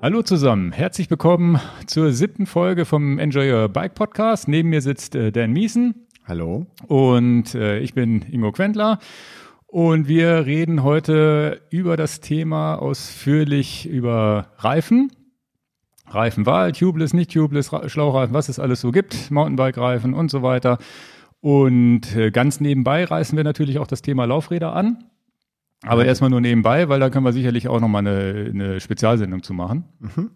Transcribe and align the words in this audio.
Hallo 0.00 0.22
zusammen, 0.22 0.72
herzlich 0.72 1.10
willkommen 1.10 1.60
zur 1.86 2.12
siebten 2.12 2.46
Folge 2.46 2.84
vom 2.84 3.18
Enjoy 3.18 3.52
Your 3.52 3.68
Bike 3.68 3.94
Podcast. 3.94 4.46
Neben 4.46 4.68
mir 4.68 4.80
sitzt 4.80 5.14
äh, 5.14 5.32
Dan 5.32 5.52
Miesen. 5.52 6.06
Hallo. 6.24 6.66
Und 6.86 7.54
äh, 7.54 7.80
ich 7.80 7.94
bin 7.94 8.22
Ingo 8.30 8.52
Quentler. 8.52 9.00
Und 9.66 10.08
wir 10.08 10.46
reden 10.46 10.82
heute 10.82 11.60
über 11.70 11.96
das 11.96 12.20
Thema 12.20 12.76
ausführlich 12.76 13.86
über 13.88 14.52
Reifen. 14.58 15.12
Reifenwahl, 16.06 16.72
Tubeless, 16.72 17.12
nicht 17.12 17.32
Tubeless, 17.32 17.70
Schlauchreifen, 17.86 18.34
was 18.34 18.48
es 18.48 18.58
alles 18.58 18.80
so 18.80 18.92
gibt, 18.92 19.30
Mountainbike-Reifen 19.30 20.14
und 20.14 20.30
so 20.30 20.42
weiter. 20.42 20.78
Und 21.40 22.16
äh, 22.16 22.30
ganz 22.30 22.60
nebenbei 22.60 23.04
reißen 23.04 23.36
wir 23.36 23.44
natürlich 23.44 23.78
auch 23.78 23.86
das 23.86 24.02
Thema 24.02 24.24
Laufräder 24.24 24.74
an. 24.74 25.07
Aber 25.84 26.04
erstmal 26.04 26.30
nur 26.30 26.40
nebenbei, 26.40 26.88
weil 26.88 27.00
da 27.00 27.10
können 27.10 27.24
wir 27.24 27.32
sicherlich 27.32 27.68
auch 27.68 27.80
nochmal 27.80 28.06
eine, 28.06 28.50
eine 28.52 28.80
Spezialsendung 28.80 29.42
zu 29.42 29.54
machen. 29.54 29.84
Mhm. 30.00 30.30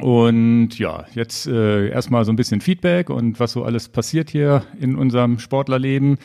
Und 0.00 0.78
ja, 0.78 1.04
jetzt 1.14 1.46
äh, 1.46 1.88
erstmal 1.88 2.24
so 2.24 2.32
ein 2.32 2.36
bisschen 2.36 2.62
Feedback 2.62 3.10
und 3.10 3.38
was 3.38 3.52
so 3.52 3.64
alles 3.64 3.90
passiert 3.90 4.30
hier 4.30 4.64
in 4.80 4.96
unserem 4.96 5.38
Sportlerleben. 5.38 6.16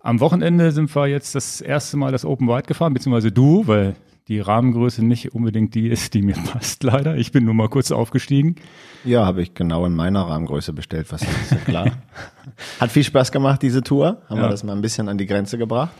Am 0.00 0.18
Wochenende 0.20 0.72
sind 0.72 0.94
wir 0.94 1.06
jetzt 1.06 1.34
das 1.34 1.60
erste 1.60 1.96
Mal 1.96 2.10
das 2.10 2.24
Open 2.24 2.48
Wide 2.48 2.62
gefahren, 2.62 2.94
beziehungsweise 2.94 3.30
du, 3.30 3.66
weil 3.66 3.94
die 4.26 4.40
Rahmengröße 4.40 5.04
nicht 5.04 5.32
unbedingt 5.32 5.74
die 5.74 5.88
ist, 5.88 6.14
die 6.14 6.22
mir 6.22 6.34
passt, 6.52 6.82
leider. 6.82 7.16
Ich 7.16 7.30
bin 7.30 7.44
nur 7.44 7.54
mal 7.54 7.68
kurz 7.68 7.92
aufgestiegen. 7.92 8.56
Ja, 9.04 9.24
habe 9.24 9.42
ich 9.42 9.54
genau 9.54 9.86
in 9.86 9.94
meiner 9.94 10.22
Rahmengröße 10.22 10.72
bestellt, 10.72 11.06
was 11.10 11.22
ist 11.22 11.64
klar. 11.64 11.92
Hat 12.80 12.90
viel 12.90 13.04
Spaß 13.04 13.30
gemacht, 13.30 13.62
diese 13.62 13.82
Tour. 13.82 14.22
Haben 14.28 14.38
ja. 14.38 14.44
wir 14.44 14.50
das 14.50 14.64
mal 14.64 14.74
ein 14.74 14.82
bisschen 14.82 15.08
an 15.08 15.18
die 15.18 15.26
Grenze 15.26 15.56
gebracht. 15.56 15.92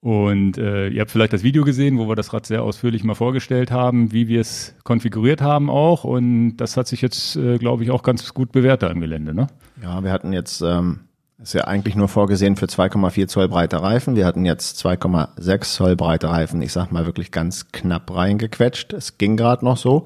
Und 0.00 0.58
äh, 0.58 0.88
ihr 0.88 1.00
habt 1.00 1.10
vielleicht 1.10 1.32
das 1.32 1.42
Video 1.42 1.64
gesehen, 1.64 1.98
wo 1.98 2.08
wir 2.08 2.14
das 2.14 2.32
Rad 2.32 2.46
sehr 2.46 2.62
ausführlich 2.62 3.02
mal 3.02 3.14
vorgestellt 3.14 3.72
haben, 3.72 4.12
wie 4.12 4.28
wir 4.28 4.40
es 4.40 4.74
konfiguriert 4.84 5.42
haben 5.42 5.70
auch. 5.70 6.04
Und 6.04 6.56
das 6.58 6.76
hat 6.76 6.86
sich 6.86 7.02
jetzt, 7.02 7.34
äh, 7.36 7.58
glaube 7.58 7.82
ich, 7.82 7.90
auch 7.90 8.04
ganz 8.04 8.32
gut 8.32 8.52
bewährt 8.52 8.82
da 8.82 8.88
im 8.88 9.00
Gelände. 9.00 9.34
Ne? 9.34 9.48
Ja, 9.82 10.04
wir 10.04 10.12
hatten 10.12 10.32
jetzt, 10.32 10.60
ähm, 10.60 11.00
ist 11.42 11.54
ja 11.54 11.64
eigentlich 11.64 11.96
nur 11.96 12.06
vorgesehen 12.06 12.54
für 12.54 12.66
2,4 12.66 13.26
Zoll 13.26 13.48
breite 13.48 13.82
Reifen. 13.82 14.14
Wir 14.14 14.24
hatten 14.24 14.44
jetzt 14.44 14.78
2,6 14.84 15.74
Zoll 15.74 15.96
breite 15.96 16.28
Reifen. 16.30 16.62
Ich 16.62 16.72
sag 16.72 16.92
mal 16.92 17.04
wirklich 17.04 17.32
ganz 17.32 17.72
knapp 17.72 18.14
reingequetscht. 18.14 18.92
Es 18.92 19.18
ging 19.18 19.36
gerade 19.36 19.64
noch 19.64 19.76
so. 19.76 20.04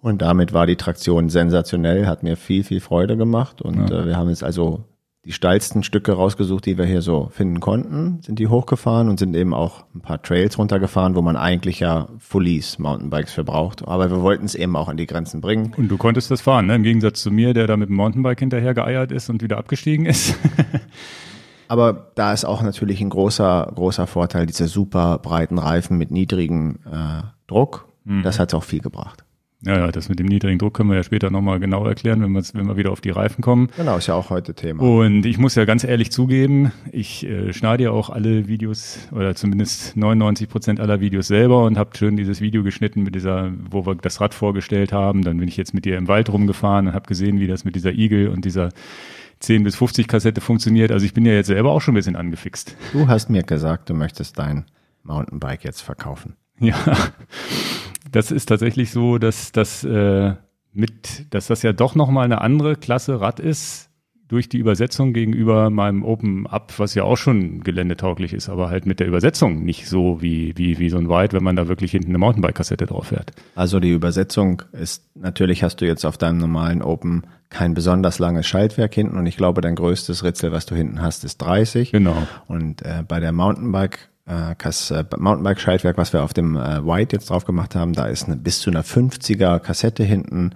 Und 0.00 0.22
damit 0.22 0.54
war 0.54 0.66
die 0.66 0.76
Traktion 0.76 1.28
sensationell, 1.28 2.06
hat 2.06 2.22
mir 2.22 2.36
viel, 2.36 2.64
viel 2.64 2.80
Freude 2.80 3.18
gemacht. 3.18 3.60
Und 3.60 3.90
ja. 3.90 4.00
äh, 4.00 4.06
wir 4.06 4.16
haben 4.16 4.30
jetzt 4.30 4.44
also 4.44 4.84
die 5.28 5.34
steilsten 5.34 5.82
Stücke 5.82 6.12
rausgesucht, 6.12 6.64
die 6.64 6.78
wir 6.78 6.86
hier 6.86 7.02
so 7.02 7.28
finden 7.30 7.60
konnten, 7.60 8.22
sind 8.22 8.38
die 8.38 8.46
hochgefahren 8.46 9.10
und 9.10 9.18
sind 9.18 9.36
eben 9.36 9.52
auch 9.52 9.84
ein 9.94 10.00
paar 10.00 10.22
Trails 10.22 10.56
runtergefahren, 10.56 11.16
wo 11.16 11.20
man 11.20 11.36
eigentlich 11.36 11.80
ja 11.80 12.08
Fullies 12.18 12.78
Mountainbikes 12.78 13.34
für 13.34 13.44
braucht. 13.44 13.86
Aber 13.86 14.10
wir 14.10 14.22
wollten 14.22 14.46
es 14.46 14.54
eben 14.54 14.74
auch 14.74 14.88
an 14.88 14.96
die 14.96 15.06
Grenzen 15.06 15.42
bringen. 15.42 15.74
Und 15.76 15.88
du 15.88 15.98
konntest 15.98 16.30
das 16.30 16.40
fahren, 16.40 16.64
ne? 16.64 16.76
im 16.76 16.82
Gegensatz 16.82 17.20
zu 17.20 17.30
mir, 17.30 17.52
der 17.52 17.66
da 17.66 17.76
mit 17.76 17.90
dem 17.90 17.96
Mountainbike 17.96 18.38
hinterher 18.38 18.72
geeiert 18.72 19.12
ist 19.12 19.28
und 19.28 19.42
wieder 19.42 19.58
abgestiegen 19.58 20.06
ist. 20.06 20.34
Aber 21.68 22.10
da 22.14 22.32
ist 22.32 22.46
auch 22.46 22.62
natürlich 22.62 23.02
ein 23.02 23.10
großer, 23.10 23.70
großer 23.74 24.06
Vorteil, 24.06 24.46
diese 24.46 24.66
super 24.66 25.18
breiten 25.18 25.58
Reifen 25.58 25.98
mit 25.98 26.10
niedrigem 26.10 26.78
äh, 26.90 27.20
Druck. 27.46 27.86
Mhm. 28.04 28.22
Das 28.22 28.38
hat 28.38 28.54
auch 28.54 28.64
viel 28.64 28.80
gebracht. 28.80 29.24
Ja, 29.64 29.76
ja, 29.76 29.90
das 29.90 30.08
mit 30.08 30.20
dem 30.20 30.26
niedrigen 30.26 30.58
Druck 30.58 30.74
können 30.74 30.88
wir 30.88 30.96
ja 30.96 31.02
später 31.02 31.30
nochmal 31.30 31.58
genau 31.58 31.84
erklären, 31.84 32.22
wenn 32.22 32.30
wir, 32.30 32.42
wenn 32.52 32.68
wir 32.68 32.76
wieder 32.76 32.92
auf 32.92 33.00
die 33.00 33.10
Reifen 33.10 33.42
kommen. 33.42 33.68
Genau, 33.76 33.96
ist 33.96 34.06
ja 34.06 34.14
auch 34.14 34.30
heute 34.30 34.54
Thema. 34.54 34.84
Und 34.84 35.26
ich 35.26 35.36
muss 35.38 35.56
ja 35.56 35.64
ganz 35.64 35.82
ehrlich 35.82 36.12
zugeben, 36.12 36.70
ich 36.92 37.26
äh, 37.26 37.52
schneide 37.52 37.84
ja 37.84 37.90
auch 37.90 38.08
alle 38.08 38.46
Videos 38.46 38.98
oder 39.10 39.34
zumindest 39.34 39.96
99 39.96 40.48
Prozent 40.48 40.78
aller 40.78 41.00
Videos 41.00 41.26
selber 41.26 41.64
und 41.64 41.76
habe 41.76 41.96
schön 41.96 42.16
dieses 42.16 42.40
Video 42.40 42.62
geschnitten 42.62 43.02
mit 43.02 43.16
dieser, 43.16 43.50
wo 43.68 43.84
wir 43.84 43.96
das 43.96 44.20
Rad 44.20 44.32
vorgestellt 44.32 44.92
haben. 44.92 45.22
Dann 45.22 45.38
bin 45.38 45.48
ich 45.48 45.56
jetzt 45.56 45.74
mit 45.74 45.84
dir 45.84 45.98
im 45.98 46.06
Wald 46.06 46.32
rumgefahren 46.32 46.86
und 46.86 46.94
habe 46.94 47.08
gesehen, 47.08 47.40
wie 47.40 47.48
das 47.48 47.64
mit 47.64 47.74
dieser 47.74 47.92
Igel 47.92 48.28
und 48.28 48.44
dieser 48.44 48.68
10 49.40 49.64
bis 49.64 49.74
50 49.74 50.06
Kassette 50.06 50.40
funktioniert. 50.40 50.92
Also 50.92 51.04
ich 51.04 51.14
bin 51.14 51.26
ja 51.26 51.32
jetzt 51.32 51.48
selber 51.48 51.72
auch 51.72 51.80
schon 51.80 51.94
ein 51.94 51.96
bisschen 51.96 52.16
angefixt. 52.16 52.76
Du 52.92 53.08
hast 53.08 53.28
mir 53.28 53.42
gesagt, 53.42 53.90
du 53.90 53.94
möchtest 53.94 54.38
dein 54.38 54.66
Mountainbike 55.02 55.64
jetzt 55.64 55.80
verkaufen. 55.80 56.36
Ja, 56.60 56.74
das 58.10 58.30
ist 58.30 58.46
tatsächlich 58.46 58.90
so, 58.90 59.18
dass 59.18 59.52
das 59.52 59.84
äh, 59.84 60.34
mit, 60.72 61.26
dass 61.30 61.48
das 61.48 61.62
ja 61.62 61.72
doch 61.72 61.94
nochmal 61.94 62.24
eine 62.24 62.40
andere 62.40 62.76
Klasse 62.76 63.20
Rad 63.20 63.40
ist 63.40 63.88
durch 64.28 64.48
die 64.50 64.58
Übersetzung 64.58 65.14
gegenüber 65.14 65.70
meinem 65.70 66.04
Open 66.04 66.46
Up, 66.46 66.74
was 66.76 66.94
ja 66.94 67.02
auch 67.02 67.16
schon 67.16 67.62
geländetauglich 67.62 68.34
ist, 68.34 68.50
aber 68.50 68.68
halt 68.68 68.84
mit 68.84 69.00
der 69.00 69.06
Übersetzung 69.06 69.64
nicht 69.64 69.88
so 69.88 70.20
wie, 70.20 70.52
wie, 70.56 70.78
wie 70.78 70.90
so 70.90 70.98
ein 70.98 71.08
Wide, 71.08 71.32
wenn 71.32 71.42
man 71.42 71.56
da 71.56 71.66
wirklich 71.66 71.92
hinten 71.92 72.10
eine 72.10 72.18
Mountainbike-Kassette 72.18 72.86
drauf 72.86 73.06
fährt. 73.06 73.32
Also 73.54 73.80
die 73.80 73.90
Übersetzung 73.90 74.62
ist, 74.72 75.08
natürlich 75.14 75.62
hast 75.62 75.80
du 75.80 75.86
jetzt 75.86 76.04
auf 76.04 76.18
deinem 76.18 76.38
normalen 76.38 76.82
Open 76.82 77.22
kein 77.48 77.72
besonders 77.72 78.18
langes 78.18 78.46
Schaltwerk 78.46 78.94
hinten 78.94 79.16
und 79.16 79.24
ich 79.24 79.38
glaube, 79.38 79.62
dein 79.62 79.74
größtes 79.74 80.22
Ritzel, 80.22 80.52
was 80.52 80.66
du 80.66 80.74
hinten 80.74 81.00
hast, 81.00 81.24
ist 81.24 81.38
30. 81.38 81.92
Genau. 81.92 82.26
Und 82.46 82.82
äh, 82.82 83.02
bei 83.08 83.20
der 83.20 83.32
Mountainbike 83.32 84.10
äh, 84.28 84.52
äh, 84.52 85.04
Mountainbike-Schaltwerk, 85.16 85.96
was 85.96 86.12
wir 86.12 86.22
auf 86.22 86.34
dem 86.34 86.56
äh, 86.56 86.84
White 86.86 87.16
jetzt 87.16 87.30
drauf 87.30 87.44
gemacht 87.44 87.74
haben, 87.74 87.94
da 87.94 88.06
ist 88.06 88.26
eine, 88.26 88.36
bis 88.36 88.60
zu 88.60 88.70
einer 88.70 88.84
50er 88.84 89.58
Kassette 89.58 90.04
hinten 90.04 90.52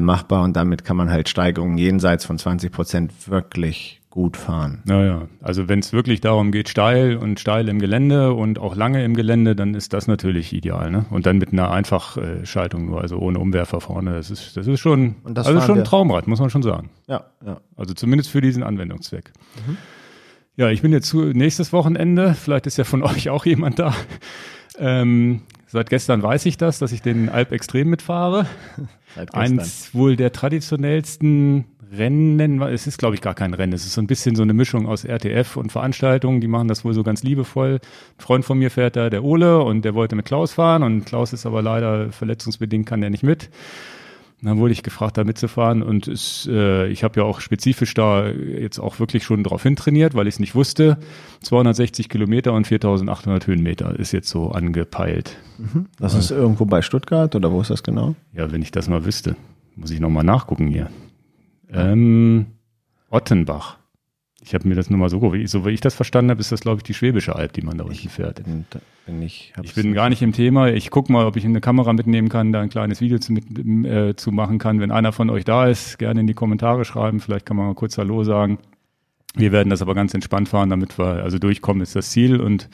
machbar 0.00 0.44
und 0.44 0.56
damit 0.56 0.82
kann 0.82 0.96
man 0.96 1.10
halt 1.10 1.28
Steigerungen 1.28 1.76
jenseits 1.76 2.24
von 2.24 2.38
20 2.38 2.72
Prozent 2.72 3.28
wirklich 3.28 4.00
gut 4.14 4.36
fahren. 4.36 4.80
Naja, 4.84 5.28
also 5.42 5.68
wenn 5.68 5.80
es 5.80 5.92
wirklich 5.92 6.20
darum 6.20 6.52
geht, 6.52 6.68
steil 6.68 7.16
und 7.16 7.40
steil 7.40 7.68
im 7.68 7.80
Gelände 7.80 8.32
und 8.32 8.60
auch 8.60 8.76
lange 8.76 9.04
im 9.04 9.14
Gelände, 9.14 9.56
dann 9.56 9.74
ist 9.74 9.92
das 9.92 10.06
natürlich 10.06 10.52
ideal. 10.52 10.92
Ne? 10.92 11.04
Und 11.10 11.26
dann 11.26 11.38
mit 11.38 11.52
einer 11.52 11.72
Einfachschaltung 11.72 12.86
nur, 12.86 13.00
also 13.00 13.18
ohne 13.18 13.40
Umwerfer 13.40 13.80
vorne. 13.80 14.12
Das 14.12 14.30
ist, 14.30 14.56
das 14.56 14.68
ist 14.68 14.78
schon, 14.78 15.16
das 15.24 15.48
also 15.48 15.60
schon 15.60 15.78
ein 15.78 15.84
Traumrad, 15.84 16.28
muss 16.28 16.38
man 16.38 16.48
schon 16.48 16.62
sagen. 16.62 16.90
Ja, 17.08 17.24
ja. 17.44 17.60
Also 17.76 17.92
zumindest 17.92 18.30
für 18.30 18.40
diesen 18.40 18.62
Anwendungszweck. 18.62 19.32
Mhm. 19.66 19.78
Ja, 20.56 20.70
ich 20.70 20.82
bin 20.82 20.92
jetzt 20.92 21.08
zu 21.08 21.22
nächstes 21.24 21.72
Wochenende. 21.72 22.34
Vielleicht 22.34 22.66
ist 22.66 22.76
ja 22.76 22.84
von 22.84 23.02
euch 23.04 23.28
auch 23.28 23.44
jemand 23.44 23.78
da. 23.78 23.94
Ähm, 24.78 25.42
seit 25.66 25.90
gestern 25.90 26.22
weiß 26.22 26.46
ich 26.46 26.56
das, 26.56 26.78
dass 26.78 26.92
ich 26.92 27.02
den 27.02 27.28
Alp 27.28 27.50
Extrem 27.52 27.90
mitfahre. 27.90 28.46
Eins 29.32 29.94
wohl 29.94 30.16
der 30.16 30.32
traditionellsten 30.32 31.64
Rennen, 31.96 32.60
es 32.62 32.86
ist 32.86 32.98
glaube 32.98 33.14
ich 33.14 33.20
gar 33.20 33.34
kein 33.34 33.54
Rennen, 33.54 33.72
es 33.72 33.84
ist 33.84 33.92
so 33.94 34.00
ein 34.00 34.08
bisschen 34.08 34.34
so 34.34 34.42
eine 34.42 34.52
Mischung 34.52 34.88
aus 34.88 35.04
RTF 35.04 35.56
und 35.56 35.70
Veranstaltungen, 35.70 36.40
die 36.40 36.48
machen 36.48 36.66
das 36.66 36.84
wohl 36.84 36.94
so 36.94 37.04
ganz 37.04 37.22
liebevoll. 37.22 37.74
Ein 37.74 38.20
Freund 38.20 38.44
von 38.44 38.58
mir 38.58 38.70
fährt 38.70 38.96
da, 38.96 39.10
der 39.10 39.22
Ole, 39.22 39.62
und 39.62 39.84
der 39.84 39.94
wollte 39.94 40.16
mit 40.16 40.24
Klaus 40.24 40.54
fahren 40.54 40.82
und 40.82 41.04
Klaus 41.04 41.32
ist 41.32 41.46
aber 41.46 41.62
leider 41.62 42.10
verletzungsbedingt, 42.10 42.86
kann 42.86 43.00
der 43.00 43.10
nicht 43.10 43.22
mit 43.22 43.50
dann 44.46 44.58
wurde 44.58 44.72
ich 44.72 44.82
gefragt, 44.82 45.16
da 45.16 45.24
mitzufahren 45.24 45.82
und 45.82 46.08
es, 46.08 46.48
äh, 46.50 46.88
ich 46.88 47.04
habe 47.04 47.20
ja 47.20 47.26
auch 47.26 47.40
spezifisch 47.40 47.94
da 47.94 48.28
jetzt 48.28 48.78
auch 48.78 48.98
wirklich 48.98 49.24
schon 49.24 49.42
drauf 49.44 49.62
hintrainiert, 49.62 50.14
weil 50.14 50.26
ich 50.26 50.34
es 50.34 50.40
nicht 50.40 50.54
wusste. 50.54 50.98
260 51.42 52.08
Kilometer 52.08 52.52
und 52.52 52.66
4800 52.66 53.46
Höhenmeter 53.46 53.98
ist 53.98 54.12
jetzt 54.12 54.28
so 54.28 54.50
angepeilt. 54.50 55.36
Mhm. 55.58 55.86
Das 55.98 56.14
ist 56.14 56.30
irgendwo 56.30 56.64
bei 56.66 56.82
Stuttgart 56.82 57.34
oder 57.34 57.52
wo 57.52 57.60
ist 57.60 57.70
das 57.70 57.82
genau? 57.82 58.14
Ja, 58.32 58.50
wenn 58.52 58.62
ich 58.62 58.70
das 58.70 58.88
mal 58.88 59.04
wüsste, 59.04 59.36
muss 59.76 59.90
ich 59.90 60.00
nochmal 60.00 60.24
nachgucken 60.24 60.68
hier. 60.68 60.90
Ähm, 61.72 62.46
Ottenbach. 63.10 63.78
Ich 64.46 64.54
habe 64.54 64.68
mir 64.68 64.74
das 64.74 64.90
nur 64.90 64.98
mal 64.98 65.08
so, 65.08 65.32
wie, 65.32 65.46
so 65.46 65.64
wie 65.64 65.70
ich 65.70 65.80
das 65.80 65.94
verstanden 65.94 66.30
habe, 66.30 66.40
ist 66.40 66.52
das, 66.52 66.60
glaube 66.60 66.78
ich, 66.78 66.82
die 66.82 66.92
Schwäbische 66.92 67.34
Alb, 67.34 67.54
die 67.54 67.62
man 67.62 67.78
da 67.78 67.84
unten 67.84 68.08
fährt. 68.10 68.44
Bin, 68.44 68.66
bin 69.06 69.22
ich, 69.22 69.54
ich 69.62 69.74
bin 69.74 69.94
gar 69.94 70.10
nicht 70.10 70.20
im 70.20 70.32
Thema. 70.32 70.68
Ich 70.68 70.90
gucke 70.90 71.10
mal, 71.10 71.24
ob 71.24 71.36
ich 71.36 71.46
eine 71.46 71.62
Kamera 71.62 71.94
mitnehmen 71.94 72.28
kann, 72.28 72.52
da 72.52 72.60
ein 72.60 72.68
kleines 72.68 73.00
Video 73.00 73.18
zu, 73.18 73.32
mit, 73.32 73.44
äh, 73.86 74.14
zu 74.16 74.32
machen 74.32 74.58
kann. 74.58 74.80
Wenn 74.80 74.90
einer 74.90 75.12
von 75.12 75.30
euch 75.30 75.46
da 75.46 75.66
ist, 75.66 75.98
gerne 75.98 76.20
in 76.20 76.26
die 76.26 76.34
Kommentare 76.34 76.84
schreiben. 76.84 77.20
Vielleicht 77.20 77.46
kann 77.46 77.56
man 77.56 77.66
mal 77.66 77.74
kurz 77.74 77.96
Hallo 77.96 78.22
sagen. 78.22 78.58
Wir 79.34 79.50
werden 79.50 79.70
das 79.70 79.80
aber 79.80 79.94
ganz 79.94 80.12
entspannt 80.12 80.50
fahren, 80.50 80.68
damit 80.68 80.98
wir 80.98 81.22
also 81.22 81.38
durchkommen, 81.38 81.82
ist 81.82 81.96
das 81.96 82.10
Ziel. 82.10 82.38
Und 82.38 82.68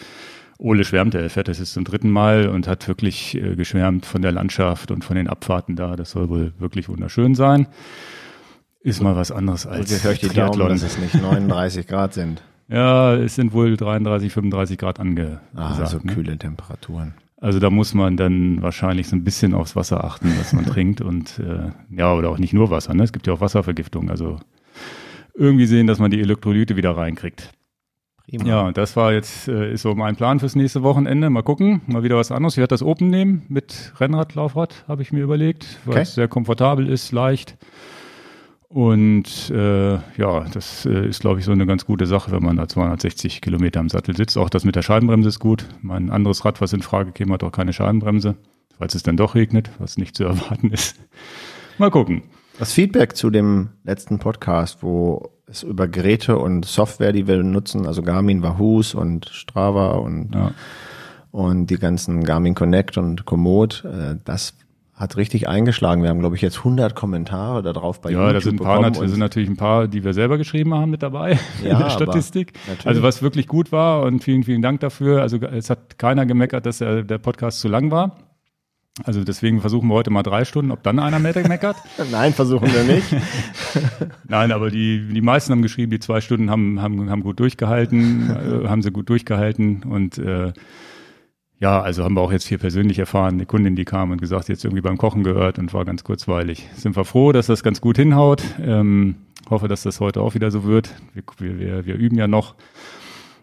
Ole 0.59 0.85
schwärmt, 0.85 1.15
er 1.15 1.31
fährt 1.31 1.47
das 1.47 1.61
jetzt 1.61 1.73
zum 1.73 1.85
dritten 1.85 2.11
Mal 2.11 2.49
und 2.49 2.67
hat 2.67 2.89
wirklich 2.89 3.37
äh, 3.37 3.55
geschwärmt 3.55 4.07
von 4.07 4.23
der 4.23 4.33
Landschaft 4.33 4.91
und 4.91 5.05
von 5.05 5.15
den 5.15 5.29
Abfahrten 5.29 5.77
da. 5.77 5.95
Das 5.95 6.11
soll 6.11 6.29
wohl 6.31 6.53
wirklich 6.59 6.89
wunderschön 6.89 7.37
sein 7.37 7.69
ist 8.83 9.03
mal 9.03 9.17
was 9.17 9.31
anderes 9.31 9.67
als 9.67 9.91
Jetzt 9.91 10.05
höre 10.05 10.13
ich 10.13 10.21
die 10.21 10.29
Triathlon. 10.29 10.69
Daumen, 10.69 10.81
dass 10.81 10.83
es 10.83 10.99
nicht 10.99 11.15
39 11.15 11.87
Grad 11.87 12.15
sind. 12.15 12.43
Ja, 12.69 13.15
es 13.15 13.35
sind 13.35 13.53
wohl 13.53 13.77
33, 13.77 14.33
35 14.33 14.79
Grad 14.79 15.01
angesagt. 15.01 15.41
Ah, 15.55 15.75
so 15.75 15.83
also 15.83 15.99
ne? 16.03 16.15
kühle 16.15 16.39
Temperaturen. 16.39 17.15
Also 17.41 17.59
da 17.59 17.71
muss 17.71 17.95
man 17.95 18.17
dann 18.17 18.63
wahrscheinlich 18.63 19.09
so 19.09 19.17
ein 19.17 19.25
bisschen 19.25 19.55
aufs 19.55 19.75
Wasser 19.75 20.05
achten, 20.05 20.33
was 20.39 20.53
man 20.53 20.67
trinkt 20.67 21.01
und 21.01 21.39
äh, 21.39 21.71
ja, 21.91 22.15
oder 22.15 22.31
auch 22.31 22.39
nicht 22.39 22.53
nur 22.53 22.71
Wasser, 22.71 22.95
ne? 22.95 23.03
Es 23.03 23.13
gibt 23.13 23.27
ja 23.27 23.33
auch 23.33 23.41
Wasservergiftung. 23.41 24.11
Also 24.11 24.39
irgendwie 25.35 25.67
sehen, 25.67 25.87
dass 25.87 25.99
man 25.99 26.11
die 26.11 26.21
Elektrolyte 26.21 26.77
wieder 26.77 26.97
reinkriegt. 26.97 27.51
Prima. 28.29 28.45
Ja, 28.45 28.73
das 28.73 28.95
war 28.95 29.13
jetzt, 29.13 29.49
äh, 29.49 29.73
ist 29.73 29.83
so 29.83 29.95
mein 29.95 30.15
Plan 30.15 30.39
fürs 30.39 30.55
nächste 30.55 30.83
Wochenende. 30.83 31.31
Mal 31.31 31.43
gucken, 31.43 31.81
mal 31.87 32.05
wieder 32.05 32.17
was 32.17 32.31
anderes. 32.31 32.55
Ich 32.55 32.59
werde 32.59 32.69
das 32.69 32.83
Open 32.83 33.09
nehmen 33.09 33.43
mit 33.49 33.93
Rennrad, 33.99 34.37
Laufrad, 34.37 34.85
habe 34.87 35.03
ich 35.03 35.11
mir 35.11 35.23
überlegt, 35.25 35.81
weil 35.85 35.95
okay. 35.95 36.03
es 36.03 36.15
sehr 36.15 36.29
komfortabel 36.29 36.89
ist, 36.89 37.11
leicht. 37.11 37.57
Und 38.73 39.51
äh, 39.51 39.95
ja, 40.17 40.45
das 40.53 40.87
äh, 40.87 41.09
ist, 41.09 41.21
glaube 41.21 41.41
ich, 41.41 41.45
so 41.45 41.51
eine 41.51 41.67
ganz 41.67 41.85
gute 41.87 42.07
Sache, 42.07 42.31
wenn 42.31 42.45
man 42.45 42.57
da 42.57 42.69
260 42.69 43.41
Kilometer 43.41 43.81
am 43.81 43.89
Sattel 43.89 44.17
sitzt. 44.17 44.39
Auch 44.39 44.49
das 44.49 44.65
mit 44.65 44.77
der 44.77 44.83
Scheibenbremse 44.83 45.29
ist 45.29 45.41
gut. 45.41 45.67
Mein 45.83 46.09
anderes 46.09 46.45
Rad, 46.45 46.61
was 46.61 46.73
in 46.73 46.81
Frage 46.81 47.11
käme, 47.11 47.33
hat 47.35 47.43
auch 47.43 47.51
keine 47.51 47.73
Scheibenbremse, 47.73 48.37
falls 48.79 48.95
es 48.95 49.03
dann 49.03 49.17
doch 49.17 49.35
regnet, 49.35 49.71
was 49.81 49.99
nicht 49.99 50.17
zu 50.17 50.23
erwarten 50.31 50.71
ist. 50.71 50.97
Mal 51.79 51.91
gucken. 51.91 52.23
Das 52.61 52.73
Feedback 52.73 53.17
zu 53.17 53.31
dem 53.31 53.71
letzten 53.83 54.21
Podcast, 54.21 54.85
wo 54.85 55.31
es 55.47 55.65
über 55.65 55.89
Geräte 55.89 56.39
und 56.39 56.65
Software, 56.65 57.13
die 57.13 57.27
wir 57.27 57.43
nutzen, 57.43 57.87
also 57.89 58.03
Garmin, 58.03 58.43
Wahoos 58.43 58.95
und 58.95 59.27
Strava 59.31 59.95
und, 59.95 60.33
Ja. 60.33 60.53
und 61.33 61.67
die 61.71 61.79
ganzen 61.79 62.23
Garmin 62.23 62.55
Connect 62.55 62.99
und 62.99 63.25
Komoot, 63.25 63.85
äh, 63.85 64.15
das 64.25 64.55
hat 65.01 65.17
richtig 65.17 65.49
eingeschlagen. 65.49 66.03
Wir 66.03 66.11
haben, 66.11 66.21
glaube 66.21 66.37
ich, 66.37 66.43
jetzt 66.43 66.59
100 66.59 66.95
Kommentare 66.95 67.63
darauf 67.63 68.01
bei 68.03 68.11
Ja, 68.11 68.19
YouTube 68.19 68.35
da 68.35 68.41
sind, 68.43 68.53
ein 68.61 68.65
paar, 68.65 68.77
bekommen 68.83 69.01
nat- 69.03 69.09
sind 69.11 69.19
natürlich 69.19 69.49
ein 69.49 69.57
paar, 69.57 69.89
die 69.89 70.05
wir 70.05 70.13
selber 70.13 70.37
geschrieben 70.39 70.75
haben 70.75 70.91
mit 70.91 71.03
dabei 71.03 71.33
in 71.63 71.69
Ja, 71.69 71.69
der 71.71 71.77
aber 71.79 71.91
Statistik. 71.91 72.53
Also 72.85 73.03
was 73.03 73.23
wirklich 73.23 73.47
gut 73.49 73.73
war 73.73 74.03
und 74.03 74.23
vielen, 74.23 74.45
vielen 74.45 74.61
Dank 74.63 74.81
dafür. 74.81 75.23
Also 75.23 75.39
es 75.39 75.71
hat 75.71 75.99
keiner 75.99 76.27
gemeckert, 76.27 76.67
dass 76.67 76.79
der, 76.79 77.03
der 77.03 77.19
Podcast 77.19 77.61
zu 77.61 77.69
lang 77.69 77.91
war. 77.91 78.19
Also 79.05 79.25
deswegen 79.25 79.63
versuchen 79.63 79.89
wir 79.89 79.95
heute 79.95 80.11
mal 80.11 80.23
drei 80.23 80.45
Stunden, 80.45 80.71
ob 80.71 80.83
dann 80.83 80.99
einer 80.99 81.19
mehr 81.19 81.33
meckert. 81.49 81.77
Nein, 82.13 82.35
versuchen 82.35 82.69
wir 82.71 82.83
nicht. 82.85 83.07
Nein, 84.29 84.53
aber 84.53 84.69
die, 84.69 85.09
die 85.09 85.21
meisten 85.23 85.53
haben 85.53 85.63
geschrieben, 85.63 85.91
die 85.91 86.01
zwei 86.01 86.21
Stunden 86.21 86.51
haben, 86.51 86.83
haben, 86.83 87.09
haben 87.09 87.23
gut 87.23 87.41
durchgehalten, 87.41 88.63
äh, 88.65 88.69
haben 88.69 88.83
sie 88.83 88.91
gut 88.91 89.09
durchgehalten 89.09 89.85
und 89.85 90.19
äh, 90.19 90.53
ja, 91.61 91.83
also 91.83 92.05
haben 92.05 92.15
wir 92.15 92.23
auch 92.23 92.33
jetzt 92.33 92.47
hier 92.47 92.57
persönlich 92.57 92.99
erfahren, 92.99 93.35
eine 93.35 93.45
Kundin, 93.45 93.77
die 93.77 93.85
kam 93.85 94.11
und 94.11 94.21
gesagt, 94.21 94.49
jetzt 94.49 94.65
irgendwie 94.65 94.81
beim 94.81 94.97
Kochen 94.97 95.23
gehört 95.23 95.59
und 95.59 95.73
war 95.75 95.85
ganz 95.85 96.05
kurzweilig. 96.05 96.67
Sind 96.75 96.97
wir 96.97 97.05
froh, 97.05 97.33
dass 97.33 97.47
das 97.47 97.63
ganz 97.63 97.83
gut 97.83 97.97
hinhaut. 97.97 98.43
Ähm, 98.63 99.17
hoffe, 99.51 99.69
dass 99.69 99.83
das 99.83 100.01
heute 100.01 100.23
auch 100.23 100.35
wieder 100.35 100.51
so 100.51 100.65
wird. 100.65 100.95
Wir, 101.13 101.59
wir, 101.59 101.87
wir, 101.87 101.95
üben 101.97 102.17
ja 102.17 102.29
noch. 102.29 102.55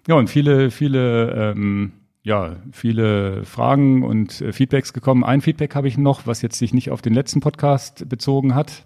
Ja, 0.07 0.15
und 0.15 0.31
viele, 0.31 0.71
viele, 0.71 1.51
ähm, 1.51 1.91
ja, 2.23 2.55
viele 2.71 3.45
Fragen 3.45 4.01
und 4.03 4.41
äh, 4.41 4.51
Feedbacks 4.51 4.93
gekommen. 4.93 5.23
Ein 5.23 5.41
Feedback 5.41 5.75
habe 5.75 5.87
ich 5.87 5.99
noch, 5.99 6.25
was 6.25 6.41
jetzt 6.41 6.57
sich 6.57 6.73
nicht 6.73 6.89
auf 6.89 7.03
den 7.03 7.13
letzten 7.13 7.39
Podcast 7.39 8.09
bezogen 8.09 8.55
hat, 8.55 8.83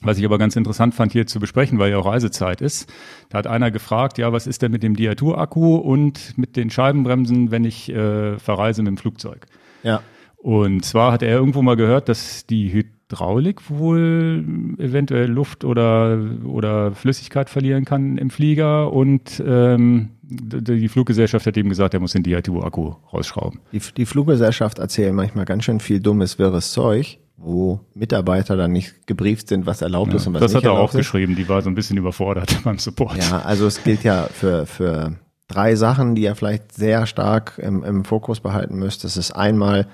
was 0.00 0.18
ich 0.18 0.24
aber 0.24 0.38
ganz 0.38 0.56
interessant 0.56 0.94
fand 0.94 1.12
hier 1.12 1.26
zu 1.26 1.40
besprechen, 1.40 1.78
weil 1.78 1.90
ja 1.90 1.98
auch 1.98 2.06
Reisezeit 2.06 2.60
ist. 2.60 2.92
Da 3.30 3.38
hat 3.38 3.46
einer 3.46 3.70
gefragt, 3.70 4.18
ja, 4.18 4.32
was 4.32 4.46
ist 4.46 4.62
denn 4.62 4.72
mit 4.72 4.82
dem 4.82 4.96
Diatur-Akku 4.96 5.76
und 5.76 6.36
mit 6.36 6.56
den 6.56 6.70
Scheibenbremsen, 6.70 7.50
wenn 7.50 7.64
ich 7.64 7.90
äh, 7.90 8.38
verreise 8.38 8.82
mit 8.82 8.88
dem 8.88 8.96
Flugzeug? 8.98 9.46
Ja. 9.82 10.02
Und 10.36 10.84
zwar 10.84 11.12
hat 11.12 11.22
er 11.22 11.30
irgendwo 11.30 11.62
mal 11.62 11.76
gehört, 11.76 12.08
dass 12.10 12.44
die 12.46 12.70
Hydraulik 12.70 13.70
wohl 13.70 14.44
eventuell 14.76 15.30
Luft 15.30 15.64
oder, 15.64 16.18
oder 16.44 16.92
Flüssigkeit 16.92 17.48
verlieren 17.48 17.86
kann 17.86 18.18
im 18.18 18.28
Flieger 18.28 18.92
und 18.92 19.42
ähm, 19.46 20.10
die 20.22 20.88
Fluggesellschaft 20.88 21.46
hat 21.46 21.56
ihm 21.56 21.68
gesagt, 21.68 21.94
er 21.94 22.00
muss 22.00 22.12
den 22.12 22.22
Diatur-Akku 22.22 22.94
rausschrauben. 23.12 23.60
Die, 23.72 23.80
die 23.96 24.06
Fluggesellschaft 24.06 24.78
erzählt 24.78 25.14
manchmal 25.14 25.44
ganz 25.44 25.64
schön 25.64 25.80
viel 25.80 26.00
dummes, 26.00 26.38
wirres 26.38 26.72
Zeug, 26.72 27.18
wo 27.44 27.80
Mitarbeiter 27.94 28.56
dann 28.56 28.72
nicht 28.72 29.06
gebrieft 29.06 29.48
sind, 29.48 29.66
was 29.66 29.82
erlaubt 29.82 30.14
ist 30.14 30.26
und 30.26 30.34
was 30.34 30.40
das 30.40 30.52
nicht 30.52 30.56
hat 30.56 30.64
er 30.64 30.72
auch 30.72 30.76
erlaubt 30.76 30.94
ist. 30.94 30.98
geschrieben, 30.98 31.36
die 31.36 31.48
war 31.48 31.62
so 31.62 31.68
ein 31.68 31.74
bisschen 31.74 31.96
überfordert 31.96 32.58
beim 32.64 32.78
Support. 32.78 33.18
Ja, 33.18 33.40
also 33.40 33.66
es 33.66 33.82
gilt 33.84 34.02
ja 34.02 34.28
für, 34.32 34.66
für 34.66 35.12
drei 35.48 35.76
Sachen, 35.76 36.14
die 36.14 36.22
ihr 36.22 36.34
vielleicht 36.34 36.72
sehr 36.72 37.06
stark 37.06 37.58
im, 37.58 37.84
im 37.84 38.04
Fokus 38.04 38.40
behalten 38.40 38.76
müsst. 38.76 39.04
Das 39.04 39.16
ist 39.16 39.32
einmal, 39.32 39.86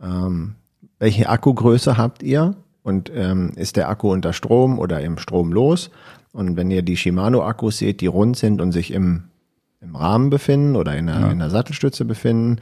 ähm, 0.00 0.54
welche 0.98 1.28
Akkugröße 1.28 1.96
habt 1.96 2.22
ihr? 2.22 2.54
Und 2.82 3.10
ähm, 3.14 3.52
ist 3.56 3.76
der 3.76 3.88
Akku 3.88 4.12
unter 4.12 4.32
Strom 4.32 4.78
oder 4.78 5.00
im 5.00 5.18
Strom 5.18 5.52
los? 5.52 5.90
Und 6.32 6.56
wenn 6.56 6.70
ihr 6.70 6.82
die 6.82 6.96
Shimano-Akkus 6.96 7.78
seht, 7.78 8.00
die 8.02 8.06
rund 8.06 8.36
sind 8.36 8.60
und 8.60 8.72
sich 8.72 8.92
im, 8.92 9.24
im 9.80 9.96
Rahmen 9.96 10.30
befinden 10.30 10.76
oder 10.76 10.96
in 10.96 11.06
der, 11.06 11.30
in 11.30 11.38
der 11.38 11.50
Sattelstütze 11.50 12.04
befinden, 12.04 12.60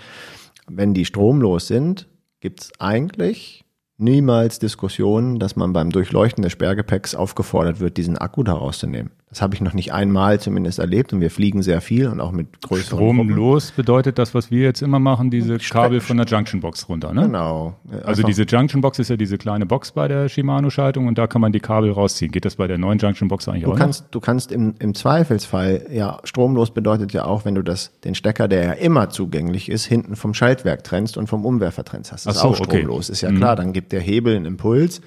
wenn 0.68 0.94
die 0.94 1.04
stromlos 1.04 1.66
sind, 1.66 2.06
gibt's 2.40 2.70
eigentlich 2.78 3.61
niemals 4.02 4.58
Diskussionen, 4.58 5.38
dass 5.38 5.56
man 5.56 5.72
beim 5.72 5.90
Durchleuchten 5.90 6.42
des 6.42 6.52
Sperrgepäcks 6.52 7.14
aufgefordert 7.14 7.80
wird, 7.80 7.96
diesen 7.96 8.18
Akku 8.18 8.42
da 8.42 8.52
rauszunehmen. 8.52 9.10
Das 9.32 9.40
habe 9.40 9.54
ich 9.54 9.62
noch 9.62 9.72
nicht 9.72 9.94
einmal 9.94 10.38
zumindest 10.40 10.78
erlebt 10.78 11.14
und 11.14 11.22
wir 11.22 11.30
fliegen 11.30 11.62
sehr 11.62 11.80
viel 11.80 12.08
und 12.08 12.20
auch 12.20 12.32
mit 12.32 12.60
größeren 12.60 12.98
Strom 12.98 13.16
Gruppen. 13.28 13.62
bedeutet 13.76 14.18
das, 14.18 14.34
was 14.34 14.50
wir 14.50 14.60
jetzt 14.62 14.82
immer 14.82 14.98
machen, 14.98 15.30
diese 15.30 15.56
Kabel 15.56 16.00
von 16.00 16.18
der 16.18 16.26
Junctionbox 16.26 16.86
runter, 16.90 17.14
ne? 17.14 17.22
Genau. 17.22 17.76
Also 18.04 18.24
diese 18.24 18.42
Junctionbox 18.42 18.98
ist 18.98 19.08
ja 19.08 19.16
diese 19.16 19.38
kleine 19.38 19.64
Box 19.64 19.92
bei 19.92 20.06
der 20.06 20.28
Shimano-Schaltung 20.28 21.06
und 21.06 21.16
da 21.16 21.26
kann 21.26 21.40
man 21.40 21.50
die 21.50 21.60
Kabel 21.60 21.92
rausziehen. 21.92 22.30
Geht 22.30 22.44
das 22.44 22.56
bei 22.56 22.66
der 22.66 22.76
neuen 22.76 22.98
Junctionbox 22.98 23.48
eigentlich 23.48 23.64
Du 23.64 23.72
auch 23.72 23.76
kannst, 23.76 24.04
du 24.10 24.20
kannst 24.20 24.52
im, 24.52 24.74
im 24.78 24.94
Zweifelsfall, 24.94 25.86
ja, 25.90 26.18
stromlos 26.24 26.72
bedeutet 26.72 27.14
ja 27.14 27.24
auch, 27.24 27.46
wenn 27.46 27.54
du 27.54 27.62
das, 27.62 27.98
den 28.04 28.14
Stecker, 28.14 28.48
der 28.48 28.64
ja 28.64 28.72
immer 28.72 29.08
zugänglich 29.08 29.70
ist, 29.70 29.86
hinten 29.86 30.14
vom 30.14 30.34
Schaltwerk 30.34 30.84
trennst 30.84 31.16
und 31.16 31.28
vom 31.28 31.46
Umwerfer 31.46 31.84
trennst. 31.84 32.12
Das 32.12 32.26
ist 32.26 32.28
Ach 32.28 32.34
so, 32.34 32.48
auch 32.48 32.60
okay. 32.60 32.80
stromlos. 32.80 33.08
Ist 33.08 33.22
ja 33.22 33.32
klar, 33.32 33.56
dann 33.56 33.72
gibt 33.72 33.92
der 33.92 34.00
Hebel 34.00 34.36
einen 34.36 34.44
Impuls, 34.44 35.00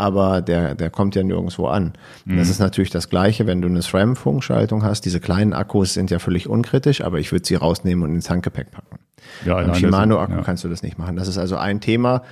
aber 0.00 0.40
der, 0.40 0.74
der 0.74 0.90
kommt 0.90 1.14
ja 1.14 1.22
nirgendwo 1.22 1.66
an. 1.66 1.92
Und 2.26 2.36
Das 2.38 2.48
ist 2.48 2.58
natürlich 2.58 2.90
das 2.90 3.08
Gleiche, 3.08 3.46
wenn 3.46 3.60
du 3.60 3.68
eine 3.68 3.82
SRAM-Funkschaltung 3.82 4.82
hast. 4.82 5.02
Diese 5.04 5.20
kleinen 5.20 5.52
Akkus 5.52 5.94
sind 5.94 6.10
ja 6.10 6.18
völlig 6.18 6.48
unkritisch, 6.48 7.02
aber 7.02 7.18
ich 7.18 7.30
würde 7.30 7.46
sie 7.46 7.54
rausnehmen 7.54 8.04
und 8.04 8.14
ins 8.14 8.30
Handgepäck 8.30 8.70
packen. 8.70 8.98
Ja, 9.44 9.54
Beim 9.56 9.74
Shimano-Akku 9.74 10.36
ja. 10.36 10.42
kannst 10.42 10.64
du 10.64 10.68
das 10.68 10.82
nicht 10.82 10.98
machen. 10.98 11.16
Das 11.16 11.28
ist 11.28 11.38
also 11.38 11.56
ein 11.56 11.80
Thema, 11.80 12.22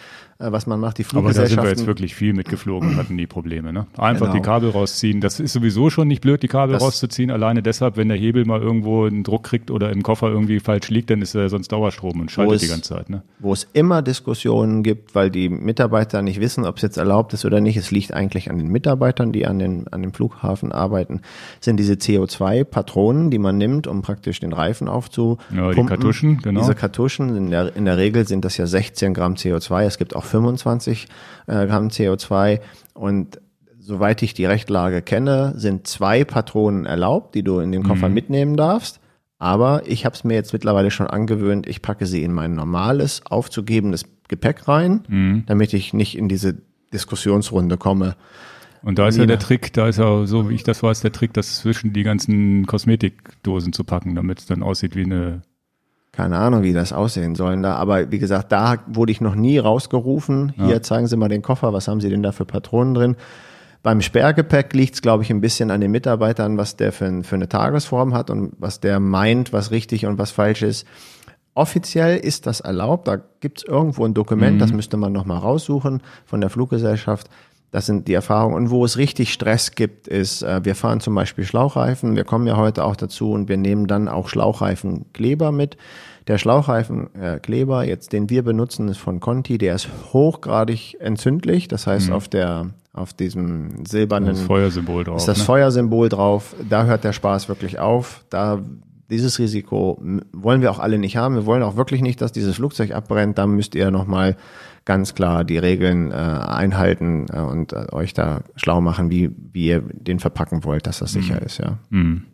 was 0.40 0.66
man 0.68 0.78
macht. 0.78 0.98
Die 0.98 1.02
Aber 1.04 1.10
da 1.10 1.18
sind 1.18 1.24
wir 1.24 1.34
Fluggesellschaften. 1.34 1.68
jetzt 1.70 1.86
wirklich 1.88 2.14
viel 2.14 2.32
mitgeflogen 2.32 2.90
und 2.90 2.96
hatten 2.96 3.16
die 3.18 3.26
Probleme. 3.26 3.72
Ne? 3.72 3.86
Einfach 3.96 4.26
Genau. 4.26 4.34
die 4.34 4.40
Kabel 4.40 4.70
rausziehen. 4.70 5.20
Das 5.20 5.40
ist 5.40 5.52
sowieso 5.52 5.90
schon 5.90 6.06
nicht 6.06 6.20
blöd, 6.20 6.42
die 6.44 6.48
Kabel 6.48 6.74
Das- 6.74 6.82
rauszuziehen. 6.82 7.32
Alleine 7.32 7.60
deshalb, 7.60 7.96
wenn 7.96 8.06
der 8.08 8.16
Hebel 8.16 8.44
mal 8.44 8.60
irgendwo 8.60 9.04
einen 9.06 9.24
Druck 9.24 9.42
kriegt 9.42 9.70
oder 9.72 9.90
im 9.90 10.04
Koffer 10.04 10.28
irgendwie 10.28 10.60
falsch 10.60 10.90
liegt, 10.90 11.10
dann 11.10 11.22
ist 11.22 11.34
er 11.34 11.48
sonst 11.48 11.72
Dauerstrom 11.72 12.20
und 12.20 12.30
schaltet 12.30 12.54
es- 12.56 12.62
die 12.62 12.68
ganze 12.68 12.94
Zeit. 12.94 13.10
Ne? 13.10 13.22
wo 13.40 13.52
es 13.52 13.68
immer 13.72 14.02
Diskussionen 14.02 14.82
gibt, 14.82 15.14
weil 15.14 15.30
die 15.30 15.48
Mitarbeiter 15.48 16.22
nicht 16.22 16.40
wissen, 16.40 16.64
ob 16.66 16.76
es 16.76 16.82
jetzt 16.82 16.96
erlaubt 16.98 17.32
ist 17.34 17.44
oder 17.44 17.60
nicht. 17.60 17.76
Es 17.76 17.90
liegt 17.92 18.12
eigentlich 18.12 18.50
an 18.50 18.58
den 18.58 18.68
Mitarbeitern, 18.68 19.32
die 19.32 19.46
an, 19.46 19.58
den, 19.60 19.86
an 19.88 20.02
dem 20.02 20.12
Flughafen 20.12 20.72
arbeiten. 20.72 21.20
Sind 21.60 21.76
diese 21.78 21.94
CO2-Patronen, 21.94 23.30
die 23.30 23.38
man 23.38 23.58
nimmt, 23.58 23.86
um 23.86 24.02
praktisch 24.02 24.40
den 24.40 24.52
Reifen 24.52 24.88
aufzupumpen. 24.88 25.56
Ja, 25.56 25.70
die 25.72 25.84
Kartuschen, 25.84 26.38
genau. 26.38 26.60
Diese 26.60 26.74
Kartuschen, 26.74 27.36
in 27.36 27.50
der, 27.50 27.74
in 27.76 27.84
der 27.84 27.96
Regel 27.96 28.26
sind 28.26 28.44
das 28.44 28.56
ja 28.56 28.66
16 28.66 29.14
Gramm 29.14 29.34
CO2. 29.34 29.84
Es 29.84 29.98
gibt 29.98 30.14
auch 30.16 30.24
25 30.28 31.08
äh, 31.46 31.66
Gramm 31.66 31.88
CO2 31.88 32.60
und 32.94 33.40
Soweit 33.80 34.22
ich 34.22 34.34
die 34.34 34.44
Rechtlage 34.44 35.00
kenne, 35.00 35.54
sind 35.56 35.86
zwei 35.86 36.22
Patronen 36.22 36.84
erlaubt, 36.84 37.34
die 37.34 37.42
du 37.42 37.58
in 37.60 37.72
den 37.72 37.80
Mhm. 37.80 37.86
Koffer 37.86 38.10
mitnehmen 38.10 38.54
darfst. 38.54 39.00
Aber 39.38 39.80
ich 39.86 40.04
habe 40.04 40.14
es 40.14 40.24
mir 40.24 40.34
jetzt 40.34 40.52
mittlerweile 40.52 40.90
schon 40.90 41.06
angewöhnt, 41.06 41.66
ich 41.66 41.80
packe 41.80 42.04
sie 42.04 42.22
in 42.22 42.34
mein 42.34 42.54
normales, 42.54 43.22
aufzugebendes 43.24 44.04
Gepäck 44.28 44.68
rein, 44.68 45.04
Mhm. 45.08 45.44
damit 45.46 45.72
ich 45.72 45.94
nicht 45.94 46.18
in 46.18 46.28
diese 46.28 46.56
Diskussionsrunde 46.92 47.78
komme. 47.78 48.16
Und 48.82 48.98
da 48.98 49.08
ist 49.08 49.16
ja 49.16 49.24
der 49.24 49.38
Trick, 49.38 49.72
da 49.72 49.88
ist 49.88 49.98
ja, 49.98 50.26
so 50.26 50.50
wie 50.50 50.54
ich 50.54 50.64
das 50.64 50.82
weiß, 50.82 51.00
der 51.00 51.12
Trick, 51.12 51.32
das 51.32 51.56
zwischen 51.60 51.94
die 51.94 52.02
ganzen 52.02 52.66
Kosmetikdosen 52.66 53.72
zu 53.72 53.84
packen, 53.84 54.14
damit 54.14 54.40
es 54.40 54.46
dann 54.46 54.62
aussieht 54.62 54.96
wie 54.96 55.04
eine. 55.04 55.40
Keine 56.18 56.36
Ahnung, 56.36 56.64
wie 56.64 56.72
das 56.72 56.92
aussehen 56.92 57.36
sollen 57.36 57.62
da. 57.62 57.76
Aber 57.76 58.10
wie 58.10 58.18
gesagt, 58.18 58.50
da 58.50 58.78
wurde 58.88 59.12
ich 59.12 59.20
noch 59.20 59.36
nie 59.36 59.56
rausgerufen. 59.56 60.52
Hier 60.56 60.82
zeigen 60.82 61.06
Sie 61.06 61.16
mal 61.16 61.28
den 61.28 61.42
Koffer. 61.42 61.72
Was 61.72 61.86
haben 61.86 62.00
Sie 62.00 62.10
denn 62.10 62.24
da 62.24 62.32
für 62.32 62.44
Patronen 62.44 62.94
drin? 62.94 63.16
Beim 63.84 64.00
Sperrgepäck 64.00 64.74
liegt 64.74 64.94
es, 64.94 65.00
glaube 65.00 65.22
ich, 65.22 65.30
ein 65.30 65.40
bisschen 65.40 65.70
an 65.70 65.80
den 65.80 65.92
Mitarbeitern, 65.92 66.58
was 66.58 66.74
der 66.74 66.90
für, 66.90 67.22
für 67.22 67.36
eine 67.36 67.48
Tagesform 67.48 68.14
hat 68.14 68.30
und 68.30 68.54
was 68.58 68.80
der 68.80 68.98
meint, 68.98 69.52
was 69.52 69.70
richtig 69.70 70.06
und 70.06 70.18
was 70.18 70.32
falsch 70.32 70.62
ist. 70.62 70.88
Offiziell 71.54 72.16
ist 72.16 72.46
das 72.46 72.58
erlaubt. 72.58 73.06
Da 73.06 73.20
gibt 73.38 73.58
es 73.58 73.64
irgendwo 73.64 74.04
ein 74.04 74.12
Dokument, 74.12 74.60
das 74.60 74.72
müsste 74.72 74.96
man 74.96 75.12
nochmal 75.12 75.38
raussuchen 75.38 76.02
von 76.24 76.40
der 76.40 76.50
Fluggesellschaft. 76.50 77.30
Das 77.70 77.86
sind 77.86 78.08
die 78.08 78.14
Erfahrungen. 78.14 78.56
Und 78.56 78.70
wo 78.70 78.84
es 78.84 78.96
richtig 78.96 79.32
Stress 79.32 79.72
gibt, 79.72 80.08
ist, 80.08 80.42
äh, 80.42 80.64
wir 80.64 80.74
fahren 80.74 80.98
zum 80.98 81.14
Beispiel 81.14 81.44
Schlauchreifen. 81.44 82.16
Wir 82.16 82.24
kommen 82.24 82.48
ja 82.48 82.56
heute 82.56 82.84
auch 82.84 82.96
dazu 82.96 83.30
und 83.30 83.48
wir 83.48 83.56
nehmen 83.56 83.86
dann 83.86 84.08
auch 84.08 84.28
Schlauchreifenkleber 84.28 85.52
mit. 85.52 85.76
Der 86.28 86.36
Schlauchreifenkleber, 86.36 87.84
jetzt 87.84 88.12
den 88.12 88.28
wir 88.28 88.42
benutzen, 88.42 88.88
ist 88.88 88.98
von 88.98 89.18
Conti. 89.18 89.56
Der 89.56 89.74
ist 89.74 89.88
hochgradig 90.12 90.96
entzündlich. 91.00 91.68
Das 91.68 91.86
heißt, 91.86 92.12
auf 92.12 92.28
der, 92.28 92.70
auf 92.92 93.14
diesem 93.14 93.86
silbernen 93.86 94.28
Das 94.28 94.42
Feuersymbol 94.42 95.04
drauf. 95.04 95.16
ist 95.16 95.28
das 95.28 95.38
ne? 95.38 95.44
Feuersymbol 95.44 96.10
drauf. 96.10 96.54
Da 96.68 96.84
hört 96.84 97.04
der 97.04 97.14
Spaß 97.14 97.48
wirklich 97.48 97.78
auf. 97.78 98.24
Da 98.28 98.60
dieses 99.10 99.38
Risiko 99.38 99.98
wollen 100.32 100.60
wir 100.60 100.70
auch 100.70 100.80
alle 100.80 100.98
nicht 100.98 101.16
haben. 101.16 101.34
Wir 101.34 101.46
wollen 101.46 101.62
auch 101.62 101.76
wirklich 101.76 102.02
nicht, 102.02 102.20
dass 102.20 102.30
dieses 102.30 102.56
Flugzeug 102.56 102.92
abbrennt. 102.92 103.38
Da 103.38 103.46
müsst 103.46 103.74
ihr 103.74 103.90
nochmal 103.90 104.36
ganz 104.84 105.14
klar 105.14 105.44
die 105.44 105.58
Regeln 105.58 106.10
äh, 106.10 106.14
einhalten 106.14 107.26
äh, 107.32 107.40
und 107.40 107.72
äh, 107.72 107.86
euch 107.92 108.12
da 108.12 108.42
schlau 108.56 108.80
machen, 108.80 109.10
wie, 109.10 109.30
wie 109.52 109.66
ihr 109.66 109.80
den 109.80 110.18
verpacken 110.18 110.64
wollt, 110.64 110.86
dass 110.86 110.98
das 110.98 111.12
sicher 111.12 111.40
ist, 111.42 111.58
ja. 111.58 111.78
Mhm. 111.90 112.24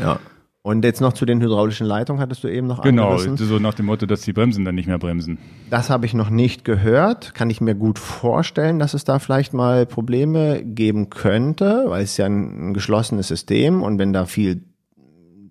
Ja. 0.00 0.18
Und 0.62 0.84
jetzt 0.84 1.00
noch 1.00 1.14
zu 1.14 1.24
den 1.24 1.40
hydraulischen 1.40 1.86
Leitungen 1.86 2.20
hattest 2.20 2.44
du 2.44 2.48
eben 2.48 2.66
noch 2.66 2.82
Genau, 2.82 3.12
angerissen. 3.12 3.38
so 3.38 3.58
nach 3.58 3.72
dem 3.72 3.86
Motto, 3.86 4.04
dass 4.04 4.20
die 4.20 4.34
Bremsen 4.34 4.66
dann 4.66 4.74
nicht 4.74 4.86
mehr 4.86 4.98
bremsen. 4.98 5.38
Das 5.70 5.88
habe 5.88 6.04
ich 6.04 6.12
noch 6.12 6.28
nicht 6.28 6.66
gehört. 6.66 7.34
Kann 7.34 7.48
ich 7.48 7.62
mir 7.62 7.74
gut 7.74 7.98
vorstellen, 7.98 8.78
dass 8.78 8.92
es 8.92 9.04
da 9.04 9.18
vielleicht 9.20 9.54
mal 9.54 9.86
Probleme 9.86 10.62
geben 10.62 11.08
könnte, 11.08 11.84
weil 11.86 12.02
es 12.04 12.18
ja 12.18 12.26
ein, 12.26 12.74
geschlossenes 12.74 13.28
System 13.28 13.82
und 13.82 13.98
wenn 13.98 14.12
da 14.12 14.26
viel 14.26 14.62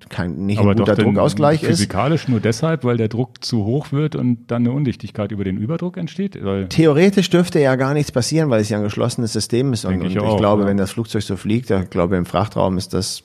kein 0.10 0.46
nicht 0.46 0.60
Aber 0.60 0.72
ein 0.72 0.78
guter 0.78 0.96
Druckausgleich 0.96 1.62
ist. 1.62 1.70
physikalisch 1.70 2.28
nur 2.28 2.40
deshalb, 2.40 2.84
weil 2.84 2.98
der 2.98 3.10
Druck 3.10 3.44
zu 3.44 3.66
hoch 3.66 3.92
wird 3.92 4.16
und 4.16 4.50
dann 4.50 4.64
eine 4.64 4.72
Undichtigkeit 4.72 5.32
über 5.32 5.44
den 5.44 5.58
Überdruck 5.58 5.98
entsteht. 5.98 6.40
Theoretisch 6.70 7.30
dürfte 7.30 7.60
ja 7.60 7.76
gar 7.76 7.94
nichts 7.94 8.12
passieren, 8.12 8.50
weil 8.50 8.62
es 8.62 8.70
ja 8.70 8.78
ein 8.78 8.84
geschlossenes 8.84 9.34
System 9.34 9.74
ist. 9.74 9.86
Und, 9.86 9.92
Denke 9.92 10.06
und 10.06 10.12
ich 10.12 10.18
ich, 10.18 10.24
auch, 10.24 10.38
glaube, 10.38 10.64
ja. 10.64 10.68
wenn 10.68 10.78
das 10.78 10.92
Flugzeug 10.92 11.22
so 11.24 11.36
fliegt, 11.36 11.70
ich 11.70 11.90
glaube, 11.90 12.16
im 12.16 12.26
Frachtraum 12.26 12.78
ist 12.78 12.94
das 12.94 13.24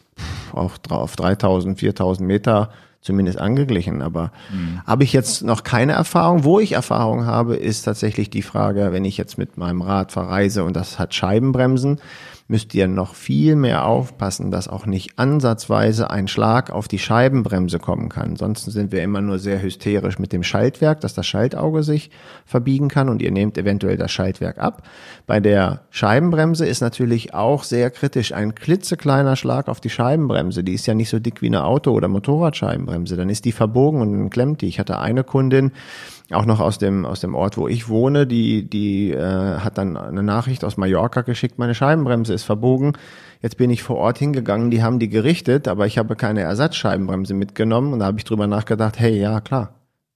auf, 0.53 0.79
auf 0.91 1.17
3000, 1.17 1.79
4000 1.79 2.27
Meter 2.27 2.71
zumindest 3.01 3.39
angeglichen. 3.39 4.01
Aber 4.03 4.33
Mhm. 4.53 4.81
habe 4.87 5.05
ich 5.05 5.13
jetzt 5.13 5.43
noch 5.43 5.63
keine 5.63 5.93
Erfahrung. 5.93 6.45
Wo 6.45 6.59
ich 6.59 6.73
Erfahrung 6.73 7.27
habe, 7.27 7.57
ist 7.57 7.83
tatsächlich 7.83 8.31
die 8.31 8.43
Frage, 8.43 8.93
wenn 8.93 9.05
ich 9.05 9.17
jetzt 9.19 9.37
mit 9.37 9.59
meinem 9.59 9.83
Rad 9.83 10.11
verreise 10.13 10.65
und 10.65 10.75
das 10.75 10.99
hat 10.99 11.15
Scheibenbremsen, 11.15 12.01
müsst 12.47 12.75
ihr 12.75 12.89
noch 12.89 13.15
viel 13.15 13.57
mehr 13.57 13.87
aufpassen, 13.87 14.51
dass 14.51 14.69
auch 14.69 14.85
nicht 14.85 15.19
ansatzweise 15.19 16.11
ein 16.11 16.29
Schlag 16.29 16.71
auf 16.71 16.89
die 16.89 16.99
Scheibenbremse 16.99 17.79
kommen 17.79 18.11
kann. 18.11 18.37
Sonst 18.37 18.65
sind 18.67 18.93
wir 18.93 19.03
immer 19.03 19.23
nur 19.23 19.39
sehr 19.39 19.63
hysterisch 19.63 20.19
mit 20.19 20.33
dem 20.33 20.43
Schaltwerk, 20.43 21.01
dass 21.01 21.15
das 21.15 21.27
Schaltauge 21.27 21.83
sich 21.83 22.11
verbiegen 22.45 22.89
kann 22.89 23.09
und 23.09 23.23
ihr 23.23 23.31
nehmt 23.31 23.57
eventuell 23.57 23.97
das 23.97 24.13
Schaltwerk 24.13 24.59
ab. 24.59 24.83
Bei 25.27 25.41
der 25.41 25.81
Scheibenbremse 25.89 26.67
ist 26.67 26.83
natürlich 26.83 27.33
auch 27.33 27.65
sehr 27.65 27.91
kritisch 27.91 28.33
ein 28.33 28.55
klitzekleiner 28.55 29.37
Schlag 29.37 29.69
auf 29.69 29.81
die 29.81 29.91
Scheibenbremse. 29.91 30.63
Die 30.63 30.75
ist 30.75 30.87
ja 30.87 30.93
nicht 30.93 31.09
so 31.09 31.19
dick 31.19 31.41
wie 31.41 31.47
eine 31.47 31.65
Auto- 31.65 31.93
oder 31.93 32.09
Motorradscheibenbremse. 32.09 33.17
Dann 33.17 33.31
ist 33.31 33.47
die 33.47 33.53
verbogen 33.53 34.03
und 34.03 34.13
dann 34.13 34.31
klemmt 34.31 34.61
die. 34.61 34.69
Ich 34.69 34.79
hatte 34.79 34.99
eine 34.99 35.25
Kundin, 35.25 35.73
auch 36.35 36.47
noch 36.47 36.61
aus 36.61 36.79
dem 36.79 37.05
aus 37.07 37.21
dem 37.21 37.35
Ort, 37.35 37.57
wo 37.57 37.69
ich 37.69 37.89
wohne, 37.89 38.27
die 38.27 38.69
die 38.69 39.13
äh, 39.13 39.59
hat 39.59 39.79
dann 39.79 39.97
eine 39.97 40.23
Nachricht 40.23 40.65
aus 40.65 40.77
Mallorca 40.77 41.23
geschickt, 41.23 41.59
meine 41.59 41.75
Scheibenbremse 41.75 42.35
ist 42.35 42.45
verbogen. 42.45 42.93
Jetzt 43.41 43.57
bin 43.57 43.71
ich 43.71 43.83
vor 43.83 43.97
Ort 43.97 44.19
hingegangen, 44.19 44.71
die 44.71 44.83
haben 44.83 44.99
die 44.99 45.09
gerichtet, 45.09 45.69
aber 45.69 45.87
ich 45.87 45.99
habe 45.99 46.17
keine 46.17 46.41
Ersatzscheibenbremse 46.41 47.35
mitgenommen. 47.35 47.93
Und 47.93 47.99
da 47.99 48.07
habe 48.07 48.19
ich 48.19 48.25
drüber 48.25 48.47
nachgedacht, 48.47 48.99
hey, 48.99 49.19
ja 49.19 49.41
klar, 49.41 49.75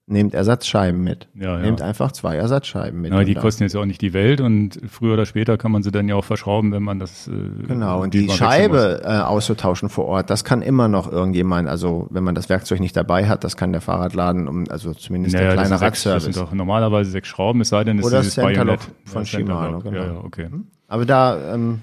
nehmt 0.09 0.35
Ersatzscheiben 0.35 1.03
mit. 1.05 1.29
Ja, 1.35 1.57
ja. 1.57 1.59
Nehmt 1.59 1.83
einfach 1.83 2.13
zwei 2.13 2.37
Ersatzscheiben 2.37 3.01
mit. 3.01 3.11
na, 3.13 3.25
die 3.25 3.35
kosten 3.35 3.63
jetzt 3.63 3.77
auch 3.77 3.85
nicht 3.85 4.01
die 4.01 4.13
Welt 4.13 4.41
und 4.41 4.81
früher 4.91 5.15
oder 5.15 5.27
später 5.27 5.59
kann 5.59 5.71
man 5.71 5.83
sie 5.83 5.91
dann 5.91 6.09
ja 6.09 6.15
auch 6.15 6.25
verschrauben, 6.25 6.73
wenn 6.73 6.83
man 6.83 6.99
das. 6.99 7.29
Äh, 7.29 7.33
Genau, 7.67 8.03
und 8.03 8.15
die. 8.15 8.29
Scheibe 8.31 9.03
äh, 9.05 9.09
auszutauschen 9.19 9.89
vor 9.89 10.07
Ort, 10.07 10.31
das 10.31 10.45
kann 10.45 10.63
immer 10.63 10.89
noch 10.89 11.11
irgendjemand, 11.11 11.69
also 11.69 12.07
wenn 12.11 12.25
man 12.25 12.35
das 12.35 12.49
Werkzeug 12.49 12.81
nicht 12.81 12.97
dabei 12.97 13.29
hat, 13.29 13.45
das 13.45 13.57
kann 13.57 13.73
der 13.73 13.81
Fahrradladen, 13.81 14.49
um, 14.49 14.65
also 14.71 14.95
zumindest 14.95 15.35
Naja, 15.35 15.49
der 15.49 15.57
das, 15.57 15.69
kleine 15.69 15.79
sind 15.79 15.87
sechs, 15.87 16.03
das 16.03 16.13
Radservice. 16.15 16.35
sind 16.35 16.37
doch 16.47 16.53
normalerweise 16.53 17.11
sechs 17.11 17.29
Schrauben, 17.29 17.61
es 17.61 17.69
sei 17.69 17.85
denn, 17.85 17.99
es 17.99 18.05
Oder 18.07 18.21
ist 18.21 18.37
dieses 18.37 18.43
Bajonett. 18.43 18.81
von 19.05 19.23
Ja, 19.23 19.27
Shimano, 19.27 19.79
genau. 19.81 19.97
Ja, 19.97 20.05
ja, 20.07 20.21
okay. 20.25 20.49
Aber 20.89 21.05
da 21.05 21.55
ähm, 21.55 21.83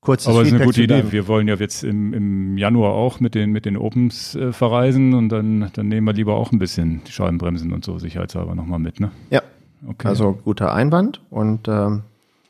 kurzes 0.00 0.28
Aber 0.28 0.42
es 0.42 0.48
ist 0.48 0.54
eine 0.54 0.64
Feedback 0.64 0.86
gute 0.88 1.02
Idee. 1.02 1.12
Wir 1.12 1.28
wollen 1.28 1.48
ja 1.48 1.54
jetzt 1.56 1.84
im, 1.84 2.14
im 2.14 2.58
Januar 2.58 2.92
auch 2.92 3.20
mit 3.20 3.34
den, 3.34 3.50
mit 3.50 3.64
den 3.64 3.76
Opens 3.76 4.34
äh, 4.34 4.52
verreisen 4.52 5.14
und 5.14 5.28
dann, 5.30 5.70
dann 5.74 5.88
nehmen 5.88 6.06
wir 6.06 6.12
lieber 6.14 6.34
auch 6.34 6.52
ein 6.52 6.58
bisschen 6.58 7.02
die 7.06 7.12
Scheibenbremsen 7.12 7.72
und 7.72 7.84
so 7.84 7.98
sicherheitshalber 7.98 8.54
nochmal 8.54 8.78
mit, 8.78 9.00
ne? 9.00 9.10
Ja, 9.30 9.42
Okay. 9.86 10.08
also 10.08 10.32
guter 10.44 10.72
Einwand. 10.74 11.20
Und 11.30 11.68
ähm, 11.68 12.02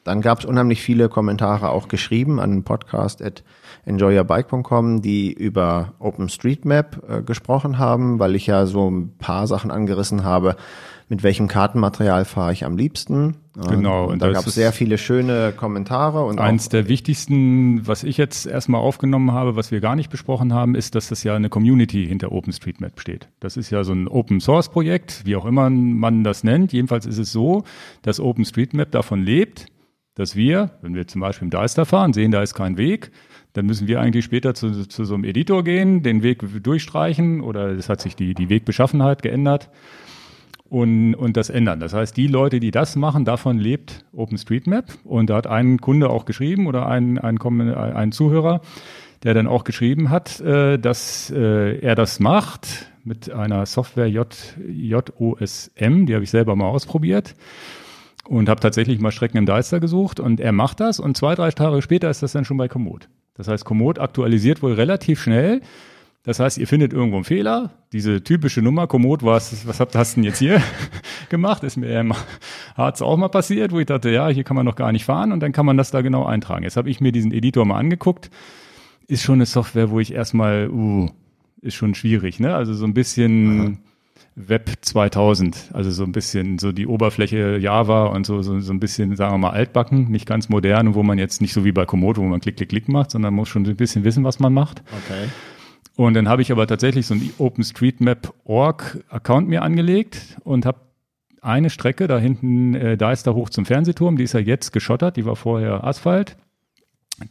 dann 0.05 0.23
gab 0.23 0.39
es 0.39 0.45
unheimlich 0.45 0.81
viele 0.81 1.09
Kommentare 1.09 1.69
auch 1.71 1.89
geschrieben 1.89 2.41
an 2.41 2.63
podcast 2.63 3.23
at 3.23 3.43
enjoyyourbike.com, 3.85 5.03
die 5.03 5.33
über 5.33 5.93
OpenStreetMap 5.99 7.03
äh, 7.09 7.23
gesprochen 7.23 7.79
haben, 7.79 8.19
weil 8.19 8.35
ich 8.35 8.47
ja 8.47 8.67
so 8.67 8.91
ein 8.91 9.13
paar 9.19 9.47
Sachen 9.47 9.71
angerissen 9.71 10.25
habe, 10.25 10.57
mit 11.09 11.23
welchem 11.23 11.49
Kartenmaterial 11.49 12.25
fahre 12.25 12.53
ich 12.53 12.65
am 12.65 12.77
liebsten. 12.77 13.37
Äh, 13.57 13.69
Genau, 13.71 14.05
Und 14.05 14.13
und 14.15 14.23
da 14.23 14.31
gab 14.31 14.47
es 14.47 14.55
sehr 14.55 14.73
viele 14.73 14.99
schöne 14.99 15.53
Kommentare 15.57 16.25
und 16.25 16.39
Eins 16.39 16.69
der 16.69 16.89
wichtigsten, 16.89 17.87
was 17.87 18.05
ich 18.05 18.17
jetzt 18.17 18.47
erstmal 18.47 18.81
aufgenommen 18.81 19.33
habe, 19.33 19.57
was 19.57 19.71
wir 19.71 19.81
gar 19.81 19.97
nicht 19.97 20.11
besprochen 20.11 20.53
haben, 20.53 20.75
ist, 20.75 20.95
dass 20.95 21.09
das 21.09 21.25
ja 21.25 21.35
eine 21.35 21.49
Community 21.49 22.07
hinter 22.07 22.31
OpenStreetMap 22.31 23.01
steht. 23.01 23.29
Das 23.41 23.57
ist 23.57 23.71
ja 23.71 23.85
so 23.85 23.93
ein 23.93 24.07
Open 24.07 24.41
Source 24.41 24.69
Projekt, 24.69 25.23
wie 25.25 25.37
auch 25.37 25.47
immer 25.47 25.71
man 25.71 26.25
das 26.25 26.45
nennt. 26.45 26.73
Jedenfalls 26.73 27.07
ist 27.07 27.19
es 27.19 27.33
so, 27.33 27.65
dass 28.03 28.21
OpenStreetMap 28.21 28.91
davon 28.91 29.23
lebt, 29.23 29.67
dass 30.15 30.37
wir, 30.37 30.73
wenn 30.83 30.95
wir 30.95 31.07
zum 31.07 31.21
Beispiel 31.21 31.47
im 31.47 31.51
Deister 31.51 31.87
fahren, 31.87 32.13
sehen, 32.13 32.33
da 32.33 32.43
ist 32.43 32.55
kein 32.55 32.77
Weg, 32.77 33.13
dann 33.55 33.67
müssen 33.67 33.89
wir 33.89 34.01
eigentlich 34.01 34.25
später 34.25 34.55
zu, 34.55 34.87
zu 34.87 35.05
so 35.05 35.15
einem 35.15 35.25
Editor 35.25 35.65
gehen, 35.65 36.03
den 36.03 36.23
Weg 36.23 36.45
durchstreichen 36.63 37.41
oder 37.41 37.71
es 37.71 37.89
hat 37.89 38.01
sich 38.01 38.15
die, 38.15 38.35
die 38.35 38.49
Wegbeschaffenheit 38.49 39.23
geändert 39.23 39.71
und, 40.69 41.15
und 41.15 41.37
das 41.37 41.51
ändern. 41.51 41.81
Das 41.81 41.95
heißt, 41.95 42.17
die 42.17 42.27
Leute, 42.27 42.61
die 42.61 42.71
das 42.71 42.97
machen, 42.97 43.25
davon 43.25 43.59
lebt 43.59 44.05
OpenStreetMap. 44.13 44.87
Und 45.05 45.31
da 45.31 45.37
hat 45.37 45.47
ein 45.47 45.81
Kunde 45.81 46.11
auch 46.11 46.25
geschrieben 46.25 46.67
oder 46.67 46.87
ein, 46.87 47.19
ein, 47.19 47.39
ein 47.41 48.13
Zuhörer, 48.13 48.61
der 49.23 49.35
dann 49.35 49.47
auch 49.47 49.65
geschrieben 49.65 50.11
hat, 50.11 50.41
äh, 50.41 50.79
dass 50.79 51.31
äh, 51.31 51.79
er 51.79 51.95
das 51.95 52.21
macht 52.21 52.93
mit 53.05 53.33
einer 53.33 53.67
Software 53.67 54.09
J, 54.09 54.29
JOSM, 54.69 56.07
die 56.07 56.15
habe 56.15 56.25
ich 56.25 56.31
selber 56.31 56.55
mal 56.55 56.69
ausprobiert 56.69 57.35
und 58.29 58.49
habe 58.49 58.61
tatsächlich 58.61 59.01
mal 59.01 59.11
Strecken 59.11 59.39
im 59.39 59.47
Deister 59.47 59.81
gesucht 59.81 60.21
und 60.21 60.41
er 60.41 60.53
macht 60.53 60.81
das 60.81 61.01
und 61.01 61.17
zwei, 61.17 61.35
drei 61.35 61.51
Tage 61.51 61.81
später 61.83 62.11
ist 62.11 62.23
das 62.23 62.33
dann 62.33 62.45
schon 62.45 62.59
bei 62.59 62.69
Komoot. 62.69 63.09
Das 63.35 63.49
heißt, 63.49 63.65
Komoot 63.65 63.99
aktualisiert 63.99 64.63
wohl 64.63 64.75
relativ 64.75 65.23
schnell. 65.23 65.63
Das 66.29 66.41
heißt, 66.41 66.59
ihr 66.59 66.67
findet 66.67 66.93
irgendwo 66.93 67.17
einen 67.17 67.25
Fehler, 67.25 67.71
diese 67.91 68.23
typische 68.23 68.61
Nummer, 68.61 68.87
Komoot, 68.87 69.23
was, 69.23 69.67
was 69.67 69.81
habt, 69.81 69.97
hast 69.97 70.13
du 70.13 70.17
denn 70.17 70.25
jetzt 70.25 70.37
hier 70.37 70.61
gemacht? 71.31 71.65
Ist 71.65 71.79
mir 71.79 72.01
im 72.01 72.13
Harz 72.77 73.01
auch 73.01 73.17
mal 73.17 73.29
passiert, 73.29 73.73
wo 73.73 73.81
ich 73.81 73.87
dachte, 73.87 74.11
ja, 74.11 74.29
hier 74.29 74.45
kann 74.45 74.55
man 74.55 74.67
noch 74.67 74.77
gar 74.77 74.93
nicht 74.93 75.07
fahren 75.07 75.33
und 75.33 75.41
dann 75.41 75.53
kann 75.53 75.65
man 75.65 75.79
das 75.79 75.91
da 75.91 76.03
genau 76.03 76.27
eintragen. 76.27 76.65
Jetzt 76.65 76.77
habe 76.77 76.91
ich 76.91 77.01
mir 77.01 77.13
diesen 77.13 77.33
Editor 77.33 77.65
mal 77.65 77.79
angeguckt. 77.79 78.29
Ist 79.07 79.23
schon 79.23 79.37
eine 79.37 79.47
Software, 79.47 79.89
wo 79.89 80.01
ich 80.01 80.13
erstmal, 80.13 80.69
uh, 80.69 81.09
ist 81.63 81.77
schon 81.77 81.95
schwierig, 81.95 82.41
ne? 82.41 82.55
Also 82.55 82.75
so 82.75 82.85
ein 82.85 82.93
bisschen 82.93 83.79
Web 84.37 84.71
2000, 84.83 85.71
also 85.73 85.91
so 85.91 86.05
ein 86.05 86.13
bisschen 86.13 86.59
so 86.59 86.73
die 86.73 86.87
Oberfläche 86.87 87.57
Java 87.57 88.05
und 88.05 88.27
so, 88.27 88.43
so, 88.43 88.61
so 88.61 88.73
ein 88.75 88.81
bisschen, 88.81 89.17
sagen 89.17 89.33
wir 89.33 89.39
mal, 89.39 89.53
altbacken, 89.53 90.11
nicht 90.11 90.27
ganz 90.27 90.51
modern, 90.51 90.95
wo 90.95 91.03
man 91.03 91.17
jetzt 91.17 91.41
nicht 91.41 91.55
so 91.55 91.65
wie 91.65 91.73
bei 91.73 91.87
Komodo, 91.87 92.21
wo 92.21 92.27
man 92.27 92.41
Klick, 92.41 92.59
Klick, 92.59 92.69
Klick 92.69 92.89
macht, 92.91 93.13
sondern 93.13 93.33
muss 93.33 93.49
schon 93.49 93.65
ein 93.65 93.77
bisschen 93.77 94.05
wissen, 94.05 94.25
was 94.25 94.41
man 94.41 94.53
macht. 94.53 94.83
okay. 94.93 95.31
Und 95.99 96.15
dann 96.15 96.29
habe 96.29 96.43
ich 96.43 96.53
aber 96.53 96.69
tatsächlich 96.69 97.09
so 97.09 97.15
einen 97.15 97.33
OpenStreetMap.org-Account 97.39 99.49
mir 99.49 99.63
angelegt 99.63 100.37
und 100.45 100.65
habe 100.65 100.83
eine 101.43 101.71
Strecke 101.71 102.07
da 102.07 102.21
hinten, 102.21 102.77
äh, 102.77 102.97
da 102.97 103.11
ist 103.11 103.27
da 103.27 103.35
hoch 103.35 103.51
zum 103.51 103.67
Fernsehturm, 103.67 104.17
die 104.17 104.23
ist 104.23 104.33
ja 104.33 104.39
jetzt 104.39 104.73
geschottert, 104.73 105.17
die 105.17 105.27
war 105.27 105.35
vorher 105.35 105.83
Asphalt. 105.83 106.37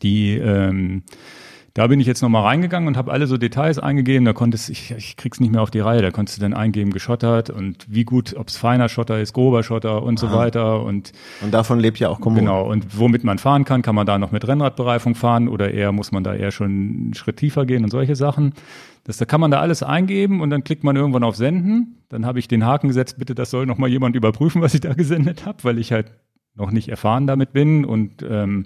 Die, 0.01 0.33
ähm, 0.33 1.03
da 1.77 1.85
bin 1.85 1.99
ich 1.99 2.07
jetzt 2.07 2.23
nochmal 2.23 2.41
reingegangen 2.41 2.87
und 2.87 2.97
habe 2.97 3.11
alle 3.11 3.27
so 3.27 3.37
Details 3.37 3.77
eingegeben. 3.77 4.25
Da 4.25 4.33
konntest 4.33 4.67
ich, 4.71 4.89
ich 4.97 5.15
krieg's 5.15 5.39
nicht 5.39 5.51
mehr 5.51 5.61
auf 5.61 5.69
die 5.69 5.79
Reihe. 5.79 6.01
Da 6.01 6.09
konntest 6.09 6.39
du 6.39 6.41
dann 6.41 6.55
eingeben, 6.55 6.89
geschottert 6.89 7.51
und 7.51 7.85
wie 7.87 8.03
gut, 8.03 8.35
ob's 8.35 8.57
feiner 8.57 8.89
Schotter 8.89 9.19
ist, 9.21 9.33
grober 9.33 9.61
Schotter 9.61 10.01
und 10.01 10.17
so 10.17 10.31
weiter. 10.31 10.81
Und 10.81 11.11
Und 11.39 11.53
davon 11.53 11.79
lebt 11.79 11.99
ja 11.99 12.09
auch 12.09 12.19
Komoot. 12.19 12.39
Genau, 12.39 12.67
und 12.67 12.97
womit 12.97 13.23
man 13.23 13.37
fahren 13.37 13.63
kann, 13.63 13.83
kann 13.83 13.93
man 13.93 14.07
da 14.07 14.17
noch 14.17 14.31
mit 14.31 14.47
Rennradbereifung 14.47 15.13
fahren 15.13 15.47
oder 15.47 15.71
eher 15.71 15.91
muss 15.91 16.11
man 16.11 16.23
da 16.23 16.33
eher 16.33 16.49
schon 16.49 16.65
einen 16.65 17.13
Schritt 17.13 17.37
tiefer 17.37 17.67
gehen 17.67 17.83
und 17.83 17.91
solche 17.91 18.15
Sachen. 18.15 18.55
Das, 19.03 19.17
da 19.17 19.25
kann 19.25 19.39
man 19.39 19.51
da 19.51 19.59
alles 19.59 19.83
eingeben 19.83 20.41
und 20.41 20.49
dann 20.49 20.63
klickt 20.63 20.83
man 20.83 20.95
irgendwann 20.95 21.23
auf 21.23 21.35
Senden. 21.35 22.01
Dann 22.09 22.25
habe 22.25 22.39
ich 22.39 22.47
den 22.47 22.65
Haken 22.65 22.87
gesetzt, 22.87 23.19
bitte, 23.19 23.35
das 23.35 23.51
soll 23.51 23.67
noch 23.67 23.77
mal 23.77 23.87
jemand 23.87 24.15
überprüfen, 24.15 24.63
was 24.63 24.73
ich 24.73 24.81
da 24.81 24.95
gesendet 24.95 25.45
habe, 25.45 25.63
weil 25.63 25.77
ich 25.77 25.91
halt 25.91 26.11
noch 26.55 26.71
nicht 26.71 26.89
erfahren 26.89 27.27
damit 27.27 27.53
bin 27.53 27.85
und 27.85 28.25
ähm, 28.27 28.65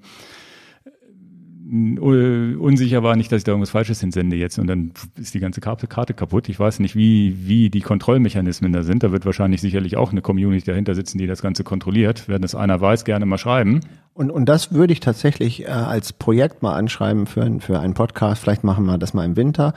unsicher 1.72 3.02
war 3.02 3.16
nicht, 3.16 3.32
dass 3.32 3.40
ich 3.40 3.44
da 3.46 3.52
irgendwas 3.54 3.70
Falsches 3.70 4.02
hinsende 4.02 4.36
jetzt 4.36 4.60
und 4.60 4.68
dann 4.68 4.92
ist 5.16 5.34
die 5.34 5.40
ganze 5.40 5.62
Karte, 5.62 5.88
Karte 5.88 6.14
kaputt. 6.14 6.50
Ich 6.50 6.60
weiß 6.60 6.80
nicht, 6.80 6.96
wie, 6.96 7.48
wie 7.48 7.70
die 7.70 7.80
Kontrollmechanismen 7.80 8.74
da 8.74 8.84
sind. 8.84 9.04
Da 9.04 9.12
wird 9.14 9.26
wahrscheinlich 9.26 9.62
sicherlich 9.62 9.96
auch 9.96 10.12
eine 10.12 10.22
Community 10.22 10.66
dahinter 10.66 10.96
sitzen, 10.96 11.18
die 11.18 11.28
das 11.28 11.42
Ganze 11.42 11.64
kontrolliert. 11.64 12.28
Wenn 12.28 12.42
das 12.42 12.56
einer 12.56 12.82
weiß, 12.82 13.06
gerne 13.06 13.26
mal 13.26 13.38
schreiben. 13.38 13.80
Und, 14.14 14.32
und 14.32 14.46
das 14.48 14.74
würde 14.74 14.92
ich 14.92 15.00
tatsächlich 15.00 15.64
äh, 15.64 15.68
als 15.68 16.12
Projekt 16.12 16.62
mal 16.62 16.76
anschreiben 16.76 17.26
für, 17.26 17.50
für 17.62 17.80
einen 17.80 17.94
Podcast. 17.94 18.42
Vielleicht 18.42 18.66
machen 18.66 18.86
wir 18.86 18.98
das 18.98 19.14
mal 19.14 19.24
im 19.24 19.38
Winter. 19.38 19.74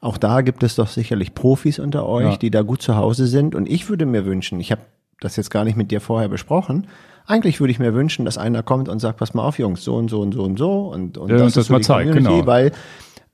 Auch 0.00 0.18
da 0.18 0.40
gibt 0.40 0.64
es 0.64 0.74
doch 0.74 0.88
sicherlich 0.88 1.34
Profis 1.34 1.78
unter 1.78 2.06
euch, 2.06 2.32
Ja. 2.32 2.36
die 2.36 2.50
da 2.50 2.62
gut 2.62 2.82
zu 2.82 2.96
Hause 2.96 3.26
sind. 3.28 3.54
Und 3.54 3.68
ich 3.70 3.88
würde 3.88 4.04
mir 4.06 4.24
wünschen, 4.24 4.58
ich 4.58 4.72
habe 4.72 4.82
das 5.20 5.36
jetzt 5.36 5.50
gar 5.50 5.64
nicht 5.64 5.76
mit 5.76 5.90
dir 5.92 6.00
vorher 6.00 6.28
besprochen. 6.28 6.88
Eigentlich 7.26 7.60
würde 7.60 7.72
ich 7.72 7.78
mir 7.78 7.94
wünschen, 7.94 8.24
dass 8.24 8.38
einer 8.38 8.62
kommt 8.62 8.88
und 8.88 9.00
sagt, 9.00 9.18
pass 9.18 9.34
mal 9.34 9.42
auf, 9.42 9.58
Jungs, 9.58 9.82
so 9.82 9.96
und 9.96 10.08
so 10.08 10.20
und 10.20 10.32
so 10.32 10.42
und 10.42 10.58
so. 10.58 10.88
Und, 10.88 11.18
und 11.18 11.30
Ja, 11.30 11.38
das 11.38 11.56
ist 11.56 11.66
so 11.66 11.72
mal 11.72 11.78
die 11.78 11.84
zeigt, 11.84 12.12
Community, 12.12 12.34
genau. 12.34 12.46
Weil 12.46 12.72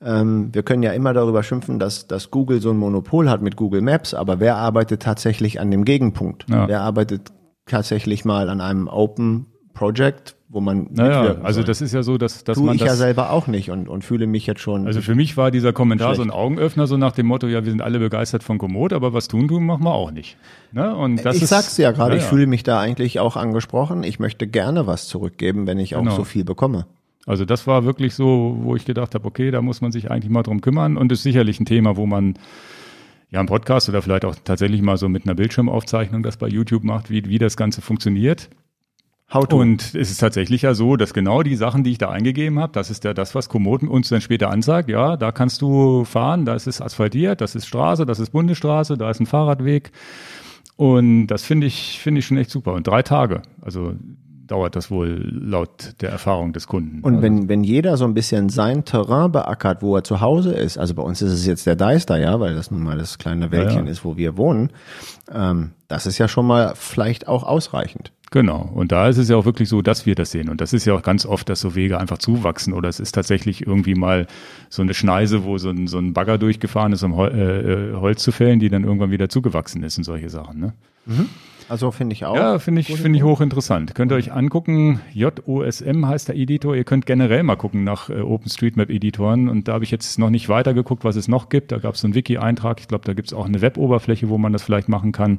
ähm, 0.05 0.49
wir 0.53 0.63
können 0.63 0.83
ja 0.83 0.93
immer 0.93 1.13
darüber 1.13 1.43
schimpfen, 1.43 1.79
dass, 1.79 2.07
dass 2.07 2.31
Google 2.31 2.61
so 2.61 2.71
ein 2.71 2.77
Monopol 2.77 3.31
hat 3.31 3.43
mit 3.43 3.57
Google 3.57 3.83
Maps, 3.83 4.15
aber 4.15 4.41
wer 4.41 4.57
arbeitet 4.57 5.03
tatsächlich 5.03 5.61
an 5.61 5.71
dem 5.71 5.85
Gegenpunkt? 5.85 6.47
Ja. 6.49 6.67
Wer 6.69 6.81
arbeitet 6.81 7.33
tatsächlich 7.67 8.25
mal 8.25 8.49
an 8.49 8.61
einem 8.61 8.89
Open 8.89 9.47
Project, 9.75 10.37
wo 10.53 10.61
man 10.61 10.87
naja, 10.91 11.37
also 11.43 11.63
das 11.63 11.81
ist 11.81 11.95
ja 11.95 12.03
so, 12.03 12.19
dass, 12.19 12.45
dass 12.45 12.59
Tue 12.59 12.67
man 12.67 12.75
ich 12.75 12.83
das, 12.83 12.91
ja 12.91 12.97
selber 12.97 13.31
auch 13.31 13.47
nicht 13.47 13.71
und, 13.71 13.89
und 13.89 14.05
fühle 14.05 14.27
mich 14.27 14.47
jetzt 14.47 14.61
schon. 14.61 14.87
Also 14.87 15.01
für 15.01 15.15
mich 15.15 15.39
war 15.39 15.51
dieser 15.51 15.73
Kommentar 15.73 16.15
schlecht. 16.15 16.17
so 16.19 16.23
ein 16.25 16.31
Augenöffner, 16.31 16.87
so 16.87 16.99
nach 16.99 17.13
dem 17.13 17.27
Motto, 17.27 17.47
ja, 17.47 17.65
wir 17.65 17.71
sind 17.71 17.81
alle 17.81 17.99
begeistert 17.99 18.43
von 18.43 18.59
Komoot, 18.59 18.93
aber 18.93 19.15
was 19.15 19.29
tun 19.29 19.49
tun, 19.49 19.65
machen 19.65 19.85
wir 19.85 19.95
auch 19.95 20.11
nicht. 20.11 20.37
Ne? 20.73 20.95
Und 20.95 21.25
das 21.25 21.37
ich 21.37 21.45
ist, 21.45 21.49
sag's 21.49 21.79
ja 21.79 21.91
gerade, 21.93 22.11
naja. 22.11 22.23
ich 22.23 22.29
fühle 22.29 22.47
mich 22.47 22.65
da 22.65 22.79
eigentlich 22.79 23.19
auch 23.19 23.37
angesprochen. 23.37 24.03
Ich 24.05 24.19
möchte 24.19 24.47
gerne 24.47 24.87
was 24.87 25.09
zurückgeben, 25.09 25.67
wenn 25.67 25.79
ich 25.79 25.91
genau. 25.91 26.11
auch 26.11 26.17
so 26.17 26.25
viel 26.25 26.45
bekomme. 26.45 26.85
Also 27.25 27.47
das 27.47 27.67
war 27.67 27.87
wirklich 27.87 28.15
so, 28.15 28.59
wo 28.61 28.77
ich 28.77 28.85
gedacht 28.85 29.15
habe, 29.15 29.25
okay, 29.27 29.51
da 29.51 29.63
muss 29.63 29.81
man 29.81 29.91
sich 29.91 30.11
eigentlich 30.11 30.31
mal 30.31 30.43
drum 30.43 30.61
kümmern 30.61 30.99
und 30.99 31.11
ist 31.13 31.23
sicherlich 31.23 31.61
ein 31.61 31.67
Thema, 31.67 31.97
wo 31.97 32.05
man 32.05 32.35
ja 33.31 33.41
im 33.41 33.47
Podcast 33.47 33.89
oder 33.89 34.03
vielleicht 34.03 34.27
auch 34.27 34.35
tatsächlich 34.45 34.83
mal 34.83 34.99
so 34.99 35.09
mit 35.09 35.25
einer 35.25 35.35
Bildschirmaufzeichnung 35.35 36.23
das 36.23 36.37
bei 36.37 36.49
YouTube 36.49 36.85
macht, 36.85 37.11
wie, 37.11 37.25
wie 37.25 37.39
das 37.39 37.57
Ganze 37.57 37.81
funktioniert. 37.81 38.51
Und 39.57 39.95
es 39.95 40.11
ist 40.11 40.19
tatsächlich 40.19 40.63
ja 40.63 40.75
so, 40.75 40.97
dass 40.97 41.15
genau 41.15 41.43
die 41.43 41.57
Sachen, 41.57 41.85
die 41.85 41.93
ich 41.93 41.99
da 41.99 42.11
eingegeben 42.11 42.59
habe, 42.59 42.73
das 42.73 42.91
ist 42.91 43.05
ja 43.05 43.15
das, 43.15 43.35
was 43.35 43.49
Komoot 43.49 43.83
uns 43.83 44.11
dann 44.11 44.21
später 44.21 44.51
anzeigt. 44.51 44.89
Ja, 44.89 45.17
da 45.17 45.33
kannst 45.33 45.63
du 45.63 46.05
fahren, 46.05 46.45
da 46.45 46.55
ist 46.55 46.67
es 46.67 46.83
asphaltiert, 46.83 47.41
das 47.41 47.55
ist 47.55 47.67
Straße, 47.67 48.05
das 48.05 48.21
ist 48.21 48.31
Bundesstraße, 48.31 48.99
da 48.99 49.11
ist 49.11 49.21
ein 49.21 49.27
Fahrradweg. 49.27 49.91
Und 50.77 51.29
das 51.29 51.45
finde 51.45 51.67
ich, 51.67 51.99
finde 52.01 52.19
ich 52.19 52.27
schon 52.27 52.37
echt 52.37 52.51
super. 52.51 52.75
Und 52.75 52.87
drei 52.87 53.03
Tage. 53.03 53.43
Also 53.61 53.95
dauert 54.47 54.77
das 54.77 54.91
wohl 54.91 55.31
laut 55.33 55.95
der 56.01 56.11
Erfahrung 56.11 56.53
des 56.53 56.67
Kunden. 56.67 57.01
Und 57.01 57.15
also 57.15 57.23
wenn, 57.23 57.49
wenn 57.49 57.65
jeder 57.65 57.97
so 57.97 58.05
ein 58.05 58.13
bisschen 58.13 58.51
sein 58.51 58.85
Terrain 58.85 59.33
beackert, 59.33 59.81
wo 59.81 59.97
er 59.97 60.05
zu 60.05 60.21
Hause 60.21 60.53
ist, 60.53 60.77
also 60.77 60.95
bei 60.95 61.03
uns 61.03 61.23
ist 61.23 61.33
es 61.33 61.47
jetzt 61.47 61.67
der 61.67 61.77
Deister, 61.77 62.19
ja, 62.19 62.39
weil 62.39 62.55
das 62.55 62.71
nun 62.71 62.83
mal 62.83 62.99
das 62.99 63.17
kleine 63.17 63.51
Wäldchen 63.51 63.81
ja, 63.81 63.85
ja. 63.87 63.91
ist, 63.91 64.05
wo 64.05 64.17
wir 64.17 64.37
wohnen, 64.37 64.71
ähm, 65.33 65.71
das 65.89 66.07
ist 66.07 66.19
ja 66.19 66.29
schon 66.29 66.47
mal 66.47 66.73
vielleicht 66.75 67.29
auch 67.29 67.45
ausreichend. 67.45 68.13
Genau. 68.33 68.71
Und 68.75 68.93
da 68.93 69.09
ist 69.09 69.19
es 69.19 69.29
ja 69.29 69.37
auch 69.37 69.45
wirklich 69.45 69.69
so, 69.69 69.83
dass 69.83 70.07
wir 70.07 70.15
das 70.15 70.31
sehen. 70.31 70.49
Und 70.49 70.63
das 70.63 70.73
ist 70.73 70.87
ja 70.87 70.95
auch 70.95 71.03
ganz 71.03 71.27
oft, 71.27 71.51
dass 71.51 71.61
so 71.61 71.75
Wege 71.75 72.01
einfach 72.01 72.17
zuwachsen 72.17 72.73
oder 72.73 72.89
es 72.89 72.99
ist 72.99 73.13
tatsächlich 73.13 73.67
irgendwie 73.67 73.95
mal 73.95 74.27
so 74.71 74.81
eine 74.81 74.95
Schneise, 74.95 75.45
wo 75.45 75.59
so 75.59 75.69
ein, 75.69 75.87
so 75.87 75.99
ein 75.99 76.15
Bagger 76.15 76.39
durchgefahren 76.39 76.95
ist, 76.95 77.03
um 77.03 77.15
Hol 77.15 77.29
äh, 77.29 77.95
Holz 77.95 78.23
zu 78.23 78.33
fällen, 78.33 78.59
die 78.59 78.71
dann 78.71 78.85
irgendwann 78.85 79.11
wieder 79.11 79.29
zugewachsen 79.29 79.83
ist 79.85 79.99
und 79.99 80.05
solche 80.05 80.31
Sachen. 80.31 80.61
Ne? 80.61 80.73
Mhm. 81.05 81.29
Also 81.69 81.91
finde 81.91 82.15
ich 82.15 82.25
auch. 82.25 82.35
Ja, 82.35 82.59
finde 82.59 82.81
ich, 82.81 82.87
finde 82.95 83.19
ich 83.19 83.23
hochinteressant. 83.23 83.95
Könnt 83.95 84.13
ihr 84.13 84.17
euch 84.17 84.33
angucken. 84.33 85.01
JOSM 85.13 86.07
heißt 86.07 86.29
der 86.29 86.37
Editor. 86.37 86.75
Ihr 86.75 86.85
könnt 86.85 87.05
generell 87.05 87.43
mal 87.43 87.57
gucken 87.57 87.85
nach 87.85 88.09
äh, 88.09 88.21
OpenStreetMap-Editoren. 88.21 89.51
Und 89.51 89.69
da 89.69 89.75
habe 89.75 89.85
ich 89.85 89.91
jetzt 89.91 90.19
noch 90.19 90.31
nicht 90.31 90.49
weiter 90.49 90.73
geguckt, 90.73 91.05
was 91.05 91.17
es 91.17 91.29
noch 91.29 91.51
gibt. 91.51 91.71
Da 91.71 91.79
gab 91.79 91.97
es 91.97 92.01
so 92.01 92.07
einen 92.07 92.15
Wiki-Eintrag. 92.15 92.81
Ich 92.81 92.89
glaube, 92.89 93.05
da 93.05 93.13
gibt 93.13 93.29
es 93.29 93.35
auch 93.35 93.47
eine 93.47 93.61
Web-Oberfläche, 93.61 94.31
wo 94.31 94.39
man 94.39 94.55
das 94.55 94.63
vielleicht 94.63 94.89
machen 94.89 95.13
kann. 95.13 95.39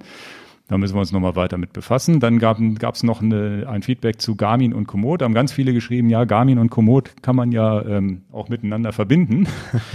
Da 0.73 0.79
müssen 0.79 0.95
wir 0.95 1.01
uns 1.01 1.11
nochmal 1.11 1.35
weiter 1.35 1.59
mit 1.59 1.71
befassen. 1.71 2.19
Dann 2.19 2.39
gab 2.39 2.57
es 2.59 3.03
noch 3.03 3.21
eine, 3.21 3.67
ein 3.69 3.83
Feedback 3.83 4.19
zu 4.19 4.35
Garmin 4.35 4.73
und 4.73 4.87
Komoot. 4.87 5.21
Da 5.21 5.25
haben 5.25 5.35
ganz 5.35 5.51
viele 5.51 5.71
geschrieben, 5.71 6.09
ja, 6.09 6.23
Garmin 6.25 6.57
und 6.57 6.71
Komoot 6.71 7.21
kann 7.21 7.35
man 7.35 7.51
ja 7.51 7.85
ähm, 7.85 8.23
auch 8.31 8.49
miteinander 8.49 8.91
verbinden. 8.91 9.45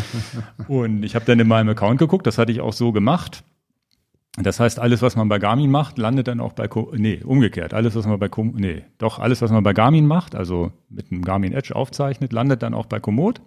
und 0.69 1.03
ich 1.03 1.17
habe 1.17 1.25
dann 1.25 1.41
in 1.41 1.49
meinem 1.49 1.71
Account 1.71 1.99
geguckt, 1.99 2.29
das 2.29 2.39
hatte 2.39 2.53
ich 2.53 2.61
auch 2.61 2.73
so 2.73 2.93
gemacht. 2.93 3.43
Das 4.41 4.61
heißt, 4.61 4.79
alles, 4.79 5.03
was 5.03 5.17
man 5.17 5.29
bei 5.29 5.41
Garmin 5.41 5.69
macht, 5.69 5.99
landet 5.99 6.29
dann 6.29 6.39
auch 6.39 6.53
bei, 6.53 6.69
Co 6.69 6.93
nee, 6.97 7.25
umgekehrt. 7.25 7.75
Alles, 7.75 7.97
was 7.97 8.07
man 8.07 8.21
bei, 8.21 8.29
Com 8.29 8.55
nee, 8.57 8.85
doch, 8.99 9.19
alles, 9.19 9.43
was 9.43 9.51
man 9.51 9.65
bei 9.65 9.73
Garmin 9.73 10.07
macht, 10.07 10.37
also 10.37 10.71
mit 10.89 11.11
einem 11.11 11.23
Garmin 11.23 11.55
Edge 11.55 11.75
aufzeichnet, 11.75 12.33
landet 12.33 12.63
dann 12.63 12.73
auch 12.73 12.87
bei 12.87 13.01
Komoot. 13.01 13.41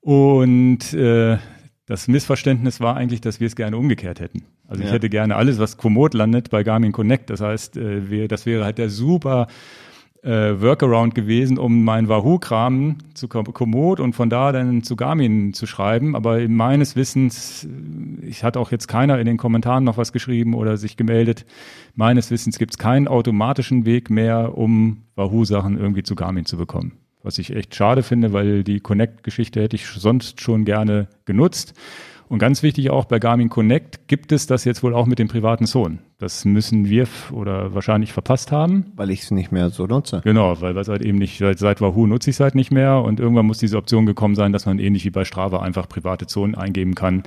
Und 0.00 0.92
äh, 0.94 1.38
das 1.88 2.06
Missverständnis 2.06 2.80
war 2.80 2.96
eigentlich, 2.96 3.22
dass 3.22 3.40
wir 3.40 3.46
es 3.46 3.56
gerne 3.56 3.78
umgekehrt 3.78 4.20
hätten. 4.20 4.44
Also 4.68 4.82
ja. 4.82 4.88
ich 4.88 4.94
hätte 4.94 5.08
gerne 5.08 5.36
alles, 5.36 5.58
was 5.58 5.78
Komoot 5.78 6.12
landet, 6.12 6.50
bei 6.50 6.62
Garmin 6.62 6.92
Connect. 6.92 7.30
Das 7.30 7.40
heißt, 7.40 7.78
äh, 7.78 8.10
wir, 8.10 8.28
das 8.28 8.44
wäre 8.44 8.62
halt 8.64 8.76
der 8.76 8.90
super 8.90 9.46
äh, 10.22 10.60
Workaround 10.60 11.14
gewesen, 11.14 11.56
um 11.56 11.84
mein 11.84 12.06
Wahoo-Kram 12.10 12.98
zu 13.14 13.26
Komoot 13.26 14.00
und 14.00 14.12
von 14.12 14.28
da 14.28 14.52
dann 14.52 14.82
zu 14.82 14.96
Garmin 14.96 15.54
zu 15.54 15.66
schreiben. 15.66 16.14
Aber 16.14 16.46
meines 16.46 16.94
Wissens, 16.94 17.64
äh, 17.64 18.26
ich 18.26 18.44
hatte 18.44 18.60
auch 18.60 18.70
jetzt 18.70 18.88
keiner 18.88 19.18
in 19.18 19.24
den 19.24 19.38
Kommentaren 19.38 19.84
noch 19.84 19.96
was 19.96 20.12
geschrieben 20.12 20.52
oder 20.52 20.76
sich 20.76 20.98
gemeldet. 20.98 21.46
Meines 21.94 22.30
Wissens 22.30 22.58
gibt 22.58 22.74
es 22.74 22.78
keinen 22.78 23.08
automatischen 23.08 23.86
Weg 23.86 24.10
mehr, 24.10 24.58
um 24.58 25.04
Wahoo-Sachen 25.14 25.78
irgendwie 25.78 26.02
zu 26.02 26.14
Garmin 26.14 26.44
zu 26.44 26.58
bekommen. 26.58 26.92
Was 27.28 27.36
ich 27.36 27.54
echt 27.54 27.74
schade 27.74 28.02
finde, 28.02 28.32
weil 28.32 28.64
die 28.64 28.80
Connect-Geschichte 28.80 29.60
hätte 29.60 29.76
ich 29.76 29.84
sonst 29.84 30.40
schon 30.40 30.64
gerne 30.64 31.08
genutzt. 31.26 31.74
Und 32.26 32.38
ganz 32.38 32.62
wichtig 32.62 32.88
auch 32.88 33.04
bei 33.04 33.18
Garmin 33.18 33.50
Connect 33.50 34.08
gibt 34.08 34.32
es 34.32 34.46
das 34.46 34.64
jetzt 34.64 34.82
wohl 34.82 34.94
auch 34.94 35.04
mit 35.04 35.18
dem 35.18 35.28
privaten 35.28 35.66
Sohn. 35.66 35.98
Das 36.16 36.46
müssen 36.46 36.88
wir 36.88 37.06
oder 37.30 37.74
wahrscheinlich 37.74 38.14
verpasst 38.14 38.50
haben. 38.50 38.92
Weil 38.96 39.10
ich 39.10 39.24
es 39.24 39.30
nicht 39.30 39.52
mehr 39.52 39.68
so 39.68 39.86
nutze. 39.86 40.22
Genau, 40.24 40.58
weil 40.62 40.74
es 40.78 40.88
halt 40.88 41.02
eben 41.02 41.18
nicht, 41.18 41.36
seit, 41.36 41.58
seit 41.58 41.82
Wahoo 41.82 42.06
nutze 42.06 42.30
ich 42.30 42.36
es 42.36 42.40
halt 42.40 42.54
nicht 42.54 42.70
mehr 42.70 43.02
und 43.02 43.20
irgendwann 43.20 43.44
muss 43.44 43.58
diese 43.58 43.76
Option 43.76 44.06
gekommen 44.06 44.34
sein, 44.34 44.54
dass 44.54 44.64
man 44.64 44.78
ähnlich 44.78 45.04
wie 45.04 45.10
bei 45.10 45.26
Strava 45.26 45.60
einfach 45.60 45.86
private 45.86 46.26
Zonen 46.26 46.54
eingeben 46.54 46.94
kann. 46.94 47.24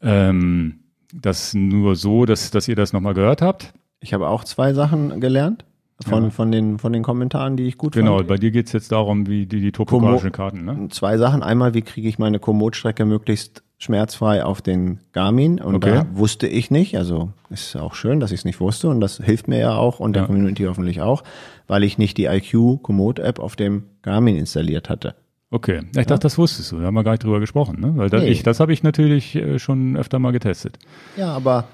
Ähm, 0.00 0.78
das 1.12 1.54
nur 1.54 1.96
so, 1.96 2.24
dass, 2.24 2.52
dass 2.52 2.68
ihr 2.68 2.76
das 2.76 2.92
nochmal 2.92 3.14
gehört 3.14 3.42
habt. 3.42 3.74
Ich 3.98 4.14
habe 4.14 4.28
auch 4.28 4.44
zwei 4.44 4.74
Sachen 4.74 5.20
gelernt 5.20 5.64
von, 6.04 6.24
ja. 6.24 6.30
von, 6.30 6.52
den, 6.52 6.78
von 6.78 6.92
den 6.92 7.02
Kommentaren, 7.02 7.56
die 7.56 7.64
ich 7.64 7.78
gut 7.78 7.94
genau. 7.94 8.16
Genau, 8.16 8.28
bei 8.28 8.36
dir 8.36 8.50
geht 8.50 8.66
es 8.66 8.72
jetzt 8.72 8.92
darum, 8.92 9.26
wie 9.26 9.46
die, 9.46 9.60
die 9.60 9.72
topografischen 9.72 10.32
Karten. 10.32 10.64
Ne? 10.64 10.88
Zwei 10.90 11.18
Sachen. 11.18 11.42
Einmal, 11.42 11.74
wie 11.74 11.82
kriege 11.82 12.08
ich 12.08 12.18
meine 12.18 12.38
Komoot-Strecke 12.38 13.04
möglichst 13.04 13.62
schmerzfrei 13.82 14.44
auf 14.44 14.62
den 14.62 15.00
Garmin 15.12 15.60
und 15.60 15.74
okay. 15.74 15.90
da 15.90 16.06
wusste 16.14 16.46
ich 16.46 16.70
nicht, 16.70 16.96
also 16.96 17.32
ist 17.50 17.74
auch 17.76 17.94
schön, 17.94 18.20
dass 18.20 18.30
ich 18.30 18.40
es 18.40 18.44
nicht 18.44 18.60
wusste 18.60 18.88
und 18.88 19.00
das 19.00 19.16
hilft 19.16 19.48
mir 19.48 19.58
ja 19.58 19.74
auch 19.74 19.98
und 19.98 20.12
der 20.12 20.22
ja. 20.22 20.26
Community 20.26 20.64
hoffentlich 20.64 21.00
auch, 21.00 21.24
weil 21.66 21.82
ich 21.82 21.98
nicht 21.98 22.16
die 22.16 22.26
IQ 22.26 22.80
Komoot 22.82 23.18
App 23.18 23.40
auf 23.40 23.56
dem 23.56 23.82
Garmin 24.02 24.36
installiert 24.36 24.88
hatte. 24.88 25.16
Okay, 25.50 25.82
ich 25.96 26.06
dachte, 26.06 26.20
das 26.20 26.38
wusstest 26.38 26.70
du, 26.70 26.78
da 26.78 26.86
haben 26.86 26.94
wir 26.94 27.02
gar 27.02 27.10
nicht 27.10 27.24
drüber 27.24 27.40
gesprochen, 27.40 27.80
ne? 27.80 27.92
weil 27.96 28.08
das, 28.08 28.22
nee. 28.22 28.28
ich, 28.28 28.44
das 28.44 28.60
habe 28.60 28.72
ich 28.72 28.84
natürlich 28.84 29.34
äh, 29.34 29.58
schon 29.58 29.96
öfter 29.96 30.20
mal 30.20 30.30
getestet. 30.30 30.78
Ja, 31.16 31.34
aber 31.34 31.64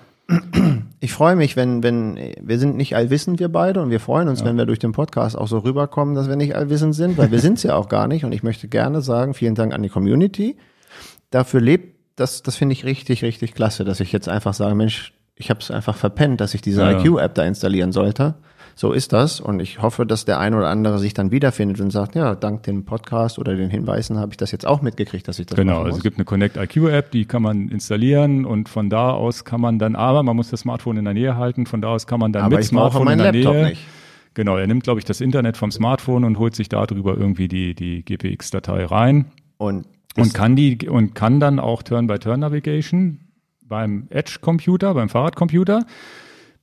ich 1.00 1.12
freue 1.12 1.36
mich, 1.36 1.56
wenn, 1.56 1.82
wenn, 1.82 2.18
wir 2.40 2.58
sind 2.58 2.76
nicht 2.76 2.94
allwissend, 2.94 3.40
wir 3.40 3.48
beide, 3.48 3.80
und 3.80 3.90
wir 3.90 4.00
freuen 4.00 4.28
uns, 4.28 4.40
ja. 4.40 4.46
wenn 4.46 4.58
wir 4.58 4.66
durch 4.66 4.78
den 4.78 4.92
Podcast 4.92 5.36
auch 5.38 5.48
so 5.48 5.58
rüberkommen, 5.58 6.14
dass 6.14 6.28
wir 6.28 6.36
nicht 6.36 6.54
allwissend 6.54 6.94
sind, 6.94 7.16
weil 7.16 7.30
wir 7.30 7.38
sind 7.40 7.54
es 7.54 7.62
ja 7.62 7.76
auch 7.76 7.88
gar 7.88 8.08
nicht. 8.08 8.24
Und 8.24 8.32
ich 8.32 8.42
möchte 8.42 8.68
gerne 8.68 9.00
sagen, 9.00 9.34
vielen 9.34 9.54
Dank 9.54 9.72
an 9.72 9.82
die 9.82 9.88
Community. 9.88 10.56
Dafür 11.30 11.60
lebt 11.60 11.96
das, 12.16 12.42
das 12.42 12.56
finde 12.56 12.72
ich 12.72 12.84
richtig, 12.84 13.22
richtig 13.22 13.54
klasse, 13.54 13.84
dass 13.84 14.00
ich 14.00 14.12
jetzt 14.12 14.28
einfach 14.28 14.52
sage, 14.52 14.74
Mensch, 14.74 15.12
ich 15.36 15.50
habe 15.50 15.60
es 15.60 15.70
einfach 15.70 15.96
verpennt, 15.96 16.40
dass 16.40 16.52
ich 16.54 16.62
diese 16.62 16.82
ja, 16.82 16.98
IQ-App 16.98 17.34
da 17.34 17.44
installieren 17.44 17.92
sollte. 17.92 18.34
So 18.80 18.92
ist 18.92 19.12
das 19.12 19.40
und 19.40 19.58
ich 19.58 19.82
hoffe, 19.82 20.06
dass 20.06 20.24
der 20.24 20.38
ein 20.38 20.54
oder 20.54 20.68
andere 20.68 21.00
sich 21.00 21.12
dann 21.12 21.32
wiederfindet 21.32 21.80
und 21.80 21.90
sagt, 21.90 22.14
ja, 22.14 22.36
dank 22.36 22.62
dem 22.62 22.84
Podcast 22.84 23.40
oder 23.40 23.56
den 23.56 23.70
Hinweisen 23.70 24.20
habe 24.20 24.30
ich 24.30 24.36
das 24.36 24.52
jetzt 24.52 24.64
auch 24.64 24.82
mitgekriegt, 24.82 25.26
dass 25.26 25.40
ich 25.40 25.46
das 25.46 25.56
Genau, 25.56 25.82
also 25.82 25.96
es 25.96 26.02
gibt 26.04 26.16
eine 26.16 26.24
Connect 26.24 26.56
IQ 26.56 26.88
App, 26.88 27.10
die 27.10 27.24
kann 27.24 27.42
man 27.42 27.70
installieren 27.70 28.44
und 28.44 28.68
von 28.68 28.88
da 28.88 29.10
aus 29.10 29.44
kann 29.44 29.60
man 29.60 29.80
dann, 29.80 29.96
aber 29.96 30.22
man 30.22 30.36
muss 30.36 30.50
das 30.50 30.60
Smartphone 30.60 30.96
in 30.96 31.06
der 31.06 31.14
Nähe 31.14 31.36
halten, 31.36 31.66
von 31.66 31.82
da 31.82 31.88
aus 31.88 32.06
kann 32.06 32.20
man 32.20 32.32
dann 32.32 32.44
aber 32.44 32.54
mit 32.54 32.66
ich 32.66 32.68
Smartphone 32.68 33.08
in 33.08 33.18
der 33.18 33.32
Laptop 33.32 33.52
Nähe. 33.52 33.68
Nicht. 33.70 33.82
Genau, 34.34 34.56
er 34.56 34.68
nimmt, 34.68 34.84
glaube 34.84 35.00
ich, 35.00 35.04
das 35.04 35.20
Internet 35.20 35.56
vom 35.56 35.72
Smartphone 35.72 36.22
und 36.22 36.38
holt 36.38 36.54
sich 36.54 36.68
darüber 36.68 37.16
irgendwie 37.16 37.48
die, 37.48 37.74
die 37.74 38.04
GPX-Datei 38.04 38.84
rein. 38.84 39.24
Und 39.56 39.86
und 40.16 40.34
kann 40.34 40.54
die 40.54 40.88
und 40.88 41.16
kann 41.16 41.40
dann 41.40 41.58
auch 41.58 41.82
Turn-by-Turn-Navigation 41.82 43.18
beim 43.66 44.06
Edge-Computer, 44.10 44.94
beim 44.94 45.08
Fahrradcomputer. 45.08 45.84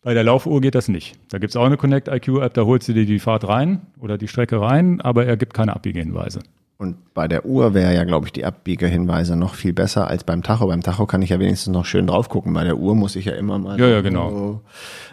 Bei 0.06 0.14
der 0.14 0.24
Laufuhr 0.24 0.62
geht 0.62 0.76
das 0.76 0.88
nicht. 0.88 1.18
Da 1.30 1.40
gibt 1.40 1.50
es 1.50 1.56
auch 1.56 1.66
eine 1.66 1.78
Connect 1.78 2.10
IQ-App, 2.10 2.54
da 2.54 2.64
holst 2.66 2.88
du 2.88 2.94
dir 2.94 3.08
die 3.08 3.18
Fahrt 3.18 3.48
rein 3.48 3.88
oder 4.00 4.20
die 4.20 4.28
Strecke 4.28 4.62
rein, 4.62 5.02
aber 5.02 5.26
er 5.26 5.36
gibt 5.36 5.56
keine 5.56 5.76
Abbiegehinweise. 5.76 6.42
Und 6.78 7.14
bei 7.14 7.30
der 7.30 7.46
Uhr 7.46 7.74
wäre 7.74 7.96
ja, 7.96 8.04
glaube 8.04 8.26
ich, 8.26 8.34
die 8.34 8.44
Abbiegehinweise 8.44 9.38
noch 9.38 9.56
viel 9.56 9.72
besser 9.72 10.10
als 10.10 10.26
beim 10.26 10.44
Tacho. 10.44 10.68
Beim 10.68 10.82
Tacho 10.82 11.06
kann 11.06 11.22
ich 11.22 11.30
ja 11.30 11.40
wenigstens 11.40 11.72
noch 11.72 11.86
schön 11.86 12.06
drauf 12.06 12.28
gucken. 12.28 12.54
Bei 12.54 12.66
der 12.66 12.76
Uhr 12.78 12.96
muss 12.96 13.16
ich 13.16 13.24
ja 13.24 13.34
immer 13.34 13.58
mal. 13.58 13.80
Ja, 13.80 13.88
ja, 13.88 14.02
genau. 14.02 14.30
So, 14.30 14.62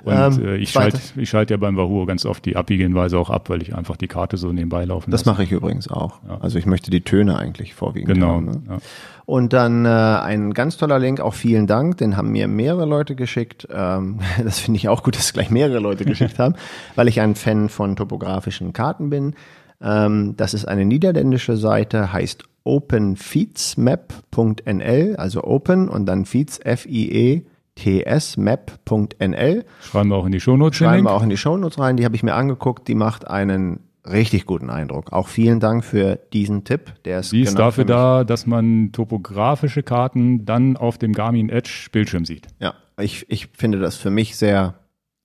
und 0.03 0.13
ähm, 0.13 0.45
äh, 0.45 0.57
ich 0.57 0.71
schalte 0.71 0.99
ich 1.15 1.31
schalt 1.31 1.51
ja 1.51 1.57
beim 1.59 1.77
Wahoo 1.77 2.05
ganz 2.05 2.27
oft 2.27 2.45
die 2.47 2.57
Abbiegehinweise 2.57 3.17
auch 3.17 3.31
ab, 3.31 3.49
weil 3.49 3.63
ich 3.63 3.77
einfach 3.77 3.97
die 3.97 4.09
Karte 4.09 4.39
so 4.39 4.53
nebenbei 4.53 4.85
laufen 4.85 5.13
Das 5.13 5.25
mache 5.25 5.45
ich 5.45 5.53
übrigens 5.53 5.89
auch. 5.89 6.19
Ja. 6.29 6.39
Also 6.41 6.59
ich 6.59 6.67
möchte 6.67 6.91
die 6.91 7.03
Töne 7.03 7.39
eigentlich 7.39 7.75
vorwiegend 7.75 8.15
genau, 8.15 8.29
haben. 8.29 8.47
Ne? 8.47 8.63
Ja. 8.69 8.79
Und 9.25 9.53
dann 9.53 9.85
äh, 9.85 9.89
ein 9.89 10.53
ganz 10.53 10.79
toller 10.79 10.99
Link, 10.99 11.21
auch 11.21 11.35
vielen 11.35 11.69
Dank, 11.69 11.97
den 11.99 12.17
haben 12.17 12.33
mir 12.33 12.49
mehrere 12.49 12.87
Leute 12.87 13.15
geschickt. 13.15 13.69
Ähm, 13.73 14.19
das 14.43 14.59
finde 14.59 14.79
ich 14.79 14.89
auch 14.89 15.05
gut, 15.05 15.17
dass 15.17 15.33
gleich 15.33 15.51
mehrere 15.51 15.79
Leute 15.79 16.05
geschickt 16.05 16.39
haben, 16.41 16.57
weil 16.97 17.07
ich 17.07 17.21
ein 17.21 17.37
Fan 17.37 17.69
von 17.69 17.95
topografischen 17.95 18.73
Karten 18.73 19.11
bin. 19.11 19.35
Ähm, 19.83 20.35
das 20.37 20.55
ist 20.55 20.67
eine 20.67 20.85
niederländische 20.85 21.57
Seite, 21.57 22.13
heißt 22.13 22.45
openfeedsmap.nl, 22.65 25.17
also 25.17 25.45
open 25.45 25.89
und 25.89 26.07
dann 26.07 26.25
feeds, 26.25 26.59
F-I-E, 26.59 27.43
tsmap.nl. 27.75 29.65
Schreiben 29.81 30.11
wir 30.11 30.17
auch 30.17 30.27
in 30.27 30.33
die 30.33 30.41
Shownotes 30.41 30.77
Schreiben 30.77 31.05
wir 31.05 31.13
auch 31.13 31.23
in 31.23 31.31
die 31.31 31.37
Shownotes 31.37 31.79
rein. 31.79 31.97
Die 31.97 32.05
habe 32.05 32.15
ich 32.15 32.23
mir 32.23 32.35
angeguckt. 32.35 32.87
Die 32.87 32.95
macht 32.95 33.29
einen 33.29 33.81
richtig 34.09 34.47
guten 34.47 34.71
Eindruck. 34.71 35.13
Auch 35.13 35.29
vielen 35.29 35.61
Dank 35.61 35.85
für 35.85 36.19
diesen 36.33 36.65
Tipp. 36.65 36.93
Der 37.05 37.21
ist, 37.21 37.33
Die 37.33 37.43
ist 37.43 37.51
genau 37.51 37.67
dafür 37.67 37.85
da, 37.85 38.25
dass 38.25 38.47
man 38.47 38.91
topografische 38.93 39.83
Karten 39.83 40.45
dann 40.45 40.77
auf 40.77 40.99
dem 40.99 41.13
Garmin 41.13 41.49
Edge 41.49 41.89
Bildschirm 41.93 42.25
sieht. 42.25 42.49
Ja, 42.59 42.75
ich, 43.01 43.27
ich 43.29 43.49
finde 43.57 43.79
das 43.79 43.97
für 43.97 44.11
mich 44.11 44.37
sehr 44.37 44.75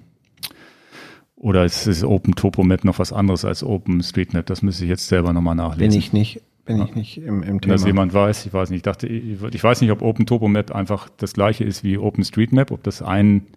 oder 1.41 1.65
ist, 1.65 1.87
ist 1.87 2.03
Open 2.03 2.35
Topo 2.35 2.63
Map 2.63 2.85
noch 2.85 2.99
was 2.99 3.11
anderes 3.11 3.45
als 3.45 3.63
Open 3.63 4.03
Street 4.03 4.33
Map? 4.33 4.45
Das 4.45 4.61
müsste 4.61 4.83
ich 4.83 4.89
jetzt 4.89 5.07
selber 5.07 5.33
nochmal 5.33 5.55
nachlesen. 5.55 5.89
Bin 5.89 5.99
ich 5.99 6.13
nicht, 6.13 6.41
bin 6.65 6.81
ich 6.83 6.93
nicht 6.93 7.17
im, 7.17 7.41
im 7.41 7.59
Thema. 7.59 7.73
Dass 7.73 7.83
jemand 7.83 8.13
weiß, 8.13 8.45
ich 8.45 8.53
weiß 8.53 8.69
nicht. 8.69 8.77
Ich 8.77 8.83
dachte, 8.83 9.07
ich 9.07 9.63
weiß 9.63 9.81
nicht, 9.81 9.89
ob 9.89 10.03
Open 10.03 10.27
Topo 10.27 10.47
Map 10.47 10.71
einfach 10.71 11.09
das 11.17 11.33
gleiche 11.33 11.63
ist 11.63 11.83
wie 11.83 11.97
Open 11.97 12.23
Street 12.23 12.51
Map, 12.51 12.69
ob 12.69 12.83
das 12.83 13.01
ein 13.01 13.47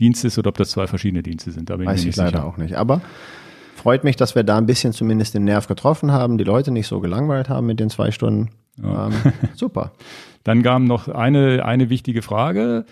Dienst 0.00 0.24
ist 0.24 0.38
oder 0.38 0.48
ob 0.48 0.56
das 0.56 0.70
zwei 0.70 0.86
verschiedene 0.86 1.22
Dienste 1.22 1.50
sind. 1.50 1.68
Da 1.68 1.76
bin 1.76 1.86
weiß 1.86 2.00
ich, 2.00 2.08
ich 2.08 2.16
leider 2.16 2.38
sicher. 2.38 2.46
auch 2.46 2.56
nicht. 2.56 2.76
Aber 2.76 3.02
freut 3.80 4.04
mich, 4.04 4.16
dass 4.16 4.34
wir 4.34 4.42
da 4.42 4.58
ein 4.58 4.66
bisschen 4.66 4.92
zumindest 4.92 5.34
den 5.34 5.44
Nerv 5.44 5.66
getroffen 5.66 6.12
haben, 6.12 6.36
die 6.36 6.44
Leute 6.44 6.70
nicht 6.70 6.86
so 6.86 7.00
gelangweilt 7.00 7.48
haben 7.48 7.66
mit 7.66 7.80
den 7.80 7.88
zwei 7.88 8.10
Stunden. 8.10 8.50
Ja. 8.82 9.06
Ähm, 9.06 9.12
super. 9.54 9.92
Dann 10.44 10.62
kam 10.62 10.84
noch 10.84 11.08
eine, 11.08 11.64
eine 11.64 11.88
wichtige 11.88 12.22
Frage 12.22 12.84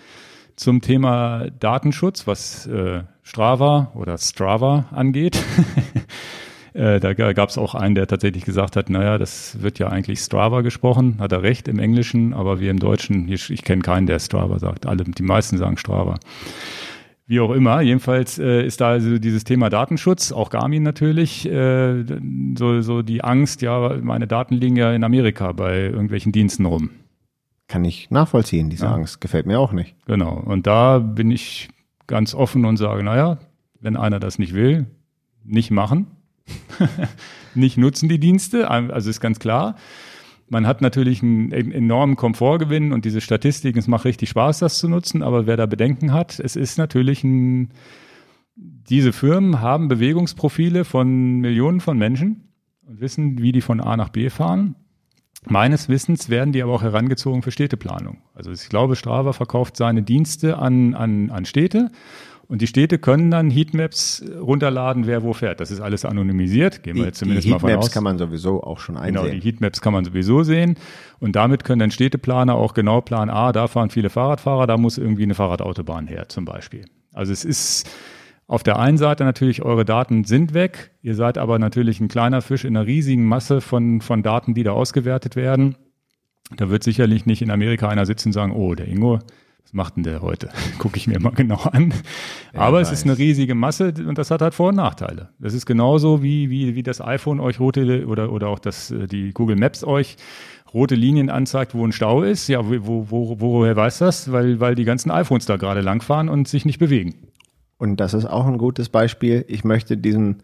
zum 0.55 0.81
Thema 0.81 1.45
Datenschutz, 1.59 2.25
was 2.25 2.65
äh, 2.65 3.03
Strava 3.21 3.91
oder 3.93 4.17
Strava 4.17 4.85
angeht. 4.91 5.37
äh, 6.73 6.99
da 6.99 7.13
gab 7.13 7.49
es 7.49 7.57
auch 7.59 7.75
einen, 7.75 7.93
der 7.93 8.07
tatsächlich 8.07 8.43
gesagt 8.43 8.75
hat, 8.75 8.89
naja, 8.89 9.19
das 9.19 9.61
wird 9.61 9.77
ja 9.77 9.87
eigentlich 9.87 10.19
Strava 10.19 10.61
gesprochen, 10.61 11.17
hat 11.19 11.31
er 11.31 11.43
recht 11.43 11.67
im 11.67 11.77
Englischen, 11.77 12.33
aber 12.33 12.59
wir 12.59 12.71
im 12.71 12.79
Deutschen, 12.79 13.31
ich, 13.31 13.51
ich 13.51 13.63
kenne 13.63 13.83
keinen, 13.83 14.07
der 14.07 14.19
Strava 14.19 14.57
sagt, 14.57 14.87
alle, 14.87 15.03
die 15.03 15.23
meisten 15.23 15.57
sagen 15.57 15.77
Strava. 15.77 16.15
Wie 17.29 17.39
auch 17.39 17.51
immer, 17.51 17.79
jedenfalls 17.79 18.39
äh, 18.39 18.65
ist 18.65 18.81
da 18.81 18.89
also 18.89 19.17
dieses 19.19 19.45
Thema 19.45 19.69
Datenschutz, 19.69 20.31
auch 20.33 20.49
Garmin 20.49 20.83
natürlich, 20.83 21.49
äh, 21.49 22.03
so, 22.57 22.81
so 22.81 23.01
die 23.01 23.23
Angst, 23.23 23.61
ja, 23.61 23.97
meine 24.01 24.27
Daten 24.27 24.55
liegen 24.55 24.75
ja 24.75 24.91
in 24.91 25.03
Amerika 25.03 25.53
bei 25.53 25.83
irgendwelchen 25.83 26.31
Diensten 26.33 26.65
rum 26.65 26.89
kann 27.69 27.85
ich 27.85 28.09
nachvollziehen, 28.09 28.69
diese 28.69 28.85
ja. 28.85 28.93
Angst. 28.93 29.21
Gefällt 29.21 29.45
mir 29.45 29.59
auch 29.59 29.71
nicht. 29.71 29.95
Genau. 30.05 30.33
Und 30.33 30.67
da 30.67 30.99
bin 30.99 31.31
ich 31.31 31.69
ganz 32.07 32.33
offen 32.33 32.65
und 32.65 32.75
sage, 32.75 33.03
naja, 33.03 33.37
wenn 33.79 33.95
einer 33.95 34.19
das 34.19 34.39
nicht 34.39 34.53
will, 34.53 34.87
nicht 35.45 35.71
machen. 35.71 36.07
nicht 37.55 37.77
nutzen 37.77 38.09
die 38.09 38.19
Dienste. 38.19 38.69
Also 38.69 39.09
ist 39.09 39.21
ganz 39.21 39.39
klar. 39.39 39.75
Man 40.49 40.65
hat 40.65 40.81
natürlich 40.81 41.21
einen 41.21 41.51
enormen 41.51 42.15
Komfortgewinn 42.15 42.91
und 42.91 43.05
diese 43.05 43.21
Statistiken, 43.21 43.77
es 43.77 43.87
macht 43.87 44.05
richtig 44.05 44.29
Spaß, 44.29 44.59
das 44.59 44.79
zu 44.79 44.89
nutzen. 44.89 45.21
Aber 45.21 45.45
wer 45.45 45.57
da 45.57 45.65
Bedenken 45.67 46.11
hat, 46.11 46.39
es 46.39 46.55
ist 46.55 46.77
natürlich 46.77 47.23
ein, 47.23 47.69
diese 48.55 49.13
Firmen 49.13 49.61
haben 49.61 49.87
Bewegungsprofile 49.87 50.85
von 50.85 51.39
Millionen 51.39 51.79
von 51.79 51.97
Menschen 51.97 52.49
und 52.85 52.99
wissen, 52.99 53.41
wie 53.41 53.51
die 53.51 53.61
von 53.61 53.79
A 53.79 53.95
nach 53.95 54.09
B 54.09 54.29
fahren. 54.29 54.75
Meines 55.45 55.87
Wissens 55.87 56.29
werden 56.29 56.51
die 56.51 56.61
aber 56.61 56.73
auch 56.73 56.81
herangezogen 56.81 57.43
für 57.43 57.51
Städteplanung. 57.51 58.17
Also 58.33 58.51
ich 58.51 58.67
glaube, 58.67 58.95
Strava 58.95 59.31
verkauft 59.31 59.77
seine 59.77 60.03
Dienste 60.03 60.57
an, 60.57 60.95
an, 60.95 61.29
an 61.29 61.45
Städte 61.45 61.91
und 62.49 62.63
die 62.63 62.67
Städte 62.67 62.97
können 62.97 63.29
dann 63.29 63.51
Heatmaps 63.51 64.25
runterladen, 64.41 65.05
wer 65.05 65.21
wo 65.21 65.33
fährt. 65.33 65.59
Das 65.59 65.69
ist 65.69 65.79
alles 65.79 66.03
anonymisiert, 66.03 66.81
gehen 66.81 66.97
wir 66.97 67.05
jetzt 67.05 67.19
zumindest 67.19 67.45
die 67.45 67.51
mal 67.51 67.59
von 67.59 67.69
aus. 67.69 67.75
Heatmaps 67.75 67.93
kann 67.93 68.03
man 68.03 68.17
sowieso 68.17 68.63
auch 68.63 68.79
schon 68.79 68.97
einsehen. 68.97 69.23
Genau, 69.23 69.33
die 69.33 69.39
Heatmaps 69.39 69.81
kann 69.81 69.93
man 69.93 70.03
sowieso 70.03 70.41
sehen 70.41 70.75
und 71.19 71.35
damit 71.35 71.63
können 71.63 71.79
dann 71.79 71.91
Städteplaner 71.91 72.55
auch 72.55 72.73
genau 72.73 73.01
planen, 73.01 73.29
ah, 73.29 73.51
da 73.51 73.67
fahren 73.67 73.91
viele 73.91 74.09
Fahrradfahrer, 74.09 74.65
da 74.65 74.77
muss 74.77 74.97
irgendwie 74.97 75.23
eine 75.23 75.35
Fahrradautobahn 75.35 76.07
her 76.07 76.27
zum 76.27 76.45
Beispiel. 76.45 76.85
Also 77.13 77.31
es 77.31 77.45
ist 77.45 77.87
auf 78.47 78.63
der 78.63 78.79
einen 78.79 78.97
Seite 78.97 79.25
natürlich, 79.25 79.61
eure 79.61 79.85
Daten 79.85 80.23
sind 80.23 80.55
weg. 80.55 80.89
Ihr 81.03 81.13
seid 81.13 81.37
aber 81.37 81.59
natürlich 81.59 81.99
ein 81.99 82.07
kleiner 82.07 82.41
Fisch 82.41 82.65
in 82.65 82.75
einer 82.75 82.87
riesigen 82.87 83.25
Masse 83.25 83.61
von, 83.61 84.01
von 84.01 84.23
Daten, 84.23 84.55
die 84.55 84.63
da 84.63 84.71
ausgewertet 84.71 85.35
werden. 85.35 85.75
Da 86.57 86.71
wird 86.71 86.83
sicherlich 86.83 87.27
nicht 87.27 87.43
in 87.43 87.51
Amerika 87.51 87.89
einer 87.89 88.07
sitzen 88.07 88.29
und 88.29 88.33
sagen, 88.33 88.53
oh, 88.53 88.73
der 88.73 88.87
Ingo, 88.87 89.19
was 89.69 89.73
macht 89.73 89.97
denn 89.97 90.03
der 90.03 90.23
heute? 90.23 90.49
Gucke 90.79 90.97
ich 90.97 91.05
mir 91.05 91.19
mal 91.19 91.31
genau 91.31 91.57
an. 91.57 91.93
Ja, 92.53 92.61
aber 92.61 92.81
es 92.81 92.91
ist 92.91 93.03
eine 93.03 93.17
riesige 93.17 93.53
Masse 93.53 93.93
und 94.07 94.17
das 94.17 94.31
hat 94.31 94.41
halt 94.41 94.55
Vor- 94.55 94.69
und 94.69 94.75
Nachteile. 94.75 95.29
Das 95.37 95.53
ist 95.53 95.67
genauso 95.67 96.23
wie, 96.23 96.49
wie, 96.49 96.73
wie 96.73 96.81
das 96.81 97.01
iPhone 97.01 97.39
euch 97.39 97.59
rote 97.59 98.07
oder, 98.07 98.31
oder 98.31 98.47
auch 98.47 98.57
das, 98.57 98.89
äh, 98.89 99.05
die 99.05 99.31
Google 99.31 99.57
Maps 99.57 99.83
euch 99.83 100.17
rote 100.73 100.95
Linien 100.95 101.29
anzeigt, 101.29 101.75
wo 101.75 101.85
ein 101.85 101.91
Stau 101.91 102.23
ist. 102.23 102.47
Ja, 102.47 102.61
wo, 102.65 103.11
wo, 103.11 103.39
woher 103.39 103.75
weiß 103.75 103.99
das? 103.99 104.31
Weil, 104.31 104.59
weil 104.59 104.73
die 104.73 104.85
ganzen 104.85 105.11
iPhones 105.11 105.45
da 105.45 105.57
gerade 105.57 105.81
langfahren 105.81 106.29
und 106.29 106.47
sich 106.47 106.65
nicht 106.65 106.79
bewegen. 106.79 107.27
Und 107.77 107.99
das 107.99 108.15
ist 108.15 108.25
auch 108.25 108.47
ein 108.47 108.57
gutes 108.57 108.89
Beispiel. 108.89 109.45
Ich 109.47 109.63
möchte 109.63 109.97
diesen, 109.97 110.41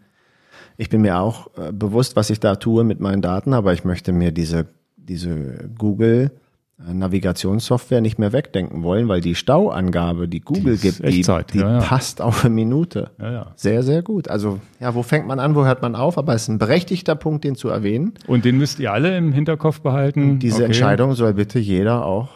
ich 0.76 0.88
bin 0.88 1.00
mir 1.00 1.18
auch 1.18 1.48
äh, 1.56 1.72
bewusst, 1.72 2.14
was 2.14 2.30
ich 2.30 2.38
da 2.38 2.54
tue 2.54 2.84
mit 2.84 3.00
meinen 3.00 3.22
Daten, 3.22 3.54
aber 3.54 3.72
ich 3.72 3.84
möchte 3.84 4.12
mir 4.12 4.30
diese, 4.30 4.68
diese 4.96 5.68
Google 5.76 6.30
Navigationssoftware 6.78 8.02
nicht 8.02 8.18
mehr 8.18 8.32
wegdenken 8.32 8.82
wollen, 8.82 9.08
weil 9.08 9.22
die 9.22 9.34
Stauangabe, 9.34 10.28
die 10.28 10.40
Google 10.40 10.76
die 10.76 10.82
gibt, 10.82 10.98
die, 11.02 11.22
die 11.22 11.58
ja, 11.58 11.78
ja. 11.78 11.78
passt 11.80 12.20
auf 12.20 12.44
eine 12.44 12.54
Minute. 12.54 13.10
Ja, 13.18 13.52
sehr, 13.56 13.82
sehr 13.82 14.02
gut. 14.02 14.28
Also, 14.28 14.60
ja, 14.78 14.94
wo 14.94 15.02
fängt 15.02 15.26
man 15.26 15.40
an, 15.40 15.54
wo 15.54 15.64
hört 15.64 15.80
man 15.80 15.94
auf? 15.94 16.18
Aber 16.18 16.34
es 16.34 16.42
ist 16.42 16.48
ein 16.48 16.58
berechtigter 16.58 17.14
Punkt, 17.14 17.44
den 17.44 17.56
zu 17.56 17.68
erwähnen. 17.68 18.14
Und 18.26 18.44
den 18.44 18.58
müsst 18.58 18.78
ihr 18.78 18.92
alle 18.92 19.16
im 19.16 19.32
Hinterkopf 19.32 19.80
behalten. 19.80 20.32
Und 20.32 20.38
diese 20.40 20.56
okay. 20.56 20.66
Entscheidung 20.66 21.14
soll 21.14 21.34
bitte 21.34 21.58
jeder 21.58 22.04
auch 22.04 22.28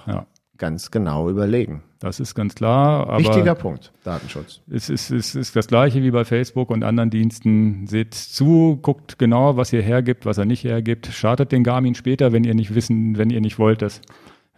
ganz 0.61 0.91
genau 0.91 1.29
überlegen. 1.29 1.83
Das 1.99 2.21
ist 2.21 2.35
ganz 2.35 2.55
klar. 2.55 3.19
Wichtiger 3.19 3.55
Punkt, 3.55 3.93
Datenschutz. 4.05 4.63
Es 4.71 4.89
ist, 4.89 5.11
es 5.11 5.35
ist 5.35 5.57
das 5.57 5.67
gleiche 5.67 6.03
wie 6.03 6.11
bei 6.11 6.25
Facebook 6.25 6.71
und 6.71 6.85
anderen 6.85 7.11
Diensten. 7.11 7.87
Seht 7.87 8.15
zu, 8.15 8.79
guckt 8.81 9.19
genau, 9.19 9.57
was 9.57 9.73
ihr 9.73 9.83
hergibt, 9.83 10.25
was 10.25 10.39
er 10.39 10.45
nicht 10.45 10.65
hergibt. 10.65 11.07
Startet 11.09 11.51
den 11.51 11.65
Garmin 11.65 11.95
später, 11.95 12.33
wenn 12.33 12.45
ihr 12.45 12.55
nicht 12.55 12.75
wissen, 12.75 13.19
wenn 13.19 13.31
ihr 13.31 13.41
nicht 13.41 13.59
wollt, 13.59 13.83
dass 13.83 14.01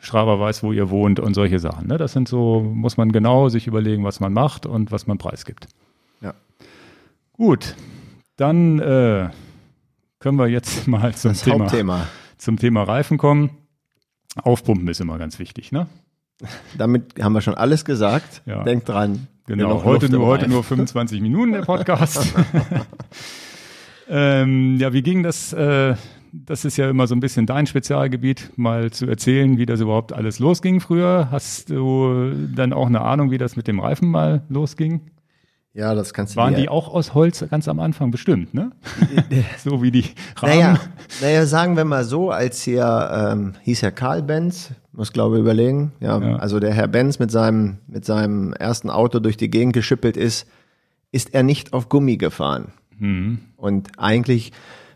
Strava 0.02 0.40
weiß, 0.40 0.64
wo 0.64 0.72
ihr 0.72 0.90
wohnt 0.90 1.20
und 1.20 1.32
solche 1.32 1.60
Sachen. 1.60 1.86
Ne? 1.86 1.96
Das 1.96 2.12
sind 2.12 2.26
so, 2.26 2.60
muss 2.60 2.96
man 2.96 3.12
genau 3.12 3.48
sich 3.48 3.68
überlegen, 3.68 4.02
was 4.02 4.18
man 4.18 4.32
macht 4.32 4.66
und 4.66 4.90
was 4.90 5.06
man 5.06 5.16
preisgibt. 5.16 5.68
Ja. 6.20 6.34
Gut, 7.34 7.76
dann 8.36 8.80
äh, 8.80 9.30
können 10.18 10.38
wir 10.38 10.48
jetzt 10.48 10.88
mal 10.88 11.14
zum 11.14 11.30
das 11.30 11.42
Thema, 11.42 11.60
Hauptthema. 11.60 12.08
zum 12.36 12.56
Thema 12.56 12.82
Reifen 12.82 13.16
kommen. 13.16 13.50
Aufpumpen 14.42 14.88
ist 14.88 15.00
immer 15.00 15.18
ganz 15.18 15.38
wichtig, 15.38 15.70
ne? 15.70 15.86
Damit 16.76 17.22
haben 17.22 17.34
wir 17.34 17.40
schon 17.40 17.54
alles 17.54 17.84
gesagt. 17.84 18.42
Ja. 18.44 18.64
Denkt 18.64 18.88
dran. 18.88 19.28
Genau, 19.46 19.84
heute 19.84 20.08
nur, 20.08 20.26
heute 20.26 20.48
nur 20.48 20.64
25 20.64 21.20
Minuten 21.20 21.52
der 21.52 21.62
Podcast. 21.62 22.26
ähm, 24.08 24.78
ja, 24.78 24.92
wie 24.92 25.02
ging 25.02 25.22
das? 25.22 25.52
Äh, 25.52 25.94
das 26.32 26.64
ist 26.64 26.78
ja 26.78 26.88
immer 26.88 27.06
so 27.06 27.14
ein 27.14 27.20
bisschen 27.20 27.46
dein 27.46 27.66
Spezialgebiet, 27.66 28.50
mal 28.56 28.90
zu 28.90 29.06
erzählen, 29.06 29.58
wie 29.58 29.66
das 29.66 29.80
überhaupt 29.80 30.12
alles 30.12 30.38
losging 30.38 30.80
früher. 30.80 31.28
Hast 31.30 31.70
du 31.70 32.32
dann 32.54 32.72
auch 32.72 32.86
eine 32.86 33.02
Ahnung, 33.02 33.30
wie 33.30 33.38
das 33.38 33.54
mit 33.54 33.68
dem 33.68 33.78
Reifen 33.80 34.08
mal 34.08 34.42
losging? 34.48 35.02
Ja, 35.74 35.94
das 35.94 36.12
kannst 36.12 36.34
du 36.34 36.36
Waren 36.36 36.54
die 36.54 36.68
auch 36.68 36.92
aus 36.92 37.14
Holz 37.14 37.44
ganz 37.50 37.66
am 37.66 37.80
Anfang 37.80 38.10
bestimmt, 38.10 38.52
ne? 38.52 38.72
so 39.58 39.82
wie 39.82 39.90
die 39.90 40.04
Rahmen. 40.36 40.58
Naja, 40.58 40.80
naja, 41.22 41.46
sagen 41.46 41.76
wir 41.76 41.86
mal 41.86 42.04
so, 42.04 42.30
als 42.30 42.62
hier 42.62 43.30
ähm, 43.32 43.54
hieß 43.62 43.80
ja 43.80 43.90
Karl 43.90 44.22
Benz, 44.22 44.72
muss 44.92 45.14
glaube 45.14 45.36
ich 45.36 45.40
überlegen, 45.40 45.92
ja, 46.00 46.18
ja, 46.18 46.36
also 46.36 46.60
der 46.60 46.74
Herr 46.74 46.88
Benz 46.88 47.18
mit 47.18 47.30
seinem 47.30 47.78
mit 47.86 48.04
seinem 48.04 48.52
ersten 48.52 48.90
Auto 48.90 49.18
durch 49.18 49.38
die 49.38 49.48
Gegend 49.48 49.72
geschippelt 49.72 50.18
ist, 50.18 50.46
ist 51.10 51.32
er 51.32 51.42
nicht 51.42 51.72
auf 51.72 51.88
Gummi 51.88 52.18
gefahren. 52.18 52.72
Mhm. 52.98 53.38
Und 53.56 53.98
eigentlich, 53.98 54.52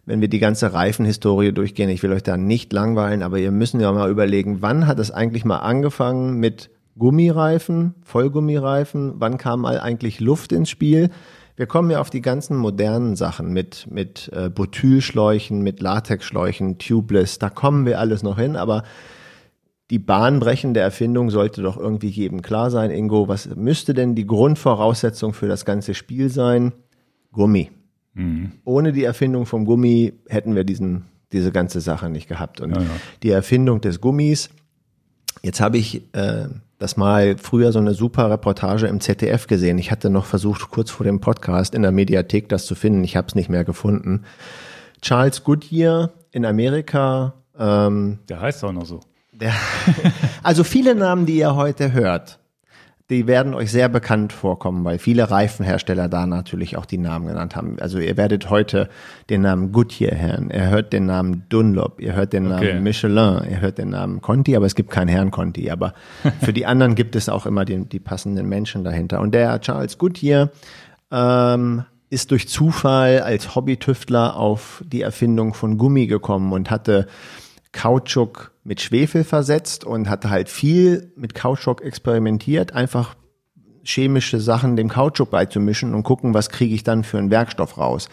wenn 0.07 0.21
wir 0.21 0.29
die 0.29 0.39
ganze 0.39 0.73
Reifenhistorie 0.73 1.53
durchgehen, 1.53 1.91
ich 1.91 2.03
will 2.03 2.13
euch 2.13 2.23
da 2.23 2.37
nicht 2.37 2.73
langweilen, 2.73 3.23
aber 3.23 3.39
ihr 3.39 3.51
müssen 3.51 3.81
ja 3.81 3.93
mal 3.93 4.11
überlegen, 4.11 4.63
wann 4.63 4.87
hat 4.87 5.01
es 5.01 5.11
eigentlich 5.11 5.45
mal 5.45 5.59
angefangen 5.59 6.39
mit 6.39 6.71
Gummireifen, 6.97 7.95
Vollgummireifen, 8.03 9.15
wann 9.19 9.37
kam 9.37 9.63
mal 9.63 9.81
eigentlich 9.81 10.21
Luft 10.21 10.53
ins 10.53 10.71
Spiel? 10.71 11.11
Wir 11.57 11.67
kommen 11.67 11.91
ja 11.91 12.01
auf 12.01 12.11
die 12.11 12.23
ganzen 12.23 12.57
modernen 12.57 13.17
Sachen 13.17 13.53
mit, 13.53 13.87
mit 13.91 14.31
äh, 14.33 14.49
Butylschläuchen, 14.49 15.63
mit 15.63 15.81
Latexschläuchen, 15.81 16.79
Tubeless, 16.79 17.39
da 17.39 17.51
kommen 17.51 17.85
wir 17.85 17.99
alles 17.99 18.23
noch 18.23 18.39
hin, 18.39 18.57
aber 18.57 18.85
die 19.91 19.99
bahnbrechende 19.99 20.81
Erfindung 20.81 21.31
sollte 21.31 21.63
doch 21.63 21.77
irgendwie 21.77 22.09
jedem 22.09 22.43
klar 22.43 22.71
sein, 22.71 22.91
Ingo. 22.91 23.29
Was 23.29 23.55
müsste 23.55 23.95
denn 23.95 24.17
die 24.17 24.27
Grundvoraussetzung 24.27 25.33
für 25.33 25.47
das 25.47 25.65
ganze 25.65 25.95
Spiel 25.95 26.29
sein? 26.29 26.73
Gummi. 27.31 27.71
Mhm. 28.17 28.53
Ohne 28.65 28.93
die 28.93 29.05
Erfindung 29.05 29.47
vom 29.47 29.65
Gummi 29.65 30.15
hätten 30.29 30.55
wir 30.55 30.65
diesen, 30.65 31.05
diese 31.33 31.53
ganze 31.53 31.81
Sache 31.81 32.09
nicht 32.09 32.29
gehabt. 32.29 32.61
Und 32.61 32.71
ja, 32.75 32.81
ja. 32.83 32.89
die 33.23 33.31
Erfindung 33.31 33.81
des 33.81 34.01
Gummis, 34.01 34.49
jetzt 35.43 35.61
habe 35.61 35.77
ich 35.77 36.03
äh, 36.15 36.49
das 36.79 36.97
mal 36.97 37.37
früher 37.37 37.73
so 37.73 37.79
eine 37.79 37.93
super 37.93 38.31
Reportage 38.31 38.87
im 38.87 39.01
ZDF 39.01 39.47
gesehen. 39.47 39.79
Ich 39.79 39.91
hatte 39.91 40.09
noch 40.09 40.25
versucht, 40.25 40.71
kurz 40.71 40.91
vor 40.91 41.05
dem 41.05 41.21
Podcast 41.21 41.75
in 41.75 41.83
der 41.83 41.93
Mediathek 41.93 42.49
das 42.49 42.65
zu 42.65 42.75
finden. 42.75 43.05
Ich 43.05 43.17
habe 43.17 43.29
es 43.29 43.35
nicht 43.35 43.51
mehr 43.51 43.65
gefunden. 43.65 44.25
Charles 45.03 45.45
Goodyear 45.45 46.11
in 46.33 46.47
Amerika. 46.47 47.35
Ähm, 47.59 48.19
Der 48.31 48.41
heißt 48.41 48.65
auch 48.65 48.73
noch 48.73 48.87
so. 48.87 49.01
Der, 49.33 49.53
also 50.43 50.65
viele 50.65 50.95
Namen, 50.95 51.27
die 51.27 51.37
ihr 51.37 51.55
heute 51.55 51.93
hört, 51.93 52.39
die 53.09 53.29
werden 53.29 53.55
euch 53.55 53.71
sehr 53.71 53.89
bekannt 53.89 54.33
vorkommen, 54.33 54.85
weil 54.85 54.99
viele 54.99 55.31
Reifenhersteller 55.31 56.09
da 56.09 56.27
natürlich 56.27 56.77
auch 56.77 56.87
die 56.87 56.99
Namen 56.99 57.29
genannt 57.29 57.55
haben. 57.55 57.77
Also 57.81 57.99
ihr 57.99 58.17
werdet 58.17 58.51
heute 58.51 58.89
den 59.31 59.43
Namen 59.43 59.71
Goodyear 59.71 60.19
hören, 60.19 60.51
ihr 60.53 60.69
hört 60.69 60.93
den 60.93 61.07
Namen 61.07 61.45
Dunlop, 61.49 62.01
ihr 62.01 62.15
hört 62.15 62.33
den 62.33 62.51
okay. 62.51 62.73
Namen 62.73 62.83
Michelin, 62.83 63.43
ihr 63.49 63.61
hört 63.61 63.79
den 63.79 63.91
Namen 63.91 64.21
Conti, 64.21 64.57
aber 64.57 64.67
es 64.67 64.75
gibt 64.75 64.91
keinen 64.91 65.09
Herrn 65.09 65.31
Conti. 65.31 65.71
Aber 65.71 65.95
für 66.41 66.53
die 66.53 66.67
anderen 66.67 66.97
gibt 66.97 67.15
es 67.15 67.29
auch 67.29 67.47
immer 67.47 67.65
die, 67.65 67.85
die 67.85 68.01
passenden 68.01 68.49
Menschen 68.49 68.83
dahinter. 68.83 69.21
Und 69.21 69.33
der 69.33 69.61
Charles 69.61 69.99
Goodyear 69.99 70.51
ähm, 71.13 71.85
ist 72.11 72.33
durch 72.33 72.49
Zufall 72.49 73.21
als 73.21 73.55
Hobbytüftler 73.55 74.37
auf 74.37 74.83
die 74.85 75.03
Erfindung 75.03 75.55
von 75.55 75.79
Gummi 75.79 76.09
gekommen 76.09 76.53
und 76.53 76.73
hatte 76.73 77.07
Kautschuk 77.71 78.51
mit 78.67 78.81
Schwefel 78.81 79.23
versetzt 79.23 79.85
und 79.85 80.11
hatte 80.11 80.29
halt 80.29 80.49
viel 80.49 81.13
mit 81.17 81.37
Kautschuk 81.37 81.83
experimentiert, 81.83 82.73
einfach 82.73 83.15
chemische 83.85 84.41
Sachen 84.41 84.75
dem 84.75 84.89
Kautschuk 84.89 85.31
beizumischen 85.31 85.95
und 85.95 86.03
gucken, 86.03 86.35
was 86.35 86.49
kriege 86.49 86.75
ich 86.75 86.83
dann 86.83 87.05
für 87.05 87.19
einen 87.19 87.31
Werkstoff 87.31 87.79
raus. 87.79 88.09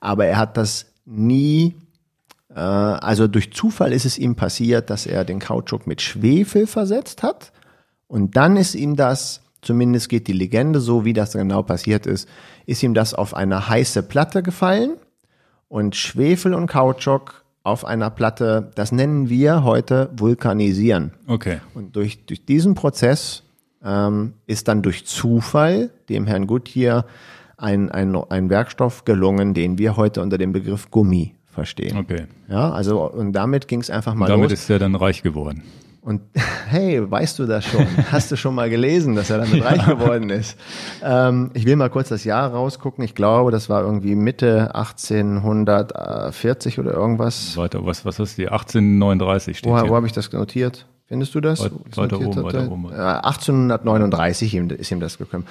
Aber 0.00 0.26
er 0.26 0.36
hat 0.36 0.56
das 0.56 0.86
nie, 1.04 1.76
äh, 2.50 2.58
also 2.58 3.28
durch 3.28 3.52
Zufall 3.52 3.92
ist 3.92 4.04
es 4.04 4.18
ihm 4.18 4.34
passiert, 4.34 4.90
dass 4.90 5.06
er 5.06 5.24
den 5.24 5.38
Kautschuk 5.38 5.86
mit 5.86 6.02
Schwefel 6.02 6.66
versetzt 6.66 7.22
hat 7.22 7.52
und 8.08 8.36
dann 8.36 8.56
ist 8.56 8.74
ihm 8.74 8.96
das, 8.96 9.42
zumindest 9.62 10.08
geht 10.08 10.26
die 10.26 10.32
Legende 10.32 10.80
so, 10.80 11.04
wie 11.04 11.12
das 11.12 11.34
genau 11.34 11.62
passiert 11.62 12.04
ist, 12.06 12.28
ist 12.66 12.82
ihm 12.82 12.94
das 12.94 13.14
auf 13.14 13.32
eine 13.32 13.68
heiße 13.68 14.02
Platte 14.02 14.42
gefallen 14.42 14.96
und 15.68 15.94
Schwefel 15.94 16.52
und 16.52 16.66
Kautschuk 16.66 17.43
auf 17.64 17.84
einer 17.84 18.10
Platte, 18.10 18.70
das 18.76 18.92
nennen 18.92 19.28
wir 19.28 19.64
heute 19.64 20.10
Vulkanisieren. 20.16 21.12
Okay. 21.26 21.58
Und 21.72 21.96
durch, 21.96 22.24
durch 22.26 22.44
diesen 22.44 22.74
Prozess 22.74 23.42
ähm, 23.82 24.34
ist 24.46 24.68
dann 24.68 24.82
durch 24.82 25.06
Zufall 25.06 25.90
dem 26.08 26.26
Herrn 26.26 26.46
Goodyear 26.46 27.06
ein, 27.56 27.90
ein, 27.90 28.14
ein 28.14 28.50
Werkstoff 28.50 29.04
gelungen, 29.04 29.54
den 29.54 29.78
wir 29.78 29.96
heute 29.96 30.20
unter 30.20 30.36
dem 30.36 30.52
Begriff 30.52 30.90
Gummi 30.90 31.34
verstehen. 31.46 31.96
Okay. 31.96 32.26
Ja, 32.48 32.70
also 32.70 33.10
und 33.10 33.32
damit 33.32 33.66
ging 33.66 33.80
es 33.80 33.88
einfach 33.88 34.14
mal 34.14 34.26
damit 34.26 34.50
los. 34.50 34.60
ist 34.60 34.70
er 34.70 34.78
dann 34.78 34.94
reich 34.94 35.22
geworden. 35.22 35.62
Und 36.04 36.20
hey, 36.68 37.10
weißt 37.10 37.38
du 37.38 37.46
das 37.46 37.64
schon? 37.64 37.86
Hast 38.12 38.30
du 38.30 38.36
schon 38.36 38.54
mal 38.54 38.68
gelesen, 38.68 39.14
dass 39.14 39.30
er 39.30 39.38
damit 39.38 39.54
ja. 39.54 39.64
reich 39.64 39.86
geworden 39.86 40.28
ist? 40.28 40.58
Ähm, 41.02 41.50
ich 41.54 41.64
will 41.64 41.76
mal 41.76 41.88
kurz 41.88 42.10
das 42.10 42.24
Jahr 42.24 42.52
rausgucken. 42.52 43.02
Ich 43.02 43.14
glaube, 43.14 43.50
das 43.50 43.70
war 43.70 43.82
irgendwie 43.82 44.14
Mitte 44.14 44.74
1840 44.74 46.78
oder 46.78 46.92
irgendwas. 46.92 47.56
Weiter, 47.56 47.86
was, 47.86 48.04
was 48.04 48.18
ist 48.18 48.36
die? 48.36 48.48
1839 48.48 49.58
steht 49.58 49.70
Wo, 49.70 49.80
hier. 49.80 49.88
wo 49.88 49.96
habe 49.96 50.06
ich 50.06 50.12
das 50.12 50.30
notiert? 50.30 50.86
Findest 51.06 51.34
du 51.34 51.40
das? 51.40 51.60
Weiter 51.94 52.20
oben, 52.20 52.44
weiter 52.44 52.70
oben. 52.70 52.92
1839 52.92 54.54
ist 54.54 54.90
ihm 54.90 55.00
das 55.00 55.16
gekommen. 55.16 55.46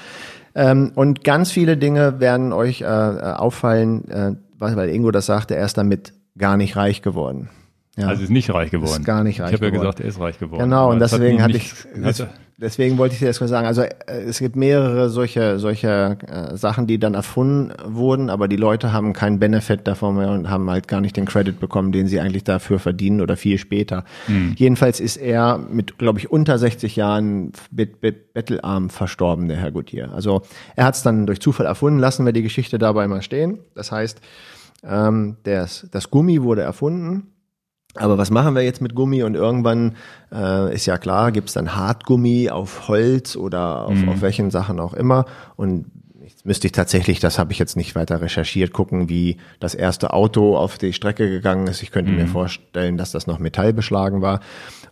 Ähm, 0.56 0.92
und 0.94 1.24
ganz 1.24 1.52
viele 1.52 1.78
Dinge 1.78 2.20
werden 2.20 2.54
euch 2.54 2.82
äh, 2.82 2.86
auffallen, 2.86 4.08
äh, 4.10 4.36
weil 4.60 4.90
Ingo 4.90 5.12
das 5.12 5.26
sagte, 5.26 5.56
er 5.56 5.66
ist 5.66 5.78
damit 5.78 6.14
gar 6.38 6.58
nicht 6.58 6.76
reich 6.76 7.02
geworden. 7.02 7.50
Ja. 7.96 8.08
Also 8.08 8.24
ist 8.24 8.32
nicht 8.32 8.50
reich 8.52 8.72
geworden. 8.72 9.02
Ist 9.02 9.06
gar 9.06 9.24
nicht 9.24 9.40
reich 9.40 9.50
Ich 9.50 9.54
habe 9.54 9.66
ja 9.66 9.72
gesagt, 9.72 10.00
er 10.00 10.08
ist 10.08 10.20
reich 10.20 10.40
geworden. 10.40 10.64
Genau, 10.64 10.92
und 10.92 11.00
deswegen 11.00 11.44
hatte 11.44 11.58
ich, 11.58 11.74
hatte, 12.04 12.28
deswegen 12.58 12.98
wollte 12.98 13.14
ich 13.14 13.20
dir 13.20 13.28
das 13.28 13.40
mal 13.40 13.48
sagen. 13.48 13.68
Also 13.68 13.84
äh, 13.84 14.24
es 14.26 14.40
gibt 14.40 14.56
mehrere 14.56 15.10
solche, 15.12 15.60
solche 15.60 16.18
äh, 16.26 16.58
Sachen, 16.58 16.88
die 16.88 16.98
dann 16.98 17.14
erfunden 17.14 17.72
wurden, 17.86 18.32
aber 18.32 18.48
die 18.48 18.56
Leute 18.56 18.94
haben 18.94 19.14
keinen 19.14 19.38
Benefit 19.38 19.88
davon 19.88 20.16
mehr 20.16 20.32
und 20.32 20.50
haben 20.50 20.68
halt 20.72 20.88
gar 20.88 21.02
nicht 21.02 21.16
den 21.18 21.26
Credit 21.26 21.60
bekommen, 21.60 21.92
den 21.92 22.08
sie 22.08 22.20
eigentlich 22.20 22.44
dafür 22.44 22.80
verdienen 22.80 23.22
oder 23.22 23.38
viel 23.38 23.60
später. 23.60 24.06
Hm. 24.26 24.56
Jedenfalls 24.58 25.00
ist 25.00 25.18
er 25.18 25.60
mit, 25.60 26.00
glaube 26.00 26.18
ich, 26.18 26.32
unter 26.32 26.58
60 26.58 26.96
Jahren 26.96 27.52
bet, 27.70 28.02
bet, 28.02 28.34
bettelarm 28.34 28.90
verstorben, 28.90 29.48
der 29.48 29.58
Herr 29.58 29.72
Gutier. 29.72 30.12
Also 30.14 30.42
er 30.76 30.86
hat 30.86 30.96
es 30.96 31.04
dann 31.04 31.28
durch 31.28 31.42
Zufall 31.42 31.68
erfunden. 31.68 32.00
Lassen 32.00 32.26
wir 32.26 32.34
die 32.34 32.42
Geschichte 32.42 32.80
dabei 32.80 33.08
mal 33.08 33.22
stehen. 33.22 33.60
Das 33.76 33.92
heißt, 33.92 34.20
ähm, 34.84 35.38
das, 35.44 35.88
das 35.92 36.10
Gummi 36.10 36.42
wurde 36.42 36.64
erfunden 36.64 37.33
aber 37.96 38.18
was 38.18 38.32
machen 38.32 38.56
wir 38.56 38.64
jetzt 38.64 38.82
mit 38.82 38.96
Gummi? 38.96 39.24
Und 39.24 39.36
irgendwann 39.36 39.96
äh, 40.32 40.74
ist 40.74 40.86
ja 40.86 40.98
klar, 40.98 41.32
gibt's 41.32 41.54
dann 41.54 41.76
Hartgummi 41.76 42.50
auf 42.50 42.88
Holz 42.88 43.36
oder 43.36 43.86
auf, 43.86 43.96
mhm. 43.96 44.10
auf 44.10 44.22
welchen 44.22 44.50
Sachen 44.50 44.80
auch 44.80 44.94
immer. 44.94 45.26
Und 45.56 45.86
jetzt 46.22 46.46
müsste 46.46 46.68
ich 46.68 46.72
tatsächlich, 46.72 47.20
das 47.20 47.38
habe 47.38 47.52
ich 47.52 47.60
jetzt 47.60 47.78
nicht 47.78 47.96
weiter 47.96 48.22
recherchiert, 48.22 48.74
gucken, 48.74 49.10
wie 49.10 49.38
das 49.60 49.76
erste 49.76 50.12
Auto 50.14 50.58
auf 50.58 50.78
die 50.78 50.94
Strecke 50.94 51.30
gegangen 51.30 51.68
ist. 51.68 51.84
Ich 51.84 51.92
könnte 51.92 52.12
mhm. 52.12 52.18
mir 52.18 52.28
vorstellen, 52.28 52.98
dass 52.98 53.12
das 53.12 53.28
noch 53.28 53.38
metallbeschlagen 53.38 54.22
war. 54.22 54.40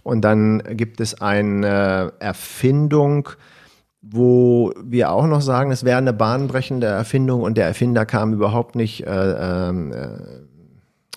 Und 0.04 0.22
dann 0.22 0.62
gibt 0.72 1.00
es 1.00 1.22
eine 1.22 2.14
Erfindung, 2.20 3.30
wo 4.02 4.74
wir 4.84 5.12
auch 5.12 5.28
noch 5.28 5.42
sagen, 5.42 5.72
es 5.72 5.84
wäre 5.84 5.98
eine 5.98 6.14
bahnbrechende 6.14 6.88
Erfindung 6.88 7.42
und 7.42 7.56
der 7.56 7.68
Erfinder 7.68 8.06
kam 8.06 8.34
überhaupt 8.34 8.76
nicht 8.76 9.06
äh, 9.06 9.70
ähm, 9.70 9.94
äh, 9.94 10.08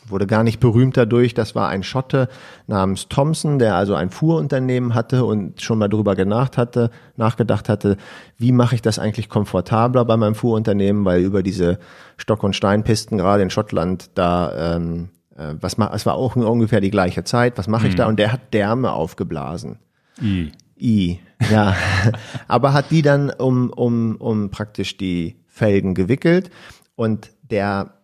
wurde 0.06 0.26
gar 0.26 0.42
nicht 0.42 0.60
berühmt 0.60 0.96
dadurch. 0.96 1.34
Das 1.34 1.54
war 1.54 1.68
ein 1.68 1.82
Schotte 1.82 2.28
namens 2.66 3.08
Thompson, 3.08 3.58
der 3.58 3.74
also 3.74 3.94
ein 3.94 4.10
Fuhrunternehmen 4.10 4.94
hatte 4.94 5.24
und 5.24 5.60
schon 5.60 5.78
mal 5.78 5.88
darüber 5.88 6.14
gedacht 6.14 6.58
hatte, 6.58 6.90
nachgedacht 7.16 7.68
hatte, 7.68 7.96
wie 8.36 8.52
mache 8.52 8.74
ich 8.74 8.82
das 8.82 8.98
eigentlich 8.98 9.28
komfortabler 9.28 10.04
bei 10.04 10.16
meinem 10.16 10.34
Fuhrunternehmen, 10.34 11.04
weil 11.04 11.22
über 11.22 11.42
diese 11.42 11.78
Stock- 12.16 12.42
und 12.42 12.56
Steinpisten 12.56 13.18
gerade 13.18 13.42
in 13.42 13.50
Schottland 13.50 14.10
da 14.14 14.76
ähm, 14.76 15.08
äh, 15.36 15.54
was 15.60 15.78
ma 15.78 15.90
es 15.94 16.06
war 16.06 16.14
auch 16.14 16.36
ungefähr 16.36 16.80
die 16.80 16.90
gleiche 16.90 17.24
Zeit. 17.24 17.58
Was 17.58 17.68
mache 17.68 17.86
ich 17.86 17.94
mhm. 17.94 17.98
da? 17.98 18.06
Und 18.06 18.18
der 18.18 18.32
hat 18.32 18.52
Därme 18.52 18.92
aufgeblasen. 18.92 19.78
I. 20.20 20.52
I, 20.76 21.20
ja. 21.50 21.76
Aber 22.48 22.72
hat 22.72 22.90
die 22.90 23.02
dann 23.02 23.30
um, 23.30 23.70
um, 23.70 24.16
um 24.16 24.50
praktisch 24.50 24.96
die 24.96 25.36
Felgen 25.46 25.94
gewickelt 25.94 26.50
und 26.96 27.30
der 27.42 27.94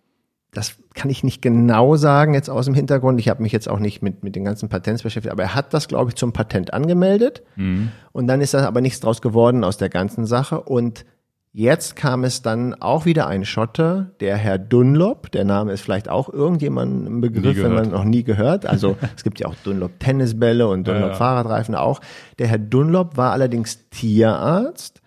das 0.52 0.76
kann 0.94 1.10
ich 1.10 1.22
nicht 1.22 1.40
genau 1.40 1.96
sagen 1.96 2.34
jetzt 2.34 2.50
aus 2.50 2.64
dem 2.64 2.74
Hintergrund. 2.74 3.20
Ich 3.20 3.28
habe 3.28 3.42
mich 3.42 3.52
jetzt 3.52 3.68
auch 3.68 3.78
nicht 3.78 4.02
mit, 4.02 4.24
mit 4.24 4.34
den 4.34 4.44
ganzen 4.44 4.68
Patents 4.68 5.02
beschäftigt, 5.02 5.32
aber 5.32 5.44
er 5.44 5.54
hat 5.54 5.72
das, 5.72 5.88
glaube 5.88 6.10
ich, 6.10 6.16
zum 6.16 6.32
Patent 6.32 6.74
angemeldet. 6.74 7.42
Mhm. 7.56 7.92
Und 8.12 8.26
dann 8.26 8.40
ist 8.40 8.54
da 8.54 8.66
aber 8.66 8.80
nichts 8.80 9.00
draus 9.00 9.22
geworden 9.22 9.62
aus 9.62 9.76
der 9.76 9.88
ganzen 9.88 10.26
Sache. 10.26 10.60
Und 10.60 11.04
jetzt 11.52 11.94
kam 11.94 12.24
es 12.24 12.42
dann 12.42 12.74
auch 12.74 13.04
wieder 13.04 13.28
ein 13.28 13.44
Schotte, 13.44 14.10
der 14.18 14.36
Herr 14.36 14.58
Dunlop. 14.58 15.30
Der 15.30 15.44
Name 15.44 15.72
ist 15.72 15.82
vielleicht 15.82 16.08
auch 16.08 16.28
irgendjemand 16.28 17.06
ein 17.08 17.20
Begriff, 17.20 17.62
wenn 17.62 17.74
man 17.74 17.90
noch 17.90 18.04
nie 18.04 18.24
gehört. 18.24 18.66
Also 18.66 18.96
es 19.16 19.22
gibt 19.22 19.38
ja 19.38 19.46
auch 19.46 19.54
Dunlop 19.64 20.00
Tennisbälle 20.00 20.66
und 20.66 20.88
Dunlop 20.88 21.02
ja, 21.02 21.08
ja. 21.10 21.14
Fahrradreifen 21.14 21.76
auch. 21.76 22.00
Der 22.40 22.48
Herr 22.48 22.58
Dunlop 22.58 23.16
war 23.16 23.30
allerdings 23.30 23.88
Tierarzt 23.90 25.00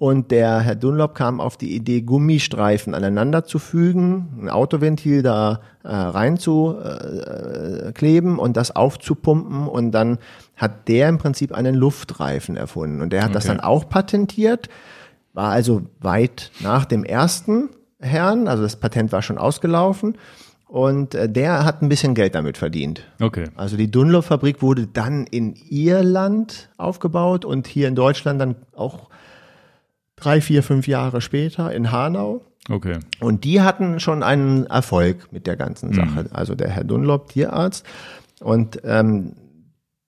und 0.00 0.30
der 0.30 0.60
Herr 0.60 0.76
Dunlop 0.76 1.14
kam 1.14 1.42
auf 1.42 1.58
die 1.58 1.76
Idee, 1.76 2.00
Gummistreifen 2.00 2.94
aneinander 2.94 3.44
zu 3.44 3.58
fügen, 3.58 4.30
ein 4.40 4.48
Autoventil 4.48 5.22
da 5.22 5.60
äh, 5.84 5.88
rein 5.88 6.38
zu 6.38 6.74
äh, 6.82 7.92
kleben 7.92 8.38
und 8.38 8.56
das 8.56 8.74
aufzupumpen. 8.74 9.68
Und 9.68 9.92
dann 9.92 10.16
hat 10.56 10.88
der 10.88 11.10
im 11.10 11.18
Prinzip 11.18 11.52
einen 11.52 11.74
Luftreifen 11.74 12.56
erfunden. 12.56 13.02
Und 13.02 13.12
der 13.12 13.20
hat 13.20 13.28
okay. 13.28 13.34
das 13.34 13.44
dann 13.44 13.60
auch 13.60 13.90
patentiert, 13.90 14.70
war 15.34 15.50
also 15.50 15.82
weit 16.00 16.50
nach 16.60 16.86
dem 16.86 17.04
ersten 17.04 17.68
Herrn, 17.98 18.48
also 18.48 18.62
das 18.62 18.76
Patent 18.76 19.12
war 19.12 19.20
schon 19.20 19.36
ausgelaufen. 19.36 20.16
Und 20.66 21.14
äh, 21.14 21.28
der 21.28 21.66
hat 21.66 21.82
ein 21.82 21.90
bisschen 21.90 22.14
Geld 22.14 22.34
damit 22.34 22.56
verdient. 22.56 23.06
Okay. 23.20 23.48
Also 23.54 23.76
die 23.76 23.90
Dunlop-Fabrik 23.90 24.62
wurde 24.62 24.86
dann 24.86 25.26
in 25.26 25.56
Irland 25.68 26.70
aufgebaut 26.78 27.44
und 27.44 27.66
hier 27.66 27.86
in 27.86 27.94
Deutschland 27.94 28.40
dann 28.40 28.56
auch 28.74 29.10
drei, 30.20 30.40
vier, 30.40 30.62
fünf 30.62 30.86
Jahre 30.86 31.20
später 31.20 31.72
in 31.72 31.90
Hanau. 31.90 32.42
Okay. 32.68 32.98
Und 33.20 33.44
die 33.44 33.60
hatten 33.62 34.00
schon 34.00 34.22
einen 34.22 34.66
Erfolg 34.66 35.32
mit 35.32 35.46
der 35.46 35.56
ganzen 35.56 35.92
Sache. 35.92 36.22
Mhm. 36.24 36.28
Also 36.32 36.54
der 36.54 36.68
Herr 36.68 36.84
Dunlop, 36.84 37.28
Tierarzt. 37.30 37.84
Und 38.40 38.80
ähm, 38.84 39.34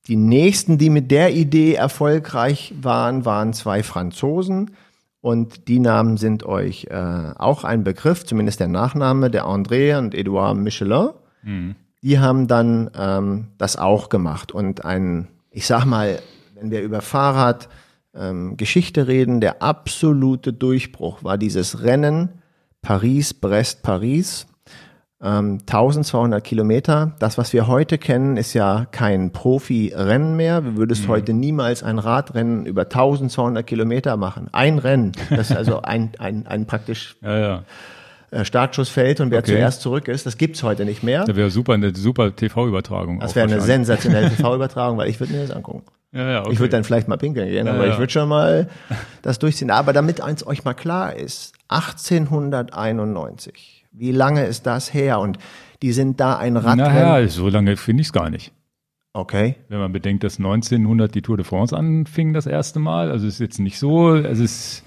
die 0.06 0.16
nächsten, 0.16 0.78
die 0.78 0.90
mit 0.90 1.10
der 1.10 1.32
Idee 1.32 1.74
erfolgreich 1.74 2.74
waren, 2.80 3.24
waren 3.24 3.52
zwei 3.52 3.82
Franzosen. 3.82 4.72
Und 5.20 5.68
die 5.68 5.78
Namen 5.78 6.16
sind 6.16 6.44
euch 6.44 6.88
äh, 6.90 7.32
auch 7.38 7.62
ein 7.62 7.84
Begriff, 7.84 8.24
zumindest 8.24 8.58
der 8.58 8.68
Nachname, 8.68 9.30
der 9.30 9.44
André 9.46 9.96
und 9.96 10.14
Edouard 10.14 10.56
Michelin. 10.56 11.10
Mhm. 11.42 11.76
Die 12.02 12.18
haben 12.18 12.48
dann 12.48 12.90
ähm, 12.98 13.48
das 13.58 13.76
auch 13.76 14.08
gemacht. 14.08 14.50
Und 14.50 14.84
ein, 14.84 15.28
ich 15.52 15.66
sag 15.66 15.84
mal, 15.84 16.18
wenn 16.56 16.72
wir 16.72 16.82
über 16.82 17.00
Fahrrad 17.00 17.68
ähm, 18.14 18.56
Geschichte 18.56 19.06
reden, 19.06 19.40
der 19.40 19.62
absolute 19.62 20.52
Durchbruch 20.52 21.24
war 21.24 21.38
dieses 21.38 21.82
Rennen 21.82 22.42
Paris, 22.82 23.32
Brest, 23.34 23.82
Paris 23.82 24.46
1200 25.22 26.40
ähm, 26.40 26.42
Kilometer. 26.42 27.14
Das, 27.20 27.38
was 27.38 27.52
wir 27.52 27.68
heute 27.68 27.96
kennen, 27.96 28.36
ist 28.36 28.54
ja 28.54 28.86
kein 28.90 29.30
Profi-Rennen 29.30 30.34
mehr. 30.34 30.60
Du 30.60 30.76
würdest 30.76 31.04
mhm. 31.04 31.08
heute 31.08 31.32
niemals 31.32 31.84
ein 31.84 32.00
Radrennen 32.00 32.66
über 32.66 32.82
1200 32.82 33.64
Kilometer 33.64 34.16
machen. 34.16 34.48
Ein 34.50 34.78
Rennen. 34.78 35.12
Das 35.30 35.50
ist 35.50 35.56
also 35.56 35.82
ein, 35.82 36.10
ein, 36.18 36.48
ein 36.48 36.66
praktisch 36.66 37.16
ja, 37.22 37.38
ja. 37.38 37.64
Äh, 38.32 38.44
Startschussfeld 38.44 39.20
und 39.20 39.30
wer 39.30 39.38
okay. 39.38 39.52
zuerst 39.52 39.82
zurück 39.82 40.08
ist, 40.08 40.26
das 40.26 40.38
gibt's 40.38 40.64
heute 40.64 40.84
nicht 40.84 41.04
mehr. 41.04 41.24
Das 41.24 41.36
wäre 41.36 41.50
super, 41.50 41.74
eine 41.74 41.94
super 41.94 42.34
TV-Übertragung. 42.34 43.20
Das 43.20 43.36
wäre 43.36 43.46
eine 43.46 43.60
sensationelle 43.60 44.30
TV-Übertragung, 44.36 44.98
weil 44.98 45.08
ich 45.08 45.20
würde 45.20 45.34
mir 45.34 45.42
das 45.42 45.52
angucken. 45.52 45.84
Ja, 46.12 46.30
ja, 46.30 46.40
okay. 46.40 46.52
Ich 46.52 46.58
würde 46.58 46.70
dann 46.70 46.84
vielleicht 46.84 47.08
mal 47.08 47.16
pinkeln 47.16 47.48
gehen, 47.48 47.66
ja, 47.66 47.72
aber 47.72 47.88
ich 47.88 47.98
würde 47.98 48.12
schon 48.12 48.28
mal 48.28 48.68
das 49.22 49.38
durchziehen. 49.38 49.70
Aber 49.70 49.92
damit 49.92 50.20
eins 50.20 50.46
euch 50.46 50.64
mal 50.64 50.74
klar 50.74 51.16
ist, 51.16 51.54
1891 51.68 53.82
wie 53.92 54.12
lange 54.12 54.44
ist 54.44 54.66
das 54.66 54.92
her? 54.92 55.20
Und 55.20 55.38
die 55.82 55.92
sind 55.92 56.20
da 56.20 56.36
ein 56.36 56.56
Radrennen. 56.56 56.94
Naja, 56.94 57.28
so 57.28 57.48
lange 57.48 57.76
finde 57.76 58.00
ich 58.00 58.08
es 58.08 58.12
gar 58.12 58.30
nicht. 58.30 58.52
Okay. 59.12 59.56
Wenn 59.68 59.78
man 59.78 59.92
bedenkt, 59.92 60.24
dass 60.24 60.38
1900 60.38 61.14
die 61.14 61.20
Tour 61.20 61.36
de 61.36 61.44
France 61.44 61.76
anfing 61.76 62.32
das 62.32 62.46
erste 62.46 62.80
Mal, 62.80 63.10
also 63.10 63.26
ist 63.26 63.40
jetzt 63.40 63.58
nicht 63.58 63.78
so, 63.78 64.14
es 64.14 64.38
ist. 64.38 64.84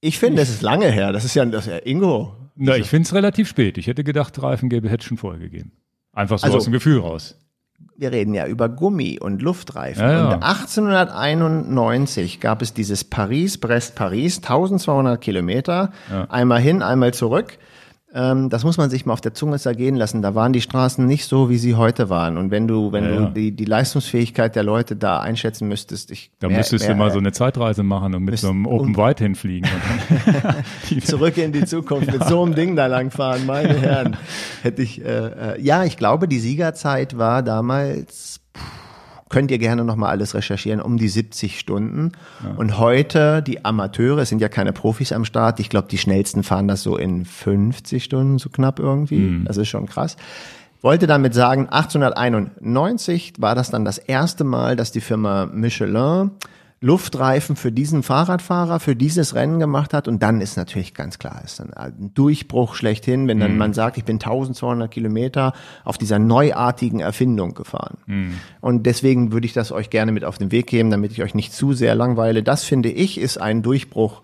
Ich 0.00 0.18
finde, 0.18 0.42
es 0.42 0.48
ist 0.48 0.62
lange 0.62 0.90
her. 0.90 1.12
Das 1.12 1.24
ist 1.24 1.34
ja, 1.34 1.44
das 1.44 1.66
ist 1.66 1.72
ja 1.72 1.78
Ingo. 1.84 2.34
Na, 2.56 2.76
ich 2.76 2.88
finde 2.88 3.06
es 3.06 3.14
relativ 3.14 3.48
spät. 3.48 3.78
Ich 3.78 3.86
hätte 3.86 4.02
gedacht, 4.02 4.42
Reifengäbe 4.42 4.88
hätte 4.88 5.06
schon 5.06 5.16
vorher 5.16 5.40
gegeben. 5.40 5.72
Einfach 6.12 6.38
so 6.38 6.46
also, 6.46 6.58
aus 6.58 6.64
dem 6.64 6.72
Gefühl 6.72 6.98
raus. 6.98 7.38
Wir 8.00 8.12
reden 8.12 8.32
ja 8.32 8.46
über 8.46 8.70
Gummi 8.70 9.18
und 9.20 9.42
Luftreifen. 9.42 10.02
Ja, 10.02 10.12
ja. 10.12 10.24
Und 10.28 10.42
1891 10.42 12.40
gab 12.40 12.62
es 12.62 12.72
dieses 12.72 13.04
Paris-Brest-Paris, 13.04 14.38
1200 14.38 15.20
Kilometer, 15.20 15.92
ja. 16.10 16.24
einmal 16.30 16.62
hin, 16.62 16.80
einmal 16.80 17.12
zurück. 17.12 17.58
Ähm, 18.12 18.48
das 18.48 18.64
muss 18.64 18.76
man 18.76 18.90
sich 18.90 19.06
mal 19.06 19.12
auf 19.12 19.20
der 19.20 19.34
Zunge 19.34 19.58
zergehen 19.58 19.94
lassen. 19.94 20.20
Da 20.20 20.34
waren 20.34 20.52
die 20.52 20.60
Straßen 20.60 21.06
nicht 21.06 21.26
so, 21.26 21.48
wie 21.48 21.58
sie 21.58 21.76
heute 21.76 22.10
waren. 22.10 22.38
Und 22.38 22.50
wenn 22.50 22.66
du, 22.66 22.90
wenn 22.90 23.04
ja, 23.04 23.16
du 23.16 23.30
die, 23.30 23.52
die 23.52 23.64
Leistungsfähigkeit 23.64 24.56
der 24.56 24.64
Leute 24.64 24.96
da 24.96 25.20
einschätzen 25.20 25.68
müsstest, 25.68 26.10
ich. 26.10 26.32
Da 26.40 26.48
mehr, 26.48 26.58
müsstest 26.58 26.86
mehr, 26.86 26.94
du 26.94 26.98
mal 26.98 27.12
so 27.12 27.18
eine 27.18 27.30
Zeitreise 27.30 27.84
machen 27.84 28.14
und 28.14 28.24
mit 28.24 28.38
so 28.38 28.50
einem 28.50 28.66
Open 28.66 28.96
Wide 28.96 29.22
hinfliegen. 29.22 29.70
Zurück 31.04 31.36
in 31.38 31.52
die 31.52 31.64
Zukunft 31.64 32.10
mit 32.10 32.24
so 32.24 32.42
einem 32.42 32.54
Ding 32.56 32.74
da 32.74 32.86
langfahren, 32.86 33.46
meine 33.46 33.74
Herren. 33.80 34.16
Hätte 34.62 34.82
ich, 34.82 35.04
äh, 35.04 35.54
äh, 35.54 35.60
ja, 35.60 35.84
ich 35.84 35.96
glaube, 35.96 36.26
die 36.26 36.40
Siegerzeit 36.40 37.16
war 37.16 37.44
damals 37.44 38.40
könnt 39.30 39.50
ihr 39.50 39.58
gerne 39.58 39.84
nochmal 39.84 40.10
alles 40.10 40.34
recherchieren, 40.34 40.82
um 40.82 40.98
die 40.98 41.08
70 41.08 41.58
Stunden. 41.58 42.12
Ja. 42.44 42.54
Und 42.56 42.78
heute, 42.78 43.42
die 43.42 43.64
Amateure, 43.64 44.18
es 44.18 44.28
sind 44.28 44.42
ja 44.42 44.50
keine 44.50 44.74
Profis 44.74 45.12
am 45.12 45.24
Start, 45.24 45.60
ich 45.60 45.70
glaube, 45.70 45.88
die 45.88 45.98
schnellsten 45.98 46.42
fahren 46.42 46.68
das 46.68 46.82
so 46.82 46.98
in 46.98 47.24
50 47.24 48.04
Stunden, 48.04 48.38
so 48.38 48.50
knapp 48.50 48.78
irgendwie. 48.78 49.20
Mhm. 49.20 49.44
Das 49.44 49.56
ist 49.56 49.68
schon 49.68 49.86
krass. 49.86 50.16
Wollte 50.82 51.06
damit 51.06 51.34
sagen, 51.34 51.68
1891 51.68 53.34
war 53.38 53.54
das 53.54 53.70
dann 53.70 53.84
das 53.84 53.98
erste 53.98 54.44
Mal, 54.44 54.76
dass 54.76 54.92
die 54.92 55.00
Firma 55.00 55.46
Michelin 55.46 56.32
Luftreifen 56.82 57.56
für 57.56 57.70
diesen 57.70 58.02
Fahrradfahrer, 58.02 58.80
für 58.80 58.96
dieses 58.96 59.34
Rennen 59.34 59.60
gemacht 59.60 59.92
hat. 59.92 60.08
Und 60.08 60.22
dann 60.22 60.40
ist 60.40 60.56
natürlich 60.56 60.94
ganz 60.94 61.18
klar, 61.18 61.42
ist 61.44 61.60
dann 61.60 61.74
ein 61.74 62.14
Durchbruch 62.14 62.74
schlechthin, 62.74 63.28
wenn 63.28 63.38
dann 63.38 63.52
mhm. 63.52 63.58
man 63.58 63.72
sagt, 63.74 63.98
ich 63.98 64.04
bin 64.04 64.16
1200 64.16 64.90
Kilometer 64.90 65.52
auf 65.84 65.98
dieser 65.98 66.18
neuartigen 66.18 67.00
Erfindung 67.00 67.52
gefahren. 67.52 67.98
Mhm. 68.06 68.34
Und 68.62 68.86
deswegen 68.86 69.30
würde 69.30 69.44
ich 69.44 69.52
das 69.52 69.72
euch 69.72 69.90
gerne 69.90 70.10
mit 70.10 70.24
auf 70.24 70.38
den 70.38 70.52
Weg 70.52 70.68
geben, 70.68 70.90
damit 70.90 71.12
ich 71.12 71.22
euch 71.22 71.34
nicht 71.34 71.52
zu 71.52 71.74
sehr 71.74 71.94
langweile. 71.94 72.42
Das 72.42 72.64
finde 72.64 72.90
ich 72.90 73.20
ist 73.20 73.36
ein 73.36 73.62
Durchbruch, 73.62 74.22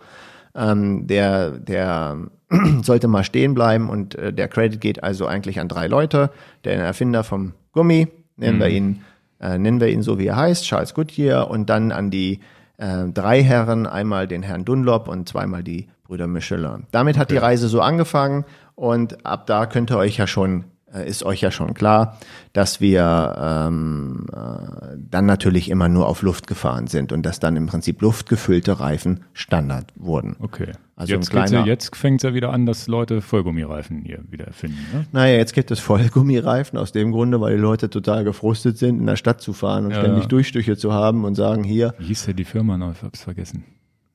ähm, 0.54 1.06
der, 1.06 1.50
der 1.50 2.16
sollte 2.82 3.06
mal 3.06 3.24
stehen 3.24 3.52
bleiben 3.52 3.90
und 3.90 4.14
äh, 4.14 4.32
der 4.32 4.48
Credit 4.48 4.80
geht 4.80 5.04
also 5.04 5.26
eigentlich 5.26 5.60
an 5.60 5.68
drei 5.68 5.88
Leute. 5.88 6.30
Der 6.64 6.78
Erfinder 6.78 7.22
vom 7.22 7.52
Gummi, 7.72 8.08
nennen 8.38 8.56
mhm. 8.56 8.60
wir 8.60 8.68
ihn 8.70 9.00
äh, 9.40 9.58
nennen 9.58 9.80
wir 9.80 9.88
ihn 9.88 10.02
so, 10.02 10.18
wie 10.18 10.26
er 10.26 10.36
heißt, 10.36 10.64
Charles 10.64 10.94
Goodyear, 10.94 11.50
und 11.50 11.68
dann 11.70 11.92
an 11.92 12.10
die 12.10 12.40
äh, 12.78 13.06
drei 13.12 13.42
Herren, 13.42 13.86
einmal 13.86 14.26
den 14.26 14.42
Herrn 14.42 14.64
Dunlop 14.64 15.08
und 15.08 15.28
zweimal 15.28 15.62
die 15.62 15.88
Brüder 16.04 16.26
Michelin. 16.26 16.86
Damit 16.90 17.16
hat 17.16 17.28
okay. 17.28 17.34
die 17.34 17.38
Reise 17.38 17.68
so 17.68 17.80
angefangen 17.80 18.44
und 18.74 19.26
ab 19.26 19.46
da 19.46 19.66
könnt 19.66 19.90
ihr 19.90 19.98
euch 19.98 20.18
ja 20.18 20.26
schon 20.26 20.64
äh, 20.92 21.08
ist 21.08 21.24
euch 21.24 21.40
ja 21.40 21.50
schon 21.50 21.74
klar, 21.74 22.18
dass 22.52 22.80
wir 22.80 23.36
ähm, 23.38 24.26
äh, 24.32 24.96
dann 24.96 25.26
natürlich 25.26 25.70
immer 25.70 25.88
nur 25.88 26.06
auf 26.06 26.22
Luft 26.22 26.46
gefahren 26.46 26.86
sind 26.86 27.12
und 27.12 27.24
dass 27.24 27.40
dann 27.40 27.56
im 27.56 27.66
Prinzip 27.66 28.00
luftgefüllte 28.02 28.78
Reifen 28.78 29.24
Standard 29.32 29.92
wurden. 29.96 30.36
Okay. 30.40 30.72
Also 30.98 31.12
jetzt, 31.12 31.30
ja, 31.30 31.66
jetzt 31.66 31.94
fängt 31.94 32.24
es 32.24 32.28
ja 32.28 32.32
wieder 32.32 32.54
an, 32.54 32.64
dass 32.64 32.86
Leute 32.86 33.20
Vollgummireifen 33.20 34.02
hier 34.06 34.24
wieder 34.30 34.46
erfinden. 34.46 34.78
Ne? 34.94 35.06
Naja, 35.12 35.36
jetzt 35.36 35.52
gibt 35.52 35.70
es 35.70 35.78
Vollgummireifen 35.78 36.78
aus 36.78 36.90
dem 36.90 37.12
Grunde, 37.12 37.38
weil 37.38 37.56
die 37.56 37.60
Leute 37.60 37.90
total 37.90 38.24
gefrustet 38.24 38.78
sind, 38.78 38.98
in 38.98 39.06
der 39.06 39.16
Stadt 39.16 39.42
zu 39.42 39.52
fahren 39.52 39.84
und 39.84 39.90
ja, 39.90 39.98
ständig 39.98 40.22
ja. 40.22 40.28
Durchstiche 40.28 40.78
zu 40.78 40.94
haben 40.94 41.26
und 41.26 41.34
sagen 41.34 41.64
hier. 41.64 41.94
Wie 41.98 42.06
hieß 42.06 42.28
ja 42.28 42.32
die 42.32 42.46
Firma 42.46 42.78
noch? 42.78 42.92
Ich 42.92 43.02
hab's 43.02 43.24
vergessen. 43.24 43.64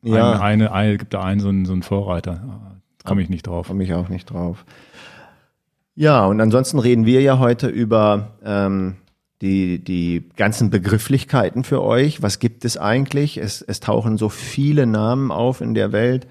Ja. 0.01 0.31
Eine, 0.31 0.41
eine, 0.41 0.71
eine 0.71 0.97
gibt 0.97 1.13
da 1.13 1.21
einen 1.21 1.39
so 1.39 1.49
einen, 1.49 1.65
so 1.65 1.73
einen 1.73 1.83
Vorreiter. 1.83 2.81
Komme 3.05 3.21
ich 3.21 3.29
nicht 3.29 3.45
drauf. 3.45 3.67
Komme 3.67 3.83
ich 3.83 3.93
auch 3.93 4.09
nicht 4.09 4.31
drauf. 4.31 4.65
Ja, 5.93 6.25
und 6.25 6.41
ansonsten 6.41 6.79
reden 6.79 7.05
wir 7.05 7.21
ja 7.21 7.37
heute 7.37 7.67
über 7.67 8.37
ähm, 8.43 8.95
die, 9.43 9.83
die 9.83 10.29
ganzen 10.35 10.71
Begrifflichkeiten 10.71 11.63
für 11.63 11.83
euch. 11.83 12.23
Was 12.23 12.39
gibt 12.39 12.65
es 12.65 12.77
eigentlich? 12.77 13.37
Es, 13.37 13.61
es 13.61 13.81
tauchen 13.81 14.17
so 14.17 14.29
viele 14.29 14.87
Namen 14.87 15.31
auf 15.31 15.61
in 15.61 15.75
der 15.75 15.91
Welt. 15.91 16.25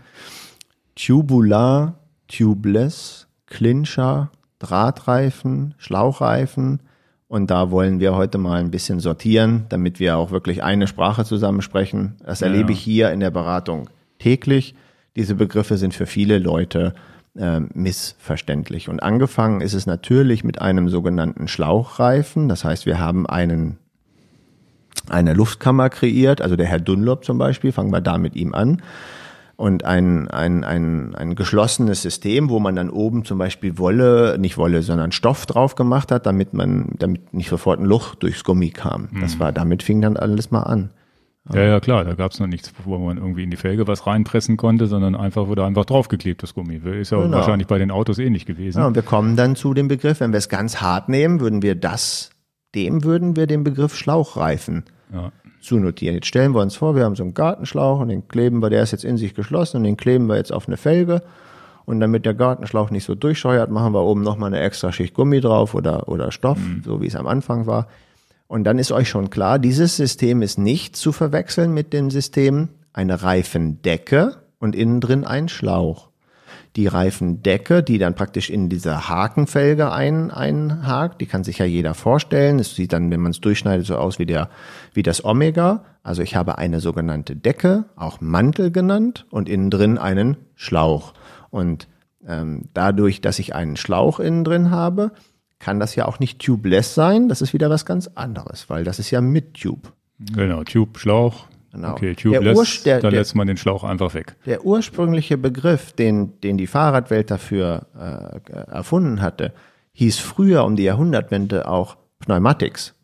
Tubular, 0.95 1.95
Tubeless, 2.29 3.27
Clincher, 3.47 4.31
Drahtreifen, 4.59 5.75
Schlauchreifen. 5.79 6.81
Und 7.29 7.51
da 7.51 7.71
wollen 7.71 8.01
wir 8.01 8.15
heute 8.15 8.39
mal 8.39 8.61
ein 8.61 8.71
bisschen 8.71 9.01
sortieren, 9.01 9.67
damit 9.69 10.01
wir 10.01 10.17
auch 10.17 10.31
wirklich 10.31 10.63
eine 10.63 10.87
Sprache 10.87 11.25
zusammen 11.25 11.63
sprechen. 11.63 12.17
Das 12.25 12.43
erlebe 12.43 12.73
ich 12.73 12.81
hier 12.81 13.13
in 13.13 13.21
der 13.21 13.31
Beratung 13.31 13.89
täglich. 14.19 14.75
Diese 15.17 15.35
Begriffe 15.35 15.77
sind 15.77 15.95
für 15.95 16.07
viele 16.07 16.39
Leute 16.39 16.95
äh, 17.37 17.61
missverständlich. 17.61 18.89
Und 18.89 19.03
angefangen 19.03 19.61
ist 19.61 19.75
es 19.75 19.87
natürlich 19.87 20.45
mit 20.45 20.61
einem 20.61 20.89
sogenannten 20.89 21.49
Schlauchreifen. 21.49 22.49
Das 22.49 22.65
heißt, 22.65 22.87
wir 22.87 22.99
haben 22.99 23.27
einen, 23.27 23.79
eine 25.09 25.33
Luftkammer 25.35 25.89
kreiert, 25.89 26.41
also 26.43 26.57
der 26.57 26.67
Herr 26.67 26.81
Dunlop 26.81 27.25
zum 27.25 27.39
Beispiel, 27.39 27.73
fangen 27.73 27.93
wir 27.93 28.01
da 28.01 28.19
mit 28.19 28.35
ihm 28.35 28.55
an. 28.55 28.83
Und 29.61 29.85
ein, 29.85 30.29
ein, 30.29 30.65
ein, 30.65 31.15
ein 31.15 31.35
geschlossenes 31.35 32.01
System, 32.01 32.49
wo 32.49 32.61
man 32.61 32.77
dann 32.77 32.89
oben 32.89 33.27
zum 33.27 33.37
Beispiel 33.37 33.77
Wolle, 33.77 34.39
nicht 34.39 34.57
Wolle, 34.57 34.81
sondern 34.81 35.13
Stoff 35.13 35.45
drauf 35.45 35.75
gemacht 35.75 36.11
hat, 36.11 36.25
damit 36.25 36.55
man, 36.55 36.95
damit 36.99 37.35
nicht 37.35 37.51
sofort 37.51 37.79
ein 37.79 37.85
Loch 37.85 38.15
durchs 38.15 38.43
Gummi 38.43 38.71
kam. 38.71 39.09
Mhm. 39.11 39.21
Das 39.21 39.39
war, 39.39 39.53
damit 39.53 39.83
fing 39.83 40.01
dann 40.01 40.17
alles 40.17 40.51
mal 40.51 40.63
an. 40.63 40.93
Ja, 41.53 41.61
ja, 41.61 41.81
klar, 41.81 42.07
da 42.07 42.15
gab 42.15 42.33
es 42.33 42.41
noch 42.41 42.47
nichts, 42.47 42.73
wo 42.87 42.97
man 42.97 43.19
irgendwie 43.19 43.43
in 43.43 43.51
die 43.51 43.59
Felge 43.59 43.87
was 43.87 44.07
reinpressen 44.07 44.57
konnte, 44.57 44.87
sondern 44.87 45.15
einfach 45.15 45.47
wurde 45.47 45.67
einfach 45.67 45.85
draufgeklebt, 45.85 46.43
das 46.43 46.55
Gummi. 46.55 46.77
Ist 46.77 47.11
ja 47.11 47.21
genau. 47.21 47.37
wahrscheinlich 47.37 47.67
bei 47.69 47.77
den 47.77 47.91
Autos 47.91 48.19
ähnlich 48.19 48.47
gewesen. 48.47 48.79
Ja, 48.79 48.87
und 48.87 48.95
wir 48.95 49.03
kommen 49.03 49.37
dann 49.37 49.57
zu 49.57 49.75
dem 49.75 49.89
Begriff, 49.89 50.21
wenn 50.21 50.33
wir 50.33 50.39
es 50.39 50.49
ganz 50.49 50.81
hart 50.81 51.11
nehmen, 51.11 51.41
würden 51.41 51.61
wir 51.61 51.75
das, 51.75 52.31
dem 52.75 53.05
würden 53.05 53.37
wir 53.37 53.47
den 53.47 53.63
Begriff 53.63 53.95
Schlauchreifen 53.95 54.85
ja. 55.13 55.33
Zunotieren. 55.61 56.15
Jetzt 56.15 56.27
stellen 56.27 56.55
wir 56.55 56.61
uns 56.61 56.77
vor, 56.77 56.95
wir 56.97 57.05
haben 57.05 57.17
so 57.17 57.23
einen 57.23 57.35
Gartenschlauch 57.35 58.01
und 58.01 58.09
den 58.09 58.29
kleben 58.29 58.61
wir, 58.61 58.71
der 58.71 58.83
ist 58.83 58.93
jetzt 58.93 59.05
in 59.05 59.17
sich 59.17 59.35
geschlossen 59.35 59.79
und 59.79 59.85
den 59.85 59.97
kleben 59.97 60.27
wir 60.27 60.37
jetzt 60.37 60.53
auf 60.53 60.67
eine 60.67 60.77
Felge. 60.77 61.23
Und 61.87 62.01
damit 62.01 62.25
der 62.27 62.35
Gartenschlauch 62.35 62.91
nicht 62.91 63.05
so 63.05 63.15
durchscheuert, 63.15 63.71
machen 63.71 63.93
wir 63.95 64.03
oben 64.03 64.23
nochmal 64.23 64.49
eine 64.49 64.61
extra 64.61 64.93
Schicht 64.93 65.15
Gummi 65.15 65.41
drauf 65.41 65.75
oder, 65.75 66.09
oder 66.09 66.31
Stoff, 66.31 66.59
mhm. 66.59 66.83
so 66.85 67.01
wie 67.01 67.07
es 67.07 67.17
am 67.17 67.27
Anfang 67.27 67.67
war. 67.67 67.89
Und 68.47 68.65
dann 68.65 68.79
ist 68.79 68.93
euch 68.93 69.09
schon 69.09 69.31
klar, 69.31 69.59
dieses 69.59 69.97
System 69.97 70.43
ist 70.43 70.59
nicht 70.59 70.97
zu 70.97 71.13
verwechseln 71.13 71.73
mit 71.73 71.93
dem 71.93 72.11
System 72.11 72.69
eine 72.93 73.23
Reifendecke 73.23 74.37
und 74.59 74.77
innen 74.77 75.01
drin 75.01 75.25
ein 75.25 75.49
Schlauch. 75.49 76.10
Die 76.77 76.87
Reifendecke, 76.87 77.83
die 77.83 77.99
dann 77.99 78.15
praktisch 78.15 78.49
in 78.49 78.69
diese 78.69 79.09
Hakenfelge 79.09 79.91
ein, 79.91 80.31
einhakt, 80.31 81.21
die 81.21 81.27
kann 81.27 81.43
sich 81.43 81.59
ja 81.59 81.65
jeder 81.65 81.95
vorstellen. 81.95 82.59
Es 82.59 82.77
sieht 82.77 82.93
dann, 82.93 83.11
wenn 83.11 83.21
man 83.21 83.33
es 83.33 83.41
durchschneidet, 83.41 83.87
so 83.87 83.97
aus 83.97 84.19
wie 84.19 84.27
der, 84.27 84.49
wie 84.95 85.03
das 85.03 85.25
Omega. 85.25 85.85
Also 86.03 86.23
ich 86.23 86.37
habe 86.37 86.59
eine 86.59 86.81
sogenannte 86.81 87.35
Decke, 87.35 87.87
auch 87.97 88.21
Mantel 88.21 88.71
genannt, 88.71 89.27
und 89.31 89.49
innen 89.49 89.71
drin 89.71 89.99
einen 89.99 90.37
Schlauch. 90.55 91.13
Und 91.51 91.89
ähm, 92.27 92.69
dadurch, 92.73 93.21
dass 93.21 93.39
ich 93.39 93.55
einen 93.55 93.77
Schlauch 93.77 94.21
innen 94.21 94.45
drin 94.45 94.71
habe, 94.71 95.13
kann 95.59 95.81
das 95.81 95.95
ja 95.95 96.07
auch 96.07 96.19
nicht 96.19 96.41
tubeless 96.41 96.95
sein. 96.95 97.29
Das 97.29 97.43
ist 97.43 97.53
wieder 97.53 97.71
was 97.71 97.85
ganz 97.85 98.09
anderes, 98.15 98.71
weil 98.71 98.85
das 98.85 98.99
ist 98.99 99.11
ja 99.11 99.21
mit 99.21 99.55
Tube. 99.55 99.93
Genau, 100.19 100.65
Tube, 100.65 100.99
Schlauch. 100.99 101.47
Genau. 101.73 101.93
Okay, 101.93 102.15
Der 102.15 102.17
tubeless, 102.17 102.59
Ursch- 102.59 102.83
der- 102.85 103.01
da 103.01 103.11
der- 103.11 103.21
lässt 103.21 103.35
man 103.37 103.47
den 103.47 103.57
Schlauch 103.57 103.85
einfach 103.85 104.15
weg. 104.15 104.35
Der 104.47 104.65
ursprüngliche 104.65 105.39
Begriff, 105.39 105.93
den, 105.93 106.41
den 106.41 106.59
die 106.59 106.67
Fahrradwelt 106.67 107.31
dafür 107.31 107.87
äh, 107.97 108.53
erfunden 108.71 109.21
hatte, 109.23 109.53
hieß 109.93 110.19
früher 110.19 110.65
um 110.65 110.75
die 110.77 110.83
Jahrhundertwende 110.85 111.69
auch 111.69 111.97
Pneumatics. 112.19 112.95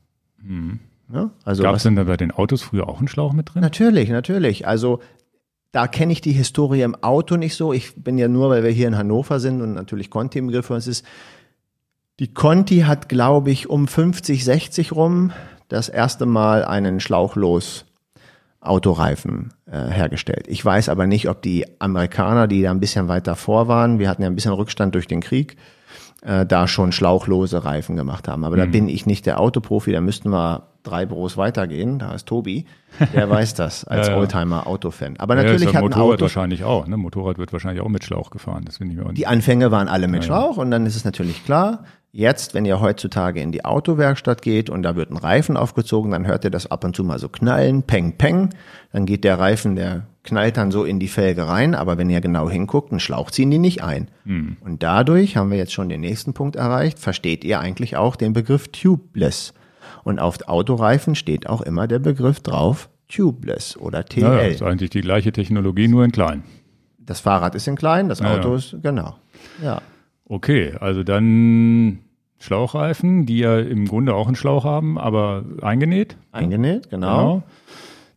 Ja, 1.13 1.31
also 1.45 1.63
Gab 1.63 1.77
es 1.77 1.83
denn 1.85 1.97
da 1.97 2.05
bei 2.05 2.17
den 2.17 2.31
Autos 2.33 2.63
früher 2.63 2.89
auch 2.89 2.99
einen 2.99 3.09
Schlauch 3.09 3.33
mit 3.33 3.53
drin? 3.55 3.63
Natürlich, 3.63 4.09
natürlich. 4.11 4.67
Also 4.67 5.01
da 5.73 5.87
kenne 5.89 6.13
ich 6.13 6.21
die 6.21 6.33
Historie 6.33 6.83
im 6.83 6.95
Auto 7.03 7.37
nicht 7.37 7.55
so. 7.55 7.73
Ich 7.73 7.95
bin 8.03 8.19
ja 8.19 8.29
nur, 8.29 8.51
weil 8.51 8.63
wir 8.65 8.71
hier 8.71 8.89
in 8.89 8.97
Hannover 8.97 9.39
sind 9.41 9.61
und 9.63 9.75
natürlich 9.75 10.11
Conti 10.11 10.39
im 10.39 10.49
Griff. 10.51 10.71
Ist, 10.71 11.05
die 12.19 12.33
Conti 12.33 12.81
hat, 12.81 13.09
glaube 13.09 13.51
ich, 13.51 13.69
um 13.69 13.87
50, 13.89 14.45
60 14.45 14.93
rum 14.93 15.33
das 15.69 15.89
erste 15.89 16.27
Mal 16.27 16.65
einen 16.65 17.01
schlauchlos 17.01 17.85
Autoreifen 18.69 19.53
äh, 19.71 19.89
hergestellt. 19.89 20.47
Ich 20.49 20.65
weiß 20.65 20.89
aber 20.89 21.07
nicht, 21.07 21.29
ob 21.29 21.43
die 21.43 21.65
Amerikaner, 21.81 22.47
die 22.47 22.63
da 22.63 22.71
ein 22.71 22.81
bisschen 22.81 23.09
weiter 23.09 23.37
vor 23.37 23.69
waren, 23.69 23.99
wir 23.99 24.09
hatten 24.09 24.23
ja 24.23 24.29
ein 24.29 24.35
bisschen 24.35 24.53
Rückstand 24.53 24.95
durch 24.95 25.07
den 25.07 25.21
Krieg, 25.21 25.57
äh, 26.23 26.45
da 26.47 26.67
schon 26.67 26.93
schlauchlose 26.93 27.65
Reifen 27.65 27.97
gemacht 27.97 28.29
haben. 28.29 28.45
Aber 28.45 28.57
da 28.57 28.67
bin 28.67 28.89
ich 28.89 29.07
nicht 29.07 29.27
der 29.27 29.41
Autoprofi, 29.41 29.93
da 29.93 30.01
müssten 30.01 30.31
wir 30.31 30.69
drei 30.83 31.05
Büros 31.07 31.37
weitergehen. 31.37 31.99
Da 31.99 32.13
ist 32.15 32.27
Tobi, 32.27 32.65
der 33.13 33.29
weiß 33.31 33.55
das 33.55 33.85
als 33.85 34.09
Ja, 34.09 34.15
ja. 34.15 34.21
Oldtimer-Autofan. 34.21 35.17
Aber 35.19 35.35
natürlich 35.35 35.63
ja 35.63 35.75
hatten 35.75 35.85
Motorrad 35.85 36.15
Autos, 36.15 36.23
wahrscheinlich 36.23 36.65
auch. 36.65 36.87
Ne? 36.87 36.97
Motorrad 36.97 37.39
wird 37.39 37.53
wahrscheinlich 37.53 37.83
auch 37.83 37.89
mit 37.89 38.05
Schlauch 38.05 38.31
gefahren. 38.31 38.65
Das 38.65 38.79
finde 38.79 38.93
ich 38.95 38.99
mir 38.99 39.05
auch 39.05 39.09
nicht. 39.11 39.19
die 39.19 39.27
Anfänge 39.27 39.71
waren 39.71 39.89
alle 39.89 40.09
mit 40.09 40.25
Schlauch 40.25 40.57
und 40.57 40.71
dann 40.71 40.87
ist 40.87 40.97
es 40.97 41.05
natürlich 41.05 41.45
klar, 41.45 41.85
jetzt, 42.17 42.55
wenn 42.55 42.65
ihr 42.65 42.81
heutzutage 42.81 43.41
in 43.43 43.53
die 43.53 43.65
Autowerkstatt 43.65 44.41
geht 44.41 44.71
und 44.71 44.83
da 44.83 44.97
wird 44.97 45.11
ein 45.11 45.19
Reifen 45.19 45.57
aufgezogen, 45.57 46.13
dann 46.13 46.27
hört 46.27 46.45
ihr 46.45 46.51
das 46.51 46.71
ab 46.71 46.83
und 46.85 46.97
zu 46.97 47.05
mal 47.05 47.19
so 47.19 47.29
knallen, 47.29 47.83
peng, 47.83 48.17
peng. 48.17 48.51
Dann 48.93 49.05
geht 49.05 49.23
der 49.23 49.39
Reifen, 49.39 49.77
der 49.77 50.07
knallt 50.25 50.57
dann 50.57 50.71
so 50.71 50.85
in 50.85 50.99
die 50.99 51.09
Felge 51.09 51.47
rein, 51.47 51.75
aber 51.75 51.99
wenn 51.99 52.09
ihr 52.09 52.23
genau 52.23 52.49
hinguckt, 52.49 52.91
einen 52.91 53.01
Schlauch 53.01 53.31
ziehen 53.31 53.51
die 53.51 53.59
nicht 53.59 53.85
ein. 53.85 54.09
Und 54.65 54.83
dadurch 54.83 55.37
haben 55.37 55.51
wir 55.51 55.59
jetzt 55.59 55.75
schon 55.75 55.91
den 55.91 56.01
nächsten 56.01 56.33
Punkt 56.33 56.57
erreicht, 56.57 56.99
versteht 56.99 57.45
ihr 57.45 57.61
eigentlich 57.61 57.97
auch 57.99 58.17
den 58.17 58.33
Begriff 58.33 58.69
tubeless. 58.69 59.53
Und 60.03 60.19
auf 60.19 60.49
Autoreifen 60.49 61.17
steht 61.17 61.47
auch 61.49 61.61
immer 61.61 61.87
der 61.87 61.99
Begriff 61.99 62.41
drauf, 62.41 62.89
tubeless 63.09 63.77
oder 63.77 64.07
TL. 64.07 64.23
Ja, 64.23 64.35
ja, 64.37 64.47
ist 64.47 64.63
eigentlich 64.63 64.91
die 64.91 65.03
gleiche 65.03 65.33
Technologie, 65.33 65.87
nur 65.87 66.03
in 66.05 66.13
klein. 66.13 66.45
Das 66.99 67.21
Fahrrad 67.21 67.55
ist 67.55 67.69
in 67.69 67.77
klein, 67.77 68.09
das 68.09 68.23
Auto 68.23 68.55
ist, 68.55 68.77
genau. 68.83 69.17
Ja. 69.63 69.83
Okay, 70.29 70.75
also 70.81 71.05
dann 71.05 72.01
Schlauchreifen, 72.39 73.27
die 73.27 73.39
ja 73.39 73.59
im 73.59 73.87
Grunde 73.87 74.15
auch 74.15 74.27
einen 74.27 74.37
Schlauch 74.37 74.65
haben, 74.65 74.99
aber 74.99 75.45
eingenäht. 75.63 76.17
Eingenäht, 76.33 76.91
genau. 76.91 77.43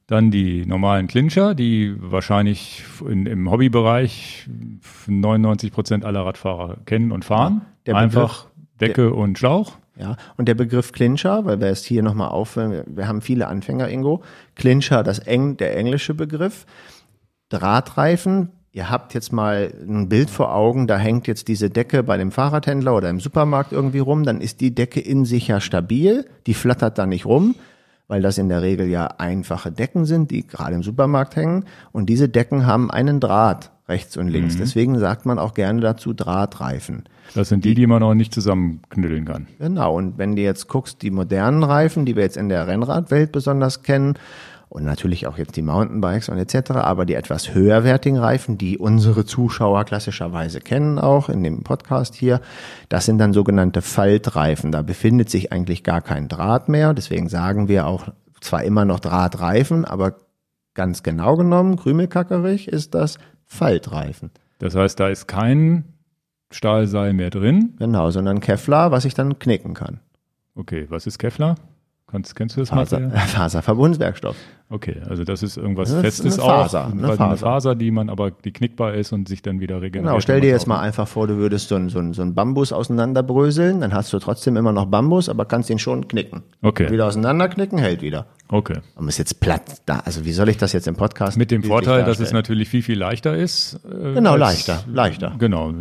Dann 0.07 0.31
die 0.31 0.65
normalen 0.65 1.07
Clincher, 1.07 1.53
die 1.53 1.95
wahrscheinlich 1.99 2.83
in, 3.07 3.25
im 3.27 3.49
Hobbybereich 3.49 4.49
99 5.07 5.71
Prozent 5.71 6.03
aller 6.03 6.25
Radfahrer 6.25 6.77
kennen 6.85 7.11
und 7.11 7.25
fahren. 7.25 7.61
Der 7.85 7.95
Einfach 7.95 8.47
Decke 8.81 9.13
und 9.13 9.37
Schlauch. 9.37 9.73
Ja, 9.99 10.15
und 10.37 10.47
der 10.47 10.55
Begriff 10.55 10.93
Clincher, 10.93 11.45
weil 11.45 11.59
wir 11.59 11.67
es 11.67 11.83
hier 11.83 12.01
nochmal 12.01 12.29
auffüllen, 12.29 12.71
wir, 12.71 12.83
wir 12.87 13.07
haben 13.07 13.21
viele 13.21 13.47
Anfänger, 13.47 13.89
Ingo. 13.89 14.23
Clincher, 14.55 15.03
das 15.03 15.19
Eng, 15.19 15.57
der 15.57 15.77
englische 15.77 16.13
Begriff. 16.13 16.65
Drahtreifen, 17.49 18.49
ihr 18.71 18.89
habt 18.89 19.13
jetzt 19.13 19.33
mal 19.33 19.73
ein 19.87 20.09
Bild 20.09 20.29
vor 20.29 20.53
Augen, 20.53 20.87
da 20.87 20.97
hängt 20.97 21.27
jetzt 21.27 21.47
diese 21.47 21.69
Decke 21.69 22.03
bei 22.03 22.17
dem 22.17 22.31
Fahrradhändler 22.31 22.95
oder 22.95 23.09
im 23.09 23.19
Supermarkt 23.19 23.71
irgendwie 23.71 23.99
rum, 23.99 24.23
dann 24.23 24.41
ist 24.41 24.61
die 24.61 24.73
Decke 24.73 24.99
in 24.99 25.25
sich 25.25 25.47
ja 25.47 25.59
stabil, 25.59 26.25
die 26.45 26.53
flattert 26.53 26.97
da 26.97 27.05
nicht 27.05 27.25
rum, 27.25 27.55
weil 28.07 28.21
das 28.21 28.37
in 28.37 28.49
der 28.49 28.61
Regel 28.61 28.87
ja 28.87 29.07
einfache 29.17 29.71
Decken 29.71 30.05
sind, 30.05 30.31
die 30.31 30.45
gerade 30.45 30.75
im 30.75 30.83
Supermarkt 30.83 31.35
hängen. 31.35 31.65
Und 31.91 32.07
diese 32.07 32.27
Decken 32.27 32.65
haben 32.65 32.89
einen 32.89 33.19
Draht 33.19 33.71
rechts 33.87 34.17
und 34.17 34.27
links. 34.29 34.55
Deswegen 34.57 34.97
sagt 34.99 35.25
man 35.25 35.39
auch 35.39 35.53
gerne 35.53 35.81
dazu 35.81 36.13
Drahtreifen. 36.13 37.03
Das 37.33 37.49
sind 37.49 37.65
die, 37.65 37.73
die 37.73 37.87
man 37.87 38.01
auch 38.03 38.13
nicht 38.13 38.33
zusammenknütteln 38.33 39.25
kann. 39.25 39.47
Genau, 39.59 39.95
und 39.95 40.17
wenn 40.17 40.35
du 40.35 40.41
jetzt 40.41 40.67
guckst, 40.67 41.01
die 41.01 41.11
modernen 41.11 41.63
Reifen, 41.63 42.05
die 42.05 42.15
wir 42.15 42.23
jetzt 42.23 42.37
in 42.37 42.49
der 42.49 42.67
Rennradwelt 42.67 43.31
besonders 43.31 43.83
kennen, 43.83 44.15
und 44.69 44.85
natürlich 44.85 45.25
auch 45.25 45.37
jetzt 45.37 45.55
die 45.55 45.63
Mountainbikes 45.63 46.29
und 46.29 46.37
etc., 46.37 46.71
aber 46.71 47.05
die 47.05 47.15
etwas 47.15 47.53
höherwertigen 47.53 48.19
Reifen, 48.19 48.57
die 48.57 48.77
unsere 48.77 49.25
Zuschauer 49.25 49.83
klassischerweise 49.83 50.61
kennen, 50.61 50.99
auch 50.99 51.27
in 51.27 51.43
dem 51.43 51.63
Podcast 51.63 52.15
hier, 52.15 52.39
das 52.87 53.05
sind 53.05 53.17
dann 53.17 53.33
sogenannte 53.33 53.81
Faltreifen. 53.81 54.71
Da 54.71 54.83
befindet 54.83 55.29
sich 55.29 55.51
eigentlich 55.51 55.83
gar 55.83 56.01
kein 56.01 56.27
Draht 56.27 56.69
mehr, 56.69 56.93
deswegen 56.93 57.29
sagen 57.29 57.67
wir 57.67 57.87
auch 57.87 58.09
zwar 58.41 58.63
immer 58.63 58.85
noch 58.85 58.99
Drahtreifen, 58.99 59.85
aber 59.85 60.15
ganz 60.75 61.03
genau 61.03 61.35
genommen, 61.35 61.75
krümelkackerig, 61.75 62.67
ist 62.67 62.93
das 62.93 63.17
Faltreifen. 63.45 64.29
Das 64.59 64.75
heißt, 64.75 64.99
da 64.99 65.09
ist 65.09 65.27
kein 65.27 65.85
Stahlseil 66.51 67.13
mehr 67.13 67.31
drin. 67.31 67.73
Genau, 67.79 68.11
sondern 68.11 68.39
Kevlar, 68.39 68.91
was 68.91 69.05
ich 69.05 69.13
dann 69.13 69.39
knicken 69.39 69.73
kann. 69.73 69.99
Okay, 70.55 70.85
was 70.89 71.07
ist 71.07 71.17
Kevlar? 71.17 71.55
Kannst, 72.07 72.35
kennst 72.35 72.55
du 72.55 72.61
das 72.61 72.69
Faser, 72.69 72.99
Material? 72.99 73.27
Faserverbundwerkstoff. 73.27 74.35
Okay, 74.71 74.97
also 75.09 75.23
das 75.23 75.41
ist 75.41 75.57
irgendwas 75.57 75.89
Das 75.89 75.97
ist 75.97 76.01
Festes 76.21 76.39
eine 76.39 76.47
Faser, 76.47 76.85
auch, 76.87 76.91
eine 76.91 77.03
eine 77.07 77.15
Faser. 77.17 77.37
Faser. 77.37 77.75
die 77.75 77.89
man 77.89 78.07
aber 78.09 78.29
die 78.29 78.51
knickbar 78.53 78.93
ist 78.93 79.11
und 79.11 79.27
sich 79.27 79.41
dann 79.41 79.59
wieder 79.59 79.81
regeneriert. 79.81 80.11
Genau, 80.11 80.19
stell 80.19 80.41
dir 80.41 80.49
jetzt 80.51 80.67
mal 80.67 80.79
einfach 80.79 81.07
vor, 81.07 81.25
du 81.25 81.37
würdest 81.37 81.69
so 81.69 81.75
einen 81.75 81.89
so 81.89 82.13
so 82.13 82.21
einen 82.21 82.35
Bambus 82.35 82.71
auseinanderbröseln, 82.71 83.81
dann 83.81 83.93
hast 83.95 84.13
du 84.13 84.19
trotzdem 84.19 84.57
immer 84.57 84.71
noch 84.71 84.85
Bambus, 84.85 85.27
aber 85.27 85.45
kannst 85.45 85.71
ihn 85.71 85.79
schon 85.79 86.07
knicken. 86.07 86.43
Okay. 86.61 86.91
Wieder 86.91 87.07
auseinanderknicken, 87.07 87.79
hält 87.79 88.03
wieder. 88.03 88.27
Okay. 88.47 88.77
Aber 88.95 89.07
ist 89.07 89.17
jetzt 89.17 89.39
platt 89.39 89.81
da. 89.87 90.01
Also 90.05 90.23
wie 90.23 90.31
soll 90.33 90.49
ich 90.49 90.57
das 90.57 90.73
jetzt 90.73 90.87
im 90.87 90.95
Podcast 90.95 91.35
Mit 91.37 91.49
dem 91.49 91.63
Vorteil, 91.63 92.03
dass 92.03 92.19
es 92.19 92.31
natürlich 92.31 92.69
viel, 92.69 92.83
viel 92.83 92.97
leichter 92.99 93.35
ist. 93.35 93.79
äh, 93.85 94.13
Genau, 94.13 94.33
als- 94.33 94.39
leichter, 94.39 94.83
leichter. 94.91 95.35
Genau, 95.39 95.73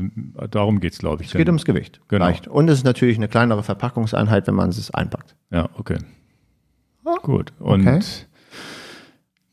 darum 0.51 0.81
geht's, 0.81 0.99
glaube 0.99 1.23
ich. 1.23 1.29
Es 1.29 1.35
geht 1.35 1.49
ums 1.49 1.67
Gewicht. 1.67 2.01
Genau. 2.09 2.25
Leicht. 2.25 2.49
Und 2.49 2.69
es 2.69 2.79
ist 2.79 2.85
natürlich 2.85 3.17
eine 3.19 3.29
kleinere 3.29 3.63
Verpackungseinheit, 3.63 4.47
wenn 4.47 4.55
man 4.55 4.71
es 4.71 4.91
einpackt. 4.93 5.35
Ja, 5.51 5.69
okay. 5.77 5.99
Gut. 7.23 7.53
Und 7.59 7.87
okay. 7.87 8.01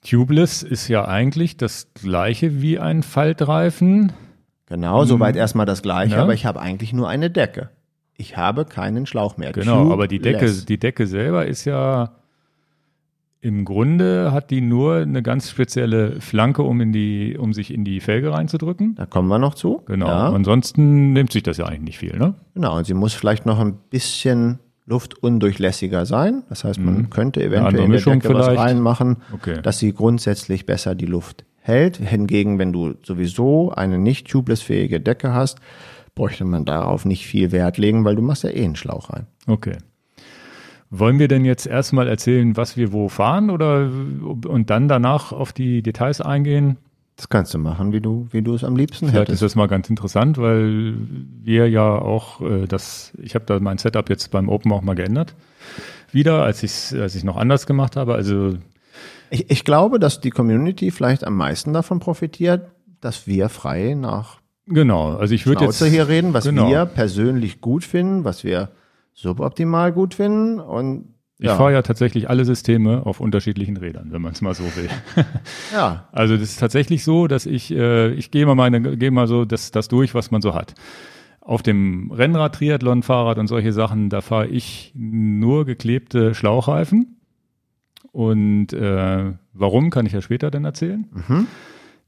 Tubeless 0.09 0.63
ist 0.63 0.87
ja 0.87 1.05
eigentlich 1.07 1.57
das 1.57 1.93
gleiche 1.93 2.61
wie 2.61 2.79
ein 2.79 3.03
Faltreifen. 3.03 4.13
Genau, 4.67 5.05
soweit 5.05 5.35
erstmal 5.35 5.65
das 5.65 5.81
gleiche, 5.81 6.15
Ja. 6.15 6.21
aber 6.23 6.33
ich 6.33 6.45
habe 6.45 6.59
eigentlich 6.59 6.93
nur 6.93 7.07
eine 7.09 7.29
Decke. 7.29 7.69
Ich 8.17 8.37
habe 8.37 8.65
keinen 8.65 9.05
Schlauch 9.05 9.37
mehr. 9.37 9.51
Genau, 9.51 9.91
aber 9.91 10.07
die 10.07 10.19
Decke, 10.19 10.39
Tubeless. 10.39 10.65
die 10.65 10.79
Decke 10.79 11.05
selber 11.07 11.45
ist 11.45 11.65
ja 11.65 12.11
im 13.41 13.63
Grunde 13.63 14.31
hat 14.31 14.49
die 14.49 14.61
nur 14.61 14.95
eine 14.95 15.21
ganz 15.21 15.51
spezielle 15.51 16.19
Flanke, 16.19 16.63
um 16.63 16.81
in 16.81 16.91
die, 16.91 17.37
um 17.37 17.53
sich 17.53 17.71
in 17.71 17.83
die 17.85 17.99
Felge 17.99 18.31
reinzudrücken. 18.33 18.95
Da 18.95 19.05
kommen 19.05 19.27
wir 19.27 19.37
noch 19.37 19.53
zu. 19.53 19.83
Genau. 19.85 20.07
Ja. 20.07 20.29
Ansonsten 20.31 21.13
nimmt 21.13 21.31
sich 21.31 21.43
das 21.43 21.57
ja 21.57 21.65
eigentlich 21.65 21.81
nicht 21.81 21.97
viel, 21.99 22.17
ne? 22.17 22.33
Genau, 22.55 22.75
und 22.75 22.85
sie 22.87 22.95
muss 22.95 23.13
vielleicht 23.13 23.45
noch 23.45 23.59
ein 23.59 23.77
bisschen 23.91 24.57
luftundurchlässiger 24.85 26.05
sein. 26.05 26.43
Das 26.49 26.63
heißt, 26.63 26.79
man 26.79 27.09
könnte 27.09 27.39
andere 27.41 27.55
eventuell 27.59 27.73
in 27.85 27.89
der 27.91 27.97
Mischung 27.97 28.19
Decke 28.19 28.33
was 28.33 28.45
vielleicht. 28.47 28.61
reinmachen, 28.61 29.17
Okay. 29.33 29.59
dass 29.61 29.79
sie 29.79 29.93
grundsätzlich 29.93 30.65
besser 30.65 30.95
die 30.95 31.05
Luft 31.07 31.45
hält. 31.59 31.97
Hingegen, 31.97 32.59
wenn 32.59 32.71
du 32.71 32.93
sowieso 33.03 33.71
eine 33.71 33.97
nicht 33.97 34.27
tubeless-fähige 34.29 34.99
Decke 34.99 35.33
hast, 35.33 35.59
bräuchte 36.13 36.45
man 36.45 36.65
darauf 36.65 37.03
nicht 37.05 37.25
viel 37.25 37.51
Wert 37.51 37.77
legen, 37.77 38.05
weil 38.05 38.15
du 38.15 38.21
machst 38.21 38.43
ja 38.43 38.51
eh 38.51 38.63
einen 38.63 38.75
Schlauch 38.75 39.09
rein. 39.11 39.25
Okay. 39.47 39.77
Wollen 40.91 41.17
wir 41.19 41.27
denn 41.27 41.43
jetzt 41.45 41.65
erstmal 41.65 42.07
erzählen, 42.07 42.55
was 42.55 42.77
wir 42.77 42.93
wo 42.93 43.09
fahren 43.09 43.49
oder 43.49 43.89
und 44.47 44.69
dann 44.69 44.87
danach 44.87 45.31
auf 45.31 45.51
die 45.51 45.81
Details 45.81 46.21
eingehen? 46.21 46.77
Das 47.15 47.29
kannst 47.29 47.53
du 47.53 47.59
machen, 47.59 47.93
wie 47.93 48.01
du, 48.01 48.27
wie 48.31 48.41
du 48.41 48.55
es 48.55 48.63
am 48.63 48.75
liebsten 48.75 49.07
Vielleicht 49.07 49.29
ist 49.29 49.39
hättest. 49.39 49.41
das 49.43 49.55
mal 49.55 49.67
ganz 49.67 49.89
interessant, 49.89 50.37
weil 50.37 50.95
wir 51.41 51.69
ja 51.69 51.97
auch 51.97 52.41
äh, 52.41 52.67
das, 52.67 53.13
ich 53.17 53.35
habe 53.35 53.45
da 53.45 53.59
mein 53.59 53.77
Setup 53.77 54.09
jetzt 54.09 54.31
beim 54.31 54.49
Open 54.49 54.71
auch 54.73 54.81
mal 54.81 54.95
geändert. 54.95 55.33
Wieder, 56.11 56.43
als 56.43 56.61
ich 56.63 56.99
als 56.99 57.15
ich 57.15 57.23
noch 57.23 57.37
anders 57.37 57.65
gemacht 57.67 57.95
habe. 57.95 58.15
Also 58.15 58.57
Ich, 59.29 59.49
ich 59.49 59.63
glaube, 59.63 59.97
dass 59.99 60.19
die 60.19 60.29
Community 60.29 60.91
vielleicht 60.91 61.23
am 61.23 61.37
meisten 61.37 61.71
davon 61.71 61.99
profitiert, 61.99 62.69
dass 62.99 63.27
wir 63.27 63.47
frei 63.47 63.95
nach 63.97 64.39
genau, 64.67 65.15
also 65.15 65.33
ich 65.33 65.45
würde 65.45 65.63
jetzt 65.63 65.83
hier 65.83 66.07
reden, 66.09 66.33
was 66.33 66.45
genau. 66.45 66.69
wir 66.69 66.85
persönlich 66.85 67.61
gut 67.61 67.85
finden, 67.85 68.25
was 68.25 68.43
wir 68.43 68.71
suboptimal 69.13 69.93
gut 69.93 70.15
finden 70.15 70.59
und 70.59 71.14
Ich 71.37 71.49
fahre 71.49 71.73
ja 71.73 71.81
tatsächlich 71.81 72.29
alle 72.29 72.45
Systeme 72.45 73.05
auf 73.05 73.19
unterschiedlichen 73.19 73.75
Rädern, 73.75 74.11
wenn 74.11 74.21
man 74.21 74.31
es 74.31 74.41
mal 74.41 74.53
so 74.53 74.63
will. 74.63 74.89
ja, 75.73 76.07
Also 76.13 76.37
das 76.37 76.49
ist 76.49 76.59
tatsächlich 76.59 77.03
so, 77.03 77.27
dass 77.27 77.45
ich, 77.45 77.71
äh, 77.71 78.13
ich 78.13 78.31
gehe 78.31 78.45
mal 78.45 78.55
meine, 78.55 78.95
gehe 78.97 79.11
mal 79.11 79.27
so 79.27 79.43
das, 79.43 79.71
das 79.71 79.89
durch, 79.89 80.15
was 80.15 80.31
man 80.31 80.41
so 80.41 80.53
hat. 80.53 80.75
Auf 81.41 81.61
dem 81.61 82.09
Rennrad, 82.11 82.55
Triathlon, 82.55 83.03
Fahrrad 83.03 83.37
und 83.37 83.47
solche 83.47 83.73
Sachen, 83.73 84.09
da 84.09 84.21
fahre 84.21 84.47
ich 84.47 84.93
nur 84.95 85.65
geklebte 85.65 86.33
Schlauchreifen. 86.33 87.17
Und 88.13 88.71
äh, 88.71 89.33
warum, 89.51 89.89
kann 89.89 90.05
ich 90.05 90.13
ja 90.13 90.21
später 90.21 90.49
dann 90.49 90.63
erzählen. 90.63 91.05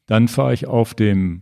Dann 0.06 0.30
fahre 0.30 0.54
ich 0.54 0.68
auf 0.68 0.94
dem 0.94 1.42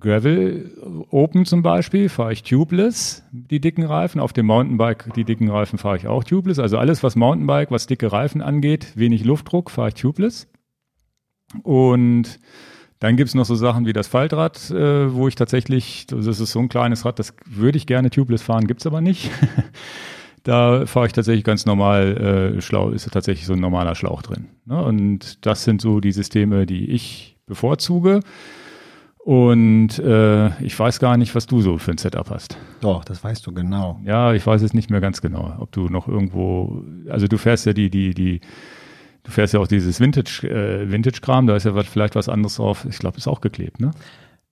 Gravel 0.00 1.06
Open 1.10 1.44
zum 1.44 1.62
Beispiel 1.62 2.08
fahre 2.08 2.32
ich 2.32 2.42
tubeless, 2.42 3.24
die 3.32 3.60
dicken 3.60 3.84
Reifen. 3.84 4.20
Auf 4.20 4.32
dem 4.32 4.46
Mountainbike, 4.46 5.12
die 5.14 5.24
dicken 5.24 5.50
Reifen 5.50 5.78
fahre 5.78 5.96
ich 5.96 6.06
auch 6.06 6.22
tubeless. 6.24 6.58
Also 6.58 6.78
alles, 6.78 7.02
was 7.02 7.16
Mountainbike, 7.16 7.70
was 7.70 7.86
dicke 7.86 8.12
Reifen 8.12 8.40
angeht, 8.40 8.92
wenig 8.96 9.24
Luftdruck, 9.24 9.70
fahre 9.70 9.88
ich 9.88 9.94
tubeless. 9.94 10.46
Und 11.62 12.38
dann 13.00 13.16
gibt's 13.16 13.34
noch 13.34 13.44
so 13.44 13.54
Sachen 13.54 13.86
wie 13.86 13.92
das 13.92 14.08
Faltrad, 14.08 14.70
äh, 14.70 15.12
wo 15.12 15.28
ich 15.28 15.34
tatsächlich, 15.34 16.06
das 16.06 16.26
ist 16.26 16.50
so 16.50 16.58
ein 16.58 16.68
kleines 16.68 17.04
Rad, 17.04 17.18
das 17.18 17.34
würde 17.46 17.78
ich 17.78 17.86
gerne 17.86 18.10
tubeless 18.10 18.42
fahren, 18.42 18.66
gibt's 18.66 18.86
aber 18.86 19.00
nicht. 19.00 19.30
da 20.42 20.86
fahre 20.86 21.06
ich 21.06 21.12
tatsächlich 21.12 21.44
ganz 21.44 21.64
normal, 21.64 22.56
äh, 22.56 22.60
schlau, 22.60 22.90
ist 22.90 23.10
tatsächlich 23.10 23.46
so 23.46 23.52
ein 23.52 23.60
normaler 23.60 23.94
Schlauch 23.94 24.22
drin. 24.22 24.48
Ne? 24.64 24.82
Und 24.82 25.44
das 25.46 25.64
sind 25.64 25.80
so 25.80 26.00
die 26.00 26.12
Systeme, 26.12 26.66
die 26.66 26.90
ich 26.90 27.36
bevorzuge. 27.46 28.20
Und 29.28 29.98
äh, 29.98 30.58
ich 30.62 30.78
weiß 30.78 31.00
gar 31.00 31.18
nicht, 31.18 31.34
was 31.34 31.46
du 31.46 31.60
so 31.60 31.76
für 31.76 31.90
ein 31.90 31.98
Setup 31.98 32.30
hast. 32.30 32.56
Doch, 32.80 33.04
das 33.04 33.22
weißt 33.22 33.46
du 33.46 33.52
genau. 33.52 34.00
Ja, 34.02 34.32
ich 34.32 34.46
weiß 34.46 34.62
es 34.62 34.72
nicht 34.72 34.88
mehr 34.88 35.02
ganz 35.02 35.20
genau, 35.20 35.54
ob 35.58 35.70
du 35.70 35.90
noch 35.90 36.08
irgendwo, 36.08 36.82
also 37.10 37.26
du 37.26 37.36
fährst 37.36 37.66
ja 37.66 37.74
die, 37.74 37.90
die, 37.90 38.14
die, 38.14 38.40
du 39.24 39.30
fährst 39.30 39.52
ja 39.52 39.60
auch 39.60 39.66
dieses 39.66 40.00
Vintage, 40.00 40.48
äh, 40.48 40.90
Vintage-Kram, 40.90 41.46
da 41.46 41.56
ist 41.56 41.64
ja 41.64 41.74
was, 41.74 41.86
vielleicht 41.86 42.14
was 42.14 42.30
anderes 42.30 42.56
drauf. 42.56 42.86
Ich 42.88 42.98
glaube, 42.98 43.18
ist 43.18 43.28
auch 43.28 43.42
geklebt, 43.42 43.80
ne? 43.80 43.90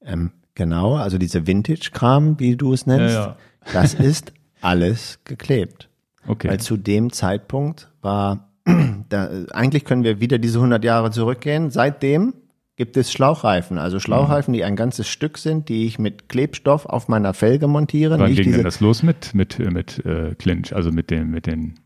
Ähm, 0.05 0.33
genau, 0.55 0.97
also 0.97 1.17
diese 1.17 1.47
Vintage-Kram, 1.47 2.39
wie 2.39 2.57
du 2.57 2.75
es 2.75 2.85
nennst, 2.85 3.15
Ja, 3.15 3.29
ja. 3.29 3.37
das 3.73 3.95
ist 3.95 4.35
alles 4.61 5.21
geklebt. 5.25 5.89
Okay. 6.29 6.51
Weil 6.51 6.61
zu 6.61 6.77
dem 6.77 7.15
Zeitpunkt 7.15 7.89
war, 8.03 8.51
da, 9.09 9.31
eigentlich 9.55 9.87
können 9.87 10.05
wir 10.05 10.21
wieder 10.21 10.37
diese 10.37 10.59
100 10.59 10.85
Jahre 10.85 11.11
zurückgehen. 11.13 11.71
Seitdem 11.71 12.35
gibt 12.77 12.97
es 12.97 13.11
Schlauchreifen, 13.11 13.79
also 13.79 13.99
Schlauchreifen, 13.99 14.53
die 14.53 14.63
ein 14.63 14.77
ganzes 14.77 15.09
Stück 15.09 15.39
sind, 15.39 15.69
die 15.71 15.87
ich 15.87 15.99
mit 15.99 16.29
Klebstoff 16.29 16.85
auf 16.87 17.09
meiner 17.09 17.33
Felge 17.35 17.67
montiere. 17.69 18.19
Wann 18.19 18.27
ging 18.35 18.45
diese, 18.45 18.57
denn 18.57 18.65
das 18.65 18.81
los 18.81 19.03
mit, 19.03 19.35
mit, 19.35 19.59
mit 19.59 20.05
äh, 20.05 20.35
Clinch, 20.35 20.75
also 20.75 20.93
mit 20.93 21.11
dem, 21.11 21.31
mit 21.31 21.47
den 21.47 21.81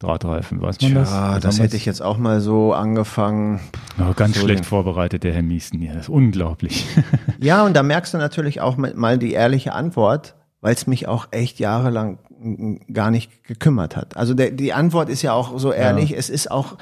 Drahtreifen? 0.00 0.60
Weiß 0.60 0.80
man 0.82 0.94
das? 0.94 1.10
ja, 1.10 1.34
Was 1.36 1.42
das 1.42 1.60
hätte 1.60 1.76
ich 1.76 1.86
jetzt 1.86 2.02
auch 2.02 2.18
mal 2.18 2.40
so 2.40 2.72
angefangen. 2.72 3.60
Oh, 4.00 4.12
ganz 4.14 4.34
so 4.34 4.40
schlecht 4.44 4.60
den- 4.60 4.64
vorbereitet, 4.64 5.22
der 5.22 5.32
Herr 5.32 5.42
Miesen 5.42 5.78
hier. 5.78 5.92
Das 5.92 6.02
ist 6.02 6.08
unglaublich. 6.08 6.86
Ja, 7.40 7.64
und 7.64 7.74
da 7.74 7.82
merkst 7.82 8.14
du 8.14 8.18
natürlich 8.18 8.60
auch 8.60 8.76
mal 8.76 9.18
die 9.18 9.32
ehrliche 9.32 9.72
Antwort, 9.72 10.34
weil 10.60 10.74
es 10.74 10.86
mich 10.86 11.08
auch 11.08 11.26
echt 11.32 11.58
jahrelang 11.58 12.18
mm, 12.40 12.92
gar 12.92 13.10
nicht 13.10 13.42
gekümmert 13.44 13.96
hat. 13.96 14.16
Also 14.16 14.34
der, 14.34 14.50
die 14.52 14.72
Antwort 14.72 15.08
ist 15.08 15.22
ja 15.22 15.32
auch 15.32 15.58
so 15.58 15.72
ehrlich, 15.72 16.16
es 16.16 16.30
ist 16.30 16.50
auch, 16.52 16.76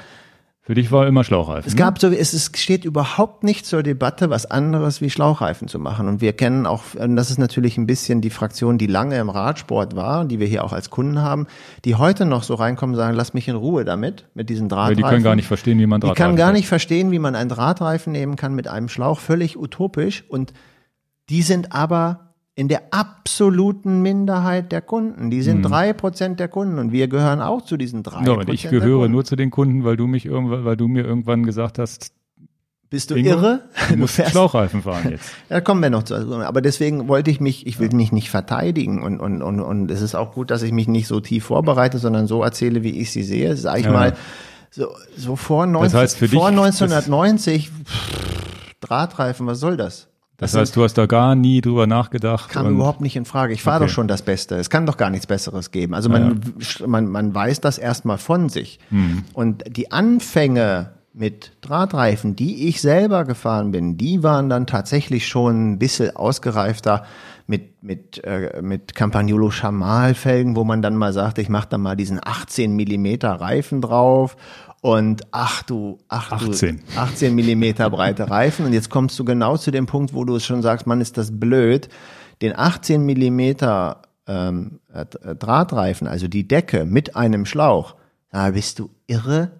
Für 0.71 0.75
dich 0.75 0.89
war 0.89 1.05
immer 1.05 1.25
Schlauchreifen. 1.25 1.67
es 1.67 1.73
ne? 1.73 1.79
gab 1.79 1.99
so, 1.99 2.07
es 2.07 2.49
steht 2.55 2.85
überhaupt 2.85 3.43
nicht 3.43 3.65
zur 3.65 3.83
Debatte, 3.83 4.29
was 4.29 4.49
anderes 4.49 5.01
wie 5.01 5.09
Schlauchreifen 5.09 5.67
zu 5.67 5.79
machen. 5.79 6.07
Und 6.07 6.21
wir 6.21 6.31
kennen 6.31 6.65
auch, 6.65 6.95
und 6.97 7.17
das 7.17 7.29
ist 7.29 7.39
natürlich 7.39 7.77
ein 7.77 7.87
bisschen 7.87 8.21
die 8.21 8.29
Fraktion, 8.29 8.77
die 8.77 8.87
lange 8.87 9.19
im 9.19 9.29
Radsport 9.29 9.97
war, 9.97 10.23
die 10.23 10.39
wir 10.39 10.47
hier 10.47 10.63
auch 10.63 10.71
als 10.71 10.89
Kunden 10.89 11.19
haben, 11.19 11.47
die 11.83 11.95
heute 11.95 12.23
noch 12.23 12.43
so 12.43 12.53
reinkommen 12.53 12.93
und 12.93 12.97
sagen, 12.97 13.17
lass 13.17 13.33
mich 13.33 13.49
in 13.49 13.57
Ruhe 13.57 13.83
damit, 13.83 14.29
mit 14.33 14.49
diesen 14.49 14.71
Weil 14.71 14.77
Drahtreifen. 14.77 14.95
die 14.95 15.03
können 15.03 15.23
gar 15.25 15.35
nicht 15.35 15.47
verstehen, 15.49 15.77
wie 15.77 15.87
man 15.87 15.99
Die 15.99 16.07
Drahtreifen 16.07 16.25
kann 16.25 16.35
gar 16.37 16.53
nicht 16.53 16.69
verstehen, 16.69 17.11
wie 17.11 17.19
man 17.19 17.35
einen 17.35 17.49
Drahtreifen 17.49 18.13
nehmen 18.13 18.37
kann 18.37 18.55
mit 18.55 18.69
einem 18.69 18.87
Schlauch, 18.87 19.19
völlig 19.19 19.59
utopisch. 19.59 20.23
Und 20.29 20.53
die 21.27 21.41
sind 21.41 21.73
aber 21.73 22.30
in 22.55 22.67
der 22.67 22.81
absoluten 22.91 24.01
Minderheit 24.01 24.71
der 24.71 24.81
Kunden. 24.81 25.31
Die 25.31 25.41
sind 25.41 25.63
drei 25.63 25.93
Prozent 25.93 26.39
der 26.39 26.47
Kunden 26.49 26.79
und 26.79 26.91
wir 26.91 27.07
gehören 27.07 27.41
auch 27.41 27.61
zu 27.61 27.77
diesen 27.77 28.03
drei 28.03 28.21
Mhm. 28.21 28.27
Ja, 28.27 28.33
Prozent 28.35 28.53
ich 28.53 28.69
gehöre 28.69 29.07
nur 29.07 29.23
zu 29.23 29.35
den 29.35 29.51
Kunden, 29.51 29.83
weil 29.85 29.95
du 29.97 30.05
mich 30.07 30.25
irgendwann, 30.25 30.65
weil 30.65 30.75
du 30.77 30.87
mir 30.87 31.05
irgendwann 31.05 31.43
gesagt 31.45 31.79
hast, 31.79 32.11
Bist 32.89 33.09
du 33.09 33.15
Ingo, 33.15 33.29
irre? 33.29 33.61
du 33.89 33.95
musst 33.95 34.21
Schlauchreifen 34.29 34.81
fahren 34.81 35.11
jetzt. 35.11 35.31
Da 35.49 35.61
kommen 35.61 35.81
wir 35.81 35.89
noch 35.89 36.03
zu. 36.03 36.13
Aber 36.15 36.61
deswegen 36.61 37.07
wollte 37.07 37.31
ich 37.31 37.39
mich, 37.39 37.65
ich 37.67 37.79
will 37.79 37.89
mich 37.93 38.11
nicht 38.11 38.29
verteidigen 38.29 39.01
und, 39.01 39.19
und, 39.21 39.41
und, 39.41 39.61
und 39.61 39.89
es 39.89 40.01
ist 40.01 40.13
auch 40.13 40.33
gut, 40.33 40.51
dass 40.51 40.61
ich 40.61 40.73
mich 40.73 40.89
nicht 40.89 41.07
so 41.07 41.21
tief 41.21 41.45
vorbereite, 41.45 41.99
sondern 41.99 42.27
so 42.27 42.43
erzähle, 42.43 42.83
wie 42.83 42.99
ich 42.99 43.11
sie 43.13 43.23
sehe. 43.23 43.55
Sag 43.55 43.79
ich 43.79 43.85
Ja. 43.85 43.91
mal, 43.93 44.13
so, 44.71 44.87
so 45.15 45.37
vor, 45.37 45.65
19, 45.67 45.97
heißt 45.99 46.17
für 46.17 46.27
vor 46.27 46.49
dich, 46.49 46.59
1990, 46.59 47.69
pff, 47.69 48.73
Drahtreifen, 48.81 49.47
was 49.47 49.59
soll 49.61 49.77
das? 49.77 50.09
Das 50.41 50.55
heißt, 50.55 50.75
du 50.75 50.83
hast 50.83 50.97
da 50.97 51.05
gar 51.05 51.35
nie 51.35 51.61
drüber 51.61 51.87
nachgedacht. 51.87 52.49
kam 52.49 52.67
überhaupt 52.69 52.99
nicht 52.99 53.15
in 53.15 53.25
Frage. 53.25 53.53
Ich 53.53 53.63
fahre 53.63 53.77
Okay. 53.77 53.85
doch 53.85 53.93
schon 53.93 54.07
das 54.07 54.21
Beste. 54.23 54.55
Es 54.55 54.69
kann 54.69 54.85
doch 54.85 54.97
gar 54.97 55.09
nichts 55.09 55.27
Besseres 55.27 55.71
geben. 55.71 55.93
Also 55.93 56.09
man, 56.09 56.41
man, 56.85 57.07
man 57.07 57.33
weiß 57.33 57.61
das 57.61 57.77
erstmal 57.77 58.17
von 58.17 58.49
sich. 58.49 58.79
Hm. 58.89 59.23
Und 59.33 59.63
die 59.77 59.91
Anfänge 59.91 60.91
mit 61.13 61.51
Drahtreifen, 61.61 62.35
die 62.35 62.67
ich 62.67 62.81
selber 62.81 63.23
gefahren 63.25 63.71
bin, 63.71 63.97
die 63.97 64.23
waren 64.23 64.49
dann 64.49 64.65
tatsächlich 64.65 65.27
schon 65.27 65.73
ein 65.73 65.79
bisschen 65.79 66.15
ausgereifter 66.15 67.03
mit, 67.47 67.83
mit, 67.83 68.23
äh, 68.23 68.61
mit 68.61 68.95
Campagnolo 68.95 69.51
Chamal 69.51 70.13
Felgen, 70.13 70.55
wo 70.55 70.63
man 70.63 70.81
dann 70.81 70.95
mal 70.95 71.11
sagte, 71.11 71.41
ich 71.41 71.49
mache 71.49 71.67
da 71.69 71.77
mal 71.77 71.95
diesen 71.97 72.19
18 72.23 72.75
Millimeter 72.75 73.31
Reifen 73.33 73.81
drauf 73.81 74.37
und 74.81 75.21
ach 75.29 75.61
du, 75.63 75.99
ach 76.07 76.31
18. 76.31 76.77
du, 76.77 76.99
18 76.99 77.35
Millimeter 77.35 77.89
breite 77.89 78.29
Reifen. 78.29 78.65
Und 78.65 78.73
jetzt 78.73 78.89
kommst 78.89 79.17
du 79.19 79.23
genau 79.23 79.55
zu 79.57 79.71
dem 79.71 79.85
Punkt, 79.85 80.13
wo 80.13 80.25
du 80.25 80.35
es 80.35 80.45
schon 80.45 80.63
sagst, 80.63 80.87
man 80.87 81.01
ist 81.01 81.17
das 81.17 81.39
blöd, 81.39 81.87
den 82.41 82.55
18 82.55 83.05
Millimeter 83.05 84.01
ähm, 84.27 84.79
äh, 84.91 85.05
Drahtreifen, 85.35 86.07
also 86.07 86.27
die 86.27 86.47
Decke 86.47 86.85
mit 86.85 87.15
einem 87.15 87.45
Schlauch, 87.45 87.95
da 88.31 88.49
bist 88.49 88.79
du 88.79 88.89
irre. 89.05 89.51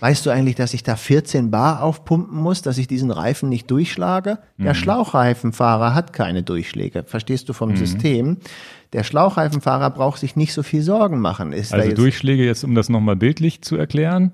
Weißt 0.00 0.26
du 0.26 0.30
eigentlich, 0.30 0.56
dass 0.56 0.74
ich 0.74 0.82
da 0.82 0.96
14 0.96 1.52
Bar 1.52 1.82
aufpumpen 1.82 2.36
muss, 2.36 2.62
dass 2.62 2.76
ich 2.76 2.88
diesen 2.88 3.12
Reifen 3.12 3.48
nicht 3.48 3.70
durchschlage? 3.70 4.38
Der 4.58 4.74
Schlauchreifenfahrer 4.74 5.94
hat 5.94 6.12
keine 6.12 6.42
Durchschläge. 6.42 7.04
Verstehst 7.04 7.48
du 7.48 7.52
vom 7.52 7.76
System? 7.76 8.38
Der 8.92 9.04
Schlauchreifenfahrer 9.04 9.90
braucht 9.90 10.18
sich 10.18 10.34
nicht 10.34 10.54
so 10.54 10.64
viel 10.64 10.82
Sorgen 10.82 11.20
machen. 11.20 11.52
Ist 11.52 11.72
Also 11.72 11.88
jetzt, 11.88 11.98
Durchschläge, 11.98 12.44
jetzt 12.44 12.64
um 12.64 12.74
das 12.74 12.88
nochmal 12.88 13.14
bildlich 13.14 13.62
zu 13.62 13.76
erklären. 13.76 14.32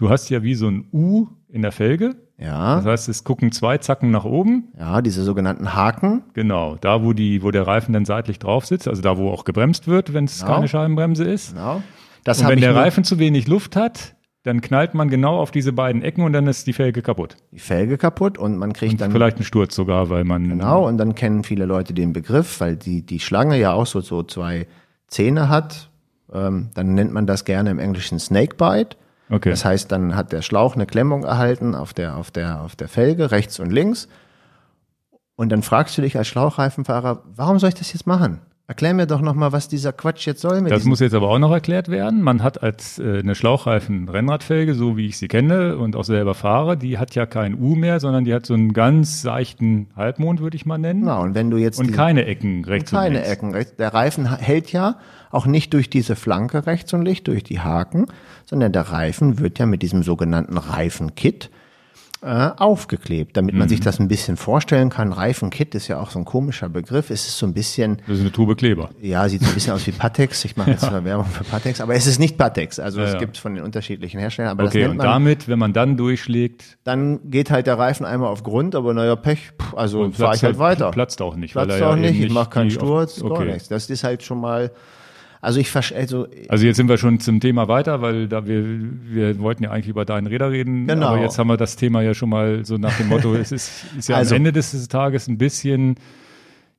Du 0.00 0.08
hast 0.10 0.30
ja 0.30 0.42
wie 0.42 0.54
so 0.54 0.66
ein 0.68 0.86
U 0.92 1.26
in 1.48 1.62
der 1.62 1.72
Felge. 1.72 2.16
ja, 2.38 2.76
Das 2.76 2.86
heißt, 2.86 3.08
es 3.10 3.22
gucken 3.24 3.52
zwei 3.52 3.76
Zacken 3.78 4.10
nach 4.10 4.24
oben. 4.24 4.68
ja, 4.78 5.02
diese 5.02 5.22
sogenannten 5.22 5.74
Haken. 5.74 6.22
Genau, 6.32 6.76
da 6.80 7.04
wo 7.04 7.12
die, 7.12 7.42
wo 7.42 7.50
der 7.50 7.66
Reifen 7.66 7.92
dann 7.92 8.04
seitlich 8.06 8.38
drauf 8.38 8.64
sitzt, 8.64 8.88
also 8.88 9.02
da 9.02 9.18
wo 9.18 9.30
auch 9.30 9.44
gebremst 9.44 9.86
wird, 9.88 10.14
wenn 10.14 10.24
es 10.24 10.40
Genau. 10.40 10.54
keine 10.54 10.68
Scheibenbremse 10.68 11.24
ist. 11.24 11.52
Genau. 11.54 11.82
Das 12.24 12.40
Und 12.40 12.48
wenn 12.48 12.60
der 12.60 12.74
Reifen 12.74 13.04
zu 13.04 13.18
wenig 13.18 13.46
Luft 13.46 13.76
hat, 13.76 14.14
dann 14.42 14.62
knallt 14.62 14.94
man 14.94 15.10
genau 15.10 15.38
auf 15.38 15.50
diese 15.50 15.72
beiden 15.74 16.00
Ecken 16.00 16.24
und 16.24 16.32
dann 16.32 16.46
ist 16.46 16.66
die 16.66 16.72
Felge 16.72 17.02
kaputt. 17.02 17.36
die 17.52 17.58
Felge 17.58 17.98
kaputt 17.98 18.38
und 18.38 18.56
man 18.56 18.72
kriegt 18.72 18.98
dann 19.02 19.12
Vielleicht 19.12 19.36
ein 19.38 19.44
Sturz 19.44 19.74
sogar, 19.74 20.08
weil 20.08 20.24
man 20.24 20.48
Genau, 20.48 20.88
und 20.88 20.96
dann 20.96 21.14
kennen 21.14 21.44
viele 21.44 21.66
Leute 21.66 21.92
den 21.92 22.14
Begriff, 22.14 22.58
weil 22.60 22.76
die, 22.76 23.02
die 23.04 23.20
Schlange 23.20 23.58
ja 23.58 23.72
auch 23.74 23.84
so, 23.84 24.00
so 24.00 24.22
zwei 24.22 24.66
Zähne 25.08 25.50
hat. 25.50 25.90
Ähm, 26.32 26.70
dann 26.72 26.94
nennt 26.94 27.12
man 27.12 27.26
das 27.26 27.44
gerne 27.44 27.70
im 27.70 27.78
Englischen 27.78 28.18
Snakebite. 28.18 28.96
Okay. 29.30 29.50
Das 29.50 29.64
heißt, 29.64 29.92
dann 29.92 30.16
hat 30.16 30.32
der 30.32 30.42
Schlauch 30.42 30.74
eine 30.74 30.86
Klemmung 30.86 31.24
erhalten 31.24 31.74
auf 31.74 31.94
der, 31.94 32.16
auf 32.16 32.30
der, 32.30 32.62
auf 32.62 32.74
der 32.74 32.88
Felge, 32.88 33.30
rechts 33.30 33.60
und 33.60 33.70
links. 33.70 34.08
Und 35.36 35.50
dann 35.50 35.62
fragst 35.62 35.96
du 35.96 36.02
dich 36.02 36.18
als 36.18 36.26
Schlauchreifenfahrer, 36.28 37.22
warum 37.24 37.58
soll 37.58 37.70
ich 37.70 37.76
das 37.76 37.92
jetzt 37.92 38.06
machen? 38.06 38.40
Erklär 38.70 38.94
mir 38.94 39.08
doch 39.08 39.20
nochmal, 39.20 39.50
was 39.50 39.66
dieser 39.66 39.92
Quatsch 39.92 40.28
jetzt 40.28 40.42
soll 40.42 40.60
mit 40.60 40.70
Das 40.70 40.84
muss 40.84 41.00
jetzt 41.00 41.12
aber 41.12 41.28
auch 41.28 41.40
noch 41.40 41.50
erklärt 41.50 41.88
werden. 41.88 42.22
Man 42.22 42.40
hat 42.40 42.62
als 42.62 43.00
äh, 43.00 43.18
eine 43.18 43.34
Schlauchreifen-Rennradfelge, 43.34 44.74
so 44.74 44.96
wie 44.96 45.08
ich 45.08 45.18
sie 45.18 45.26
kenne 45.26 45.76
und 45.76 45.96
auch 45.96 46.04
selber 46.04 46.34
fahre, 46.34 46.76
die 46.76 46.96
hat 46.96 47.16
ja 47.16 47.26
kein 47.26 47.60
U 47.60 47.74
mehr, 47.74 47.98
sondern 47.98 48.24
die 48.24 48.32
hat 48.32 48.46
so 48.46 48.54
einen 48.54 48.72
ganz 48.72 49.22
seichten 49.22 49.88
Halbmond, 49.96 50.38
würde 50.38 50.54
ich 50.54 50.66
mal 50.66 50.78
nennen. 50.78 51.00
Genau, 51.00 51.20
und 51.20 51.34
wenn 51.34 51.50
du 51.50 51.56
jetzt 51.56 51.80
und 51.80 51.90
keine 51.90 52.26
Ecken 52.26 52.64
rechts 52.64 52.92
und 52.92 52.98
keine 53.00 53.16
links. 53.16 53.28
Ecken 53.28 53.54
rechts. 53.54 53.74
Der 53.74 53.92
Reifen 53.92 54.32
hält 54.32 54.70
ja 54.70 54.98
auch 55.32 55.46
nicht 55.46 55.74
durch 55.74 55.90
diese 55.90 56.14
Flanke 56.14 56.64
rechts 56.64 56.94
und 56.94 57.02
links, 57.02 57.24
durch 57.24 57.42
die 57.42 57.58
Haken, 57.58 58.06
sondern 58.46 58.70
der 58.70 58.82
Reifen 58.82 59.40
wird 59.40 59.58
ja 59.58 59.66
mit 59.66 59.82
diesem 59.82 60.04
sogenannten 60.04 60.56
Reifenkit 60.56 61.50
äh, 62.22 62.50
aufgeklebt, 62.58 63.36
damit 63.36 63.54
man 63.54 63.64
Mhm. 63.64 63.68
sich 63.70 63.80
das 63.80 63.98
ein 63.98 64.08
bisschen 64.08 64.36
vorstellen 64.36 64.90
kann. 64.90 65.12
Reifenkit 65.12 65.74
ist 65.74 65.88
ja 65.88 65.98
auch 66.00 66.10
so 66.10 66.18
ein 66.18 66.26
komischer 66.26 66.68
Begriff. 66.68 67.08
Es 67.08 67.26
ist 67.26 67.38
so 67.38 67.46
ein 67.46 67.54
bisschen, 67.54 68.02
Das 68.06 68.16
ist 68.16 68.20
eine 68.20 68.30
Tube 68.32 68.56
Kleber. 68.58 68.90
ja, 69.00 69.26
sieht 69.28 69.40
so 69.42 69.48
ein 69.48 69.54
bisschen 69.54 69.72
aus 69.72 69.86
wie 69.86 69.92
Patex. 69.92 70.44
Ich 70.44 70.56
mache 70.56 70.72
jetzt 70.72 70.82
mal 70.90 71.02
Werbung 71.04 71.24
für 71.24 71.44
Patex, 71.44 71.80
aber 71.80 71.94
es 71.94 72.06
ist 72.06 72.18
nicht 72.18 72.36
Patex. 72.36 72.78
Also 72.78 73.00
es 73.00 73.14
ja. 73.14 73.18
gibt 73.18 73.38
von 73.38 73.54
den 73.54 73.64
unterschiedlichen 73.64 74.20
Herstellern. 74.20 74.50
Aber 74.52 74.64
Okay, 74.64 74.80
das 74.82 74.90
und 74.90 74.96
nennt 74.96 74.98
man, 74.98 75.06
damit, 75.06 75.48
wenn 75.48 75.58
man 75.58 75.72
dann 75.72 75.96
durchschlägt, 75.96 76.76
dann 76.84 77.30
geht 77.30 77.50
halt 77.50 77.66
der 77.66 77.78
Reifen 77.78 78.04
einmal 78.04 78.28
auf 78.28 78.42
Grund, 78.42 78.74
aber 78.74 78.92
naja, 78.92 79.16
Pech, 79.16 79.52
pff, 79.60 79.74
also 79.74 80.10
fahre 80.12 80.36
ich 80.36 80.44
halt 80.44 80.58
weiter. 80.58 80.90
Platzt 80.90 81.22
auch 81.22 81.36
nicht. 81.36 81.52
Platzt 81.52 81.70
weil 81.70 81.80
er 81.80 81.88
auch 81.88 81.96
ja 81.96 82.02
nicht, 82.10 82.20
ich 82.20 82.30
mache 82.32 82.50
keinen 82.50 82.70
Sturz, 82.70 83.20
gar 83.22 83.30
Okay. 83.30 83.52
nichts. 83.52 83.68
Das 83.68 83.88
ist 83.88 84.04
halt 84.04 84.22
schon 84.22 84.40
mal, 84.40 84.70
also 85.40 85.58
ich 85.60 85.74
also 85.74 86.26
Also 86.48 86.66
jetzt 86.66 86.76
sind 86.76 86.88
wir 86.88 86.98
schon 86.98 87.18
zum 87.20 87.40
Thema 87.40 87.66
weiter, 87.68 88.02
weil 88.02 88.28
da 88.28 88.46
wir, 88.46 88.62
wir 88.64 89.38
wollten 89.38 89.64
ja 89.64 89.70
eigentlich 89.70 89.88
über 89.88 90.04
deine 90.04 90.30
Räder 90.30 90.50
reden, 90.50 90.86
Genau. 90.86 91.06
aber 91.08 91.22
jetzt 91.22 91.38
haben 91.38 91.48
wir 91.48 91.56
das 91.56 91.76
Thema 91.76 92.02
ja 92.02 92.14
schon 92.14 92.28
mal 92.28 92.64
so 92.64 92.76
nach 92.76 92.96
dem 92.98 93.08
Motto, 93.08 93.34
es 93.34 93.50
ist, 93.52 93.84
ist 93.98 94.08
ja 94.08 94.16
Also- 94.16 94.34
am 94.34 94.38
Ende 94.38 94.52
des 94.52 94.88
Tages 94.88 95.28
ein 95.28 95.38
bisschen 95.38 95.96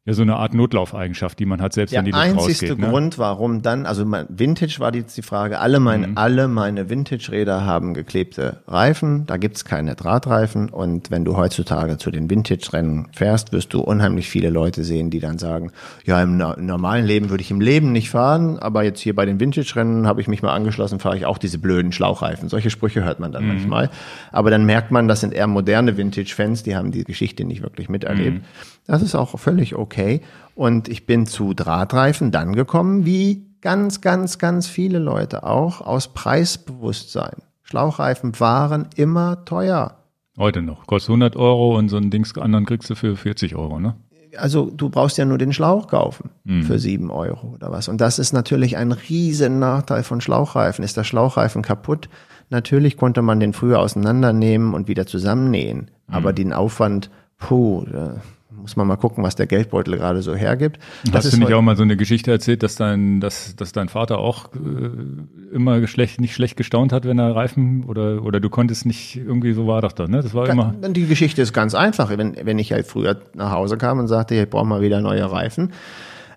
ja 0.06 0.14
so 0.14 0.24
eine 0.24 0.36
Art 0.38 0.56
Notlaufeigenschaft, 0.56 1.38
die 1.38 1.46
man 1.46 1.62
hat, 1.62 1.74
selbst 1.74 1.92
Der 1.92 2.00
wenn 2.00 2.06
die 2.06 2.12
Luft 2.12 2.24
einzigste 2.24 2.66
rausgeht. 2.70 2.80
Ne? 2.80 2.90
Grund, 2.90 3.20
warum 3.20 3.62
dann, 3.62 3.86
also 3.86 4.04
mein, 4.04 4.26
Vintage 4.30 4.78
war 4.80 4.96
jetzt 4.96 5.16
die 5.16 5.22
Frage, 5.22 5.60
alle 5.60 5.80
meine, 5.80 6.08
Mhm. 6.08 6.18
alle 6.18 6.48
meine 6.48 6.90
Vintage-Räder 6.90 7.66
haben 7.66 7.94
geklebte 7.94 8.62
Reifen, 8.68 9.28
da 9.28 9.38
gibt's 9.38 9.64
keine 9.64 9.94
Drahtreifen 9.96 10.70
und 10.70 11.12
wenn 11.12 11.24
du 11.24 11.38
heutzutage 11.38 11.98
zu 12.00 12.10
den 12.10 12.32
Vintage-Rennen 12.32 13.10
fährst, 13.14 13.52
wirst 13.52 13.76
du 13.76 13.82
unheimlich 13.82 14.28
viele 14.28 14.50
Leute 14.50 14.84
sehen, 14.84 15.12
die 15.12 15.20
dann 15.20 15.38
sagen, 15.38 15.72
ja, 16.04 16.20
im, 16.24 16.36
no- 16.36 16.54
im 16.54 16.66
normalen 16.66 17.06
Leben 17.06 17.30
würde 17.30 17.44
ich 17.44 17.52
im 17.52 17.62
Leben 17.62 17.92
nicht 17.92 18.10
fahren, 18.10 18.58
aber 18.58 18.84
jetzt 18.84 19.02
hier 19.02 19.16
bei 19.16 19.28
den 19.28 19.40
Vintage-Rennen 19.40 20.08
habe 20.08 20.20
ich 20.20 20.28
mich 20.28 20.42
mal 20.42 20.54
angeschlossen, 20.56 20.98
fahre 21.00 21.16
ich 21.18 21.28
auch 21.28 21.38
diese 21.38 21.60
blöden 21.60 21.92
Schlauchreifen. 21.92 22.50
Solche 22.50 22.72
Sprüche 22.72 23.04
hört 23.04 23.20
man 23.20 23.32
dann 23.32 23.48
manchmal, 23.48 23.92
aber 24.32 24.50
dann 24.50 24.66
merkt 24.66 24.90
man, 24.90 25.08
das 25.08 25.20
sind 25.20 25.32
eher 25.32 25.46
moderne 25.46 25.96
Vintage-Fans, 25.96 26.64
die 26.64 26.76
haben 26.76 26.92
die 26.92 27.04
Geschichte 27.04 27.46
nicht 27.46 27.62
wirklich 27.62 27.88
miterlebt. 27.88 28.42
Das 28.88 29.02
ist 29.02 29.16
auch 29.16 29.38
völlig 29.40 29.76
okay. 29.76 30.22
Und 30.56 30.88
ich 30.90 31.06
bin 31.06 31.26
zu 31.26 31.54
Drahtreifen 31.54 32.32
dann 32.32 32.54
gekommen, 32.54 33.06
wie 33.06 33.46
ganz, 33.62 34.02
ganz, 34.02 34.38
ganz 34.38 34.68
viele 34.68 35.00
Leute 35.00 35.44
auch, 35.44 35.82
aus 35.82 36.14
Preisbewusstsein. 36.14 37.38
Schlauchreifen 37.64 38.40
waren 38.40 38.88
immer 38.96 39.46
teuer. 39.46 39.98
Heute 40.38 40.62
noch. 40.62 40.88
Kostet 40.88 41.10
100 41.10 41.36
Euro 41.36 41.78
und 41.78 41.90
so 41.90 41.98
ein 41.98 42.10
Dings 42.10 42.38
anderen 42.38 42.66
kriegst 42.66 42.90
du 42.90 42.96
für 42.96 43.16
40 43.16 43.56
Euro, 43.56 43.80
ne? 43.80 43.96
Also 44.38 44.70
du 44.72 44.90
brauchst 44.90 45.18
ja 45.18 45.26
nur 45.26 45.38
den 45.38 45.52
Schlauch 45.52 45.88
kaufen 45.88 46.30
Mhm. 46.46 46.64
für 46.64 46.80
sieben 46.80 47.12
Euro 47.12 47.50
oder 47.54 47.70
was. 47.72 47.90
Und 47.90 48.00
das 48.00 48.18
ist 48.18 48.32
natürlich 48.32 48.78
ein 48.78 48.94
riesen 48.94 49.60
Nachteil 49.60 50.04
von 50.04 50.22
Schlauchreifen. 50.22 50.86
Ist 50.86 50.96
der 50.96 51.04
Schlauchreifen 51.04 51.62
kaputt? 51.62 52.08
Natürlich 52.50 52.96
konnte 52.96 53.22
man 53.22 53.42
den 53.42 53.52
früher 53.54 53.80
auseinandernehmen 53.80 54.74
und 54.74 54.88
wieder 54.88 55.06
zusammennähen. 55.06 55.92
Mhm. 56.08 56.14
Aber 56.14 56.32
den 56.34 56.54
Aufwand, 56.54 57.10
puh, 57.38 57.86
da 57.92 58.16
muss 58.62 58.76
man 58.76 58.88
mal 58.88 58.96
gucken, 58.96 59.24
was 59.24 59.36
der 59.36 59.48
Geldbeutel 59.48 59.98
gerade 59.98 60.22
so 60.22 60.36
hergibt. 60.36 60.80
Das 61.06 61.26
Hast 61.26 61.34
du 61.34 61.38
nicht 61.38 61.54
auch 61.54 61.62
mal 61.62 61.76
so 61.76 61.84
eine 61.84 61.98
Geschichte 61.98 62.32
erzählt, 62.32 62.64
dass 62.64 62.76
dein, 62.76 63.20
dass, 63.20 63.56
dass 63.56 63.72
dein 63.72 63.90
Vater 63.90 64.20
auch 64.20 64.50
äh, 64.54 65.56
immer 65.56 65.86
schlecht, 65.88 66.22
nicht 66.22 66.34
schlecht 66.34 66.58
gestaunt 66.58 66.94
hat, 66.94 67.06
wenn 67.06 67.20
er 67.20 67.36
Reifen 67.36 67.84
oder, 67.86 68.24
oder 68.24 68.40
du 68.40 68.50
konntest 68.50 68.86
nicht 68.86 69.18
irgendwie 69.18 69.54
so 69.54 69.68
war 69.68 69.82
doch 69.82 69.92
da, 69.92 70.08
ne? 70.08 70.22
Das 70.22 70.34
war 70.34 70.48
immer. 70.50 70.74
Die 70.90 71.08
Geschichte 71.08 71.42
ist 71.42 71.54
ganz 71.54 71.76
einfach. 71.76 72.10
Wenn, 72.16 72.36
wenn 72.44 72.60
ich 72.60 72.72
halt 72.72 72.86
früher 72.86 73.20
nach 73.34 73.52
Hause 73.52 73.78
kam 73.78 74.00
und 74.00 74.08
sagte, 74.08 74.36
ich 74.36 74.50
brauche 74.50 74.66
mal 74.66 74.82
wieder 74.82 75.02
neue 75.02 75.32
Reifen, 75.32 75.72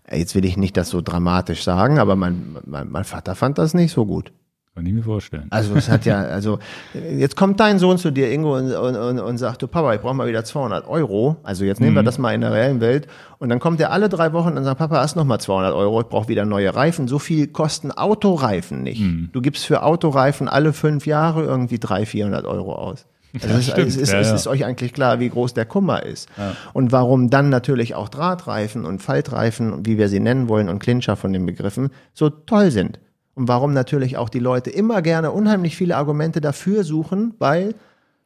äh, 0.05 0.19
jetzt 0.19 0.35
will 0.35 0.45
ich 0.45 0.57
nicht 0.57 0.77
das 0.77 0.91
so 0.91 1.01
dramatisch 1.01 1.63
sagen, 1.63 1.99
aber 1.99 2.17
mein, 2.17 2.57
mein, 2.65 2.91
mein 2.91 3.05
Vater 3.05 3.35
fand 3.35 3.59
das 3.59 3.75
nicht 3.75 3.93
so 3.93 4.07
gut. 4.07 4.33
Kann 4.75 4.87
ich 4.87 4.93
mir 4.93 5.05
vorstellen. 5.05 5.47
Also 5.51 5.77
es 5.77 5.89
hat 5.89 6.05
ja, 6.05 6.21
also 6.21 6.59
jetzt 6.95 7.37
kommt 7.37 7.61
dein 7.61 7.79
Sohn 7.79 7.97
zu 7.97 8.11
dir, 8.11 8.33
Ingo, 8.33 8.57
und, 8.57 8.73
und, 8.73 8.97
und, 8.97 9.21
und 9.21 9.39
sagt, 9.39 9.63
du 9.63 9.69
Papa, 9.69 9.95
ich 9.95 10.01
brauche 10.01 10.15
mal 10.15 10.27
wieder 10.27 10.45
200 10.45 10.89
Euro. 10.89 11.37
Also 11.45 11.65
jetzt 11.65 11.81
nehmen 11.81 11.95
wir 11.95 12.03
das 12.03 12.19
mal 12.19 12.35
in 12.35 12.41
der 12.41 12.53
reellen 12.53 12.81
Welt. 12.81 13.07
Und 13.39 13.51
dann 13.51 13.61
kommt 13.61 13.79
er 13.81 13.93
alle 13.93 14.09
drei 14.09 14.33
Wochen 14.33 14.57
und 14.57 14.65
sagt, 14.65 14.79
Papa, 14.79 14.97
hast 14.97 15.15
noch 15.15 15.25
mal 15.25 15.39
200 15.39 15.73
Euro, 15.75 16.01
ich 16.01 16.09
brauche 16.09 16.27
wieder 16.27 16.45
neue 16.45 16.75
Reifen. 16.75 17.07
So 17.07 17.21
viel 17.21 17.47
kosten 17.47 17.93
Autoreifen 17.93 18.83
nicht. 18.83 19.01
Du 19.33 19.41
gibst 19.41 19.65
für 19.65 19.85
Autoreifen 19.85 20.49
alle 20.49 20.73
fünf 20.73 21.07
Jahre 21.07 21.45
irgendwie 21.45 21.79
300, 21.79 22.09
400 22.09 22.45
Euro 22.45 22.75
aus. 22.75 23.07
Also 23.35 23.49
es, 23.49 23.59
ist, 23.59 23.71
stimmt. 23.71 23.89
es, 23.89 23.97
ist, 23.97 24.13
Ja, 24.13 24.21
es 24.21 24.29
ja. 24.29 24.35
ist 24.35 24.47
euch 24.49 24.65
eigentlich 24.65 24.93
klar, 24.93 25.21
wie 25.21 25.29
groß 25.29 25.55
der 25.55 25.67
Kummer 25.67 26.03
ist. 26.03 26.29
Und 26.73 26.91
warum 26.91 27.31
dann 27.31 27.49
natürlich 27.49 27.95
auch 27.95 28.09
Drahtreifen 28.09 28.85
und 28.85 29.03
Faltreifen, 29.03 29.87
wie 29.87 29.99
wir 29.99 30.09
sie 30.09 30.21
nennen 30.21 30.49
wollen, 30.49 30.69
und 30.69 30.81
Clincher 30.81 31.15
von 31.15 31.33
den 31.33 31.47
Begriffen 31.47 31.91
so 32.13 32.29
toll 32.29 32.73
sind. 32.73 32.99
Und 33.35 33.49
warum 33.49 33.73
natürlich 33.73 34.17
auch 34.17 34.29
die 34.29 34.39
Leute 34.39 34.71
immer 34.71 35.03
gerne 35.03 35.33
unheimlich 35.33 35.77
viele 35.77 35.97
Argumente 35.97 36.41
dafür 36.41 36.85
suchen, 36.85 37.35
weil 37.39 37.75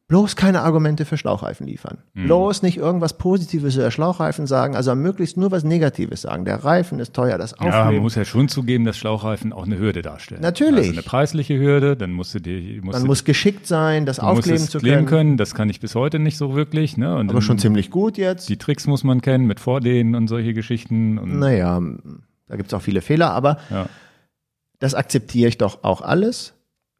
bloß 0.09 0.35
keine 0.35 0.61
Argumente 0.61 1.05
für 1.05 1.17
Schlauchreifen 1.17 1.67
liefern. 1.67 1.99
Mhm. 2.15 2.25
Bloß 2.25 2.63
nicht 2.63 2.77
irgendwas 2.77 3.17
Positives 3.17 3.75
über 3.75 3.91
Schlauchreifen 3.91 4.47
sagen, 4.47 4.75
also 4.75 4.93
möglichst 4.95 5.37
nur 5.37 5.51
was 5.51 5.63
Negatives 5.63 6.23
sagen. 6.23 6.45
Der 6.45 6.63
Reifen 6.63 6.99
ist 6.99 7.13
teuer, 7.13 7.37
das 7.37 7.53
Ja, 7.61 7.85
man 7.85 7.97
muss 7.97 8.15
ja 8.15 8.25
schon 8.25 8.49
zugeben, 8.49 8.85
dass 8.85 8.97
Schlauchreifen 8.97 9.53
auch 9.53 9.65
eine 9.65 9.77
Hürde 9.77 10.01
darstellen. 10.01 10.41
Natürlich. 10.41 10.79
Also 10.87 10.93
eine 10.93 11.01
preisliche 11.03 11.59
Hürde, 11.59 11.95
dann 11.95 12.11
musst 12.11 12.33
du 12.33 12.39
dir, 12.39 12.81
musst 12.81 12.97
Man 12.97 13.07
muss 13.07 13.23
geschickt 13.23 13.67
sein, 13.67 14.07
das 14.07 14.19
aufkleben 14.19 14.63
es 14.63 14.71
zu 14.71 14.79
können. 14.79 15.05
können. 15.05 15.37
Das 15.37 15.53
kann 15.53 15.69
ich 15.69 15.79
bis 15.79 15.93
heute 15.93 16.17
nicht 16.17 16.37
so 16.37 16.55
wirklich, 16.55 16.97
ne? 16.97 17.15
Und 17.15 17.29
Aber 17.29 17.43
schon 17.43 17.59
ziemlich 17.59 17.91
gut 17.91 18.17
jetzt. 18.17 18.49
die 18.49 18.57
Tricks 18.57 18.87
muss 18.87 19.03
man 19.03 19.21
kennen 19.21 19.45
mit 19.45 19.59
Vordehnen 19.59 20.15
und 20.15 20.27
solche 20.27 20.55
Geschichten. 20.55 21.19
Und, 21.19 21.37
Naja, 21.37 21.79
da 22.47 22.55
gibt's 22.55 22.73
auch 22.73 22.81
viele 22.81 23.01
Fehler, 23.01 23.31
aber 23.31 23.59
ja. 23.69 23.85
Das 24.79 24.95
akzeptiere 24.95 25.49
ich 25.49 25.57
doch 25.57 25.83
auch 25.83 26.01
alles. 26.01 26.53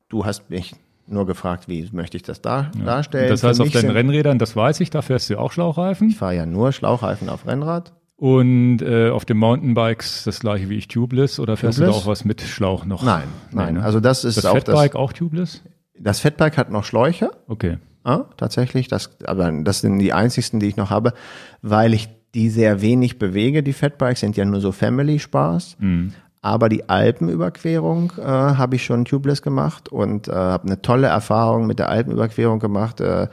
Du 0.10 0.26
hast 0.26 0.50
mich 0.50 0.76
nur 1.08 1.26
gefragt, 1.26 1.68
wie 1.68 1.90
möchte 1.92 2.18
ich 2.18 2.24
das 2.24 2.42
dar 2.42 2.72
darstellen. 2.86 3.30
Das 3.30 3.44
heißt, 3.44 3.62
auf 3.62 3.72
deinen 3.72 3.92
Rennrädern, 3.92 4.38
das 4.38 4.56
weiß 4.56 4.80
ich, 4.82 4.90
da 4.90 5.02
fährst 5.02 5.30
du 5.30 5.40
auch 5.40 5.52
Schlauchreifen. 5.52 6.10
Ich 6.10 6.18
fahre 6.18 6.36
ja 6.36 6.46
nur 6.46 6.72
Schlauchreifen 6.72 7.30
auf 7.30 7.48
Rennrad. 7.48 7.94
Und 8.16 8.82
äh, 8.82 9.10
auf 9.10 9.24
den 9.24 9.38
Mountainbikes 9.38 10.26
das 10.26 10.42
gleiche 10.42 10.70
wie 10.70 10.76
ich, 10.76 10.90
tubeless. 10.90 11.40
Oder 11.40 11.56
fährst 11.56 11.78
du 11.78 11.84
Tubeless? 11.84 12.02
da 12.02 12.04
auch 12.04 12.12
was 12.12 12.26
mit 12.26 12.42
Schlauch 12.42 12.86
noch? 12.86 13.02
Nein, 13.02 13.24
nein. 13.52 13.76
ne? 13.76 13.84
Also 13.84 14.02
das 14.02 14.26
ist 14.26 14.38
das 14.38 14.46
auch 14.46 14.56
Fatbike 14.56 14.96
auch 14.96 15.14
tubeless? 15.14 15.62
das. 15.64 15.72
Das 16.02 16.20
Fatbike 16.20 16.58
hat 16.58 16.70
noch 16.70 16.84
Schläuche. 16.84 17.32
Okay. 17.48 17.78
Ja, 18.06 18.26
tatsächlich. 18.38 18.88
Das, 18.88 19.22
aber 19.26 19.52
das 19.64 19.82
sind 19.82 20.00
die 20.00 20.14
einzigsten, 20.14 20.60
die 20.60 20.68
ich 20.68 20.78
noch 20.78 20.90
habe, 20.90 21.14
weil 21.62 21.94
ich 21.94 22.10
die 22.36 22.50
sehr 22.50 22.82
wenig 22.82 23.20
bewege. 23.20 23.64
Die 23.64 23.74
Fatbikes 23.74 24.20
sind 24.20 24.38
ja 24.38 24.46
nur 24.46 24.62
so 24.62 24.72
Family-Spaß. 24.72 25.78
Mhm. 25.80 26.14
Aber 26.42 26.70
die 26.70 26.88
Alpenüberquerung 26.88 28.14
äh, 28.18 28.22
habe 28.24 28.76
ich 28.76 28.86
schon 28.86 29.06
tubeless 29.06 29.42
gemacht 29.42 29.90
und 29.90 30.30
äh, 30.30 30.32
habe 30.32 30.68
eine 30.68 30.82
tolle 30.82 31.08
Erfahrung 31.08 31.68
mit 31.68 31.80
der 31.80 31.90
Alpenüberquerung 31.90 32.60
gemacht. 32.60 33.02
Äh, 33.02 33.28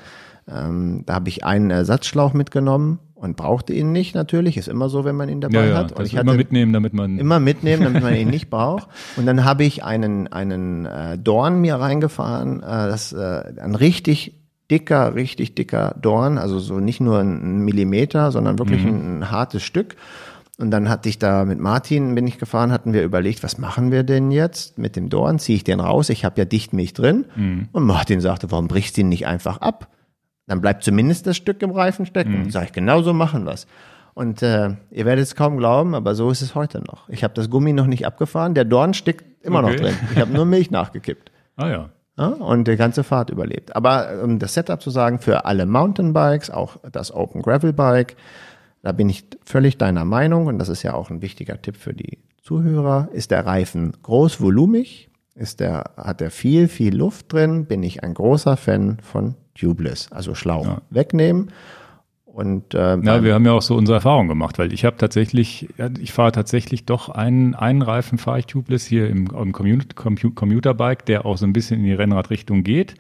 ähm, 0.49 1.03
da 1.07 1.15
habe 1.15 1.29
ich 1.29 1.45
einen 1.45 1.71
Ersatzschlauch 1.71 2.33
mitgenommen 2.33 2.99
und 3.15 3.37
brauchte 3.37 3.73
ihn 3.73 3.93
nicht 3.93 4.15
natürlich. 4.15 4.57
Ist 4.57 4.69
immer 4.69 4.89
so, 4.89 5.05
wenn 5.05 5.17
man 5.17 5.29
ihn 5.29 5.41
dabei 5.41 5.55
Ja, 5.55 5.65
ja, 5.67 5.77
hat. 5.77 5.93
Und 5.93 6.05
ich 6.05 6.15
immer 6.15 6.35
mitnehmen, 6.35 6.73
damit 6.73 6.95
man. 6.95 7.19
immer 7.19 7.41
mitnehmen, 7.41 7.85
damit 7.85 8.03
man 8.03 8.15
ihn 8.15 8.29
nicht 8.29 8.51
braucht. 8.51 8.89
Und 9.17 9.27
dann 9.27 9.45
habe 9.45 9.65
ich 9.65 9.85
einen, 9.85 10.29
einen 10.29 10.87
äh, 10.87 11.17
Dorn 11.17 11.61
mir 11.61 11.77
reingefahren, 11.77 12.61
äh, 12.61 12.67
das 12.67 13.13
äh, 13.13 13.55
ein 13.61 13.75
richtig 13.75 14.35
dicker, 14.71 15.15
richtig 15.15 15.55
dicker 15.55 15.95
Dorn, 16.01 16.39
also 16.39 16.59
so 16.59 16.81
nicht 16.81 17.01
nur 17.01 17.21
ein 17.21 17.65
Millimeter, 17.65 18.33
sondern 18.33 18.59
wirklich 18.59 18.85
ein, 18.85 19.21
ein 19.21 19.31
hartes 19.31 19.63
Stück. 19.63 19.97
Und 20.59 20.71
dann 20.71 20.89
hatte 20.89 21.09
ich 21.11 21.19
da 21.19 21.45
mit 21.45 21.59
Martin, 21.61 22.15
bin 22.15 22.27
ich 22.27 22.39
gefahren, 22.39 22.73
hatten 22.73 22.93
wir 22.95 23.03
überlegt, 23.03 23.43
was 23.43 23.59
machen 23.59 23.91
wir 23.93 24.05
denn 24.05 24.31
jetzt 24.31 24.79
mit 24.79 24.97
dem 24.97 25.11
Dorn? 25.11 25.39
Ziehe 25.39 25.57
ich 25.57 25.65
den 25.65 25.81
raus? 25.81 26.09
Ich 26.09 26.25
habe 26.25 26.39
ja 26.39 26.45
Dichtmilch 26.47 26.95
drin. 26.95 27.27
Und 27.73 27.85
Martin 27.85 28.21
sagte, 28.23 28.51
warum 28.51 28.67
brichst 28.67 28.97
du 28.97 29.03
ihn 29.03 29.11
nicht 29.11 29.27
einfach 29.27 29.59
ab? 29.59 29.89
Dann 30.47 30.61
bleibt 30.63 30.83
zumindest 30.85 31.27
das 31.27 31.37
Stück 31.37 31.61
im 31.63 31.73
Reifen 31.73 32.07
stecken. 32.07 32.51
Sag 32.51 32.65
ich, 32.65 32.73
genau 32.73 33.03
so 33.03 33.13
machen 33.13 33.45
wir's. 33.45 33.67
Und 34.15 34.43
äh, 34.43 34.71
ihr 34.91 35.05
werdet 35.05 35.25
es 35.25 35.35
kaum 35.35 35.59
glauben, 35.59 35.95
aber 35.95 36.15
so 36.15 36.31
ist 36.31 36.41
es 36.41 36.55
heute 36.55 36.79
noch. 36.79 37.07
Ich 37.11 37.23
habe 37.23 37.35
das 37.35 37.51
Gummi 37.51 37.75
noch 37.75 37.87
nicht 37.87 38.07
abgefahren, 38.07 38.55
der 38.55 38.65
Dorn 38.65 38.95
steckt 38.95 39.45
immer 39.45 39.61
noch 39.61 39.69
Okay. 39.69 39.83
drin. 39.83 39.95
Ich 40.15 40.19
habe 40.19 40.33
nur 40.33 40.47
Milch 40.47 40.71
nachgekippt. 40.71 41.31
ah 41.57 41.69
ja. 41.69 41.91
Ja, 42.19 42.29
und 42.29 42.67
die 42.67 42.77
ganze 42.77 43.05
Fahrt 43.05 43.29
überlebt. 43.29 43.77
Aber 43.77 44.23
um 44.25 44.39
das 44.39 44.55
Setup 44.55 44.81
zu 44.81 44.89
sagen, 44.89 45.19
für 45.19 45.45
alle 45.45 45.67
Mountainbikes, 45.67 46.49
auch 46.51 46.79
das 46.91 47.13
Open 47.15 47.43
Gravel 47.43 47.75
Bike, 47.75 48.17
da 48.87 48.93
bin 48.93 49.09
ich 49.09 49.25
völlig 49.45 49.79
deiner 49.79 50.05
Meinung 50.05 50.47
und 50.47 50.61
das 50.61 50.69
ist 50.69 50.85
ja 50.85 50.95
auch 50.95 51.11
ein 51.11 51.21
wichtiger 51.21 51.61
Tipp 51.61 51.77
für 51.77 51.93
die 51.93 52.19
Zuhörer. 52.41 53.09
Ist 53.13 53.33
der 53.33 53.45
Reifen 53.45 53.93
groß, 54.01 54.41
volumig? 54.41 55.09
Ist 55.35 55.59
der, 55.59 55.91
hat 55.97 56.21
er 56.21 56.31
viel, 56.31 56.69
viel 56.69 56.95
Luft 56.97 57.33
drin? 57.33 57.67
Bin 57.67 57.83
ich 57.83 58.05
ein 58.05 58.15
großer 58.15 58.57
Fan 58.57 58.99
von 59.03 59.35
Tubeless, 59.57 60.13
also 60.13 60.37
Schlauch 60.37 60.67
Ja. 60.67 60.83
wegnehmen. 60.91 61.51
Und 62.27 62.75
äh, 62.75 62.97
Ja, 62.99 63.25
wir 63.25 63.35
haben 63.35 63.45
ja 63.45 63.55
auch 63.55 63.63
so 63.63 63.75
unsere 63.75 63.97
Erfahrung 63.97 64.29
gemacht, 64.29 64.57
weil 64.61 64.73
ich 64.73 64.85
habe 64.85 64.97
tatsächlich, 64.99 65.69
ich 65.99 66.13
fahre 66.13 66.31
tatsächlich 66.31 66.87
doch 66.87 67.09
einen, 67.09 67.57
einen 67.57 67.83
Reifen 67.83 68.19
fahre 68.19 68.39
ich 68.39 68.47
tubeless 68.47 68.87
hier 68.87 69.09
im, 69.11 69.27
im 69.35 69.53
Commuterbike, 69.53 71.05
der 71.07 71.27
auch 71.27 71.39
so 71.39 71.45
ein 71.45 71.53
bisschen 71.53 71.81
in 71.81 71.87
die 71.87 71.93
Rennradrichtung 71.93 72.63
geht. 72.63 72.95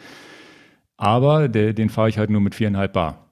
Aber 0.97 1.47
der, 1.49 1.75
den 1.75 1.91
fahre 1.91 2.09
ich 2.09 2.19
halt 2.19 2.31
nur 2.31 2.41
mit 2.41 2.57
viereinhalb 2.57 2.93
Bar. 2.93 3.26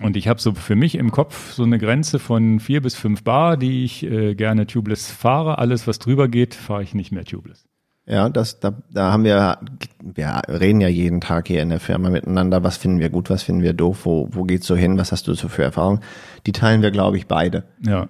Und 0.00 0.16
ich 0.16 0.26
habe 0.26 0.40
so 0.40 0.54
für 0.54 0.74
mich 0.74 0.96
im 0.96 1.12
Kopf 1.12 1.52
so 1.52 1.62
eine 1.62 1.78
Grenze 1.78 2.18
von 2.18 2.58
vier 2.58 2.82
bis 2.82 2.96
fünf 2.96 3.22
Bar, 3.22 3.56
die 3.56 3.84
ich 3.84 4.02
äh, 4.02 4.34
gerne 4.34 4.66
tubeless 4.66 5.10
fahre. 5.10 5.58
Alles, 5.58 5.86
was 5.86 6.00
drüber 6.00 6.28
geht, 6.28 6.54
fahre 6.54 6.82
ich 6.82 6.94
nicht 6.94 7.12
mehr 7.12 7.24
tubeless. 7.24 7.64
Ja, 8.06 8.28
das, 8.28 8.60
da, 8.60 8.82
da 8.92 9.12
haben 9.12 9.24
wir, 9.24 9.58
wir 10.02 10.42
reden 10.48 10.80
ja 10.80 10.88
jeden 10.88 11.22
Tag 11.22 11.46
hier 11.46 11.62
in 11.62 11.70
der 11.70 11.80
Firma 11.80 12.10
miteinander, 12.10 12.62
was 12.62 12.76
finden 12.76 12.98
wir 12.98 13.08
gut, 13.08 13.30
was 13.30 13.42
finden 13.42 13.62
wir 13.62 13.72
doof, 13.72 14.04
wo, 14.04 14.28
wo 14.30 14.42
geht's 14.42 14.66
so 14.66 14.76
hin, 14.76 14.98
was 14.98 15.10
hast 15.10 15.26
du 15.26 15.34
so 15.34 15.48
für 15.48 15.62
Erfahrungen? 15.62 16.00
Die 16.44 16.52
teilen 16.52 16.82
wir, 16.82 16.90
glaube 16.90 17.16
ich, 17.16 17.26
beide. 17.26 17.64
Ja, 17.80 18.08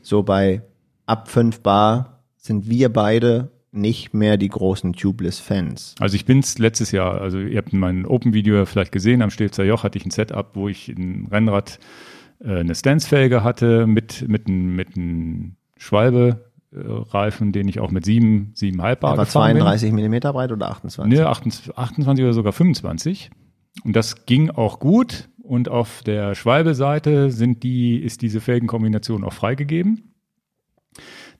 So 0.00 0.22
bei 0.22 0.62
ab 1.04 1.28
5 1.28 1.60
Bar 1.60 2.22
sind 2.36 2.70
wir 2.70 2.90
beide 2.90 3.50
nicht 3.76 4.14
mehr 4.14 4.36
die 4.36 4.48
großen 4.48 4.92
Tubeless-Fans. 4.92 5.94
Also 6.00 6.16
ich 6.16 6.24
bin's 6.24 6.58
letztes 6.58 6.90
Jahr, 6.92 7.20
also 7.20 7.38
ihr 7.38 7.58
habt 7.58 7.72
mein 7.72 8.06
Open-Video 8.06 8.64
vielleicht 8.66 8.92
gesehen, 8.92 9.22
am 9.22 9.30
Stilzer 9.30 9.64
Joch 9.64 9.84
hatte 9.84 9.98
ich 9.98 10.06
ein 10.06 10.10
Setup, 10.10 10.50
wo 10.54 10.68
ich 10.68 10.88
ein 10.88 11.28
Rennrad, 11.30 11.78
äh, 12.40 12.60
eine 12.60 12.74
Stance-Felge 12.74 13.44
hatte 13.44 13.86
mit, 13.86 14.28
mit 14.28 14.46
einem 14.46 14.74
mit 14.74 14.96
einem 14.96 15.56
Schwalbe-Reifen, 15.76 17.52
den 17.52 17.68
ich 17.68 17.80
auch 17.80 17.90
mit 17.90 18.04
sieben, 18.04 18.52
sieben 18.54 18.82
Halbbar 18.82 19.12
Aber 19.12 19.24
gefahren 19.24 19.52
32 19.52 19.92
Millimeter 19.92 20.32
breit 20.32 20.52
oder 20.52 20.70
28? 20.70 21.10
bin. 21.10 21.18
Ne, 21.18 21.28
28, 21.28 21.76
28 21.76 22.24
oder 22.24 22.32
sogar 22.32 22.52
25. 22.52 23.30
Und 23.84 23.94
das 23.94 24.26
ging 24.26 24.50
auch 24.50 24.80
gut 24.80 25.28
und 25.42 25.68
auf 25.68 26.02
der 26.02 26.34
Schwalbe-Seite 26.34 27.30
sind 27.30 27.62
die, 27.62 27.98
ist 27.98 28.22
diese 28.22 28.40
Felgenkombination 28.40 29.22
auch 29.24 29.32
freigegeben. 29.32 30.14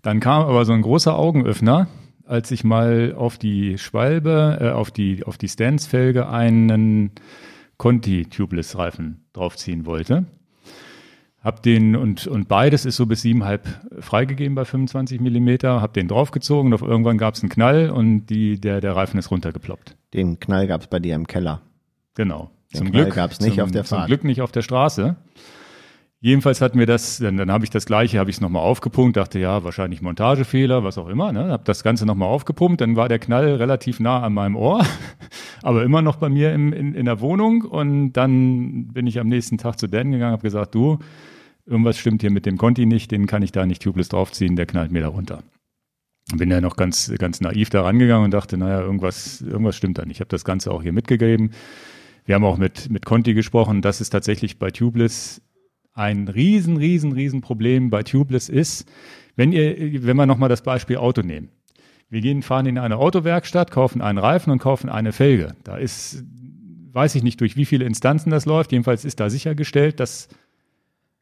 Dann 0.03 0.21
kam 0.21 0.43
aber 0.43 0.65
so 0.65 0.73
ein 0.73 0.83
großer 0.83 1.17
Augenöffner, 1.19 1.89
als 2.27 2.51
ich 2.51 2.65
mal 2.65 3.15
auf 3.17 3.39
die 3.39 3.79
Schwalbe, 3.79 4.59
äh, 4.61 4.71
auf 4.71 4.91
die, 4.91 5.25
auf 5.25 5.39
die 5.39 5.49
Stance-Felge 5.49 6.29
einen 6.29 7.13
Conti-Tubeless-Reifen 7.79 9.25
draufziehen 9.33 9.87
wollte. 9.87 10.27
Hab 11.43 11.63
den 11.63 11.95
und, 11.95 12.27
und 12.27 12.49
beides 12.49 12.85
ist 12.85 12.97
so 12.97 13.07
bis 13.07 13.23
siebenhalb 13.23 13.69
freigegeben 14.01 14.57
bei 14.57 14.65
25 14.65 15.21
Millimeter. 15.21 15.81
Hab 15.81 15.95
den 15.95 16.09
draufgezogen 16.09 16.73
und 16.73 16.75
auf 16.75 16.83
irgendwann 16.83 17.19
gab 17.19 17.35
es 17.35 17.43
einen 17.43 17.51
Knall 17.51 17.91
und 17.91 18.27
die, 18.27 18.61
der, 18.61 18.81
der 18.81 18.97
Reifen 18.97 19.19
ist 19.19 19.31
runtergeploppt. 19.31 19.97
Den 20.13 20.41
Knall 20.41 20.67
gab 20.67 20.81
es 20.81 20.87
bei 20.89 20.99
dir 20.99 21.15
im 21.15 21.29
Keller. 21.29 21.63
Genau. 22.15 22.51
Den 22.73 22.79
zum 22.79 22.91
Knall 22.91 23.05
Glück 23.05 23.15
gab's 23.15 23.41
nicht 23.41 23.55
zum, 23.55 23.65
auf 23.65 23.71
der 23.71 23.85
Zum 23.85 23.99
Fahrt. 23.99 24.09
Glück 24.09 24.25
nicht 24.25 24.43
auf 24.43 24.51
der 24.51 24.63
Straße. 24.63 25.15
Jedenfalls 26.27 26.61
hatten 26.61 26.77
wir 26.77 26.87
das, 26.87 27.19
dann, 27.19 27.37
dann 27.37 27.53
habe 27.53 27.63
ich 27.63 27.71
das 27.71 27.87
gleiche, 27.87 28.19
habe 28.19 28.31
ich 28.31 28.39
es 28.39 28.41
nochmal 28.41 28.63
aufgepumpt, 28.63 29.17
dachte 29.17 29.39
ja, 29.39 29.63
wahrscheinlich 29.63 30.03
Montagefehler, 30.03 30.83
was 30.83 30.99
auch 30.99 31.07
immer, 31.07 31.31
ne? 31.31 31.53
Habe 31.53 31.63
das 31.65 31.85
Ganze 31.85 32.05
nochmal 32.05 32.27
aufgepumpt, 32.27 32.81
dann 32.81 32.97
war 32.97 33.09
der 33.09 33.21
Knall 33.21 33.55
relativ 33.55 34.01
nah 34.01 34.25
an 34.25 34.35
meinem 34.35 34.57
Ohr, 34.57 34.85
aber 35.63 35.85
immer 35.85 36.03
noch 36.03 36.17
bei 36.17 36.29
mir 36.29 36.53
im, 36.53 36.73
in, 36.73 36.97
in 36.97 37.05
der 37.05 37.21
Wohnung 37.21 37.63
und 37.63 38.15
dann 38.15 38.89
bin 38.89 39.07
ich 39.07 39.21
am 39.21 39.29
nächsten 39.29 39.57
Tag 39.57 39.79
zu 39.79 39.87
Dan 39.87 40.11
gegangen, 40.11 40.33
habe 40.33 40.43
gesagt, 40.43 40.75
du, 40.75 40.99
irgendwas 41.65 41.97
stimmt 41.97 42.23
hier 42.23 42.33
mit 42.33 42.45
dem 42.45 42.59
Conti 42.59 42.87
nicht, 42.87 43.13
den 43.13 43.29
kann 43.29 43.43
ich 43.43 43.53
da 43.53 43.65
nicht 43.65 43.81
tubeless 43.81 44.09
draufziehen, 44.09 44.57
der 44.57 44.67
knallt 44.67 44.91
mir 44.91 45.03
da 45.03 45.09
runter. 45.09 45.45
Bin 46.35 46.51
ja 46.51 46.61
noch 46.61 46.75
ganz, 46.75 47.13
ganz 47.19 47.41
naiv 47.41 47.71
da 47.71 47.83
rangegangen 47.83 48.25
und 48.25 48.35
dachte, 48.35 48.57
naja, 48.59 48.81
irgendwas, 48.81 49.43
irgendwas 49.43 49.77
stimmt 49.77 49.99
da 49.99 50.05
nicht. 50.05 50.17
Ich 50.17 50.21
habe 50.23 50.31
das 50.31 50.45
Ganze 50.45 50.73
auch 50.73 50.83
hier 50.83 50.93
mitgegeben. 50.93 51.53
Wir 52.25 52.35
haben 52.35 52.45
auch 52.45 52.59
mit, 52.59 52.91
mit 52.91 53.07
Conti 53.07 53.33
gesprochen, 53.33 53.81
dass 53.81 54.01
es 54.01 54.11
tatsächlich 54.11 54.59
bei 54.59 54.73
Tubeless 54.73 55.41
ein 55.97 56.29
riesen, 56.29 56.77
riesen, 56.77 57.13
riesen 57.13 57.41
Problem 57.41 57.91
bei 57.91 58.03
Tubeless 58.03 58.49
ist, 58.49 58.89
wenn 59.35 59.51
ihr, 59.51 60.05
wenn 60.05 60.17
wir 60.17 60.27
nochmal 60.27 60.49
das 60.49 60.63
Beispiel 60.63 60.99
Auto 60.99 61.23
nehmen. 61.23 61.49
Wir 62.09 62.21
gehen, 62.21 62.43
fahren 62.43 62.67
in 62.67 62.79
eine 62.79 62.99
Autowerkstatt, 62.99 63.71
kaufen 63.71 64.01
einen 64.01 64.19
Reifen 64.19 64.53
und 64.53 64.59
kaufen 64.59 64.89
eine 64.89 65.13
Felge. 65.13 65.57
Da 65.65 65.77
ist, 65.77 66.23
weiß 66.93 67.17
ich 67.17 67.23
nicht, 67.23 67.41
durch 67.41 67.57
wie 67.57 67.65
viele 67.65 67.85
Instanzen 67.85 68.31
das 68.31 68.47
läuft. 68.47 68.71
Jedenfalls 68.73 69.05
ist 69.05 69.19
da 69.19 69.29
sichergestellt, 69.29 69.99
dass 69.99 70.29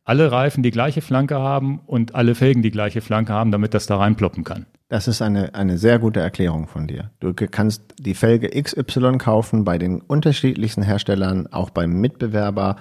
alle 0.04 0.30
Reifen 0.30 0.62
die 0.62 0.70
gleiche 0.70 1.00
Flanke 1.00 1.36
haben 1.36 1.80
und 1.86 2.14
alle 2.14 2.34
Felgen 2.34 2.62
die 2.62 2.70
gleiche 2.70 3.00
Flanke 3.00 3.32
haben, 3.32 3.50
damit 3.50 3.72
das 3.72 3.86
da 3.86 3.96
reinploppen 3.96 4.44
kann. 4.44 4.66
Das 4.88 5.08
ist 5.08 5.22
eine, 5.22 5.54
eine 5.54 5.78
sehr 5.78 5.98
gute 5.98 6.20
Erklärung 6.20 6.66
von 6.66 6.86
dir. 6.86 7.10
Du 7.20 7.32
kannst 7.32 7.94
die 7.98 8.14
Felge 8.14 8.50
XY 8.60 9.16
kaufen 9.18 9.64
bei 9.64 9.78
den 9.78 10.02
unterschiedlichsten 10.02 10.82
Herstellern, 10.82 11.46
auch 11.46 11.70
beim 11.70 12.00
Mitbewerber. 12.00 12.76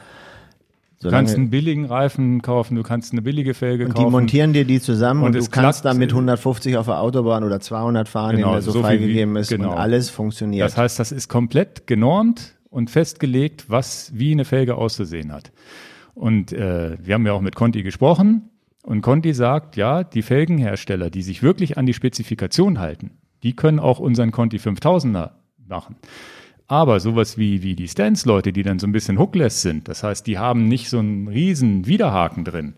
Du 1.03 1.09
kannst 1.09 1.35
einen 1.35 1.49
billigen 1.49 1.85
Reifen 1.85 2.41
kaufen, 2.41 2.75
du 2.75 2.83
kannst 2.83 3.11
eine 3.11 3.21
billige 3.21 3.53
Felge 3.53 3.85
und 3.85 3.93
kaufen. 3.93 4.05
die 4.07 4.11
montieren 4.11 4.53
dir 4.53 4.65
die 4.65 4.79
zusammen 4.79 5.21
und, 5.21 5.27
Und 5.27 5.33
du 5.35 5.39
kannst 5.49 5.81
klappt, 5.81 5.85
da 5.85 5.93
mit 5.99 6.09
äh, 6.11 6.13
150 6.13 6.77
auf 6.77 6.85
der 6.87 6.99
Autobahn 6.99 7.43
oder 7.43 7.59
200 7.59 8.07
fahren, 8.09 8.35
Genau, 8.37 8.47
den 8.49 8.53
der 8.53 8.61
so, 8.61 8.71
so 8.71 8.81
freigegeben 8.81 9.35
wie- 9.35 9.39
ist 9.39 9.49
genau. 9.49 9.71
und 9.73 9.77
alles 9.77 10.09
funktioniert. 10.09 10.65
Das 10.65 10.77
heißt, 10.77 10.99
das 10.99 11.11
ist 11.11 11.27
komplett 11.29 11.87
genormt 11.87 12.55
und 12.69 12.89
festgelegt, 12.89 13.65
was 13.69 14.11
wie 14.15 14.31
eine 14.31 14.45
Felge 14.45 14.75
auszusehen 14.75 15.31
hat. 15.31 15.51
Und 16.15 16.51
äh, 16.53 16.97
wir 17.01 17.13
haben 17.15 17.25
ja 17.25 17.33
auch 17.33 17.41
mit 17.41 17.55
Conti 17.55 17.83
gesprochen 17.83 18.49
und 18.83 19.01
Conti 19.01 19.33
sagt, 19.33 19.75
ja, 19.77 20.03
die 20.03 20.21
Felgenhersteller, 20.21 21.09
die 21.09 21.21
sich 21.21 21.41
wirklich 21.43 21.77
an 21.77 21.85
die 21.85 21.93
Spezifikation 21.93 22.79
halten, 22.79 23.11
die 23.43 23.55
können 23.55 23.79
auch 23.79 23.99
unseren 23.99 24.31
Conti 24.31 24.57
5000er 24.57 25.31
machen. 25.67 25.95
Aber 26.67 26.99
sowas 26.99 27.37
wie, 27.37 27.61
wie 27.61 27.75
die 27.75 27.87
Stance-Leute, 27.87 28.53
die 28.53 28.63
dann 28.63 28.79
so 28.79 28.87
ein 28.87 28.93
bisschen 28.93 29.19
hookless 29.19 29.61
sind, 29.61 29.87
das 29.87 30.03
heißt, 30.03 30.25
die 30.27 30.37
haben 30.37 30.67
nicht 30.67 30.89
so 30.89 30.99
einen 30.99 31.27
riesen 31.27 31.85
Widerhaken 31.85 32.45
drin, 32.45 32.75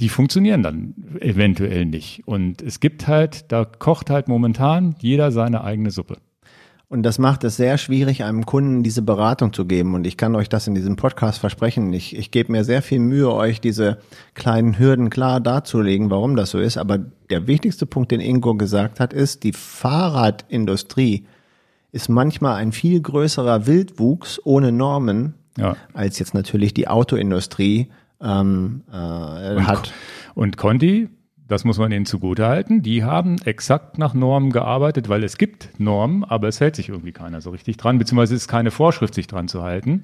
die 0.00 0.08
funktionieren 0.08 0.62
dann 0.62 0.94
eventuell 1.20 1.84
nicht. 1.84 2.26
Und 2.26 2.62
es 2.62 2.80
gibt 2.80 3.06
halt, 3.06 3.52
da 3.52 3.64
kocht 3.64 4.10
halt 4.10 4.28
momentan 4.28 4.96
jeder 4.98 5.30
seine 5.30 5.62
eigene 5.62 5.90
Suppe. 5.90 6.16
Und 6.88 7.02
das 7.02 7.18
macht 7.18 7.42
es 7.44 7.56
sehr 7.56 7.78
schwierig, 7.78 8.22
einem 8.22 8.46
Kunden 8.46 8.82
diese 8.82 9.02
Beratung 9.02 9.52
zu 9.52 9.64
geben. 9.64 9.94
Und 9.94 10.06
ich 10.06 10.16
kann 10.16 10.36
euch 10.36 10.48
das 10.48 10.66
in 10.66 10.74
diesem 10.74 10.96
Podcast 10.96 11.38
versprechen. 11.38 11.92
Ich, 11.92 12.14
ich 12.14 12.30
gebe 12.30 12.52
mir 12.52 12.62
sehr 12.62 12.82
viel 12.82 13.00
Mühe, 13.00 13.32
euch 13.32 13.60
diese 13.60 13.98
kleinen 14.34 14.78
Hürden 14.78 15.10
klar 15.10 15.40
darzulegen, 15.40 16.10
warum 16.10 16.36
das 16.36 16.50
so 16.50 16.60
ist. 16.60 16.76
Aber 16.76 16.98
der 17.30 17.46
wichtigste 17.46 17.86
Punkt, 17.86 18.12
den 18.12 18.20
Ingo 18.20 18.54
gesagt 18.54 19.00
hat, 19.00 19.12
ist, 19.12 19.42
die 19.42 19.52
Fahrradindustrie 19.52 21.26
ist 21.94 22.08
manchmal 22.08 22.56
ein 22.56 22.72
viel 22.72 23.00
größerer 23.00 23.66
Wildwuchs 23.66 24.40
ohne 24.44 24.72
Normen, 24.72 25.34
Ja. 25.56 25.76
als 25.92 26.18
jetzt 26.18 26.34
natürlich 26.34 26.74
die 26.74 26.88
Autoindustrie 26.88 27.88
ähm, 28.20 28.82
äh, 28.90 28.94
hat. 28.94 29.92
Und 30.34 30.56
Conti, 30.56 31.08
das 31.46 31.64
muss 31.64 31.78
man 31.78 31.92
ihnen 31.92 32.04
zugutehalten, 32.06 32.82
die 32.82 33.04
haben 33.04 33.36
exakt 33.44 33.98
nach 33.98 34.12
Normen 34.14 34.50
gearbeitet, 34.50 35.08
weil 35.08 35.22
es 35.22 35.38
gibt 35.38 35.68
Normen, 35.78 36.24
aber 36.24 36.48
es 36.48 36.58
hält 36.58 36.74
sich 36.74 36.88
irgendwie 36.88 37.12
keiner 37.12 37.40
so 37.40 37.50
richtig 37.50 37.76
dran, 37.76 37.98
beziehungsweise 37.98 38.34
es 38.34 38.42
ist 38.42 38.48
keine 38.48 38.72
Vorschrift, 38.72 39.14
sich 39.14 39.26
dran 39.28 39.46
zu 39.46 39.62
halten. 39.62 40.00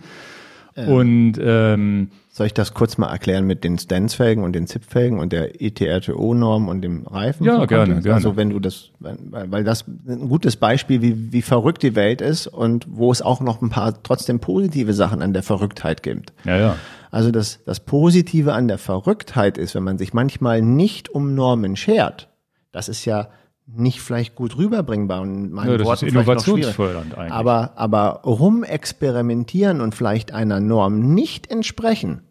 Und 0.76 1.34
ähm, 1.42 2.10
Soll 2.32 2.46
ich 2.46 2.54
das 2.54 2.74
kurz 2.74 2.96
mal 2.96 3.08
erklären 3.08 3.44
mit 3.44 3.64
den 3.64 3.76
Stance-Felgen 3.76 4.44
und 4.44 4.52
den 4.52 4.68
Zipfelgen 4.68 5.18
und 5.18 5.32
der 5.32 5.60
ETRTO-Norm 5.60 6.68
und 6.68 6.80
dem 6.80 7.04
Reifen? 7.06 7.44
Ja, 7.44 7.64
gerne, 7.64 8.00
gerne. 8.00 8.14
Also 8.14 8.36
wenn 8.36 8.50
du 8.50 8.60
das, 8.60 8.90
weil, 9.00 9.18
weil 9.50 9.64
das 9.64 9.84
ein 9.88 10.28
gutes 10.28 10.54
Beispiel, 10.54 11.02
wie, 11.02 11.32
wie 11.32 11.42
verrückt 11.42 11.82
die 11.82 11.96
Welt 11.96 12.20
ist 12.20 12.46
und 12.46 12.86
wo 12.88 13.10
es 13.10 13.20
auch 13.20 13.40
noch 13.40 13.60
ein 13.60 13.68
paar 13.68 14.00
trotzdem 14.04 14.38
positive 14.38 14.94
Sachen 14.94 15.22
an 15.22 15.32
der 15.32 15.42
Verrücktheit 15.42 16.04
gibt. 16.04 16.32
ja, 16.44 16.56
ja. 16.56 16.76
Also 17.10 17.32
das, 17.32 17.58
das 17.66 17.80
Positive 17.80 18.52
an 18.52 18.68
der 18.68 18.78
Verrücktheit 18.78 19.58
ist, 19.58 19.74
wenn 19.74 19.82
man 19.82 19.98
sich 19.98 20.14
manchmal 20.14 20.62
nicht 20.62 21.08
um 21.08 21.34
Normen 21.34 21.74
schert, 21.74 22.28
das 22.70 22.88
ist 22.88 23.04
ja 23.04 23.28
nicht 23.74 24.00
vielleicht 24.00 24.34
gut 24.34 24.56
rüberbringbar 24.56 25.20
und 25.20 25.52
meinen 25.52 25.78
Ja, 25.78 25.84
Worten 25.84 26.06
ist 26.06 26.12
innovationsfördernd 26.12 27.16
eigentlich. 27.16 27.32
Aber, 27.32 27.72
aber 27.76 28.22
rumexperimentieren 28.24 29.80
und 29.80 29.94
vielleicht 29.94 30.32
einer 30.32 30.60
Norm 30.60 31.14
nicht 31.14 31.50
entsprechen, 31.50 32.22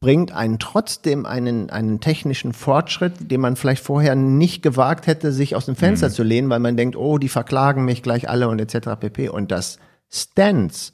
bringt 0.00 0.32
einen 0.32 0.58
trotzdem 0.58 1.26
einen, 1.26 1.70
einen 1.70 2.00
technischen 2.00 2.52
Fortschritt, 2.52 3.30
den 3.30 3.40
man 3.40 3.56
vielleicht 3.56 3.82
vorher 3.82 4.14
nicht 4.14 4.62
gewagt 4.62 5.06
hätte, 5.06 5.32
sich 5.32 5.56
aus 5.56 5.66
dem 5.66 5.72
Mhm. 5.72 5.78
Fenster 5.78 6.10
zu 6.10 6.22
lehnen, 6.22 6.50
weil 6.50 6.60
man 6.60 6.76
denkt, 6.76 6.96
oh, 6.96 7.18
die 7.18 7.28
verklagen 7.28 7.84
mich 7.84 8.02
gleich 8.02 8.28
alle 8.28 8.48
und 8.48 8.60
etc. 8.60 8.90
pp. 9.00 9.28
Und 9.30 9.50
das 9.50 9.78
Stance 10.10 10.92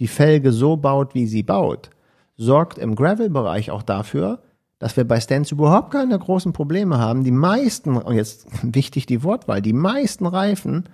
die 0.00 0.08
Felge 0.08 0.52
so 0.52 0.76
baut, 0.76 1.14
wie 1.14 1.26
sie 1.26 1.42
baut, 1.42 1.90
sorgt 2.36 2.78
im 2.78 2.94
Gravel-Bereich 2.94 3.70
auch 3.70 3.82
dafür, 3.82 4.42
dass 4.78 4.96
wir 4.96 5.04
bei 5.04 5.20
Stance 5.20 5.54
überhaupt 5.54 5.92
keine 5.92 6.18
großen 6.18 6.52
Probleme 6.52 6.98
haben. 6.98 7.24
Die 7.24 7.30
meisten, 7.30 7.96
und 7.96 8.14
jetzt 8.14 8.46
wichtig 8.62 9.06
die 9.06 9.22
Wortwahl, 9.22 9.62
die 9.62 9.72
meisten 9.72 10.26
Reifen 10.26 10.84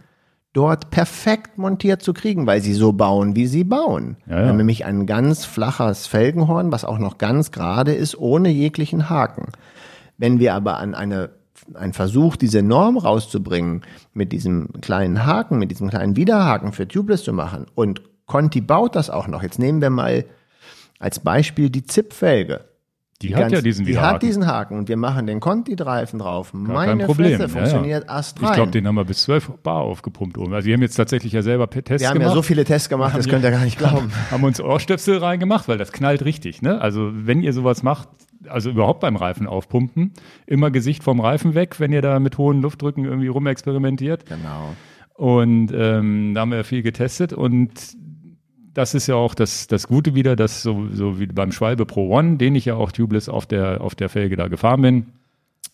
dort 0.53 0.91
perfekt 0.91 1.59
montiert 1.59 2.01
zu 2.01 2.15
kriegen, 2.15 2.47
weil 2.47 2.61
sie 2.61 2.75
so 2.75 2.93
bauen, 2.93 3.35
wie 3.35 3.47
sie 3.47 3.65
bauen. 3.65 4.17
Ja, 4.27 4.33
ja. 4.33 4.43
Wir 4.43 4.49
haben 4.49 4.57
nämlich 4.57 4.85
ein 4.85 5.05
ganz 5.05 5.45
flaches 5.45 6.07
Felgenhorn, 6.07 6.71
was 6.71 6.85
auch 6.85 6.99
noch 6.99 7.19
ganz 7.19 7.51
gerade 7.51 7.93
ist, 7.93 8.17
ohne 8.17 8.51
jeglichen 8.51 9.11
Haken. 9.11 9.49
Wenn 10.17 10.39
wir 10.39 10.55
aber 10.55 10.79
an 10.79 10.95
eine 10.95 11.31
ein 11.73 11.93
Versuch, 11.93 12.37
diese 12.37 12.63
Norm 12.63 12.99
rauszubringen, 12.99 13.83
mit 14.13 14.33
diesem 14.33 14.69
kleinen 14.83 15.25
Haken, 15.25 15.59
mit 15.59 15.71
diesem 15.71 15.89
kleinen 15.89 16.15
Widerhaken 16.15 16.73
für 16.73 16.87
Tubeless 16.87 17.25
zu 17.25 17.33
machen 17.33 17.67
und 17.75 18.03
Conti 18.27 18.61
baut 18.61 18.97
das 18.97 19.09
auch 19.09 19.29
noch. 19.29 19.43
Jetzt 19.43 19.59
nehmen 19.59 19.81
wir 19.81 19.91
mal 19.91 20.25
als 20.99 21.21
Beispiel 21.21 21.71
die 21.71 21.85
Zip-Felge. 21.85 22.65
Die, 23.29 23.35
hat 23.35 23.43
ganz- 23.43 23.53
ja 23.55 23.61
diesen 23.63 23.85
Die 23.87 23.99
hat 23.99 24.23
diesen 24.23 24.47
Haken 24.47 24.79
und 24.79 24.89
wir 24.89 24.97
machen 24.97 25.27
den 25.27 25.41
Conti-Reifen 25.41 26.19
drauf. 26.19 26.53
Gar 26.53 26.61
Meine 26.63 26.97
kein 26.99 27.07
Problem. 27.07 27.31
Fresse, 27.39 27.43
Ja, 27.43 27.49
funktioniert 27.49 28.05
ja. 28.05 28.11
astrein. 28.11 28.49
Ich 28.51 28.55
glaube, 28.55 28.71
den 28.73 28.87
haben 28.87 28.95
wir 28.95 29.05
bis 29.05 29.23
12 29.25 29.51
Bar 29.63 29.83
aufgepumpt 29.83 30.39
oben. 30.39 30.53
Also 30.55 30.67
wir 30.67 30.75
haben 30.75 30.83
jetzt 30.83 30.95
tatsächlich 30.97 31.33
ja 31.33 31.43
selber 31.43 31.69
Tests 31.69 32.01
wir 32.03 32.09
haben 32.09 32.15
gemacht. 32.19 32.31
ja 32.31 32.35
so 32.35 32.43
viele 32.43 32.65
Tests 32.65 32.89
gemacht, 32.89 33.17
das 33.17 33.29
könnt 33.29 33.45
ihr 33.45 33.51
gar 33.51 33.65
nicht 33.65 33.79
glauben. 33.79 34.11
haben 34.31 34.45
uns 34.45 34.61
Ohrstöpsel 34.61 35.19
reingemacht, 35.19 35.69
weil 35.69 35.79
das 35.79 35.93
knallt 35.93 36.25
richtig. 36.25 36.63
Ne? 36.63 36.81
Also 36.81 37.11
wenn 37.13 37.43
ihr 37.43 37.53
sowas 37.53 37.83
macht, 37.83 38.09
also 38.49 38.71
überhaupt 38.71 39.01
beim 39.01 39.17
Reifen 39.17 39.47
aufpumpen, 39.47 40.13
immer 40.47 40.71
Gesicht 40.71 41.03
vom 41.03 41.21
Reifen 41.21 41.55
weg, 41.55 41.81
wenn 41.81 41.93
ihr 41.93 42.03
da 42.03 42.21
mit 42.21 42.37
hohen 42.39 42.61
Luftdrücken 42.61 43.05
irgendwie 43.05 43.29
rumexperimentiert. 43.29 44.27
Genau. 44.27 44.75
Und 45.15 45.73
ähm, 45.73 46.33
da 46.35 46.41
haben 46.41 46.51
wir 46.51 46.65
viel 46.65 46.83
getestet 46.83 47.33
und 47.33 47.71
das 48.75 48.95
ist 48.95 49.07
ja 49.07 49.15
auch 49.15 49.35
das, 49.35 49.67
das 49.67 49.87
Gute 49.87 50.15
wieder, 50.15 50.37
dass 50.37 50.63
so, 50.63 50.89
so 50.93 51.19
wie 51.19 51.27
beim 51.27 51.53
Schwalbe 51.53 51.87
Pro 51.87 52.11
One, 52.11 52.37
den 52.37 52.55
ich 52.55 52.67
ja 52.67 52.75
auch 52.75 52.93
tubeless 52.93 53.29
auf 53.29 53.47
der, 53.47 53.81
auf 53.81 53.95
der 53.95 54.09
Felge 54.09 54.37
da 54.37 54.49
gefahren 54.49 54.83
bin, 54.83 55.07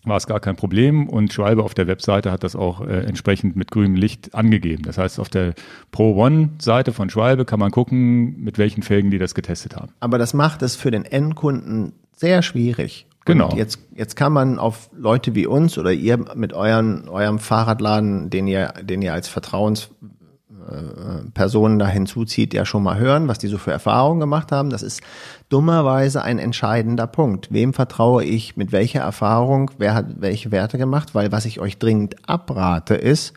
war 0.04 0.16
es 0.16 0.26
gar 0.26 0.40
kein 0.40 0.56
Problem 0.56 1.08
und 1.08 1.32
Schwalbe 1.32 1.62
auf 1.62 1.74
der 1.74 1.86
Webseite 1.86 2.30
hat 2.30 2.42
das 2.42 2.56
auch 2.56 2.80
äh, 2.80 3.04
entsprechend 3.04 3.56
mit 3.56 3.70
grünem 3.70 3.96
Licht 3.96 4.34
angegeben. 4.34 4.82
Das 4.84 4.96
heißt, 4.96 5.20
auf 5.20 5.28
der 5.28 5.54
Pro 5.90 6.14
One 6.14 6.50
Seite 6.58 6.92
von 6.92 7.10
Schwalbe 7.10 7.44
kann 7.44 7.58
man 7.58 7.70
gucken, 7.70 8.40
mit 8.40 8.56
welchen 8.56 8.82
Felgen 8.82 9.10
die 9.10 9.18
das 9.18 9.34
getestet 9.34 9.76
haben. 9.76 9.92
Aber 10.00 10.16
das 10.16 10.32
macht 10.32 10.62
es 10.62 10.76
für 10.76 10.90
den 10.90 11.04
Endkunden 11.04 11.92
sehr 12.16 12.42
schwierig. 12.42 13.06
Genau. 13.26 13.50
Und 13.50 13.58
jetzt, 13.58 13.78
jetzt 13.94 14.16
kann 14.16 14.32
man 14.32 14.58
auf 14.58 14.88
Leute 14.96 15.34
wie 15.34 15.46
uns 15.46 15.76
oder 15.76 15.92
ihr 15.92 16.18
mit 16.34 16.54
euren, 16.54 17.08
eurem 17.08 17.38
Fahrradladen, 17.38 18.30
den 18.30 18.46
ihr, 18.46 18.72
den 18.82 19.02
ihr 19.02 19.12
als 19.12 19.28
Vertrauenspartner 19.28 20.19
äh, 20.70 21.30
Personen 21.34 21.78
da 21.78 21.86
hinzuzieht, 21.86 22.54
ja 22.54 22.64
schon 22.64 22.82
mal 22.82 22.98
hören, 22.98 23.28
was 23.28 23.38
die 23.38 23.48
so 23.48 23.58
für 23.58 23.72
Erfahrungen 23.72 24.20
gemacht 24.20 24.52
haben. 24.52 24.70
Das 24.70 24.82
ist 24.82 25.02
dummerweise 25.48 26.22
ein 26.22 26.38
entscheidender 26.38 27.06
Punkt. 27.06 27.52
Wem 27.52 27.72
vertraue 27.74 28.24
ich, 28.24 28.56
mit 28.56 28.72
welcher 28.72 29.00
Erfahrung, 29.00 29.70
wer 29.78 29.94
hat 29.94 30.06
welche 30.20 30.50
Werte 30.50 30.78
gemacht? 30.78 31.14
Weil 31.14 31.32
was 31.32 31.44
ich 31.44 31.60
euch 31.60 31.78
dringend 31.78 32.16
abrate 32.28 32.94
ist, 32.94 33.34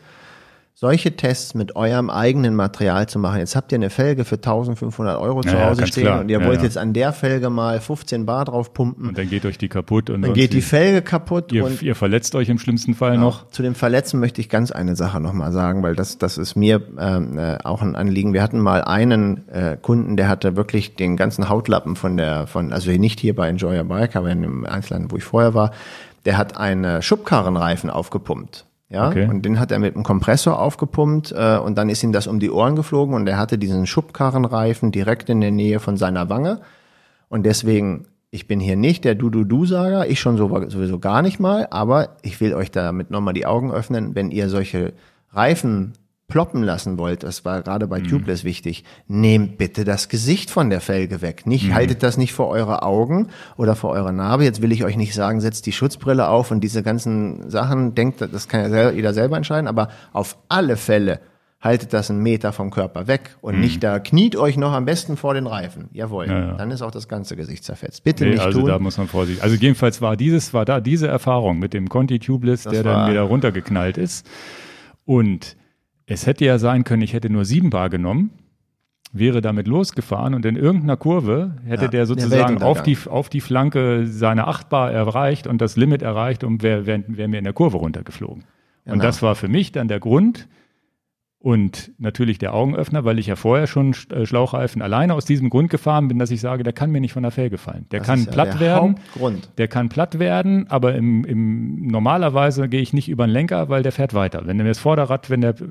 solche 0.84 1.16
Tests 1.16 1.54
mit 1.54 1.76
eurem 1.76 2.10
eigenen 2.10 2.54
Material 2.54 3.08
zu 3.08 3.18
machen. 3.18 3.38
Jetzt 3.38 3.56
habt 3.56 3.72
ihr 3.72 3.76
eine 3.76 3.88
Felge 3.88 4.26
für 4.26 4.34
1500 4.34 5.18
Euro 5.18 5.40
zu 5.40 5.48
Ja, 5.48 5.68
Hause 5.70 5.78
ganz 5.80 5.88
stehen 5.92 6.02
klar. 6.04 6.20
und 6.20 6.28
ihr 6.28 6.40
Ja, 6.40 6.46
wollt 6.46 6.58
ja. 6.58 6.64
jetzt 6.64 6.76
an 6.76 6.92
der 6.92 7.14
Felge 7.14 7.48
mal 7.48 7.80
15 7.80 8.26
Bar 8.26 8.44
drauf 8.44 8.74
pumpen. 8.74 9.08
Und 9.08 9.16
dann 9.16 9.30
geht 9.30 9.46
euch 9.46 9.56
die 9.56 9.70
kaputt 9.70 10.10
und 10.10 10.20
Dann 10.20 10.34
geht 10.34 10.52
die. 10.52 10.60
Felge 10.60 11.00
kaputt 11.00 11.52
ihr, 11.52 11.64
und 11.64 11.80
ihr 11.80 11.94
verletzt 11.94 12.34
euch 12.34 12.50
im 12.50 12.58
schlimmsten 12.58 12.92
Fall 12.92 13.16
noch. 13.16 13.48
zu 13.48 13.62
dem 13.62 13.74
Verletzen 13.74 14.20
möchte 14.20 14.42
ich 14.42 14.50
ganz 14.50 14.72
eine 14.72 14.94
Sache 14.94 15.20
nochmal 15.20 15.52
sagen, 15.52 15.82
weil 15.82 15.96
das, 15.96 16.18
das 16.18 16.36
ist 16.36 16.54
mir 16.54 16.82
ähm, 16.98 17.38
äh, 17.38 17.56
auch 17.64 17.80
ein 17.80 17.96
Anliegen. 17.96 18.34
Wir 18.34 18.42
hatten 18.42 18.60
mal 18.60 18.82
einen 18.84 19.48
äh, 19.48 19.78
Kunden, 19.80 20.18
der 20.18 20.28
hatte 20.28 20.54
wirklich 20.54 20.96
den 20.96 21.16
ganzen 21.16 21.48
Hautlappen 21.48 21.96
von 21.96 22.18
der, 22.18 22.46
von, 22.46 22.74
also 22.74 22.90
nicht 22.90 23.20
hier 23.20 23.34
bei 23.34 23.48
Enjoy 23.48 23.78
Your 23.78 23.84
Bike, 23.84 24.16
aber 24.16 24.28
in 24.30 24.42
dem 24.42 24.66
Einzelnen, 24.66 25.10
wo 25.10 25.16
ich 25.16 25.24
vorher 25.24 25.54
war, 25.54 25.70
der 26.26 26.36
hat 26.36 26.58
einen 26.58 27.00
Schubkarrenreifen 27.00 27.88
aufgepumpt. 27.88 28.66
Ja, 28.90 29.08
Okay. 29.08 29.26
und 29.28 29.42
den 29.44 29.58
hat 29.58 29.72
er 29.72 29.78
mit 29.78 29.94
einem 29.94 30.04
Kompressor 30.04 30.60
aufgepumpt 30.60 31.32
äh, 31.32 31.56
und 31.58 31.76
dann 31.78 31.88
ist 31.88 32.02
ihm 32.02 32.12
das 32.12 32.26
um 32.26 32.38
die 32.38 32.50
Ohren 32.50 32.76
geflogen 32.76 33.14
und 33.14 33.26
er 33.26 33.38
hatte 33.38 33.56
diesen 33.58 33.86
Schubkarrenreifen 33.86 34.92
direkt 34.92 35.28
in 35.30 35.40
der 35.40 35.50
Nähe 35.50 35.80
von 35.80 35.96
seiner 35.96 36.28
Wange. 36.28 36.60
Und 37.28 37.44
deswegen, 37.46 38.06
ich 38.30 38.46
bin 38.46 38.60
hier 38.60 38.76
nicht 38.76 39.04
der 39.04 39.14
Du-Du-Du-Sager, 39.14 40.06
ich 40.08 40.20
schon 40.20 40.36
so- 40.36 40.48
sowieso 40.68 40.98
gar 40.98 41.22
nicht 41.22 41.40
mal, 41.40 41.66
aber 41.70 42.10
ich 42.22 42.40
will 42.40 42.52
euch 42.54 42.70
damit 42.70 43.10
nochmal 43.10 43.34
die 43.34 43.46
Augen 43.46 43.72
öffnen, 43.72 44.14
wenn 44.14 44.30
ihr 44.30 44.48
solche 44.50 44.92
Reifen 45.32 45.94
ploppen 46.26 46.62
lassen 46.62 46.96
wollt, 46.98 47.22
das 47.22 47.44
war 47.44 47.60
gerade 47.62 47.86
bei 47.86 48.00
Tubeless 48.00 48.44
wichtig, 48.44 48.84
nehmt 49.08 49.58
bitte 49.58 49.84
das 49.84 50.08
Gesicht 50.08 50.50
von 50.50 50.70
der 50.70 50.80
Felge 50.80 51.20
weg. 51.20 51.46
Nicht, 51.46 51.74
haltet 51.74 52.02
das 52.02 52.16
nicht 52.16 52.32
vor 52.32 52.48
eure 52.48 52.82
Augen 52.82 53.28
oder 53.58 53.76
vor 53.76 53.90
eure 53.90 54.12
Narbe. 54.12 54.44
Jetzt 54.44 54.62
will 54.62 54.72
ich 54.72 54.84
euch 54.84 54.96
nicht 54.96 55.14
sagen, 55.14 55.40
setzt 55.40 55.66
die 55.66 55.72
Schutzbrille 55.72 56.26
auf 56.28 56.50
und 56.50 56.60
diese 56.62 56.82
ganzen 56.82 57.50
Sachen, 57.50 57.94
denkt, 57.94 58.20
das 58.22 58.48
kann 58.48 58.72
ja 58.72 58.90
jeder 58.90 59.12
selber 59.12 59.36
entscheiden, 59.36 59.68
aber 59.68 59.88
auf 60.12 60.38
alle 60.48 60.76
Fälle 60.78 61.20
haltet 61.60 61.92
das 61.92 62.10
einen 62.10 62.20
Meter 62.22 62.52
vom 62.52 62.70
Körper 62.70 63.06
weg 63.06 63.36
und 63.40 63.58
nicht 63.60 63.82
da 63.82 63.98
kniet 63.98 64.36
euch 64.36 64.56
noch 64.58 64.72
am 64.72 64.84
besten 64.86 65.16
vor 65.16 65.32
den 65.34 65.46
Reifen. 65.46 65.88
Jawohl. 65.92 66.26
Ja, 66.26 66.38
ja. 66.38 66.52
Dann 66.54 66.70
ist 66.70 66.82
auch 66.82 66.90
das 66.90 67.08
ganze 67.08 67.36
Gesicht 67.36 67.64
zerfetzt. 67.64 68.04
Bitte 68.04 68.24
Nee, 68.24 68.32
nicht 68.32 68.40
also 68.42 68.60
tun. 68.60 68.68
da 68.68 68.78
muss 68.78 68.98
man 68.98 69.08
vorsichtig. 69.08 69.42
Also 69.42 69.56
jedenfalls 69.56 70.02
war 70.02 70.16
dieses, 70.16 70.52
war 70.52 70.64
da 70.66 70.80
diese 70.80 71.08
Erfahrung 71.08 71.58
mit 71.58 71.72
dem 71.72 71.88
Conti 71.88 72.18
Tubeless, 72.18 72.64
der 72.64 72.84
war- 72.84 72.92
dann 73.04 73.10
wieder 73.10 73.22
runtergeknallt 73.22 73.96
ist. 73.98 74.26
Und 75.06 75.56
es 76.06 76.26
hätte 76.26 76.44
ja 76.44 76.58
sein 76.58 76.84
können, 76.84 77.02
ich 77.02 77.12
hätte 77.12 77.30
nur 77.30 77.44
sieben 77.44 77.70
Bar 77.70 77.88
genommen, 77.90 78.30
wäre 79.12 79.40
damit 79.40 79.68
losgefahren 79.68 80.34
und 80.34 80.44
in 80.44 80.56
irgendeiner 80.56 80.96
Kurve 80.96 81.56
hätte 81.64 81.84
Ja, 81.84 81.90
der 81.90 82.06
sozusagen 82.06 82.62
auf 82.62 82.82
die, 82.82 82.98
auf 83.08 83.28
die 83.28 83.40
Flanke 83.40 84.06
seine 84.06 84.48
acht 84.48 84.68
Bar 84.68 84.90
erreicht 84.90 85.46
und 85.46 85.60
das 85.60 85.76
Limit 85.76 86.02
erreicht 86.02 86.42
und 86.44 86.62
wäre 86.62 86.86
wär, 86.86 87.04
wär 87.06 87.28
mir 87.28 87.38
in 87.38 87.44
der 87.44 87.52
Kurve 87.52 87.76
runtergeflogen. 87.76 88.42
Und 88.86 88.92
Genau. 88.92 89.04
das 89.04 89.22
war 89.22 89.34
für 89.34 89.48
mich 89.48 89.72
dann 89.72 89.88
der 89.88 90.00
Grund, 90.00 90.48
und 91.44 91.92
natürlich 91.98 92.38
der 92.38 92.54
Augenöffner, 92.54 93.04
weil 93.04 93.18
ich 93.18 93.26
ja 93.26 93.36
vorher 93.36 93.66
schon 93.66 93.92
Sch- 93.92 94.10
äh, 94.14 94.24
Schlauchreifen 94.24 94.80
alleine 94.80 95.12
aus 95.12 95.26
diesem 95.26 95.50
Grund 95.50 95.68
gefahren 95.68 96.08
bin, 96.08 96.18
dass 96.18 96.30
ich 96.30 96.40
sage, 96.40 96.62
der 96.62 96.72
kann 96.72 96.90
mir 96.90 97.02
nicht 97.02 97.12
von 97.12 97.22
der 97.22 97.32
Felge 97.32 97.58
fallen. 97.58 97.84
Der 97.90 97.98
Das 98.00 98.06
kann 98.08 98.24
ja 98.24 98.32
platt 98.32 98.54
der 98.54 98.60
werden. 98.60 98.94
Hauptgrund. 98.96 99.50
Der 99.58 99.68
kann 99.68 99.90
platt 99.90 100.18
werden, 100.18 100.66
aber 100.70 100.94
im, 100.94 101.22
im 101.26 101.86
normalerweise 101.86 102.66
gehe 102.70 102.80
ich 102.80 102.94
nicht 102.94 103.10
über 103.10 103.26
den 103.26 103.32
Lenker, 103.32 103.68
weil 103.68 103.82
der 103.82 103.92
fährt 103.92 104.14
weiter. 104.14 104.46
Wenn 104.46 104.56
der 104.56 104.66
das 104.66 104.78
Vorderrad, 104.78 105.28
wenn 105.28 105.42
der 105.42 105.50
äh, 105.50 105.64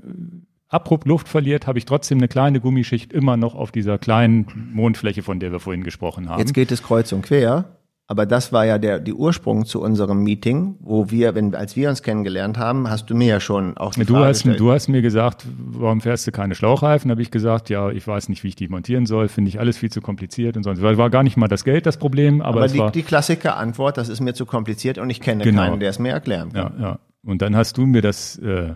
abrupt 0.70 1.08
Luft 1.08 1.28
verliert, 1.28 1.66
habe 1.66 1.80
ich 1.80 1.86
trotzdem 1.86 2.20
eine 2.20 2.28
kleine 2.28 2.60
Gummischicht 2.60 3.12
immer 3.12 3.36
noch 3.36 3.56
auf 3.56 3.72
dieser 3.72 3.98
kleinen 3.98 4.46
Mondfläche, 4.74 5.24
von 5.24 5.40
der 5.40 5.52
wir 5.52 5.60
vorhin 5.60 5.84
gesprochen 5.84 6.30
haben. 6.30 6.38
Jetzt 6.40 6.54
geht 6.54 6.72
es 6.72 6.84
kreuz 6.84 7.12
und 7.14 7.24
quer. 7.24 7.66
Aber 8.08 8.26
das 8.26 8.51
war 8.51 8.66
ja 8.66 8.78
der 8.78 8.99
die 8.99 9.14
Ursprung 9.14 9.66
zu 9.66 9.82
unserem 9.82 10.24
Meeting, 10.24 10.76
wo 10.82 11.10
wir, 11.10 11.36
wenn 11.36 11.56
als 11.56 11.76
wir 11.78 11.89
uns 11.89 12.04
kennengelernt 12.04 12.58
haben, 12.58 12.89
hast 12.89 13.10
du 13.10 13.16
mir 13.16 13.28
ja 13.28 13.39
schon 13.39 13.78
auch 13.78 13.93
die 13.93 14.04
Du 14.06 14.14
Frage 14.16 14.26
hast, 14.28 14.39
gestellt. 14.43 14.60
du 14.60 14.72
hast 14.74 14.88
mir 14.89 15.01
gesagt, 15.01 15.45
warum 15.58 16.01
fährst 16.01 16.28
du 16.28 16.32
keine 16.32 16.54
Schlauchreifen? 16.54 17.10
habe 17.10 17.22
ich 17.22 17.32
gesagt, 17.32 17.70
ja, 17.70 17.89
ich 17.89 18.06
weiß 18.06 18.28
nicht, 18.28 18.43
wie 18.43 18.49
ich 18.49 18.56
die 18.58 18.68
montieren 18.68 19.06
soll, 19.06 19.30
finde 19.30 19.49
ich 19.49 19.60
alles 19.60 19.78
viel 19.78 19.89
zu 19.89 20.01
kompliziert 20.01 20.58
und 20.58 20.64
sonst. 20.64 20.82
Weil 20.82 20.97
war 20.97 21.10
gar 21.10 21.24
nicht 21.24 21.38
mal 21.38 21.47
das 21.47 21.64
Geld 21.64 21.86
das 21.86 21.97
Problem, 21.97 22.41
aber, 22.41 22.58
aber 22.58 22.66
es 22.66 22.74
die, 22.74 22.80
war 22.80 22.91
die 22.91 23.04
Klassiker-Antwort, 23.04 23.97
das 23.97 24.10
ist 24.10 24.20
mir 24.20 24.34
zu 24.34 24.45
kompliziert 24.45 24.97
und 24.97 25.10
ich 25.10 25.22
kenne 25.22 25.43
Genau. 25.45 25.62
keinen, 25.62 25.80
der 25.80 25.89
es 25.89 25.97
mir 25.97 26.12
erklären 26.12 26.51
kann. 26.51 26.74
ja, 26.78 26.84
ja. 26.86 26.99
Und 27.26 27.41
dann 27.41 27.56
hast 27.56 27.78
du 27.78 27.86
mir 27.86 28.01
das 28.01 28.38
äh, 28.39 28.74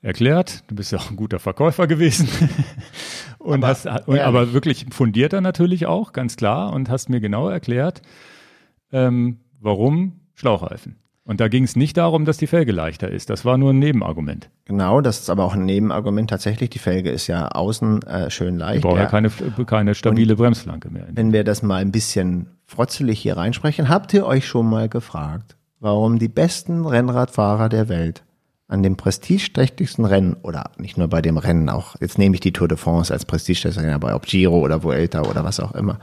erklärt. 0.00 0.64
Du 0.68 0.74
bist 0.74 0.90
ja 0.90 0.98
auch 0.98 1.10
ein 1.10 1.16
guter 1.16 1.38
Verkäufer 1.38 1.86
gewesen. 1.86 2.28
und 3.38 3.62
Aber 3.62 3.68
hast, 3.68 3.86
und, 4.08 4.18
aber 4.18 4.52
wirklich 4.52 4.86
fundierter 4.90 5.40
natürlich 5.42 5.86
auch, 5.86 6.12
ganz 6.12 6.36
klar, 6.36 6.72
und 6.72 6.88
hast 6.88 7.08
mir 7.10 7.20
genau 7.20 7.48
erklärt, 7.50 8.00
ähm, 8.92 9.38
warum 9.60 10.20
Schlauchreifen. 10.34 10.96
Und 11.24 11.40
da 11.40 11.48
ging 11.48 11.64
es 11.64 11.76
nicht 11.76 11.98
darum, 11.98 12.24
dass 12.24 12.38
die 12.38 12.46
Felge 12.46 12.72
leichter 12.72 13.10
ist. 13.10 13.28
Das 13.28 13.44
war 13.44 13.58
nur 13.58 13.74
ein 13.74 13.78
Nebenargument. 13.78 14.48
Genau, 14.64 15.02
das 15.02 15.20
ist 15.20 15.28
aber 15.28 15.44
auch 15.44 15.52
ein 15.54 15.66
Nebenargument 15.66 16.30
tatsächlich. 16.30 16.70
Die 16.70 16.78
Felge 16.78 17.10
ist 17.10 17.26
ja 17.26 17.48
außen 17.48 18.02
äh, 18.04 18.30
schön 18.30 18.54
Ich 18.54 18.60
leicht. 18.60 18.82
brauche 18.82 18.96
ja 18.96 19.02
Ja. 19.02 19.08
keine, 19.10 19.30
keine 19.66 19.94
stabile 19.94 20.36
Bremsflanke 20.36 20.88
mehr. 20.90 21.06
Wenn 21.12 21.34
wir 21.34 21.44
das 21.44 21.62
mal 21.62 21.82
ein 21.82 21.92
bisschen 21.92 22.46
frotzelig 22.64 23.18
hier 23.20 23.36
reinsprechen, 23.36 23.90
habt 23.90 24.14
ihr 24.14 24.24
euch 24.24 24.46
schon 24.46 24.70
mal 24.70 24.88
gefragt, 24.88 25.56
warum 25.80 26.18
die 26.18 26.28
besten 26.28 26.86
Rennradfahrer 26.86 27.68
der 27.68 27.90
Welt 27.90 28.22
an 28.66 28.82
dem 28.82 28.96
prestigeträchtigsten 28.96 30.06
Rennen 30.06 30.34
oder 30.42 30.70
nicht 30.78 30.96
nur 30.96 31.08
bei 31.08 31.20
dem 31.20 31.36
Rennen, 31.36 31.68
auch 31.68 31.96
jetzt 32.00 32.18
nehme 32.18 32.34
ich 32.36 32.40
die 32.40 32.52
Tour 32.52 32.68
de 32.68 32.76
France 32.78 33.12
als 33.12 33.24
prestigeträchtiges 33.26 33.92
aber 33.94 34.14
ob 34.14 34.24
Giro 34.26 34.58
oder 34.60 34.82
Vuelta 34.82 35.22
oder 35.22 35.44
was 35.44 35.60
auch 35.60 35.72
immer, 35.74 35.98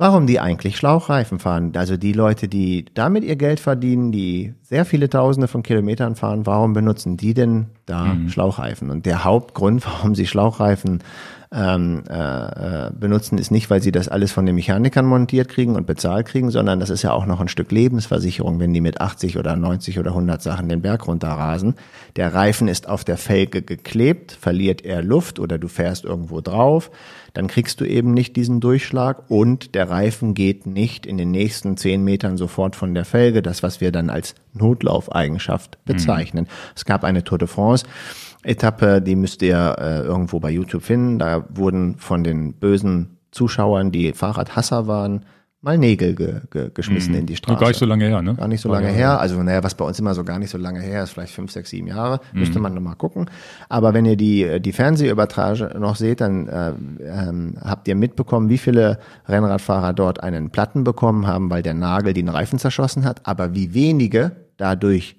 warum 0.00 0.26
die 0.26 0.40
eigentlich 0.40 0.78
Schlauchreifen 0.78 1.38
fahren. 1.38 1.72
Also 1.76 1.98
die 1.98 2.14
Leute, 2.14 2.48
die 2.48 2.86
damit 2.94 3.22
ihr 3.22 3.36
Geld 3.36 3.60
verdienen, 3.60 4.12
die 4.12 4.54
sehr 4.62 4.86
viele 4.86 5.10
Tausende 5.10 5.46
von 5.46 5.62
Kilometern 5.62 6.16
fahren, 6.16 6.46
warum 6.46 6.72
benutzen 6.72 7.18
die 7.18 7.34
denn 7.34 7.66
da 7.84 8.16
Schlauchreifen? 8.28 8.88
Und 8.88 9.04
der 9.04 9.24
Hauptgrund, 9.24 9.84
warum 9.86 10.14
sie 10.14 10.26
Schlauchreifen 10.26 11.04
ähm, 11.52 12.04
äh, 12.08 12.14
äh, 12.86 12.90
benutzen, 12.92 13.36
ist 13.36 13.50
nicht, 13.50 13.70
weil 13.70 13.82
sie 13.82 13.90
das 13.90 14.08
alles 14.08 14.30
von 14.30 14.46
den 14.46 14.54
Mechanikern 14.54 15.04
montiert 15.04 15.48
kriegen 15.48 15.74
und 15.74 15.84
bezahlt 15.84 16.26
kriegen, 16.26 16.50
sondern 16.50 16.78
das 16.78 16.90
ist 16.90 17.02
ja 17.02 17.12
auch 17.12 17.26
noch 17.26 17.40
ein 17.40 17.48
Stück 17.48 17.72
Lebensversicherung, 17.72 18.60
wenn 18.60 18.72
die 18.72 18.80
mit 18.80 19.00
80 19.00 19.36
oder 19.36 19.56
90 19.56 19.98
oder 19.98 20.10
100 20.10 20.40
Sachen 20.40 20.68
den 20.68 20.80
Berg 20.80 21.08
runterrasen. 21.08 21.74
Der 22.14 22.34
Reifen 22.34 22.68
ist 22.68 22.88
auf 22.88 23.02
der 23.02 23.16
Felge 23.16 23.62
geklebt, 23.62 24.30
verliert 24.30 24.84
er 24.84 25.02
Luft 25.02 25.40
oder 25.40 25.58
du 25.58 25.66
fährst 25.66 26.04
irgendwo 26.04 26.40
drauf, 26.40 26.92
dann 27.34 27.48
kriegst 27.48 27.80
du 27.80 27.84
eben 27.84 28.14
nicht 28.14 28.36
diesen 28.36 28.60
Durchschlag 28.60 29.28
und 29.28 29.74
der 29.74 29.90
Reifen 29.90 30.34
geht 30.34 30.66
nicht 30.66 31.04
in 31.04 31.18
den 31.18 31.32
nächsten 31.32 31.76
10 31.76 32.04
Metern 32.04 32.36
sofort 32.36 32.76
von 32.76 32.94
der 32.94 33.04
Felge, 33.04 33.42
das 33.42 33.64
was 33.64 33.80
wir 33.80 33.90
dann 33.90 34.08
als 34.08 34.36
Notlaufeigenschaft 34.52 35.84
bezeichnen. 35.84 36.46
Es 36.76 36.84
gab 36.84 37.02
eine 37.02 37.24
Tour 37.24 37.38
de 37.38 37.48
France, 37.48 37.86
Etappe, 38.42 39.02
die 39.02 39.16
müsst 39.16 39.42
ihr 39.42 39.76
äh, 39.78 40.00
irgendwo 40.00 40.40
bei 40.40 40.50
YouTube 40.50 40.82
finden. 40.82 41.18
Da 41.18 41.44
wurden 41.50 41.96
von 41.96 42.24
den 42.24 42.54
bösen 42.54 43.18
Zuschauern, 43.30 43.92
die 43.92 44.12
Fahrradhasser 44.12 44.86
waren, 44.86 45.24
mal 45.62 45.76
Nägel 45.76 46.14
ge 46.14 46.40
ge 46.50 46.70
geschmissen 46.72 47.14
in 47.14 47.26
die 47.26 47.36
Straße. 47.36 47.60
Gar 47.60 47.68
nicht 47.68 47.78
so 47.78 47.84
lange 47.84 48.06
her, 48.06 48.22
ne? 48.22 48.34
Gar 48.34 48.48
nicht 48.48 48.62
so 48.62 48.72
lange 48.72 48.88
ja- 48.88 48.94
her. 48.94 49.20
Also, 49.20 49.42
naja, 49.42 49.62
was 49.62 49.74
bei 49.74 49.84
uns 49.84 50.00
immer 50.00 50.14
so 50.14 50.24
gar 50.24 50.38
nicht 50.38 50.48
so 50.48 50.56
lange 50.56 50.80
her 50.80 51.02
ist, 51.02 51.10
vielleicht 51.10 51.34
fünf, 51.34 51.50
sechs, 51.52 51.68
sieben 51.68 51.86
Jahre, 51.86 52.20
Mhm. 52.32 52.38
müsste 52.40 52.58
man 52.60 52.72
nochmal 52.72 52.96
gucken. 52.96 53.28
Aber 53.68 53.92
wenn 53.92 54.06
ihr 54.06 54.16
die, 54.16 54.58
die 54.60 54.72
Fernsehübertrage 54.72 55.76
noch 55.78 55.96
seht, 55.96 56.22
dann 56.22 56.48
äh, 56.48 56.72
ähm, 57.04 57.56
habt 57.60 57.86
ihr 57.88 57.94
mitbekommen, 57.94 58.48
wie 58.48 58.56
viele 58.56 59.00
Rennradfahrer 59.28 59.92
dort 59.92 60.22
einen 60.22 60.48
Platten 60.48 60.82
bekommen 60.82 61.26
haben, 61.26 61.50
weil 61.50 61.62
der 61.62 61.74
Nagel 61.74 62.14
den 62.14 62.30
Reifen 62.30 62.58
zerschossen 62.58 63.04
hat, 63.04 63.26
aber 63.26 63.54
wie 63.54 63.74
wenige 63.74 64.32
dadurch 64.56 65.16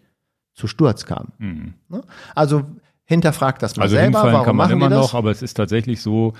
zu 0.55 0.65
Sturz 0.67 1.05
kamen. 1.05 1.75
Ne? 1.87 2.01
Also 2.35 2.63
hinterfragt 3.11 3.61
das 3.61 3.75
mal. 3.75 3.83
Also 3.83 3.95
selber, 3.95 4.05
hinfallen 4.05 4.33
warum 4.33 4.45
kann 4.45 4.55
man 4.55 4.69
machen 4.69 4.77
immer 4.77 4.89
noch, 4.89 5.13
aber 5.13 5.31
es 5.31 5.41
ist 5.41 5.53
tatsächlich 5.55 6.01
so, 6.01 6.33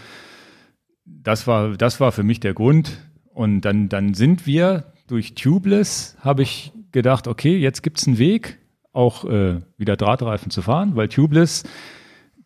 das 1.05 1.47
war, 1.47 1.77
das 1.77 1.99
war 1.99 2.11
für 2.11 2.23
mich 2.23 2.39
der 2.39 2.53
Grund. 2.53 2.97
Und 3.33 3.61
dann, 3.61 3.89
dann 3.89 4.13
sind 4.13 4.45
wir 4.45 4.93
durch 5.07 5.35
Tubeless, 5.35 6.17
habe 6.21 6.41
ich 6.41 6.73
gedacht, 6.91 7.27
okay, 7.27 7.57
jetzt 7.57 7.83
gibt's 7.83 8.07
einen 8.07 8.17
Weg, 8.17 8.57
auch 8.93 9.25
äh, 9.25 9.61
wieder 9.77 9.95
Drahtreifen 9.95 10.51
zu 10.51 10.61
fahren, 10.61 10.95
weil 10.95 11.07
Tubeless 11.07 11.63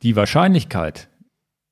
die 0.03 0.15
Wahrscheinlichkeit, 0.15 1.09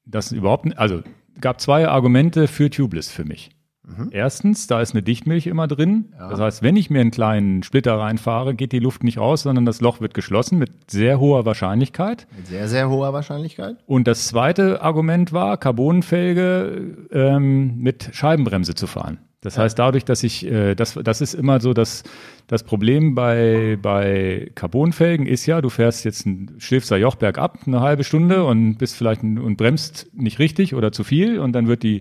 dass 0.05 0.31
überhaupt, 0.31 0.77
also 0.77 1.01
gab 1.39 1.61
zwei 1.61 1.87
Argumente 1.87 2.47
für 2.47 2.69
Tubeless 2.69 3.11
für 3.11 3.25
mich. 3.25 3.51
Mhm. 3.85 4.09
Erstens, 4.11 4.67
da 4.67 4.81
ist 4.81 4.93
eine 4.93 5.03
Dichtmilch 5.03 5.47
immer 5.47 5.67
drin. 5.67 6.13
Das 6.17 6.39
heißt, 6.39 6.63
wenn 6.63 6.77
ich 6.77 6.89
mir 6.89 7.01
einen 7.01 7.11
kleinen 7.11 7.63
Splitter 7.63 7.99
reinfahre, 7.99 8.55
geht 8.55 8.71
die 8.71 8.79
Luft 8.79 9.03
nicht 9.03 9.17
raus, 9.17 9.43
sondern 9.43 9.65
das 9.65 9.81
Loch 9.81 9.99
wird 9.99 10.13
geschlossen 10.13 10.57
mit 10.57 10.71
sehr 10.89 11.19
hoher 11.19 11.45
Wahrscheinlichkeit. 11.45 12.27
Mit 12.35 12.47
sehr, 12.47 12.67
sehr 12.67 12.89
hoher 12.89 13.11
Wahrscheinlichkeit. 13.13 13.77
Und 13.85 14.07
das 14.07 14.27
zweite 14.27 14.81
Argument 14.81 15.33
war, 15.33 15.57
Carbonfelge 15.57 17.07
ähm, 17.11 17.77
mit 17.77 18.09
Scheibenbremse 18.13 18.73
zu 18.75 18.87
fahren. 18.87 19.19
Das 19.43 19.57
heißt, 19.57 19.77
dadurch, 19.77 20.05
dass 20.05 20.23
ich, 20.23 20.45
äh, 20.45 20.73
das, 20.73 20.97
das 21.03 21.19
ist 21.19 21.33
immer 21.33 21.59
so, 21.59 21.73
dass 21.73 22.03
das 22.47 22.63
Problem 22.63 23.13
bei, 23.13 23.77
bei 23.81 24.49
Carbonfelgen 24.55 25.27
ist 25.27 25.45
ja, 25.45 25.59
du 25.59 25.69
fährst 25.69 26.05
jetzt 26.05 26.25
ein 26.25 26.55
Stilfser 26.59 26.95
Jochberg 26.95 27.37
ab, 27.37 27.59
eine 27.67 27.81
halbe 27.81 28.05
Stunde 28.05 28.45
und 28.45 28.77
bist 28.77 28.95
vielleicht 28.95 29.21
ein, 29.21 29.37
und 29.37 29.57
bremst 29.57 30.09
nicht 30.13 30.39
richtig 30.39 30.75
oder 30.75 30.93
zu 30.93 31.03
viel 31.03 31.39
und 31.39 31.51
dann 31.51 31.67
wird 31.67 31.83
die, 31.83 31.99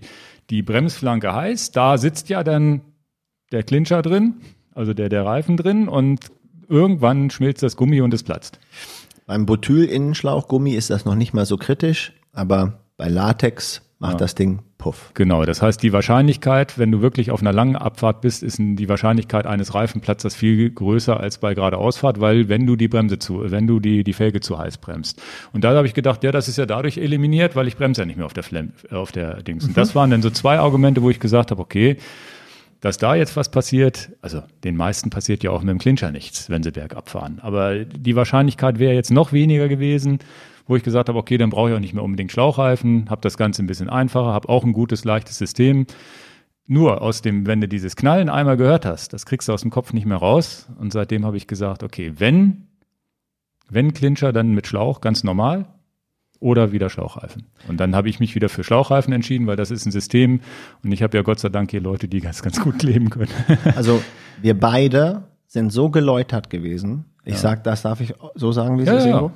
die 0.49 0.61
Bremsflanke 0.61 1.33
heiß. 1.33 1.71
Da 1.71 1.97
sitzt 1.97 2.29
ja 2.29 2.43
dann 2.43 2.81
der 3.51 3.63
Clincher 3.63 4.01
drin, 4.01 4.35
also 4.73 4.93
der, 4.93 5.09
der 5.09 5.25
Reifen 5.25 5.57
drin 5.57 5.87
und 5.87 6.31
irgendwann 6.67 7.29
schmilzt 7.29 7.63
das 7.63 7.75
Gummi 7.75 8.01
und 8.01 8.13
es 8.13 8.23
platzt. 8.23 8.59
Beim 9.25 9.45
Butyl-Innenschlauchgummi 9.45 10.73
ist 10.73 10.89
das 10.89 11.05
noch 11.05 11.15
nicht 11.15 11.33
mal 11.33 11.45
so 11.45 11.57
kritisch, 11.57 12.13
aber 12.33 12.79
bei 12.97 13.07
Latex 13.07 13.81
macht 14.03 14.15
ja. 14.15 14.19
das 14.19 14.35
Ding 14.35 14.59
puff. 14.77 15.11
Genau, 15.13 15.45
das 15.45 15.61
heißt, 15.61 15.81
die 15.81 15.93
Wahrscheinlichkeit, 15.93 16.77
wenn 16.77 16.91
du 16.91 17.01
wirklich 17.01 17.31
auf 17.31 17.39
einer 17.39 17.53
langen 17.53 17.77
Abfahrt 17.77 18.19
bist, 18.19 18.43
ist 18.43 18.57
die 18.59 18.89
Wahrscheinlichkeit 18.89 19.47
eines 19.47 19.73
Reifenplatzers 19.73 20.35
viel 20.35 20.69
größer 20.69 21.17
als 21.17 21.37
bei 21.37 21.53
geradeausfahrt, 21.53 22.19
weil 22.19 22.49
wenn 22.49 22.67
du 22.67 22.75
die 22.75 22.89
Bremse 22.89 23.17
zu, 23.17 23.49
wenn 23.49 23.65
du 23.65 23.79
die, 23.79 24.03
die 24.03 24.11
Felge 24.11 24.41
zu 24.41 24.59
heiß 24.59 24.77
bremst. 24.79 25.21
Und 25.53 25.63
da 25.63 25.73
habe 25.73 25.87
ich 25.87 25.93
gedacht, 25.93 26.21
ja, 26.25 26.33
das 26.33 26.49
ist 26.49 26.57
ja 26.57 26.65
dadurch 26.65 26.97
eliminiert, 26.97 27.55
weil 27.55 27.67
ich 27.69 27.77
bremse 27.77 28.01
ja 28.01 28.05
nicht 28.05 28.17
mehr 28.17 28.25
auf 28.25 28.33
der, 28.33 28.43
Flem, 28.43 28.73
auf 28.91 29.13
der 29.13 29.41
Dings. 29.41 29.63
Und 29.63 29.71
mhm. 29.71 29.75
das 29.75 29.95
waren 29.95 30.09
dann 30.09 30.21
so 30.21 30.29
zwei 30.29 30.59
Argumente, 30.59 31.01
wo 31.01 31.09
ich 31.09 31.21
gesagt 31.21 31.51
habe, 31.51 31.61
okay, 31.61 31.95
dass 32.81 32.97
da 32.97 33.15
jetzt 33.15 33.37
was 33.37 33.49
passiert, 33.49 34.09
also 34.21 34.43
den 34.65 34.75
meisten 34.75 35.09
passiert 35.09 35.41
ja 35.43 35.51
auch 35.51 35.61
mit 35.61 35.69
dem 35.69 35.79
Clincher 35.79 36.11
nichts, 36.11 36.49
wenn 36.49 36.61
sie 36.61 36.71
bergab 36.71 37.09
fahren. 37.09 37.39
Aber 37.41 37.85
die 37.85 38.17
Wahrscheinlichkeit 38.17 38.79
wäre 38.79 38.93
jetzt 38.93 39.11
noch 39.11 39.31
weniger 39.31 39.69
gewesen, 39.69 40.19
wo 40.67 40.75
ich 40.75 40.83
gesagt 40.83 41.09
habe, 41.09 41.17
okay, 41.17 41.37
dann 41.37 41.49
brauche 41.49 41.69
ich 41.69 41.75
auch 41.75 41.79
nicht 41.79 41.93
mehr 41.93 42.03
unbedingt 42.03 42.31
Schlauchreifen, 42.31 43.09
habe 43.09 43.21
das 43.21 43.37
Ganze 43.37 43.63
ein 43.63 43.67
bisschen 43.67 43.89
einfacher, 43.89 44.33
habe 44.33 44.49
auch 44.49 44.63
ein 44.63 44.73
gutes, 44.73 45.03
leichtes 45.03 45.37
System. 45.37 45.85
Nur 46.65 47.01
aus 47.01 47.21
dem, 47.21 47.45
wenn 47.45 47.59
du 47.59 47.67
dieses 47.67 47.95
Knallen 47.95 48.29
einmal 48.29 48.55
gehört 48.55 48.85
hast, 48.85 49.11
das 49.11 49.25
kriegst 49.25 49.49
du 49.49 49.53
aus 49.53 49.61
dem 49.61 49.71
Kopf 49.71 49.91
nicht 49.91 50.05
mehr 50.05 50.17
raus. 50.17 50.67
Und 50.79 50.93
seitdem 50.93 51.25
habe 51.25 51.35
ich 51.35 51.47
gesagt, 51.47 51.83
okay, 51.83 52.13
wenn, 52.17 52.67
wenn 53.69 53.93
Clincher, 53.93 54.31
dann 54.31 54.53
mit 54.53 54.67
Schlauch, 54.67 55.01
ganz 55.01 55.23
normal 55.25 55.65
oder 56.39 56.71
wieder 56.71 56.89
Schlauchreifen. 56.89 57.45
Und 57.67 57.79
dann 57.79 57.95
habe 57.95 58.09
ich 58.09 58.19
mich 58.19 58.35
wieder 58.35 58.49
für 58.49 58.63
Schlauchreifen 58.63 59.13
entschieden, 59.13 59.47
weil 59.47 59.55
das 59.55 59.71
ist 59.71 59.85
ein 59.85 59.91
System 59.91 60.41
und 60.83 60.91
ich 60.91 61.01
habe 61.01 61.15
ja 61.17 61.23
Gott 61.23 61.39
sei 61.39 61.49
Dank 61.49 61.71
hier 61.71 61.81
Leute, 61.81 62.07
die 62.09 62.19
ganz, 62.19 62.41
ganz 62.41 62.59
gut 62.59 62.83
leben 62.83 63.09
können. 63.09 63.31
Also 63.75 64.01
wir 64.41 64.59
beide 64.59 65.23
sind 65.47 65.71
so 65.71 65.89
geläutert 65.89 66.49
gewesen. 66.49 67.05
Ich 67.23 67.35
ja. 67.35 67.39
sag, 67.39 67.63
das 67.63 67.83
darf 67.83 68.01
ich 68.01 68.13
so 68.35 68.51
sagen, 68.51 68.77
wie 68.77 68.81
es 68.83 68.89
ja, 68.89 68.97
ist? 68.97 69.05
Ja. 69.05 69.31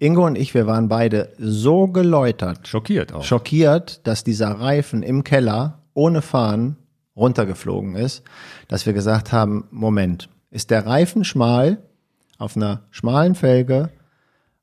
Ingo 0.00 0.26
und 0.26 0.36
ich, 0.36 0.54
wir 0.54 0.66
waren 0.66 0.88
beide 0.88 1.28
so 1.38 1.86
geläutert. 1.86 2.66
Schockiert 2.66 3.12
auch. 3.12 3.22
Schockiert, 3.22 4.00
dass 4.06 4.24
dieser 4.24 4.50
Reifen 4.50 5.02
im 5.02 5.24
Keller 5.24 5.82
ohne 5.92 6.22
Fahren 6.22 6.76
runtergeflogen 7.14 7.96
ist, 7.96 8.22
dass 8.66 8.86
wir 8.86 8.94
gesagt 8.94 9.30
haben, 9.30 9.64
Moment, 9.70 10.30
ist 10.50 10.70
der 10.70 10.86
Reifen 10.86 11.22
schmal 11.22 11.78
auf 12.38 12.56
einer 12.56 12.84
schmalen 12.90 13.34
Felge 13.34 13.90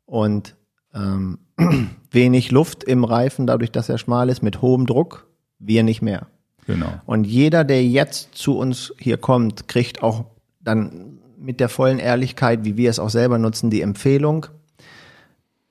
und 0.07 0.55
ähm, 0.95 1.38
wenig 2.11 2.49
Luft 2.49 2.83
im 2.83 3.03
Reifen, 3.03 3.45
dadurch, 3.45 3.71
dass 3.71 3.89
er 3.89 3.99
schmal 3.99 4.29
ist, 4.29 4.41
mit 4.41 4.63
hohem 4.63 4.88
Druck, 4.88 5.27
wir 5.59 5.83
nicht 5.83 6.01
mehr. 6.01 6.25
Genau. 6.65 6.99
Und 7.05 7.25
jeder, 7.25 7.63
der 7.63 7.85
jetzt 7.85 8.33
zu 8.33 8.57
uns 8.57 8.91
hier 8.97 9.17
kommt, 9.17 9.67
kriegt 9.67 10.01
auch 10.01 10.25
dann 10.59 11.19
mit 11.38 11.59
der 11.59 11.69
vollen 11.69 11.99
Ehrlichkeit, 11.99 12.65
wie 12.65 12.75
wir 12.75 12.89
es 12.89 12.97
auch 12.97 13.11
selber 13.11 13.38
nutzen, 13.38 13.69
die 13.69 13.81
Empfehlung. 13.81 14.47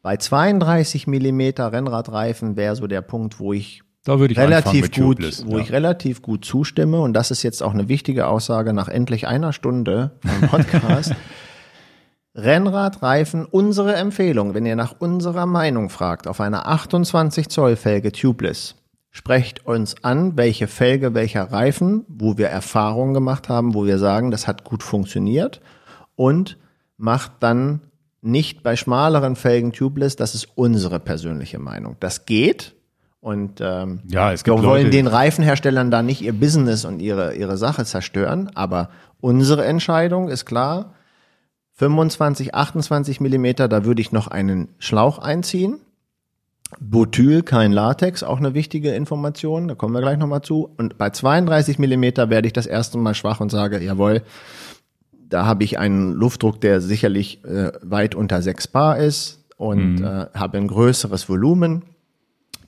Bei 0.06 0.18
32 0.18 1.08
Millimeter 1.08 1.72
Rennradreifen 1.72 2.54
wäre 2.54 2.76
so 2.76 2.86
der 2.86 3.02
Punkt, 3.02 3.40
wo 3.40 3.52
ich, 3.52 3.82
ich 4.06 4.38
relativ 4.38 4.92
gut, 4.92 4.94
Tubeless, 4.94 5.44
wo 5.44 5.56
ja. 5.56 5.64
ich 5.64 5.72
relativ 5.72 6.22
gut 6.22 6.44
zustimme. 6.44 7.00
Und 7.00 7.12
das 7.12 7.32
ist 7.32 7.42
jetzt 7.42 7.60
auch 7.60 7.74
eine 7.74 7.88
wichtige 7.88 8.28
Aussage 8.28 8.72
nach 8.72 8.86
endlich 8.86 9.26
einer 9.26 9.52
Stunde 9.52 10.12
vom 10.24 10.48
Podcast. 10.48 11.12
Rennradreifen 12.36 13.46
unsere 13.46 13.96
Empfehlung, 13.96 14.54
wenn 14.54 14.64
ihr 14.64 14.76
nach 14.76 14.94
unserer 14.96 15.44
Meinung 15.44 15.90
fragt, 15.90 16.28
auf 16.28 16.40
einer 16.40 16.68
28 16.68 17.48
Zoll 17.48 17.74
Felge 17.74 18.12
tubeless. 18.12 18.76
Sprecht 19.10 19.66
uns 19.66 20.04
an, 20.04 20.36
welche 20.36 20.68
Felge, 20.68 21.14
welcher 21.14 21.50
Reifen, 21.50 22.04
wo 22.06 22.38
wir 22.38 22.46
Erfahrungen 22.46 23.12
gemacht 23.12 23.48
haben, 23.48 23.74
wo 23.74 23.86
wir 23.86 23.98
sagen, 23.98 24.30
das 24.30 24.46
hat 24.46 24.62
gut 24.62 24.84
funktioniert 24.84 25.60
und 26.14 26.58
macht 26.96 27.32
dann 27.40 27.80
nicht 28.26 28.62
bei 28.62 28.76
schmaleren 28.76 29.36
Felgen 29.36 29.72
tubeless, 29.72 30.16
das 30.16 30.34
ist 30.34 30.48
unsere 30.54 31.00
persönliche 31.00 31.58
Meinung. 31.58 31.96
Das 32.00 32.26
geht, 32.26 32.74
und 33.20 33.60
ähm, 33.60 34.02
ja, 34.06 34.32
es 34.32 34.44
gibt 34.44 34.56
wir 34.56 34.62
wollen 34.62 34.84
Leute, 34.84 34.90
den 34.90 35.08
Reifenherstellern 35.08 35.90
da 35.90 36.02
nicht 36.02 36.20
ihr 36.22 36.32
Business 36.32 36.84
und 36.84 37.00
ihre, 37.00 37.34
ihre 37.34 37.56
Sache 37.56 37.84
zerstören, 37.84 38.52
aber 38.54 38.90
unsere 39.20 39.64
Entscheidung 39.64 40.28
ist 40.28 40.44
klar, 40.44 40.94
25, 41.72 42.54
28 42.54 43.20
Millimeter, 43.20 43.66
da 43.68 43.84
würde 43.84 44.00
ich 44.00 44.12
noch 44.12 44.28
einen 44.28 44.68
Schlauch 44.78 45.18
einziehen. 45.18 45.80
Butyl, 46.80 47.42
kein 47.42 47.72
Latex, 47.72 48.22
auch 48.22 48.38
eine 48.38 48.54
wichtige 48.54 48.92
Information, 48.94 49.66
da 49.68 49.74
kommen 49.74 49.94
wir 49.94 50.00
gleich 50.00 50.18
nochmal 50.18 50.42
zu. 50.42 50.72
Und 50.76 50.96
bei 50.96 51.10
32 51.10 51.78
Millimeter 51.78 52.30
werde 52.30 52.46
ich 52.46 52.52
das 52.52 52.66
erste 52.66 52.96
Mal 52.96 53.14
schwach 53.14 53.40
und 53.40 53.50
sage, 53.50 53.82
jawohl, 53.82 54.22
da 55.28 55.46
habe 55.46 55.64
ich 55.64 55.78
einen 55.78 56.12
Luftdruck, 56.12 56.60
der 56.60 56.80
sicherlich 56.80 57.44
äh, 57.44 57.72
weit 57.82 58.14
unter 58.14 58.42
6 58.42 58.68
Bar 58.68 58.98
ist 58.98 59.44
und 59.56 59.96
mhm. 59.96 60.04
äh, 60.04 60.26
habe 60.34 60.58
ein 60.58 60.68
größeres 60.68 61.28
Volumen. 61.28 61.82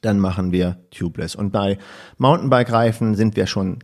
Dann 0.01 0.19
machen 0.19 0.53
wir 0.53 0.79
Tubeless. 0.91 1.35
Und 1.35 1.51
bei 1.51 1.79
Mountainbike-Reifen 2.19 3.15
sind 3.15 3.37
wir 3.37 3.47
schon 3.47 3.81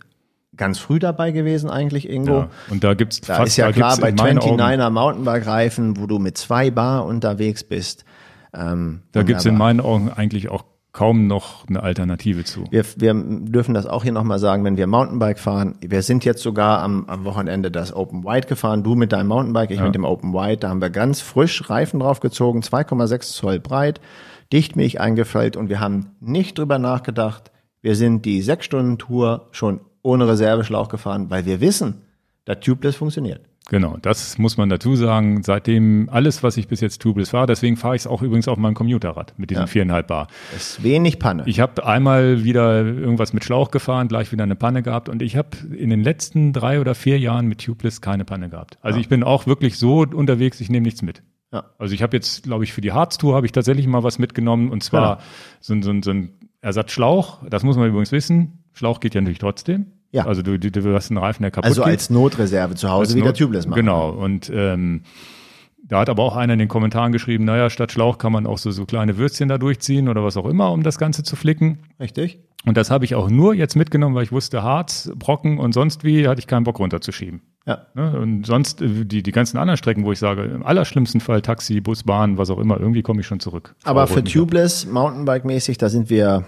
ganz 0.56 0.78
früh 0.78 0.98
dabei 0.98 1.32
gewesen 1.32 1.68
eigentlich, 1.70 2.08
Ingo. 2.08 2.40
Ja, 2.40 2.48
und 2.70 2.84
da 2.84 2.94
gibt's 2.94 3.20
da 3.20 3.36
fast, 3.36 3.48
ist 3.48 3.56
ja 3.56 3.72
klar, 3.72 3.96
bei 3.98 4.10
29er 4.10 4.90
Mountainbike-Reifen, 4.90 5.96
wo 5.96 6.06
du 6.06 6.18
mit 6.18 6.38
zwei 6.38 6.70
Bar 6.70 7.04
unterwegs 7.04 7.64
bist. 7.64 8.04
Ähm, 8.52 9.02
da 9.12 9.22
gibt's 9.22 9.44
in 9.44 9.56
meinen 9.56 9.80
Augen 9.80 10.10
eigentlich 10.10 10.48
auch 10.48 10.64
kaum 10.94 11.26
noch 11.26 11.68
eine 11.68 11.82
Alternative 11.82 12.44
zu. 12.44 12.64
Wir, 12.70 12.84
wir 12.96 13.12
dürfen 13.14 13.74
das 13.74 13.84
auch 13.84 14.04
hier 14.04 14.12
nochmal 14.12 14.38
sagen, 14.38 14.64
wenn 14.64 14.76
wir 14.76 14.86
Mountainbike 14.86 15.40
fahren. 15.40 15.74
Wir 15.80 16.02
sind 16.02 16.24
jetzt 16.24 16.40
sogar 16.40 16.82
am, 16.82 17.06
am 17.08 17.24
Wochenende 17.24 17.70
das 17.72 17.94
Open 17.94 18.24
White 18.24 18.46
gefahren. 18.46 18.84
Du 18.84 18.94
mit 18.94 19.12
deinem 19.12 19.26
Mountainbike, 19.26 19.72
ich 19.72 19.78
ja. 19.78 19.84
mit 19.84 19.96
dem 19.96 20.04
Open 20.04 20.32
White. 20.32 20.60
Da 20.60 20.68
haben 20.68 20.80
wir 20.80 20.90
ganz 20.90 21.20
frisch 21.20 21.68
Reifen 21.68 21.98
draufgezogen, 21.98 22.62
2,6 22.62 23.34
Zoll 23.34 23.58
breit, 23.58 24.00
dichtmilch 24.52 25.00
eingefällt 25.00 25.56
und 25.56 25.68
wir 25.68 25.80
haben 25.80 26.12
nicht 26.20 26.56
drüber 26.58 26.78
nachgedacht. 26.78 27.50
Wir 27.82 27.96
sind 27.96 28.24
die 28.24 28.40
sechs 28.40 28.64
Stunden 28.64 28.96
Tour 28.96 29.48
schon 29.50 29.80
ohne 30.02 30.28
Reserveschlauch 30.28 30.88
gefahren, 30.88 31.28
weil 31.28 31.44
wir 31.44 31.60
wissen, 31.60 32.02
der 32.46 32.60
Tubeless 32.60 32.94
funktioniert. 32.94 33.40
Genau, 33.70 33.96
das 34.02 34.36
muss 34.36 34.58
man 34.58 34.68
dazu 34.68 34.94
sagen. 34.94 35.42
Seitdem 35.42 36.08
alles, 36.10 36.42
was 36.42 36.58
ich 36.58 36.68
bis 36.68 36.80
jetzt 36.80 37.00
tubeless 37.00 37.30
fahre, 37.30 37.46
deswegen 37.46 37.76
fahre 37.76 37.96
ich 37.96 38.02
es 38.02 38.06
auch 38.06 38.20
übrigens 38.20 38.46
auf 38.46 38.58
meinem 38.58 38.74
Commuterrad 38.74 39.32
mit 39.38 39.50
diesem 39.50 39.66
viereinhalb 39.66 40.10
ja. 40.10 40.16
Bar. 40.16 40.28
ist 40.54 40.82
wenig 40.82 41.18
Panne. 41.18 41.44
Ich 41.46 41.60
habe 41.60 41.84
einmal 41.86 42.44
wieder 42.44 42.84
irgendwas 42.84 43.32
mit 43.32 43.42
Schlauch 43.42 43.70
gefahren, 43.70 44.08
gleich 44.08 44.32
wieder 44.32 44.44
eine 44.44 44.54
Panne 44.54 44.82
gehabt 44.82 45.08
und 45.08 45.22
ich 45.22 45.36
habe 45.36 45.56
in 45.74 45.88
den 45.88 46.02
letzten 46.02 46.52
drei 46.52 46.78
oder 46.78 46.94
vier 46.94 47.18
Jahren 47.18 47.46
mit 47.46 47.64
Tubeless 47.64 48.02
keine 48.02 48.26
Panne 48.26 48.50
gehabt. 48.50 48.76
Also 48.82 48.98
ja. 48.98 49.00
ich 49.00 49.08
bin 49.08 49.22
auch 49.22 49.46
wirklich 49.46 49.78
so 49.78 50.00
unterwegs, 50.00 50.60
ich 50.60 50.68
nehme 50.68 50.84
nichts 50.84 51.00
mit. 51.00 51.22
Ja. 51.50 51.64
Also 51.78 51.94
ich 51.94 52.02
habe 52.02 52.16
jetzt, 52.16 52.42
glaube 52.42 52.64
ich, 52.64 52.72
für 52.72 52.82
die 52.82 52.92
Harztour 52.92 53.34
habe 53.34 53.46
ich 53.46 53.52
tatsächlich 53.52 53.86
mal 53.86 54.02
was 54.02 54.18
mitgenommen 54.18 54.70
und 54.70 54.82
zwar 54.82 55.20
so, 55.60 55.80
so, 55.80 55.94
so 56.02 56.10
ein 56.10 56.34
Ersatzschlauch. 56.60 57.46
Das 57.48 57.62
muss 57.62 57.76
man 57.76 57.88
übrigens 57.88 58.12
wissen. 58.12 58.64
Schlauch 58.72 59.00
geht 59.00 59.14
ja 59.14 59.20
natürlich 59.20 59.38
trotzdem. 59.38 59.86
Ja. 60.14 60.26
Also 60.26 60.42
du, 60.42 60.58
du, 60.58 60.70
du 60.70 60.94
hast 60.94 61.10
einen 61.10 61.18
Reifen, 61.18 61.42
der 61.42 61.50
kaputt 61.50 61.64
Also 61.66 61.82
geht. 61.82 61.90
als 61.90 62.08
Notreserve 62.08 62.76
zu 62.76 62.88
Hause 62.88 63.00
als 63.00 63.14
wieder 63.16 63.26
Not 63.26 63.36
tubeless 63.36 63.66
machen. 63.66 63.80
Genau. 63.80 64.10
Und 64.10 64.48
ähm, 64.54 65.02
da 65.82 65.98
hat 65.98 66.08
aber 66.08 66.22
auch 66.22 66.36
einer 66.36 66.52
in 66.52 66.60
den 66.60 66.68
Kommentaren 66.68 67.10
geschrieben, 67.10 67.44
naja, 67.44 67.68
statt 67.68 67.90
Schlauch 67.90 68.16
kann 68.16 68.32
man 68.32 68.46
auch 68.46 68.58
so, 68.58 68.70
so 68.70 68.86
kleine 68.86 69.18
Würstchen 69.18 69.48
da 69.48 69.58
durchziehen 69.58 70.08
oder 70.08 70.22
was 70.22 70.36
auch 70.36 70.46
immer, 70.46 70.70
um 70.70 70.84
das 70.84 70.98
Ganze 70.98 71.24
zu 71.24 71.34
flicken. 71.34 71.80
Richtig. 71.98 72.38
Und 72.64 72.76
das 72.76 72.92
habe 72.92 73.04
ich 73.04 73.16
auch 73.16 73.28
nur 73.28 73.54
jetzt 73.54 73.74
mitgenommen, 73.74 74.14
weil 74.14 74.22
ich 74.22 74.32
wusste, 74.32 74.62
Harz, 74.62 75.10
Brocken 75.16 75.58
und 75.58 75.74
sonst 75.74 76.04
wie 76.04 76.28
hatte 76.28 76.38
ich 76.38 76.46
keinen 76.46 76.62
Bock 76.62 76.78
runterzuschieben. 76.78 77.42
Ja. 77.66 77.86
Ne? 77.94 78.16
Und 78.18 78.46
sonst 78.46 78.82
äh, 78.82 79.04
die, 79.04 79.22
die 79.24 79.32
ganzen 79.32 79.58
anderen 79.58 79.76
Strecken, 79.76 80.04
wo 80.04 80.12
ich 80.12 80.20
sage, 80.20 80.44
im 80.44 80.62
allerschlimmsten 80.62 81.20
Fall 81.20 81.42
Taxi, 81.42 81.80
Bus, 81.80 82.04
Bahn, 82.04 82.38
was 82.38 82.50
auch 82.50 82.58
immer, 82.58 82.78
irgendwie 82.78 83.02
komme 83.02 83.20
ich 83.20 83.26
schon 83.26 83.40
zurück. 83.40 83.74
Aber 83.82 84.06
für 84.06 84.22
Tubeless, 84.22 84.86
Mountainbike-mäßig, 84.86 85.76
da 85.76 85.88
sind 85.88 86.08
wir, 86.08 86.44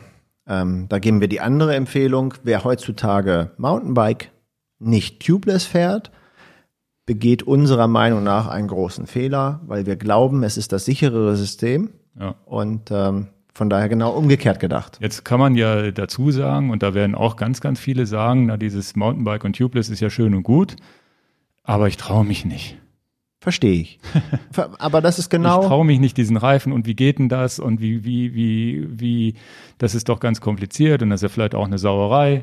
ähm, 0.47 0.87
da 0.89 0.99
geben 0.99 1.21
wir 1.21 1.29
die 1.29 1.41
andere 1.41 1.75
Empfehlung, 1.75 2.35
wer 2.43 2.65
heutzutage 2.65 3.51
Mountainbike 3.57 4.31
nicht 4.79 5.25
tubeless 5.25 5.65
fährt, 5.65 6.11
begeht 7.07 7.43
unserer 7.43 7.89
Meinung 7.89 8.23
nach 8.23 8.49
einen 8.49 8.69
großen 8.69 9.07
Fehler, 9.07 9.61
weil 9.67 9.87
wir 9.87 9.97
glauben, 9.97 10.43
es 10.43 10.57
ist 10.57 10.73
das 10.73 10.85
sicherere 10.85 11.37
System. 11.37 11.91
Ja. 12.19 12.35
Und 12.45 12.91
ähm, 12.91 13.29
von 13.53 13.71
daher 13.71 13.89
genau 13.89 14.13
umgekehrt 14.13 14.61
gedacht. 14.61 14.99
Jetzt 15.01 15.25
kann 15.25 15.41
man 15.41 15.55
ja 15.55 15.91
dazu 15.91 16.31
sagen, 16.31 16.71
und 16.71 16.83
da 16.83 16.95
werden 16.95 17.15
auch 17.15 17.37
ganz, 17.37 17.61
ganz 17.61 17.81
viele 17.81 18.07
sagen, 18.07 18.47
na, 18.47 18.57
dieses 18.57 18.97
Mountainbike 18.97 19.45
und 19.45 19.57
Tubeless 19.57 19.89
ist 19.89 20.01
ja 20.01 20.11
schön 20.11 20.35
und 20.35 20.43
gut, 20.43 20.77
aber 21.63 21.89
ich 21.89 21.97
traue 21.97 22.25
mich 22.25 22.45
nicht. 22.45 22.77
Verstehe 23.47 23.81
ich. 23.81 24.01
aber 24.81 25.01
das 25.01 25.21
ist 25.21 25.31
genau. 25.31 25.61
Ich 25.61 25.69
traue 25.69 25.85
mich 25.85 26.01
nicht 26.01 26.17
diesen 26.17 26.37
Reifen 26.37 26.73
und 26.73 26.85
wie 26.85 26.97
geht 26.97 27.21
denn 27.21 27.29
das 27.29 27.61
und 27.61 27.81
wie, 27.81 28.03
wie, 28.05 28.35
wie, 28.35 28.89
wie, 28.91 29.35
das 29.79 29.95
ist 29.95 30.09
doch 30.09 30.19
ganz 30.19 30.41
kompliziert 30.41 31.01
und 31.01 31.11
das 31.11 31.19
ist 31.19 31.23
ja 31.23 31.29
vielleicht 31.29 31.55
auch 31.55 31.67
eine 31.67 31.79
Sauerei. 31.79 32.43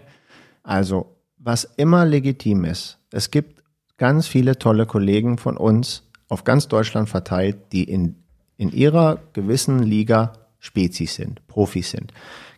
Also 0.63 1.17
was 1.37 1.65
immer 1.65 2.05
legitim 2.05 2.63
ist. 2.63 2.99
Es 3.11 3.31
gibt 3.31 3.63
ganz 3.97 4.27
viele 4.27 4.57
tolle 4.57 4.85
Kollegen 4.85 5.37
von 5.37 5.57
uns 5.57 6.09
auf 6.29 6.45
ganz 6.45 6.69
Deutschland 6.69 7.09
verteilt, 7.09 7.73
die 7.73 7.83
in, 7.83 8.15
in 8.55 8.71
ihrer 8.71 9.19
gewissen 9.33 9.79
Liga 9.79 10.31
Spezies 10.59 11.15
sind, 11.15 11.45
Profis 11.47 11.91
sind. 11.91 12.13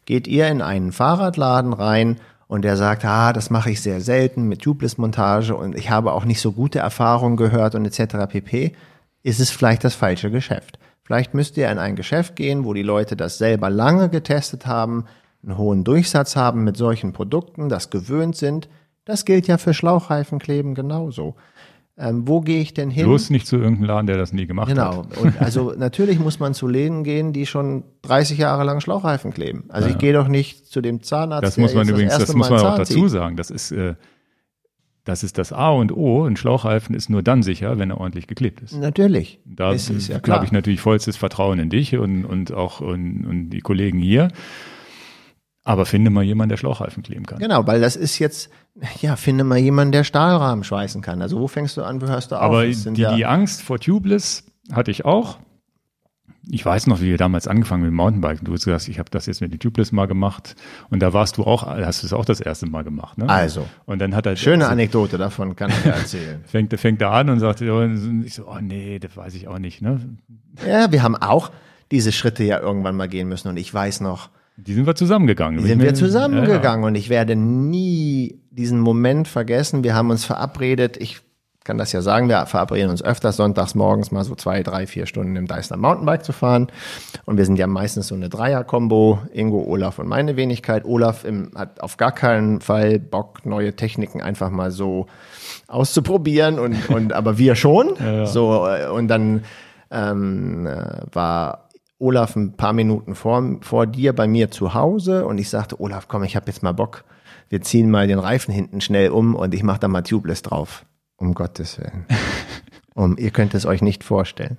Geht 0.06 0.28
ihr 0.28 0.50
in 0.50 0.62
einen 0.62 0.91
Fahrradladen 0.91 1.74
rein 1.74 2.20
und 2.48 2.64
der 2.64 2.78
sagt, 2.78 3.06
ah, 3.06 3.34
das 3.34 3.50
mache 3.50 3.72
ich 3.72 3.82
sehr 3.82 4.02
selten 4.02 4.48
mit 4.48 4.62
Tubeless-Montage 4.62 5.56
und 5.56 5.76
ich 5.76 5.89
habe 5.89 6.14
auch 6.14 6.26
nicht 6.26 6.41
so 6.41 6.52
gute 6.52 6.80
Erfahrungen 6.80 7.38
gehört 7.38 7.76
und 7.76 7.86
etc. 7.86 8.28
pp, 8.30 8.74
ist 9.24 9.39
es 9.39 9.50
vielleicht 9.50 9.84
das 9.84 9.96
falsche 9.96 10.30
Geschäft. 10.30 10.78
Vielleicht 11.04 11.34
müsst 11.34 11.58
ihr 11.58 11.70
in 11.70 11.80
ein 11.80 11.96
Geschäft 11.96 12.36
gehen, 12.36 12.66
wo 12.66 12.74
die 12.74 12.84
Leute 12.84 13.16
das 13.16 13.38
selber 13.38 13.70
lange 13.70 14.10
getestet 14.10 14.66
haben, 14.66 15.06
einen 15.43 15.58
hohen 15.58 15.84
Durchsatz 15.84 16.36
haben 16.36 16.64
mit 16.64 16.78
solchen 16.78 17.14
Produkten, 17.14 17.70
das 17.70 17.89
gewöhnt 17.89 18.36
sind. 18.36 18.68
Das 19.06 19.26
gilt 19.26 19.46
ja 19.48 19.60
für 19.60 19.76
Schlauchreifenkleben 19.76 20.74
genauso. 20.74 21.36
Ähm, 21.98 22.28
wo 22.28 22.41
gehe 22.41 22.62
ich 22.62 22.74
denn 22.74 22.89
hin? 22.89 23.06
Bloß 23.06 23.30
nicht 23.30 23.48
zu 23.48 23.56
irgendeinem 23.56 23.86
Laden, 23.86 24.08
der 24.08 24.18
das 24.18 24.34
nie 24.34 24.46
gemacht 24.48 24.68
genau. 24.68 24.98
hat. 24.98 25.10
Genau. 25.12 25.22
Und 25.22 25.41
also 25.41 25.74
natürlich 25.78 26.20
muss 26.20 26.39
man 26.39 26.54
zu 26.54 26.68
Läden 26.68 27.06
gehen, 27.06 27.32
die 27.32 27.46
schon 27.46 27.84
30 28.02 28.38
Jahre 28.38 28.66
lang 28.66 28.82
Schlauchreifen 28.82 29.34
kleben. 29.34 29.66
Also 29.70 29.88
ja. 29.88 29.93
ich 29.93 30.00
gehe 30.00 30.12
doch 30.12 30.28
nicht 30.28 30.68
zu 30.68 30.82
dem 30.82 31.02
Zahnarzt. 31.02 31.43
Das 31.43 31.58
muss 31.58 31.74
man 31.74 31.88
übrigens, 31.88 32.18
das, 32.18 32.28
das 32.28 32.36
muss 32.36 32.50
man 32.50 32.60
auch 32.60 32.78
dazu 32.78 33.08
sagen. 33.08 33.38
Das 33.38 33.50
ist, 33.50 33.72
äh, 33.72 33.96
das 35.06 35.24
ist 35.24 35.38
das 35.38 35.54
A 35.54 35.70
und 35.70 35.96
O. 35.96 36.26
Ein 36.26 36.36
Schlauchreifen 36.36 36.96
ist 36.96 37.10
nur 37.10 37.24
dann 37.24 37.43
sicher, 37.43 37.80
wenn 37.80 37.91
er 37.91 37.98
ordentlich 38.00 38.28
geklebt 38.28 38.60
ist. 38.60 38.74
Natürlich. 38.74 39.39
Da 39.46 39.74
ja 39.74 40.20
habe 40.28 40.46
ich 40.46 40.52
natürlich 40.52 40.82
vollstes 40.82 41.16
Vertrauen 41.16 41.60
in 41.60 41.70
dich 41.70 41.96
und, 41.96 42.26
und 42.26 42.52
auch 42.52 42.82
und, 42.82 43.26
und 43.26 43.52
die 43.52 43.62
Kollegen 43.62 44.00
hier. 44.00 44.30
Aber 45.68 45.88
finde 45.88 46.11
mal 46.11 46.24
jemanden, 46.24 46.49
der 46.49 46.57
Schlauchreifen 46.57 47.01
kleben 47.01 47.26
kann. 47.26 47.39
Genau, 47.39 47.66
weil 47.66 47.82
das 47.82 47.95
ist 47.95 48.20
jetzt, 48.20 48.51
ja, 49.01 49.16
finde 49.16 49.43
mal 49.43 49.57
jemanden, 49.57 49.91
der 49.91 50.03
Stahlrahmen 50.03 50.63
schweißen 50.63 51.01
kann. 51.01 51.24
Also 51.24 51.39
wo 51.39 51.47
fängst 51.47 51.76
du 51.76 51.82
an, 51.82 52.01
wo 52.03 52.05
hörst 52.05 52.32
du 52.32 52.36
auf? 52.36 52.41
Aber 52.43 52.68
die, 52.68 53.01
ja 53.01 53.16
die 53.16 53.26
Angst 53.26 53.63
vor 53.63 53.80
Tubeless 53.80 54.43
hatte 54.72 54.91
ich 54.91 55.05
auch. 55.05 55.39
Ich 56.47 56.63
weiß 56.63 56.86
noch, 56.86 57.01
wie 57.01 57.05
wir 57.05 57.18
damals 57.18 57.47
angefangen 57.47 57.82
mit 57.82 57.89
dem 57.89 57.95
Mountainbiken. 57.95 58.45
Du 58.45 58.53
hast 58.53 58.66
gesagt, 58.66 58.88
ich 58.88 58.99
habe 58.99 59.09
das 59.09 59.26
jetzt 59.26 59.41
mit 59.41 59.51
den 59.51 59.59
Tubeless 59.59 59.91
mal 59.91 60.05
gemacht. 60.05 60.55
Und 60.91 60.99
da 60.99 61.13
warst 61.13 61.38
du 61.38 61.43
auch, 61.45 61.66
hast 61.66 62.03
du 62.03 62.05
es 62.05 62.13
auch 62.13 62.26
das 62.26 62.39
erste 62.39 62.68
Mal 62.68 62.84
gemacht. 62.84 63.18
Ne? 63.18 63.28
Also. 63.28 63.66
Und 63.86 63.97
dann 63.97 64.16
hat 64.16 64.28
er. 64.28 64.36
Schöne 64.36 64.68
Anekdote 64.68 65.18
davon 65.18 65.55
kann 65.55 65.72
ich 65.72 65.84
erzählen. 65.84 66.43
fängt, 66.45 66.80
fängt 66.80 67.01
er 67.01 67.09
an 67.09 67.32
und 67.32 67.39
sagt, 67.39 67.61
ich 67.61 68.36
so, 68.36 68.47
oh 68.47 68.59
nee, 68.61 68.99
das 68.99 69.18
weiß 69.18 69.34
ich 69.34 69.47
auch 69.47 69.57
nicht. 69.57 69.82
Ne? 69.82 69.99
Ja, 70.68 70.91
wir 70.91 71.01
haben 71.01 71.16
auch 71.16 71.49
diese 71.89 72.11
Schritte 72.11 72.43
ja 72.43 72.59
irgendwann 72.59 72.95
mal 72.95 73.09
gehen 73.09 73.28
müssen. 73.28 73.47
Und 73.47 73.57
ich 73.57 73.74
weiß 73.74 74.01
noch, 74.01 74.30
die 74.58 74.74
sind 74.74 74.86
wir 74.86 74.95
zusammengegangen. 74.95 75.62
Die 75.62 75.68
sind 75.68 75.82
wir 75.82 75.93
zusammengegangen 75.93 76.82
ja, 76.82 76.88
ja. 76.88 76.88
und 76.88 76.95
ich 76.95 77.10
werde 77.10 77.36
nie 77.36 78.41
diesen 78.51 78.80
Moment 78.80 79.28
vergessen. 79.28 79.84
Wir 79.84 79.95
haben 79.95 80.10
uns 80.10 80.24
verabredet. 80.24 80.97
Ich 80.97 81.22
kann 81.66 81.78
das 81.78 81.91
ja 81.91 82.01
sagen, 82.01 82.30
wir 82.30 82.45
verabreden 82.45 82.91
uns 82.91 83.01
öfters 83.03 83.38
sonntags 83.38 83.76
morgens 83.76 84.12
mal 84.12 84.24
so 84.24 84.36
zwei, 84.36 84.62
drei, 84.64 84.86
vier 84.86 85.08
Stunden 85.08 85.36
im 85.36 85.47
Deißner 85.47 85.78
Mountainbike 85.78 86.24
zu 86.24 86.32
fahren. 86.32 86.68
Und 87.26 87.38
wir 87.38 87.45
sind 87.45 87.58
ja 87.58 87.68
meistens 87.68 88.08
so 88.08 88.16
eine 88.16 88.30
Dreier-Kombo. 88.30 89.20
Ingo, 89.34 89.64
Olaf 89.64 89.99
und 89.99 90.08
meine 90.08 90.38
Wenigkeit. 90.38 90.86
Olaf 90.86 91.26
im, 91.26 91.51
hat 91.56 91.82
auf 91.82 91.97
gar 91.97 92.12
keinen 92.12 92.62
Fall 92.62 92.99
Bock, 92.99 93.45
neue 93.45 93.76
Techniken 93.76 94.22
einfach 94.22 94.51
mal 94.51 94.72
so 94.72 95.08
auszuprobieren 95.68 96.60
und, 96.60 96.89
und 96.89 97.14
aber 97.14 97.38
wir 97.38 97.56
schon. 97.56 97.95
Ja, 97.99 98.26
so, 98.28 98.68
äh, 98.68 98.88
und 98.88 99.08
dann 99.08 99.43
ähm, 99.91 100.68
äh, 100.68 101.01
war 101.12 101.64
Olaf 101.98 102.36
ein 102.36 102.58
paar 102.58 102.74
Minuten 102.74 103.16
vor, 103.16 103.58
vor 103.62 103.88
dir 103.88 104.14
bei 104.14 104.28
mir 104.28 104.52
zu 104.52 104.74
Hause 104.74 105.26
und 105.26 105.38
ich 105.38 105.50
sagte, 105.50 105.80
Olaf, 105.80 106.08
komm, 106.08 106.24
ich 106.24 106.36
habe 106.36 106.48
jetzt 106.48 106.62
mal 106.62 106.74
Bock. 106.74 107.06
Wir 107.50 107.62
ziehen 107.62 107.89
mal 107.89 108.08
den 108.08 108.20
Reifen 108.20 108.54
hinten 108.54 108.82
schnell 108.82 109.10
um 109.10 109.36
und 109.36 109.54
ich 109.54 109.64
mache 109.64 109.80
da 109.80 109.88
mal 109.88 110.02
Tubeless 110.02 110.41
drauf. 110.41 110.86
Um 111.18 111.34
Gottes 111.34 111.80
Willen. 111.80 112.06
Um, 112.98 113.18
ihr 113.18 113.32
könnt 113.32 113.54
es 113.54 113.66
euch 113.66 113.82
nicht 113.82 114.06
vorstellen. 114.06 114.58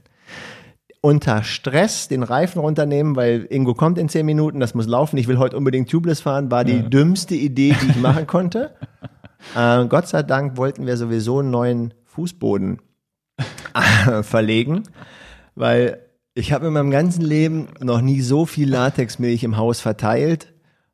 Unter 1.01 1.43
Stress 1.43 2.09
den 2.09 2.23
Reifen 2.23 2.59
runternehmen, 2.61 3.17
weil 3.17 3.47
Ingo 3.49 3.73
kommt 3.73 3.97
in 3.97 4.11
zehn 4.11 4.27
Minuten, 4.27 4.61
das 4.61 4.75
muss 4.75 4.87
laufen, 4.87 5.17
ich 5.17 5.27
will 5.27 5.39
heute 5.39 5.57
unbedingt 5.57 5.91
Tubeless 5.91 6.21
fahren, 6.21 6.51
war 6.51 6.63
die 6.63 6.77
ja. 6.77 6.83
dümmste 6.83 7.35
Idee, 7.35 7.75
die 7.81 7.91
ich 7.93 7.97
machen 7.97 8.27
konnte. 8.27 8.77
Äh, 9.55 9.87
Gott 9.87 10.09
sei 10.09 10.25
Dank 10.25 10.57
wollten 10.57 10.87
wir 10.87 10.97
sowieso 10.97 11.39
einen 11.39 11.51
neuen 11.51 11.95
Fußboden 12.07 12.81
äh, 13.75 14.23
verlegen, 14.25 14.83
weil 15.55 16.06
ich 16.37 16.53
habe 16.53 16.67
in 16.67 16.75
meinem 16.75 16.91
ganzen 16.91 17.23
Leben 17.23 17.69
noch 17.81 18.03
nie 18.03 18.21
so 18.21 18.45
viel 18.45 18.69
Latexmilch 18.69 19.43
im 19.43 19.57
Haus 19.57 19.81
verteilt 19.81 20.53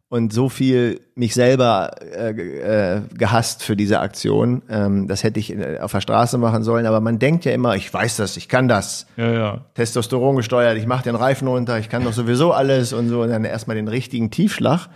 und 0.08 0.32
so 0.32 0.48
viel 0.48 1.00
mich 1.16 1.34
selber 1.34 1.96
äh, 2.00 2.30
äh, 2.30 3.00
gehasst 3.12 3.64
für 3.64 3.74
diese 3.74 3.98
Aktion. 3.98 4.62
Ähm, 4.70 5.08
das 5.08 5.24
hätte 5.24 5.40
ich 5.40 5.52
auf 5.80 5.90
der 5.90 6.00
Straße 6.00 6.38
machen 6.38 6.62
sollen, 6.62 6.86
aber 6.86 7.00
man 7.00 7.18
denkt 7.18 7.44
ja 7.44 7.52
immer, 7.52 7.74
ich 7.74 7.92
weiß 7.92 8.18
das, 8.18 8.36
ich 8.36 8.48
kann 8.48 8.68
das. 8.68 9.06
Ja, 9.16 9.32
ja. 9.32 9.64
Testosteron 9.74 10.36
gesteuert, 10.36 10.78
ich 10.78 10.86
mache 10.86 11.02
den 11.02 11.16
Reifen 11.16 11.48
runter, 11.48 11.76
ich 11.80 11.88
kann 11.88 12.04
doch 12.04 12.12
sowieso 12.12 12.52
alles 12.52 12.92
und 12.92 13.08
so 13.08 13.22
und 13.22 13.30
dann 13.30 13.44
erstmal 13.44 13.74
den 13.74 13.88
richtigen 13.88 14.30
Tiefschlag. 14.30 14.88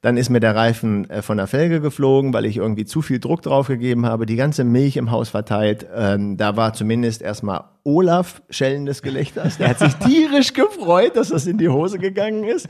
Dann 0.00 0.16
ist 0.16 0.30
mir 0.30 0.40
der 0.40 0.54
Reifen 0.54 1.10
äh, 1.10 1.22
von 1.22 1.38
der 1.38 1.46
Felge 1.46 1.80
geflogen, 1.80 2.32
weil 2.32 2.46
ich 2.46 2.56
irgendwie 2.56 2.84
zu 2.84 3.02
viel 3.02 3.18
Druck 3.18 3.42
drauf 3.42 3.66
gegeben 3.66 4.06
habe, 4.06 4.26
die 4.26 4.36
ganze 4.36 4.62
Milch 4.64 4.96
im 4.96 5.10
Haus 5.10 5.30
verteilt. 5.30 5.86
Ähm, 5.94 6.36
da 6.36 6.56
war 6.56 6.72
zumindest 6.72 7.20
erstmal 7.20 7.64
Olaf 7.82 8.42
schellendes 8.50 9.02
Gelächters. 9.02 9.56
Der 9.58 9.70
hat 9.70 9.80
sich 9.80 9.94
tierisch 9.96 10.52
gefreut, 10.52 11.16
dass 11.16 11.30
das 11.30 11.46
in 11.46 11.58
die 11.58 11.68
Hose 11.68 11.98
gegangen 11.98 12.44
ist. 12.44 12.68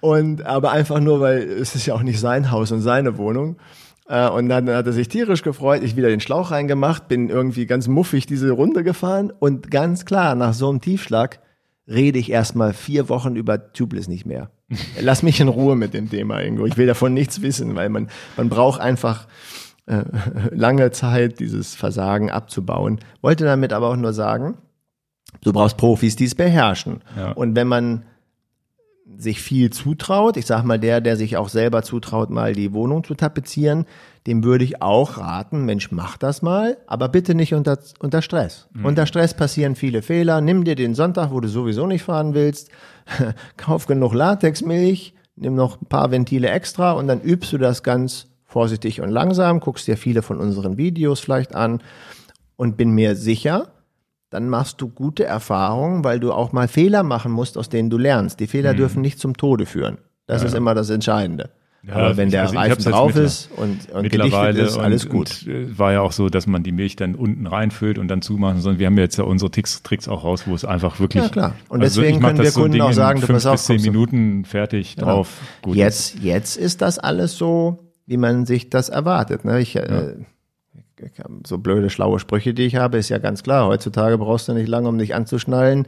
Und 0.00 0.44
aber 0.44 0.72
einfach 0.72 1.00
nur, 1.00 1.20
weil 1.20 1.38
es 1.38 1.74
ist 1.74 1.86
ja 1.86 1.94
auch 1.94 2.02
nicht 2.02 2.20
sein 2.20 2.50
Haus 2.50 2.72
und 2.72 2.80
seine 2.80 3.16
Wohnung. 3.16 3.56
Äh, 4.08 4.28
und 4.28 4.48
dann 4.48 4.68
hat 4.68 4.86
er 4.86 4.92
sich 4.92 5.08
tierisch 5.08 5.42
gefreut, 5.42 5.82
ich 5.82 5.96
wieder 5.96 6.08
den 6.08 6.20
Schlauch 6.20 6.50
reingemacht, 6.50 7.08
bin 7.08 7.28
irgendwie 7.28 7.66
ganz 7.66 7.88
muffig 7.88 8.26
diese 8.26 8.50
Runde 8.50 8.84
gefahren 8.84 9.32
und 9.38 9.70
ganz 9.70 10.04
klar, 10.04 10.34
nach 10.34 10.52
so 10.52 10.68
einem 10.68 10.80
Tiefschlag 10.80 11.40
rede 11.88 12.18
ich 12.18 12.30
erstmal 12.30 12.72
vier 12.72 13.08
Wochen 13.08 13.36
über 13.36 13.72
Tubeless 13.72 14.08
nicht 14.08 14.26
mehr. 14.26 14.50
Lass 15.00 15.22
mich 15.22 15.40
in 15.40 15.48
Ruhe 15.48 15.76
mit 15.76 15.94
dem 15.94 16.10
Thema, 16.10 16.40
Ingo. 16.40 16.66
Ich 16.66 16.76
will 16.76 16.86
davon 16.86 17.14
nichts 17.14 17.40
wissen, 17.42 17.76
weil 17.76 17.88
man, 17.88 18.08
man 18.36 18.48
braucht 18.48 18.80
einfach 18.80 19.26
äh, 19.86 20.02
lange 20.50 20.90
Zeit, 20.90 21.38
dieses 21.38 21.74
Versagen 21.74 22.30
abzubauen. 22.30 22.98
Wollte 23.22 23.44
damit 23.44 23.72
aber 23.72 23.90
auch 23.90 23.96
nur 23.96 24.12
sagen, 24.12 24.58
du 25.42 25.52
brauchst 25.52 25.76
Profis, 25.76 26.16
die 26.16 26.24
es 26.24 26.34
beherrschen. 26.34 27.02
Ja. 27.16 27.32
Und 27.32 27.54
wenn 27.54 27.68
man 27.68 28.04
sich 29.18 29.40
viel 29.40 29.70
zutraut, 29.70 30.36
ich 30.36 30.46
sag 30.46 30.64
mal 30.64 30.78
der, 30.78 31.00
der 31.00 31.16
sich 31.16 31.36
auch 31.36 31.48
selber 31.48 31.82
zutraut, 31.82 32.30
mal 32.30 32.52
die 32.52 32.72
Wohnung 32.72 33.04
zu 33.04 33.14
tapezieren, 33.14 33.86
dem 34.26 34.44
würde 34.44 34.64
ich 34.64 34.82
auch 34.82 35.18
raten, 35.18 35.64
Mensch, 35.64 35.90
mach 35.90 36.16
das 36.16 36.42
mal, 36.42 36.76
aber 36.86 37.08
bitte 37.08 37.34
nicht 37.34 37.54
unter, 37.54 37.78
unter 38.00 38.22
Stress. 38.22 38.68
Mhm. 38.72 38.84
Unter 38.84 39.06
Stress 39.06 39.34
passieren 39.34 39.76
viele 39.76 40.02
Fehler. 40.02 40.40
Nimm 40.40 40.64
dir 40.64 40.74
den 40.74 40.94
Sonntag, 40.94 41.30
wo 41.30 41.40
du 41.40 41.48
sowieso 41.48 41.86
nicht 41.86 42.02
fahren 42.02 42.34
willst, 42.34 42.70
kauf 43.56 43.86
genug 43.86 44.14
Latexmilch, 44.14 45.14
nimm 45.36 45.54
noch 45.54 45.80
ein 45.80 45.86
paar 45.86 46.10
Ventile 46.10 46.50
extra 46.50 46.92
und 46.92 47.06
dann 47.06 47.20
übst 47.20 47.52
du 47.52 47.58
das 47.58 47.82
ganz 47.82 48.26
vorsichtig 48.44 49.00
und 49.00 49.10
langsam, 49.10 49.60
guckst 49.60 49.86
dir 49.86 49.96
viele 49.96 50.22
von 50.22 50.38
unseren 50.38 50.76
Videos 50.76 51.20
vielleicht 51.20 51.54
an 51.54 51.82
und 52.56 52.76
bin 52.76 52.90
mir 52.90 53.14
sicher, 53.14 53.68
dann 54.36 54.50
machst 54.50 54.82
du 54.82 54.88
gute 54.88 55.24
Erfahrungen, 55.24 56.04
weil 56.04 56.20
du 56.20 56.30
auch 56.30 56.52
mal 56.52 56.68
Fehler 56.68 57.02
machen 57.02 57.32
musst, 57.32 57.56
aus 57.56 57.70
denen 57.70 57.88
du 57.88 57.96
lernst. 57.96 58.38
Die 58.38 58.46
Fehler 58.46 58.74
mhm. 58.74 58.76
dürfen 58.76 59.00
nicht 59.00 59.18
zum 59.18 59.34
Tode 59.34 59.64
führen. 59.64 59.96
Das 60.26 60.42
ja, 60.42 60.48
ist 60.48 60.54
immer 60.54 60.74
das 60.74 60.90
Entscheidende. 60.90 61.48
Ja, 61.82 61.94
Aber 61.94 62.16
wenn 62.18 62.28
der 62.30 62.42
also 62.42 62.56
Reifen 62.56 62.84
drauf 62.84 63.16
ist 63.16 63.48
und, 63.56 63.90
und 63.94 64.02
mittlerweile 64.02 64.60
ist, 64.60 64.76
alles 64.76 65.08
gut. 65.08 65.44
Und, 65.46 65.54
und, 65.54 65.70
äh, 65.72 65.78
war 65.78 65.92
ja 65.92 66.02
auch 66.02 66.12
so, 66.12 66.28
dass 66.28 66.46
man 66.46 66.64
die 66.64 66.72
Milch 66.72 66.96
dann 66.96 67.14
unten 67.14 67.46
reinfüllt 67.46 67.96
und 67.96 68.08
dann 68.08 68.20
zumachen, 68.20 68.60
sondern 68.60 68.78
wir 68.78 68.88
haben 68.88 68.98
jetzt 68.98 69.16
ja 69.16 69.24
unsere 69.24 69.50
Tricks, 69.50 69.82
Tricks 69.82 70.06
auch 70.06 70.22
raus, 70.22 70.42
wo 70.46 70.54
es 70.54 70.66
einfach 70.66 71.00
wirklich. 71.00 71.22
Ja, 71.22 71.30
klar. 71.30 71.54
Und 71.70 71.80
also 71.80 72.02
deswegen 72.02 72.20
können 72.20 72.42
wir 72.42 72.50
Kunden 72.50 72.76
so 72.76 72.84
auch 72.84 72.92
sagen, 72.92 73.22
du 73.22 73.26
pass 73.28 73.46
auf. 73.46 73.62
zehn 73.62 73.80
Minuten 73.80 74.44
fertig 74.44 74.96
genau. 74.96 75.06
drauf. 75.06 75.40
Gut 75.62 75.76
jetzt, 75.76 76.18
jetzt 76.18 76.58
ist 76.58 76.82
das 76.82 76.98
alles 76.98 77.38
so, 77.38 77.94
wie 78.04 78.18
man 78.18 78.44
sich 78.44 78.68
das 78.68 78.90
erwartet. 78.90 79.46
Ne? 79.46 79.60
Ich, 79.60 79.76
äh, 79.76 79.88
ja. 79.88 80.00
äh, 80.08 80.16
so 81.46 81.58
blöde, 81.58 81.90
schlaue 81.90 82.18
Sprüche, 82.18 82.54
die 82.54 82.64
ich 82.64 82.76
habe, 82.76 82.98
ist 82.98 83.08
ja 83.08 83.18
ganz 83.18 83.42
klar. 83.42 83.66
Heutzutage 83.66 84.18
brauchst 84.18 84.48
du 84.48 84.52
nicht 84.52 84.68
lange, 84.68 84.88
um 84.88 84.98
dich 84.98 85.14
anzuschnallen 85.14 85.86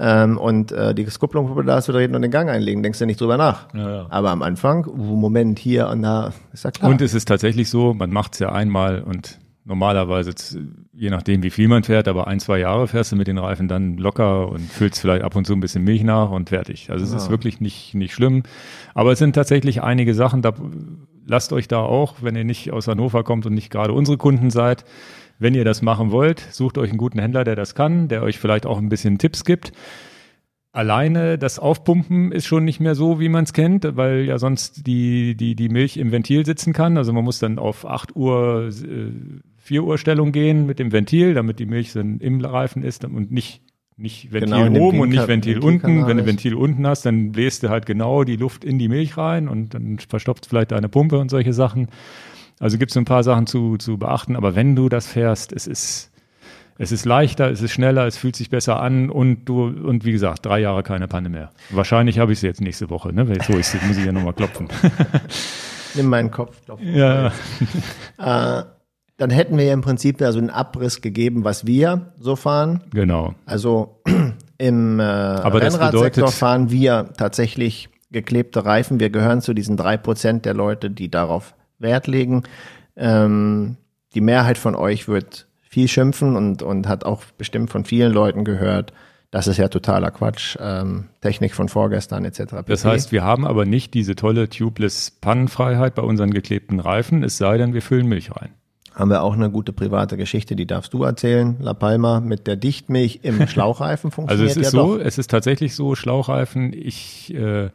ähm, 0.00 0.38
und 0.38 0.72
äh, 0.72 0.94
die 0.94 1.04
Kupplung 1.04 1.66
da 1.66 1.82
zu 1.82 1.92
drehen 1.92 2.14
und 2.14 2.22
den 2.22 2.30
Gang 2.30 2.48
einlegen. 2.48 2.82
Denkst 2.82 2.98
du 2.98 3.06
nicht 3.06 3.20
drüber 3.20 3.36
nach. 3.36 3.72
Ja, 3.74 3.90
ja. 3.90 4.06
Aber 4.08 4.30
am 4.30 4.42
Anfang, 4.42 4.86
uh, 4.86 5.16
Moment, 5.16 5.58
hier 5.58 5.88
und 5.88 6.02
da, 6.02 6.32
ist 6.52 6.64
ja 6.64 6.70
klar. 6.70 6.90
Und 6.90 7.00
es 7.02 7.14
ist 7.14 7.28
tatsächlich 7.28 7.68
so, 7.68 7.94
man 7.94 8.10
macht 8.10 8.32
es 8.32 8.38
ja 8.40 8.50
einmal 8.50 9.02
und 9.02 9.38
normalerweise, 9.64 10.34
je 10.92 11.10
nachdem 11.10 11.42
wie 11.42 11.50
viel 11.50 11.68
man 11.68 11.84
fährt, 11.84 12.08
aber 12.08 12.26
ein, 12.26 12.40
zwei 12.40 12.58
Jahre 12.58 12.88
fährst 12.88 13.12
du 13.12 13.16
mit 13.16 13.28
den 13.28 13.38
Reifen 13.38 13.68
dann 13.68 13.98
locker 13.98 14.48
und 14.48 14.60
füllst 14.60 15.00
vielleicht 15.00 15.22
ab 15.22 15.36
und 15.36 15.46
zu 15.46 15.52
ein 15.52 15.60
bisschen 15.60 15.84
Milch 15.84 16.02
nach 16.02 16.30
und 16.30 16.48
fertig. 16.48 16.90
Also 16.90 17.04
es 17.04 17.12
ja. 17.12 17.18
ist 17.18 17.30
wirklich 17.30 17.60
nicht, 17.60 17.94
nicht 17.94 18.14
schlimm. 18.14 18.42
Aber 18.94 19.12
es 19.12 19.18
sind 19.18 19.34
tatsächlich 19.34 19.82
einige 19.82 20.14
Sachen, 20.14 20.40
da 20.42 20.54
lasst 21.30 21.52
euch 21.52 21.68
da 21.68 21.78
auch, 21.78 22.16
wenn 22.20 22.36
ihr 22.36 22.44
nicht 22.44 22.72
aus 22.72 22.88
Hannover 22.88 23.24
kommt 23.24 23.46
und 23.46 23.54
nicht 23.54 23.70
gerade 23.70 23.92
unsere 23.92 24.18
Kunden 24.18 24.50
seid, 24.50 24.84
wenn 25.38 25.54
ihr 25.54 25.64
das 25.64 25.80
machen 25.80 26.10
wollt, 26.10 26.40
sucht 26.50 26.76
euch 26.76 26.90
einen 26.90 26.98
guten 26.98 27.18
Händler, 27.18 27.44
der 27.44 27.56
das 27.56 27.74
kann, 27.74 28.08
der 28.08 28.22
euch 28.22 28.38
vielleicht 28.38 28.66
auch 28.66 28.78
ein 28.78 28.90
bisschen 28.90 29.16
Tipps 29.18 29.44
gibt. 29.44 29.72
alleine 30.72 31.36
das 31.38 31.58
Aufpumpen 31.58 32.30
ist 32.30 32.46
schon 32.46 32.64
nicht 32.64 32.78
mehr 32.78 32.94
so, 32.94 33.18
wie 33.18 33.28
man 33.28 33.44
es 33.44 33.52
kennt, 33.52 33.96
weil 33.96 34.24
ja 34.24 34.38
sonst 34.38 34.86
die, 34.86 35.34
die, 35.36 35.56
die 35.56 35.68
Milch 35.68 35.96
im 35.96 36.12
Ventil 36.12 36.44
sitzen 36.46 36.72
kann. 36.72 36.96
Also 36.96 37.12
man 37.12 37.24
muss 37.24 37.38
dann 37.38 37.58
auf 37.58 37.86
8 37.86 38.14
Uhr, 38.14 38.68
äh, 38.68 39.10
4 39.56 39.84
Uhr 39.84 39.98
Stellung 39.98 40.30
gehen 40.32 40.66
mit 40.66 40.78
dem 40.78 40.92
Ventil, 40.92 41.34
damit 41.34 41.58
die 41.58 41.66
Milch 41.66 41.92
dann 41.92 42.18
im 42.20 42.40
Reifen 42.44 42.82
ist 42.82 43.04
und 43.04 43.32
nicht 43.32 43.62
nicht 44.00 44.32
Ventil 44.32 44.64
genau, 44.64 44.80
oben 44.80 45.00
und 45.00 45.10
nicht 45.10 45.28
Ventil 45.28 45.58
unten. 45.58 46.06
Wenn 46.06 46.16
du 46.16 46.26
Ventil 46.26 46.54
unten 46.54 46.86
hast, 46.86 47.04
dann 47.06 47.32
bläst 47.32 47.62
du 47.62 47.68
halt 47.68 47.86
genau 47.86 48.24
die 48.24 48.36
Luft 48.36 48.64
in 48.64 48.78
die 48.78 48.88
Milch 48.88 49.16
rein 49.16 49.48
und 49.48 49.74
dann 49.74 49.98
verstopft 49.98 50.46
vielleicht 50.46 50.72
deine 50.72 50.88
Pumpe 50.88 51.18
und 51.18 51.30
solche 51.30 51.52
Sachen. 51.52 51.88
Also 52.58 52.78
gibt 52.78 52.90
es 52.90 52.96
ein 52.96 53.04
paar 53.04 53.22
Sachen 53.22 53.46
zu, 53.46 53.76
zu 53.76 53.98
beachten, 53.98 54.36
aber 54.36 54.54
wenn 54.54 54.76
du 54.76 54.88
das 54.88 55.06
fährst, 55.06 55.52
es 55.52 55.66
ist, 55.66 56.10
es 56.78 56.92
ist 56.92 57.04
leichter, 57.04 57.50
es 57.50 57.62
ist 57.62 57.72
schneller, 57.72 58.06
es 58.06 58.16
fühlt 58.16 58.36
sich 58.36 58.50
besser 58.50 58.80
an 58.80 59.10
und 59.10 59.44
du, 59.44 59.64
und 59.64 60.04
wie 60.04 60.12
gesagt, 60.12 60.46
drei 60.46 60.60
Jahre 60.60 60.82
keine 60.82 61.08
Panne 61.08 61.28
mehr. 61.28 61.50
Wahrscheinlich 61.70 62.18
habe 62.18 62.32
ich 62.32 62.40
sie 62.40 62.46
jetzt 62.46 62.60
nächste 62.60 62.90
Woche, 62.90 63.12
ne? 63.12 63.26
So 63.46 63.54
ist, 63.54 63.74
muss 63.86 63.96
ich 63.96 64.04
ja 64.04 64.12
nochmal 64.12 64.34
klopfen. 64.34 64.68
Nimm 65.94 66.06
meinen 66.06 66.30
Kopf 66.30 66.64
klopfen. 66.64 66.94
Ja. 66.94 67.32
äh, 68.18 68.62
dann 69.20 69.28
hätten 69.28 69.58
wir 69.58 69.66
ja 69.66 69.74
im 69.74 69.82
Prinzip 69.82 70.18
ja 70.22 70.32
so 70.32 70.38
einen 70.38 70.48
Abriss 70.48 71.02
gegeben, 71.02 71.44
was 71.44 71.66
wir 71.66 72.12
so 72.18 72.36
fahren. 72.36 72.80
Genau. 72.90 73.34
Also 73.44 74.00
im 74.58 74.98
äh, 74.98 75.02
Rennradsektor 75.02 76.32
fahren 76.32 76.70
wir 76.70 77.10
tatsächlich 77.18 77.90
geklebte 78.10 78.64
Reifen. 78.64 78.98
Wir 78.98 79.10
gehören 79.10 79.42
zu 79.42 79.52
diesen 79.52 79.76
drei 79.76 79.98
Prozent 79.98 80.46
der 80.46 80.54
Leute, 80.54 80.90
die 80.90 81.10
darauf 81.10 81.54
Wert 81.78 82.06
legen. 82.06 82.44
Ähm, 82.96 83.76
die 84.14 84.22
Mehrheit 84.22 84.56
von 84.56 84.74
euch 84.74 85.06
wird 85.06 85.46
viel 85.60 85.86
schimpfen 85.86 86.34
und, 86.34 86.62
und 86.62 86.88
hat 86.88 87.04
auch 87.04 87.22
bestimmt 87.36 87.68
von 87.68 87.84
vielen 87.84 88.14
Leuten 88.14 88.44
gehört, 88.46 88.94
das 89.30 89.46
ist 89.46 89.58
ja 89.58 89.68
totaler 89.68 90.10
Quatsch, 90.10 90.56
ähm, 90.58 91.10
Technik 91.20 91.54
von 91.54 91.68
vorgestern 91.68 92.24
etc. 92.24 92.38
Pp. 92.38 92.64
Das 92.66 92.86
heißt, 92.86 93.12
wir 93.12 93.22
haben 93.22 93.46
aber 93.46 93.66
nicht 93.66 93.92
diese 93.92 94.16
tolle 94.16 94.48
tubeless 94.48 95.10
Pannenfreiheit 95.10 95.94
bei 95.94 96.02
unseren 96.02 96.30
geklebten 96.30 96.80
Reifen, 96.80 97.22
es 97.22 97.36
sei 97.36 97.58
denn, 97.58 97.74
wir 97.74 97.82
füllen 97.82 98.06
Milch 98.06 98.34
rein 98.34 98.50
haben 99.00 99.10
wir 99.10 99.22
auch 99.22 99.34
eine 99.34 99.50
gute 99.50 99.72
private 99.72 100.16
Geschichte, 100.16 100.54
die 100.54 100.66
darfst 100.66 100.92
du 100.92 101.02
erzählen. 101.02 101.56
La 101.60 101.74
Palma 101.74 102.20
mit 102.20 102.46
der 102.46 102.56
Dichtmilch 102.56 103.20
im 103.22 103.46
Schlauchreifen 103.48 104.10
funktioniert 104.10 104.48
Also 104.48 104.60
es 104.60 104.66
ist 104.66 104.74
ja 104.74 104.78
so, 104.78 104.98
doch. 104.98 105.04
es 105.04 105.18
ist 105.18 105.30
tatsächlich 105.30 105.74
so, 105.74 105.94
Schlauchreifen, 105.94 106.72
ich, 106.74 107.34
äh, 107.34 107.70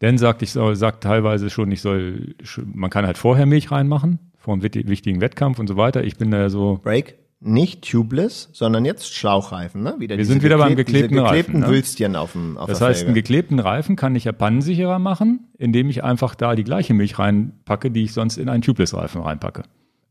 Dan 0.00 0.16
sagt, 0.16 0.40
ich 0.40 0.52
soll, 0.52 0.76
sagt 0.76 1.04
teilweise 1.04 1.50
schon, 1.50 1.70
ich 1.70 1.82
soll, 1.82 2.34
man 2.64 2.88
kann 2.88 3.06
halt 3.06 3.18
vorher 3.18 3.44
Milch 3.44 3.70
reinmachen, 3.70 4.18
vor 4.38 4.54
einem 4.54 4.62
wichtigen 4.62 5.20
Wettkampf 5.20 5.58
und 5.58 5.66
so 5.66 5.76
weiter. 5.76 6.02
Ich 6.02 6.16
bin 6.16 6.30
da 6.30 6.48
so. 6.48 6.80
Break? 6.82 7.16
Nicht 7.42 7.90
tubeless, 7.90 8.50
sondern 8.52 8.84
jetzt 8.84 9.14
Schlauchreifen, 9.14 9.82
ne? 9.82 9.94
Wieder 9.98 10.18
Wir 10.18 10.26
sind 10.26 10.42
wieder 10.42 10.58
beim 10.58 10.76
geklebten, 10.76 11.16
geklebten 11.16 11.62
Reifen. 11.62 11.74
Wülstchen 11.74 12.12
ne? 12.12 12.20
auf 12.20 12.32
dem 12.32 12.58
auf 12.58 12.68
Das 12.68 12.82
heißt, 12.82 13.06
einen 13.06 13.14
geklebten 13.14 13.58
Reifen 13.58 13.96
kann 13.96 14.14
ich 14.14 14.24
ja 14.24 14.32
pannensicherer 14.32 14.98
machen, 14.98 15.48
indem 15.56 15.88
ich 15.88 16.04
einfach 16.04 16.34
da 16.34 16.54
die 16.54 16.64
gleiche 16.64 16.92
Milch 16.92 17.18
reinpacke, 17.18 17.90
die 17.90 18.04
ich 18.04 18.12
sonst 18.12 18.36
in 18.36 18.50
einen 18.50 18.62
Tubeless-Reifen 18.62 19.22
reinpacke. 19.22 19.62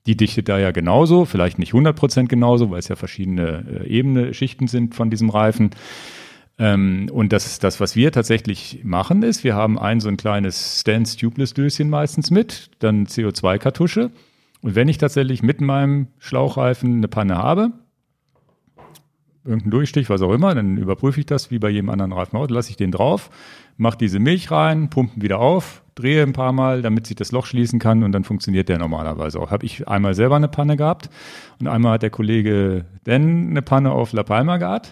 Die 0.05 0.15
dichtet 0.15 0.49
da 0.49 0.57
ja 0.57 0.71
genauso, 0.71 1.25
vielleicht 1.25 1.59
nicht 1.59 1.73
100% 1.73 2.27
genauso, 2.27 2.71
weil 2.71 2.79
es 2.79 2.87
ja 2.87 2.95
verschiedene 2.95 3.83
äh, 3.83 3.87
Ebene, 3.87 4.33
Schichten 4.33 4.67
sind 4.67 4.95
von 4.95 5.09
diesem 5.09 5.29
Reifen. 5.29 5.71
Ähm, 6.57 7.09
und 7.11 7.31
das, 7.31 7.59
das, 7.59 7.79
was 7.79 7.95
wir 7.95 8.11
tatsächlich 8.11 8.81
machen, 8.83 9.23
ist, 9.23 9.43
wir 9.43 9.55
haben 9.55 9.79
ein 9.79 9.99
so 9.99 10.09
ein 10.09 10.17
kleines 10.17 10.81
Stance 10.81 11.17
Tubeless 11.17 11.53
Döschen 11.53 11.89
meistens 11.89 12.31
mit, 12.31 12.71
dann 12.79 13.05
CO2-Kartusche. 13.05 14.11
Und 14.61 14.75
wenn 14.75 14.89
ich 14.89 14.97
tatsächlich 14.97 15.41
mit 15.41 15.61
meinem 15.61 16.07
Schlauchreifen 16.17 16.97
eine 16.97 17.07
Panne 17.07 17.37
habe, 17.37 17.71
irgendeinen 19.45 19.71
Durchstich, 19.71 20.09
was 20.09 20.21
auch 20.21 20.33
immer, 20.33 20.53
dann 20.53 20.77
überprüfe 20.77 21.19
ich 21.19 21.25
das 21.25 21.49
wie 21.49 21.59
bei 21.59 21.69
jedem 21.69 21.89
anderen 21.89 22.11
Reifen 22.11 22.37
auch, 22.37 22.49
lasse 22.49 22.69
ich 22.71 22.77
den 22.77 22.91
drauf, 22.91 23.29
mache 23.79 23.97
diese 23.97 24.19
Milch 24.19 24.51
rein, 24.51 24.89
pumpen 24.89 25.21
wieder 25.21 25.39
auf, 25.39 25.83
drehe 25.95 26.21
ein 26.21 26.33
paar 26.33 26.51
Mal, 26.51 26.81
damit 26.81 27.07
sich 27.07 27.15
das 27.15 27.31
Loch 27.31 27.45
schließen 27.45 27.79
kann 27.79 28.03
und 28.03 28.11
dann 28.11 28.23
funktioniert 28.23 28.69
der 28.69 28.77
normalerweise 28.77 29.39
auch. 29.39 29.51
Habe 29.51 29.65
ich 29.65 29.87
einmal 29.87 30.13
selber 30.13 30.35
eine 30.35 30.49
Panne 30.49 30.75
gehabt 30.75 31.09
und 31.59 31.67
einmal 31.67 31.93
hat 31.93 32.03
der 32.03 32.09
Kollege 32.09 32.85
Dan 33.05 33.49
eine 33.49 33.61
Panne 33.61 33.91
auf 33.91 34.11
La 34.11 34.23
Palma 34.23 34.57
gehabt. 34.57 34.91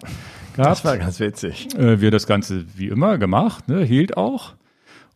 Das 0.55 0.83
war 0.85 0.97
ganz 0.97 1.19
witzig. 1.19 1.67
Äh, 1.77 2.01
wir 2.01 2.11
das 2.11 2.27
Ganze 2.27 2.65
wie 2.75 2.87
immer 2.87 3.17
gemacht, 3.17 3.67
ne, 3.67 3.83
hielt 3.83 4.17
auch 4.17 4.53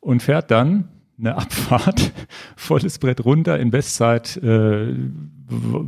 und 0.02 0.22
fährt 0.22 0.52
dann 0.52 0.90
eine 1.18 1.38
Abfahrt, 1.38 2.12
volles 2.58 3.00
Brett 3.00 3.24
runter 3.24 3.58
in 3.58 3.72
Bestzeit 3.72 4.38
äh, 4.38 4.94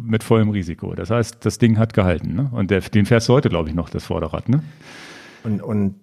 mit 0.03 0.23
vollem 0.23 0.49
Risiko. 0.49 0.95
Das 0.95 1.09
heißt, 1.09 1.45
das 1.45 1.57
Ding 1.57 1.77
hat 1.77 1.93
gehalten. 1.93 2.33
Ne? 2.33 2.49
Und 2.51 2.71
der, 2.71 2.81
den 2.81 3.05
fährst 3.05 3.27
du 3.27 3.33
heute, 3.33 3.49
glaube 3.49 3.69
ich, 3.69 3.75
noch, 3.75 3.89
das 3.89 4.05
Vorderrad. 4.05 4.47
Ne? 4.47 4.63
Und, 5.43 5.61
und 5.61 5.95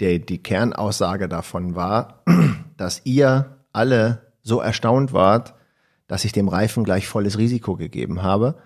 der, 0.00 0.18
die 0.18 0.42
Kernaussage 0.42 1.28
davon 1.28 1.74
war, 1.74 2.22
dass 2.76 3.02
ihr 3.04 3.58
alle 3.72 4.32
so 4.42 4.60
erstaunt 4.60 5.12
wart, 5.12 5.54
dass 6.06 6.24
ich 6.24 6.32
dem 6.32 6.48
Reifen 6.48 6.84
gleich 6.84 7.06
volles 7.06 7.38
Risiko 7.38 7.76
gegeben 7.76 8.22
habe. 8.22 8.56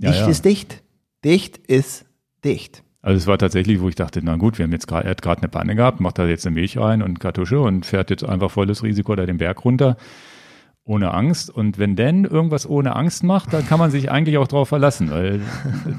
Dicht 0.00 0.14
ja, 0.14 0.20
ja. 0.22 0.28
ist 0.28 0.44
dicht. 0.44 0.82
Dicht 1.24 1.58
ist 1.58 2.06
dicht. 2.44 2.82
Also 3.02 3.16
es 3.16 3.26
war 3.26 3.38
tatsächlich, 3.38 3.80
wo 3.80 3.88
ich 3.88 3.94
dachte, 3.94 4.20
na 4.22 4.36
gut, 4.36 4.58
wir 4.58 4.64
haben 4.64 4.72
jetzt 4.72 4.88
gerade, 4.88 5.04
er 5.04 5.10
hat 5.10 5.22
gerade 5.22 5.42
eine 5.42 5.48
Panne 5.48 5.76
gehabt, 5.76 6.00
macht 6.00 6.18
da 6.18 6.26
jetzt 6.26 6.46
eine 6.46 6.54
Milch 6.54 6.78
rein 6.78 7.02
und 7.02 7.20
Kartusche 7.20 7.60
und 7.60 7.86
fährt 7.86 8.10
jetzt 8.10 8.24
einfach 8.24 8.50
volles 8.50 8.82
Risiko 8.82 9.14
da 9.14 9.26
den 9.26 9.38
Berg 9.38 9.64
runter 9.64 9.96
ohne 10.88 11.12
Angst. 11.12 11.50
Und 11.50 11.78
wenn 11.78 11.96
denn 11.96 12.24
irgendwas 12.24 12.68
ohne 12.68 12.96
Angst 12.96 13.22
macht, 13.22 13.52
dann 13.52 13.66
kann 13.66 13.78
man 13.78 13.90
sich 13.90 14.10
eigentlich 14.10 14.38
auch 14.38 14.48
darauf 14.48 14.68
verlassen, 14.68 15.10
weil 15.10 15.40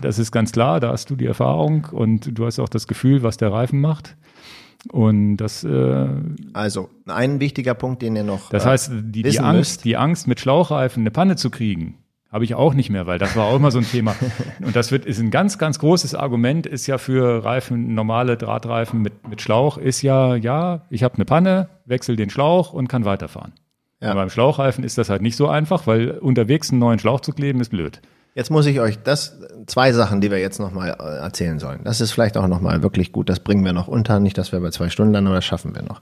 das 0.01 0.19
ist 0.19 0.31
ganz 0.31 0.51
klar, 0.51 0.79
da 0.79 0.91
hast 0.91 1.09
du 1.09 1.15
die 1.15 1.27
Erfahrung 1.27 1.85
und 1.91 2.37
du 2.37 2.45
hast 2.45 2.59
auch 2.59 2.69
das 2.69 2.87
Gefühl, 2.87 3.23
was 3.23 3.37
der 3.37 3.51
Reifen 3.51 3.79
macht. 3.79 4.17
Und 4.91 5.37
das 5.37 5.63
äh, 5.63 6.07
also 6.53 6.89
ein 7.05 7.39
wichtiger 7.39 7.73
Punkt, 7.73 8.01
den 8.01 8.15
ihr 8.15 8.23
noch. 8.23 8.49
Das 8.49 8.65
heißt, 8.65 8.91
die, 8.93 9.23
die 9.23 9.39
Angst, 9.39 9.57
müsst. 9.57 9.85
die 9.85 9.97
Angst 9.97 10.27
mit 10.27 10.39
Schlauchreifen 10.39 11.03
eine 11.03 11.11
Panne 11.11 11.35
zu 11.35 11.49
kriegen, 11.49 11.97
habe 12.31 12.45
ich 12.45 12.55
auch 12.55 12.73
nicht 12.73 12.89
mehr, 12.89 13.05
weil 13.05 13.19
das 13.19 13.35
war 13.35 13.47
auch 13.47 13.55
immer 13.57 13.71
so 13.71 13.79
ein 13.79 13.85
Thema. 13.85 14.15
Und 14.61 14.75
das 14.75 14.91
wird 14.91 15.05
ist 15.05 15.19
ein 15.19 15.31
ganz, 15.31 15.57
ganz 15.57 15.79
großes 15.79 16.15
Argument, 16.15 16.65
ist 16.65 16.87
ja 16.87 16.97
für 16.97 17.43
Reifen, 17.43 17.93
normale 17.93 18.37
Drahtreifen 18.37 19.01
mit, 19.01 19.27
mit 19.27 19.41
Schlauch, 19.41 19.77
ist 19.77 20.01
ja, 20.01 20.35
ja, 20.35 20.85
ich 20.89 21.03
habe 21.03 21.15
eine 21.15 21.25
Panne, 21.25 21.69
wechsle 21.85 22.15
den 22.15 22.29
Schlauch 22.29 22.71
und 22.71 22.87
kann 22.87 23.03
weiterfahren. 23.03 23.53
Ja. 24.01 24.13
Beim 24.13 24.29
Schlauchreifen 24.29 24.85
ist 24.85 24.97
das 24.97 25.09
halt 25.09 25.21
nicht 25.21 25.35
so 25.35 25.49
einfach, 25.49 25.87
weil 25.87 26.11
unterwegs 26.11 26.71
einen 26.71 26.79
neuen 26.79 26.99
Schlauch 26.99 27.19
zu 27.19 27.33
kleben 27.33 27.59
ist 27.59 27.69
blöd. 27.69 28.01
Jetzt 28.39 28.51
muss 28.51 28.65
ich 28.67 28.79
euch 28.79 28.97
das 29.03 29.37
zwei 29.67 29.91
Sachen, 29.91 30.21
die 30.21 30.31
wir 30.31 30.39
jetzt 30.39 30.61
nochmal 30.61 30.95
äh, 30.97 31.17
erzählen 31.17 31.59
sollen. 31.59 31.81
Das 31.83 31.99
ist 31.99 32.13
vielleicht 32.13 32.37
auch 32.37 32.47
nochmal 32.47 32.81
wirklich 32.81 33.11
gut. 33.11 33.27
Das 33.27 33.41
bringen 33.41 33.65
wir 33.65 33.73
noch 33.73 33.89
unter, 33.89 34.21
nicht, 34.21 34.37
dass 34.37 34.53
wir 34.53 34.61
bei 34.61 34.69
zwei 34.69 34.87
Stunden 34.87 35.11
landen, 35.11 35.27
aber 35.27 35.35
das 35.35 35.43
schaffen 35.43 35.75
wir 35.75 35.81
noch. 35.81 36.01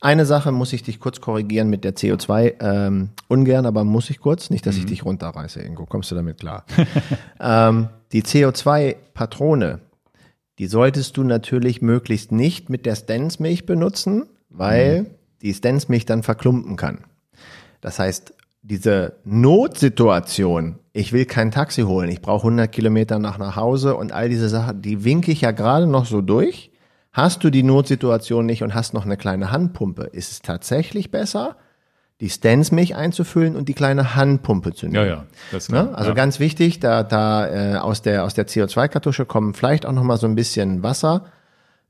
Eine 0.00 0.24
Sache 0.24 0.52
muss 0.52 0.72
ich 0.72 0.84
dich 0.84 1.00
kurz 1.00 1.20
korrigieren 1.20 1.68
mit 1.68 1.84
der 1.84 1.94
CO2. 1.94 2.54
Ähm, 2.60 3.10
ungern, 3.28 3.66
aber 3.66 3.84
muss 3.84 4.08
ich 4.08 4.20
kurz, 4.20 4.48
nicht, 4.48 4.64
dass 4.64 4.76
mhm. 4.76 4.80
ich 4.80 4.86
dich 4.86 5.04
runterreiße. 5.04 5.60
Ingo, 5.60 5.84
kommst 5.84 6.10
du 6.10 6.14
damit 6.14 6.40
klar? 6.40 6.64
ähm, 7.40 7.90
die 8.12 8.22
CO2-Patrone, 8.22 9.80
die 10.58 10.68
solltest 10.68 11.18
du 11.18 11.24
natürlich 11.24 11.82
möglichst 11.82 12.32
nicht 12.32 12.70
mit 12.70 12.86
der 12.86 12.96
Stance-Milch 12.96 13.66
benutzen, 13.66 14.24
weil 14.48 15.02
mhm. 15.02 15.06
die 15.42 15.52
Stance-Milch 15.52 16.06
dann 16.06 16.22
verklumpen 16.22 16.76
kann. 16.76 17.00
Das 17.82 17.98
heißt, 17.98 18.32
diese 18.68 19.14
Notsituation, 19.24 20.80
ich 20.92 21.12
will 21.12 21.24
kein 21.24 21.52
Taxi 21.52 21.82
holen, 21.82 22.10
ich 22.10 22.20
brauche 22.20 22.42
100 22.42 22.70
Kilometer 22.70 23.18
nach 23.18 23.38
nach 23.38 23.54
Hause 23.54 23.94
und 23.96 24.10
all 24.12 24.28
diese 24.28 24.48
Sachen, 24.48 24.82
die 24.82 25.04
winke 25.04 25.30
ich 25.30 25.42
ja 25.42 25.52
gerade 25.52 25.86
noch 25.86 26.04
so 26.04 26.20
durch. 26.20 26.72
Hast 27.12 27.44
du 27.44 27.50
die 27.50 27.62
Notsituation 27.62 28.44
nicht 28.44 28.62
und 28.62 28.74
hast 28.74 28.92
noch 28.92 29.04
eine 29.04 29.16
kleine 29.16 29.52
Handpumpe, 29.52 30.04
ist 30.04 30.32
es 30.32 30.42
tatsächlich 30.42 31.10
besser, 31.10 31.56
die 32.20 32.28
Stance-Milch 32.28 32.96
einzufüllen 32.96 33.56
und 33.56 33.68
die 33.68 33.74
kleine 33.74 34.16
Handpumpe 34.16 34.72
zu 34.72 34.86
nehmen. 34.86 34.96
Ja, 34.96 35.04
ja. 35.04 35.24
Das 35.52 35.68
ne? 35.68 35.94
Also 35.94 36.10
ja. 36.10 36.14
ganz 36.14 36.40
wichtig, 36.40 36.80
da, 36.80 37.02
da 37.04 37.74
äh, 37.74 37.76
aus 37.76 38.02
der, 38.02 38.24
aus 38.24 38.34
der 38.34 38.46
CO2-Kartusche 38.46 39.26
kommen 39.26 39.54
vielleicht 39.54 39.86
auch 39.86 39.92
noch 39.92 40.02
mal 40.02 40.16
so 40.16 40.26
ein 40.26 40.34
bisschen 40.34 40.82
Wasser 40.82 41.26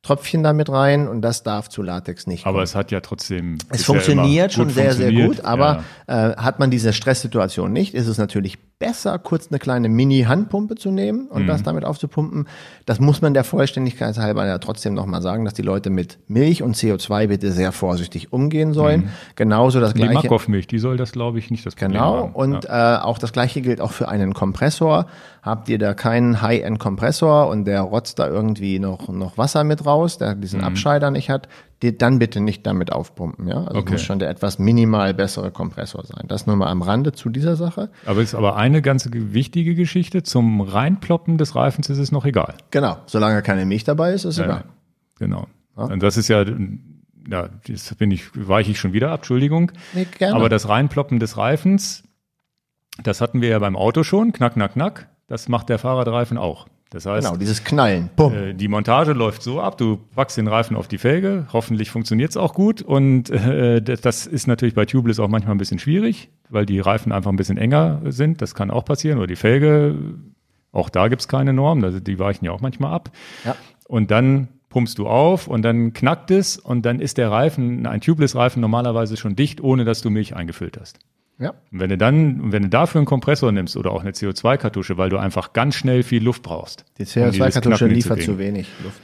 Tröpfchen 0.06 0.44
damit 0.44 0.70
rein 0.70 1.08
und 1.08 1.20
das 1.20 1.42
darf 1.42 1.68
zu 1.68 1.82
Latex 1.82 2.26
nicht. 2.28 2.46
Aber 2.46 2.58
kommen. 2.58 2.64
es 2.64 2.74
hat 2.76 2.92
ja 2.92 3.00
trotzdem. 3.00 3.58
Es 3.70 3.84
funktioniert 3.84 4.52
schon 4.52 4.70
sehr, 4.70 4.94
sehr 4.94 5.12
gut, 5.12 5.40
aber 5.44 5.82
ja. 6.08 6.30
äh, 6.32 6.36
hat 6.36 6.60
man 6.60 6.70
diese 6.70 6.92
Stresssituation 6.92 7.72
nicht, 7.72 7.92
ist 7.92 8.06
es 8.06 8.16
natürlich 8.16 8.58
besser, 8.78 9.18
kurz 9.18 9.48
eine 9.50 9.58
kleine 9.58 9.88
Mini-Handpumpe 9.88 10.74
zu 10.74 10.90
nehmen 10.90 11.28
und 11.28 11.44
mhm. 11.44 11.46
das 11.46 11.62
damit 11.62 11.86
aufzupumpen. 11.86 12.46
Das 12.84 13.00
muss 13.00 13.22
man 13.22 13.32
der 13.32 13.42
Vollständigkeit 13.42 14.18
halber 14.18 14.46
ja 14.46 14.58
trotzdem 14.58 14.92
nochmal 14.92 15.22
sagen, 15.22 15.46
dass 15.46 15.54
die 15.54 15.62
Leute 15.62 15.88
mit 15.88 16.18
Milch 16.28 16.62
und 16.62 16.76
CO2 16.76 17.28
bitte 17.28 17.52
sehr 17.52 17.72
vorsichtig 17.72 18.34
umgehen 18.34 18.74
sollen. 18.74 19.02
Mhm. 19.02 19.10
Genauso 19.34 19.80
das 19.80 19.94
gleiche. 19.94 20.10
Die 20.10 20.28
Makov-Milch, 20.28 20.66
die 20.66 20.78
soll 20.78 20.98
das, 20.98 21.12
glaube 21.12 21.38
ich, 21.38 21.50
nicht 21.50 21.64
das 21.64 21.74
Problem 21.74 21.92
Genau, 21.92 22.16
haben. 22.18 22.32
und 22.34 22.64
ja. 22.64 22.98
äh, 22.98 23.02
auch 23.02 23.18
das 23.18 23.32
gleiche 23.32 23.62
gilt 23.62 23.80
auch 23.80 23.92
für 23.92 24.08
einen 24.08 24.34
Kompressor. 24.34 25.06
Habt 25.40 25.68
ihr 25.70 25.78
da 25.78 25.94
keinen 25.94 26.42
High-End-Kompressor 26.42 27.48
und 27.48 27.64
der 27.64 27.80
rotzt 27.80 28.18
da 28.18 28.26
irgendwie 28.26 28.78
noch, 28.78 29.08
noch 29.08 29.38
Wasser 29.38 29.64
mit 29.64 29.86
raus, 29.86 30.18
der 30.18 30.34
diesen 30.34 30.60
mhm. 30.60 30.66
Abscheider 30.66 31.10
nicht 31.10 31.30
hat, 31.30 31.48
die, 31.82 31.96
dann 31.96 32.18
bitte 32.18 32.40
nicht 32.40 32.66
damit 32.66 32.92
aufpumpen. 32.92 33.48
Ja? 33.48 33.64
Also 33.64 33.80
okay. 33.80 33.92
muss 33.92 34.02
schon 34.02 34.18
der 34.18 34.30
etwas 34.30 34.58
minimal 34.58 35.12
bessere 35.14 35.50
Kompressor 35.50 36.04
sein. 36.04 36.24
Das 36.28 36.46
nur 36.46 36.56
mal 36.56 36.68
am 36.68 36.82
Rande 36.82 37.12
zu 37.12 37.28
dieser 37.28 37.56
Sache. 37.56 37.90
Aber 38.06 38.22
ist 38.22 38.34
aber 38.34 38.56
eine 38.56 38.80
ganz 38.82 39.08
wichtige 39.12 39.74
Geschichte. 39.74 40.22
Zum 40.22 40.60
Reinploppen 40.60 41.38
des 41.38 41.54
Reifens 41.54 41.90
ist 41.90 41.98
es 41.98 42.12
noch 42.12 42.24
egal. 42.24 42.54
Genau, 42.70 42.96
solange 43.06 43.42
keine 43.42 43.66
Milch 43.66 43.84
dabei 43.84 44.12
ist, 44.12 44.24
ist 44.24 44.38
ja, 44.38 44.44
egal. 44.44 44.64
Genau. 45.18 45.46
Und 45.74 46.02
das 46.02 46.16
ist 46.16 46.28
ja, 46.28 46.44
ja, 47.28 47.48
das 47.68 47.94
bin 47.96 48.10
ich, 48.10 48.24
weiche 48.34 48.70
ich 48.70 48.78
schon 48.78 48.94
wieder 48.94 49.10
ab, 49.10 49.20
Entschuldigung. 49.20 49.72
Nee. 49.92 50.06
Aber 50.24 50.48
das 50.48 50.68
Reinploppen 50.68 51.20
des 51.20 51.36
Reifens, 51.36 52.04
das 53.02 53.20
hatten 53.20 53.42
wir 53.42 53.50
ja 53.50 53.58
beim 53.58 53.76
Auto 53.76 54.02
schon, 54.02 54.32
knack, 54.32 54.54
knack, 54.54 54.72
knack. 54.72 55.08
Das 55.26 55.48
macht 55.48 55.68
der 55.68 55.78
Fahrradreifen 55.78 56.38
auch. 56.38 56.66
Das 56.96 57.04
heißt, 57.04 57.26
genau, 57.26 57.36
dieses 57.38 57.62
Knallen. 57.62 58.08
Äh, 58.18 58.54
die 58.54 58.68
Montage 58.68 59.12
läuft 59.12 59.42
so 59.42 59.60
ab, 59.60 59.76
du 59.76 59.98
packst 60.14 60.38
den 60.38 60.48
Reifen 60.48 60.76
auf 60.76 60.88
die 60.88 60.96
Felge, 60.96 61.46
hoffentlich 61.52 61.90
funktioniert 61.90 62.30
es 62.30 62.38
auch 62.38 62.54
gut 62.54 62.80
und 62.80 63.28
äh, 63.28 63.82
das- 63.82 64.26
ist 64.26 64.46
natürlich 64.46 64.74
bei 64.74 64.86
Tubeless 64.86 65.20
auch 65.20 65.28
manchmal 65.28 65.54
ein 65.54 65.58
bisschen 65.58 65.78
schwierig, 65.78 66.30
weil 66.48 66.64
die 66.64 66.80
Reifen 66.80 67.12
einfach 67.12 67.30
ein 67.30 67.36
bisschen 67.36 67.58
enger 67.58 68.00
sind, 68.06 68.40
das 68.40 68.54
kann 68.54 68.70
auch 68.70 68.86
passieren, 68.86 69.18
oder 69.18 69.26
die 69.26 69.36
Felge, 69.36 69.94
auch 70.72 70.88
da 70.88 71.08
gibt's 71.08 71.28
keine 71.28 71.52
Norm, 71.52 71.84
also 71.84 72.00
die 72.00 72.18
weichen 72.18 72.46
ja 72.46 72.52
auch 72.52 72.62
manchmal 72.62 72.94
ab. 72.94 73.10
Ja. 73.44 73.54
Und 73.88 74.10
dann 74.10 74.48
pumpst 74.70 74.96
du 74.98 75.06
auf 75.06 75.48
und 75.48 75.60
dann 75.62 75.92
knackt 75.92 76.30
es 76.30 76.56
und 76.56 76.86
dann 76.86 76.98
ist 77.00 77.18
der 77.18 77.30
Reifen, 77.30 77.86
ein 77.86 78.00
Tubeless-Reifen 78.00 78.60
normalerweise 78.60 79.18
schon 79.18 79.36
dicht, 79.36 79.60
ohne 79.60 79.84
dass 79.84 80.00
du 80.00 80.08
Milch 80.08 80.34
eingefüllt 80.34 80.78
hast. 80.80 80.98
Ja. 81.38 81.50
Und 81.72 81.80
wenn 81.80 81.90
du 81.90 81.98
dann, 81.98 82.52
wenn 82.52 82.62
du 82.64 82.68
dafür 82.68 82.98
einen 83.00 83.06
Kompressor 83.06 83.52
nimmst 83.52 83.76
oder 83.76 83.90
auch 83.92 84.00
eine 84.02 84.12
CO2-Kartusche, 84.12 84.96
weil 84.96 85.10
du 85.10 85.18
einfach 85.18 85.52
ganz 85.52 85.74
schnell 85.74 86.02
viel 86.02 86.22
Luft 86.22 86.42
brauchst. 86.42 86.84
Die 86.98 87.02
um 87.02 87.06
dieses 87.06 87.16
CO2-Kartusche 87.36 87.60
Knacken 87.78 87.90
liefert 87.90 88.22
zu 88.22 88.38
wenig 88.38 88.68
Luft. 88.82 89.00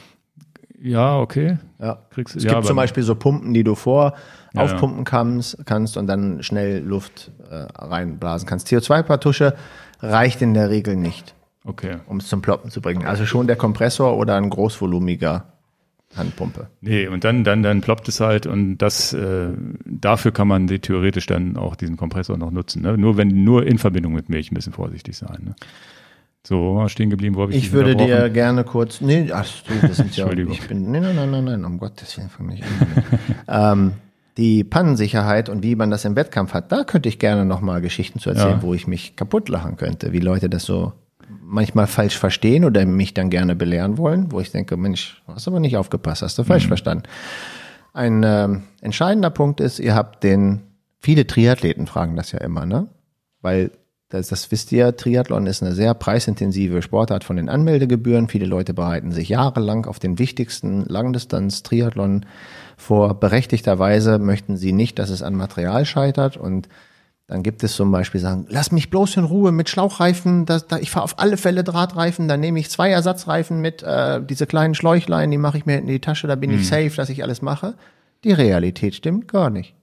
Ja, 0.81 1.19
okay. 1.19 1.59
Ja. 1.79 1.99
Kriegst- 2.11 2.35
es 2.35 2.43
ja, 2.45 2.55
gibt 2.55 2.67
zum 2.67 2.77
Beispiel 2.77 3.03
so 3.05 3.15
Pumpen, 3.15 3.55
die 3.55 3.63
du 3.63 3.75
vor 3.77 4.15
Ja, 4.53 4.63
aufpumpen 4.63 5.05
kannst, 5.05 5.65
kannst 5.65 5.97
und 5.97 6.07
dann 6.09 6.43
schnell 6.43 6.81
Luft 6.83 7.31
äh, 7.51 7.55
reinblasen 7.79 8.49
kannst. 8.49 8.67
CO2-Kartusche 8.69 9.55
reicht 10.01 10.43
in 10.43 10.55
der 10.55 10.71
Regel 10.71 10.97
nicht, 10.97 11.35
Okay. 11.65 11.99
um 12.07 12.17
es 12.17 12.27
zum 12.29 12.43
Ploppen 12.43 12.71
zu 12.71 12.81
bringen. 12.81 13.07
Also 13.07 13.27
schon 13.27 13.47
der 13.47 13.55
Kompressor 13.57 14.17
oder 14.17 14.35
ein 14.37 14.51
großvolumiger 14.51 15.52
Handpumpe. 16.17 16.69
Nee, 16.81 17.07
und 17.09 17.25
dann, 17.25 17.45
dann, 17.45 17.63
dann 17.63 17.81
ploppt 17.81 18.09
es 18.09 18.21
halt 18.21 18.47
und 18.47 18.79
das, 18.79 19.13
äh, 19.13 19.49
dafür 19.85 20.33
kann 20.33 20.49
man 20.49 20.67
theoretisch 20.67 21.27
dann 21.27 21.57
auch 21.57 21.75
diesen 21.75 21.97
Kompressor 21.97 22.37
noch 22.37 22.51
nutzen. 22.51 22.83
Ne? 22.83 22.99
Nur 22.99 23.17
wenn, 23.17 23.45
nur 23.45 23.67
in 23.67 23.79
Verbindung 23.79 24.13
mit 24.13 24.29
Milch 24.29 24.53
ein 24.53 24.55
bisschen 24.55 24.73
vorsichtig 24.73 25.17
sein. 25.17 25.39
Ne? 25.45 25.55
So, 26.45 26.87
stehen 26.89 27.09
geblieben, 27.09 27.37
wo 27.37 27.43
habe 27.43 27.53
ich 27.53 27.59
Ich 27.59 27.73
würde 27.73 27.95
dir 27.95 28.29
gerne 28.29 28.65
kurz, 28.65 29.01
nee, 29.01 29.31
ach 29.33 29.47
du, 29.67 29.87
das 29.87 29.99
sind 29.99 30.17
ja, 30.17 30.25
Entschuldigung. 30.25 30.53
ich 30.53 30.67
bin, 30.67 30.91
nee, 30.91 31.01
nein, 31.01 31.15
nein, 31.15 31.31
nein, 31.31 31.45
nein, 31.45 31.65
um 31.65 31.79
Gottes 31.79 32.17
Willen, 32.19 32.31
fang 32.31 32.47
nicht 32.47 32.65
an. 32.65 33.79
ähm, 33.83 33.93
die 34.37 34.65
Pannensicherheit 34.65 35.49
und 35.49 35.63
wie 35.63 35.77
man 35.77 35.91
das 35.91 36.05
im 36.05 36.17
Wettkampf 36.17 36.53
hat, 36.55 36.73
da 36.73 36.85
könnte 36.85 37.09
ich 37.09 37.19
gerne 37.19 37.45
nochmal 37.45 37.81
Geschichten 37.81 38.19
zu 38.19 38.31
erzählen, 38.31 38.57
Ja. 38.57 38.63
wo 38.63 38.75
ich 38.75 38.87
mich 38.87 39.15
kaputt 39.15 39.49
lachen 39.49 39.77
könnte, 39.77 40.13
wie 40.13 40.21
Leute 40.21 40.49
das 40.49 40.65
so 40.65 40.93
manchmal 41.53 41.87
falsch 41.87 42.19
verstehen 42.19 42.65
oder 42.65 42.85
mich 42.87 43.13
dann 43.13 43.29
gerne 43.29 43.55
belehren 43.55 43.99
wollen, 43.99 44.33
wo 44.33 44.41
ich 44.41 44.51
denke, 44.51 44.77
Mensch, 44.77 45.23
hast 45.27 45.47
aber 45.47 45.61
nicht 45.61 45.77
aufgepasst, 45.77 46.23
hast 46.23 46.39
du 46.39 46.45
falsch 46.45 46.67
verstanden. 46.67 47.05
Ein 47.93 48.23
ähm, 48.25 48.63
entscheidender 48.81 49.29
Punkt 49.29 49.61
ist, 49.61 49.79
ihr 49.79 49.95
habt 49.95 50.25
den, 50.25 50.63
viele 50.99 51.27
Triathleten 51.27 51.87
fragen 51.87 52.17
das 52.17 52.33
ja 52.33 52.41
immer, 52.41 52.65
ne? 52.65 52.89
Weil 53.43 53.71
das, 54.09 54.29
das 54.29 54.51
wisst 54.51 54.73
ihr, 54.73 54.97
Triathlon 54.97 55.47
ist 55.47 55.63
eine 55.63 55.73
sehr 55.73 55.93
preisintensive 55.95 56.81
Sportart 56.81 57.25
von 57.25 57.37
den 57.37 57.49
Anmeldegebühren. 57.49 58.29
Viele 58.29 58.47
Leute 58.47 58.73
bereiten 58.73 59.13
sich 59.13 59.29
jahrelang 59.31 59.87
auf 59.87 59.99
den 59.99 60.19
wichtigsten 60.19 60.85
Langdistanz-Triathlon 60.85 62.27
vor. 62.77 63.21
Berechtigterweise 63.21 64.19
möchten 64.19 64.57
sie 64.57 64.73
nicht, 64.73 64.99
dass 64.99 65.11
es 65.11 65.23
an 65.23 65.35
Material 65.35 65.85
scheitert 65.85 66.37
und 66.37 66.69
dann 67.27 67.43
gibt 67.43 67.63
es 67.63 67.75
zum 67.75 67.91
Beispiel 67.91 68.21
sagen, 68.21 68.47
lass 68.49 68.73
mich 68.73 68.91
bloß 68.91 69.17
in 69.17 69.25
Ruhe 69.25 69.53
mit 69.53 69.69
Schlauchreifen, 69.69 70.45
das, 70.45 70.67
da, 70.67 70.79
ich 70.79 70.91
fahre 70.91 71.05
auf 71.05 71.19
alle 71.19 71.37
Fälle 71.37 71.65
Drahtreifen, 71.65 72.29
dann 72.29 72.41
nehme 72.41 72.59
ich 72.59 72.71
zwei 72.71 72.91
Ersatzreifen 72.91 73.61
mit, 73.61 73.83
äh, 73.83 74.21
diese 74.23 74.47
kleinen 74.47 74.75
Schläuchlein, 74.75 75.31
die 75.31 75.39
mache 75.39 75.59
ich 75.59 75.67
mir 75.67 75.79
in 75.79 75.87
die 75.87 76.01
Tasche, 76.01 76.27
da 76.27 76.35
bin 76.35 76.51
ich 76.51 76.67
safe, 76.69 76.93
dass 76.97 77.09
ich 77.09 77.23
alles 77.23 77.41
mache. 77.41 77.75
Die 78.25 78.33
Realität 78.33 78.95
stimmt 78.95 79.29
gar 79.29 79.51
nicht. 79.51 79.75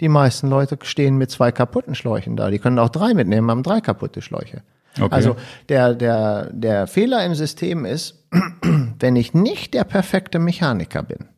Die 0.00 0.08
meisten 0.08 0.48
Leute 0.48 0.78
stehen 0.82 1.16
mit 1.16 1.30
zwei 1.30 1.52
kaputten 1.52 1.94
Schläuchen 1.94 2.36
da. 2.36 2.50
Die 2.50 2.58
können 2.58 2.78
auch 2.78 2.90
drei 2.90 3.14
mitnehmen, 3.14 3.50
haben 3.50 3.62
drei 3.62 3.80
kaputte 3.80 4.20
Schläuche. 4.20 4.62
Okay. 5.00 5.14
Also 5.14 5.36
der, 5.68 5.94
der, 5.94 6.50
der 6.52 6.86
Fehler 6.86 7.24
im 7.24 7.34
System 7.34 7.84
ist, 7.84 8.26
wenn 8.98 9.16
ich 9.16 9.34
nicht 9.34 9.74
der 9.74 9.84
perfekte 9.84 10.38
Mechaniker 10.38 11.02
bin, 11.02 11.28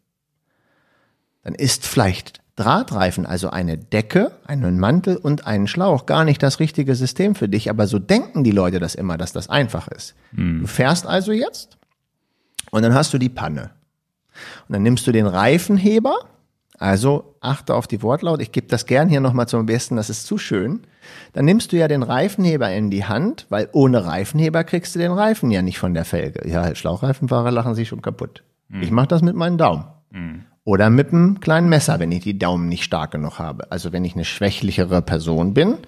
dann 1.42 1.54
ist 1.54 1.86
vielleicht 1.86 2.40
Drahtreifen, 2.58 3.24
also 3.24 3.50
eine 3.50 3.78
Decke, 3.78 4.32
einen 4.44 4.80
Mantel 4.80 5.16
und 5.16 5.46
einen 5.46 5.68
Schlauch 5.68 6.06
gar 6.06 6.24
nicht 6.24 6.42
das 6.42 6.58
richtige 6.58 6.94
System 6.96 7.34
für 7.34 7.48
dich, 7.48 7.70
aber 7.70 7.86
so 7.86 7.98
denken 7.98 8.42
die 8.42 8.50
Leute 8.50 8.80
das 8.80 8.94
immer, 8.94 9.16
dass 9.16 9.32
das 9.32 9.48
einfach 9.48 9.86
ist. 9.88 10.14
Du 10.60 10.66
fährst 10.66 11.06
also 11.06 11.30
jetzt 11.32 11.78
und 12.70 12.82
dann 12.82 12.94
hast 12.94 13.14
du 13.14 13.18
die 13.18 13.28
Panne. 13.28 13.70
Und 14.68 14.72
dann 14.72 14.82
nimmst 14.82 15.06
du 15.06 15.12
den 15.12 15.26
Reifenheber, 15.26 16.14
also 16.78 17.34
achte 17.40 17.74
auf 17.74 17.86
die 17.86 18.02
Wortlaut, 18.02 18.40
ich 18.42 18.52
gebe 18.52 18.66
das 18.66 18.86
gern 18.86 19.08
hier 19.08 19.20
nochmal 19.20 19.46
zum 19.48 19.66
Besten, 19.66 19.96
das 19.96 20.10
ist 20.10 20.26
zu 20.26 20.38
schön. 20.38 20.80
Dann 21.32 21.44
nimmst 21.44 21.72
du 21.72 21.76
ja 21.76 21.88
den 21.88 22.02
Reifenheber 22.02 22.70
in 22.72 22.90
die 22.90 23.04
Hand, 23.04 23.46
weil 23.48 23.68
ohne 23.72 24.04
Reifenheber 24.04 24.64
kriegst 24.64 24.94
du 24.94 24.98
den 24.98 25.12
Reifen 25.12 25.50
ja 25.50 25.62
nicht 25.62 25.78
von 25.78 25.94
der 25.94 26.04
Felge. 26.04 26.48
Ja, 26.48 26.74
Schlauchreifenfahrer 26.74 27.50
lachen 27.50 27.74
sich 27.74 27.88
schon 27.88 28.02
kaputt. 28.02 28.42
Ich 28.82 28.90
mache 28.90 29.08
das 29.08 29.22
mit 29.22 29.34
meinem 29.34 29.58
Daumen. 29.58 29.84
Oder 30.68 30.90
mit 30.90 31.14
einem 31.14 31.40
kleinen 31.40 31.70
Messer, 31.70 31.98
wenn 31.98 32.12
ich 32.12 32.24
die 32.24 32.38
Daumen 32.38 32.68
nicht 32.68 32.84
stark 32.84 33.12
genug 33.12 33.38
habe. 33.38 33.72
Also 33.72 33.90
wenn 33.90 34.04
ich 34.04 34.14
eine 34.14 34.26
schwächlichere 34.26 35.00
Person 35.00 35.54
bin, 35.54 35.78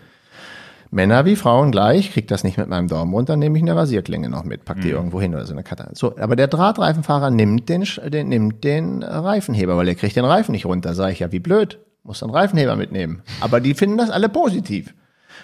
Männer 0.90 1.26
wie 1.26 1.36
Frauen 1.36 1.70
gleich, 1.70 2.10
krieg 2.14 2.28
das 2.28 2.44
nicht 2.44 2.56
mit 2.56 2.66
meinem 2.66 2.88
Daumen 2.88 3.12
runter, 3.12 3.36
nehme 3.36 3.58
ich 3.58 3.62
eine 3.62 3.76
Rasierklinge 3.76 4.30
noch 4.30 4.42
mit, 4.42 4.64
pack 4.64 4.80
die 4.80 4.88
irgendwo 4.88 5.20
hin 5.20 5.34
oder 5.34 5.44
so 5.44 5.52
eine 5.52 5.64
Karte. 5.64 5.90
So, 5.92 6.16
aber 6.16 6.34
der 6.34 6.48
Drahtreifenfahrer 6.48 7.30
nimmt 7.30 7.68
den, 7.68 7.86
den, 8.06 8.30
nimmt 8.30 8.64
den 8.64 9.02
Reifenheber, 9.02 9.76
weil 9.76 9.86
er 9.86 9.96
kriegt 9.96 10.16
den 10.16 10.24
Reifen 10.24 10.52
nicht 10.52 10.64
runter. 10.64 10.94
Sag 10.94 11.12
ich 11.12 11.18
ja, 11.18 11.30
wie 11.30 11.40
blöd, 11.40 11.78
muss 12.02 12.22
einen 12.22 12.32
Reifenheber 12.32 12.74
mitnehmen. 12.74 13.20
Aber 13.42 13.60
die 13.60 13.74
finden 13.74 13.98
das 13.98 14.08
alle 14.08 14.30
positiv. 14.30 14.94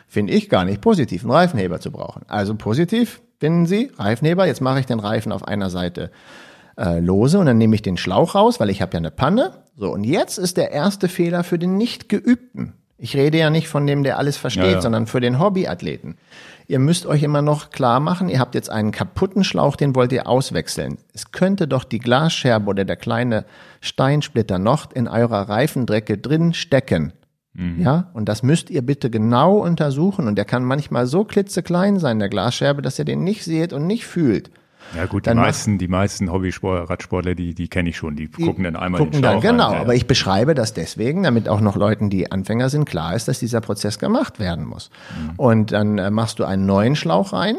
Finde 0.09 0.33
ich 0.33 0.49
gar 0.49 0.65
nicht 0.65 0.81
positiv, 0.81 1.25
einen 1.25 1.33
Reifenheber 1.33 1.79
zu 1.79 1.91
brauchen. 1.91 2.23
Also 2.27 2.55
positiv 2.55 3.21
finden 3.39 3.67
sie, 3.67 3.93
Reifenheber, 3.99 4.47
jetzt 4.47 4.63
mache 4.63 4.81
ich 4.81 4.87
den 4.87 4.99
Reifen 4.99 5.31
auf 5.31 5.47
einer 5.47 5.69
Seite 5.69 6.11
äh, 6.79 7.01
lose 7.01 7.39
und 7.39 7.47
dann 7.47 7.59
nehme 7.59 7.75
ich 7.75 7.83
den 7.83 7.97
Schlauch 7.97 8.35
raus, 8.35 8.61
weil 8.61 8.71
ich 8.71 8.83
habe 8.83 8.93
ja 8.93 8.99
eine 8.99 9.11
Panne. 9.11 9.53
So, 9.77 9.93
und 9.93 10.05
jetzt 10.05 10.39
ist 10.39 10.57
der 10.57 10.73
erste 10.73 11.09
Fehler 11.09 11.45
für 11.45 11.59
den 11.59 11.77
Nicht-Geübten. 11.77 12.75
Ich 12.99 13.15
rede 13.15 13.37
ja 13.39 13.51
nicht 13.51 13.69
von 13.69 13.87
dem, 13.87 14.03
der 14.05 14.17
alles 14.19 14.39
versteht, 14.39 14.65
Ja, 14.65 14.71
ja. 14.73 14.81
sondern 14.81 15.07
für 15.07 15.21
den 15.21 15.39
Hobbyathleten. 15.39 16.17
Ihr 16.67 16.79
müsst 16.79 17.07
euch 17.07 17.23
immer 17.23 17.43
noch 17.43 17.71
klar 17.71 18.01
machen, 18.01 18.29
ihr 18.29 18.41
habt 18.41 18.55
jetzt 18.55 18.71
einen 18.71 18.91
kaputten 18.91 19.45
Schlauch, 19.45 19.77
den 19.77 19.95
wollt 19.95 20.13
ihr 20.13 20.27
auswechseln. 20.27 20.99
Es 21.13 21.31
könnte 21.31 21.69
doch 21.69 21.85
die 21.85 21.99
Glasscherbe 21.99 22.69
oder 22.71 22.85
der 22.85 22.97
kleine 22.97 23.45
Steinsplitter 23.81 24.59
noch 24.59 24.91
in 24.93 25.09
eurer 25.09 25.49
Reifendrecke 25.49 26.19
drin 26.19 26.55
stecken. 26.55 27.13
Ja, 27.79 28.11
und 28.13 28.29
das 28.29 28.43
müsst 28.43 28.69
ihr 28.69 28.83
bitte 28.83 29.09
genau 29.09 29.57
untersuchen. 29.57 30.29
Und 30.29 30.37
der 30.37 30.45
kann 30.45 30.63
manchmal 30.63 31.07
so 31.07 31.25
klitzeklein 31.25 31.99
sein, 31.99 32.19
der 32.19 32.29
Glasscherbe, 32.29 32.83
dass 32.83 32.99
ihr 32.99 33.07
den 33.07 33.25
nicht 33.25 33.45
seht 33.45 33.73
und 33.73 33.87
nicht 33.87 34.05
fühlt. 34.05 34.51
Ja 34.95 35.07
gut, 35.07 35.27
die 35.27 35.31
Dann 35.31 35.39
mach- 35.39 35.45
meisten, 35.45 35.79
die 35.79 35.89
meisten 35.89 36.31
Hobby-Radsportler, 36.31 37.35
die, 37.35 37.55
die 37.55 37.69
kenne 37.69 37.89
ich 37.89 37.97
schon, 37.97 38.17
die, 38.17 38.29
gucken 38.29 38.65
dann 38.65 38.77
einmal 38.77 39.01
gucken 39.01 39.15
den 39.15 39.23
dann, 39.23 39.41
genau. 39.41 39.71
rein, 39.71 39.81
aber 39.81 39.93
ja. 39.93 39.97
ich 39.97 40.07
beschreibe 40.07 40.55
das 40.55 40.75
deswegen, 40.75 41.23
damit 41.23 41.49
auch 41.49 41.61
noch 41.61 41.77
Leuten, 41.77 42.11
die 42.11 42.31
Anfänger 42.31 42.69
sind, 42.69 42.85
klar 42.85 43.15
ist, 43.15 43.29
dass 43.29 43.39
dieser 43.39 43.61
Prozess 43.61 43.99
gemacht 43.99 44.39
werden 44.39 44.65
muss. 44.65 44.91
Mhm. 45.19 45.31
Und 45.37 45.73
dann 45.73 45.99
äh, 45.99 46.11
machst 46.11 46.39
du 46.39 46.45
einen 46.45 46.67
neuen 46.67 46.97
Schlauch 46.97 47.33
rein 47.33 47.57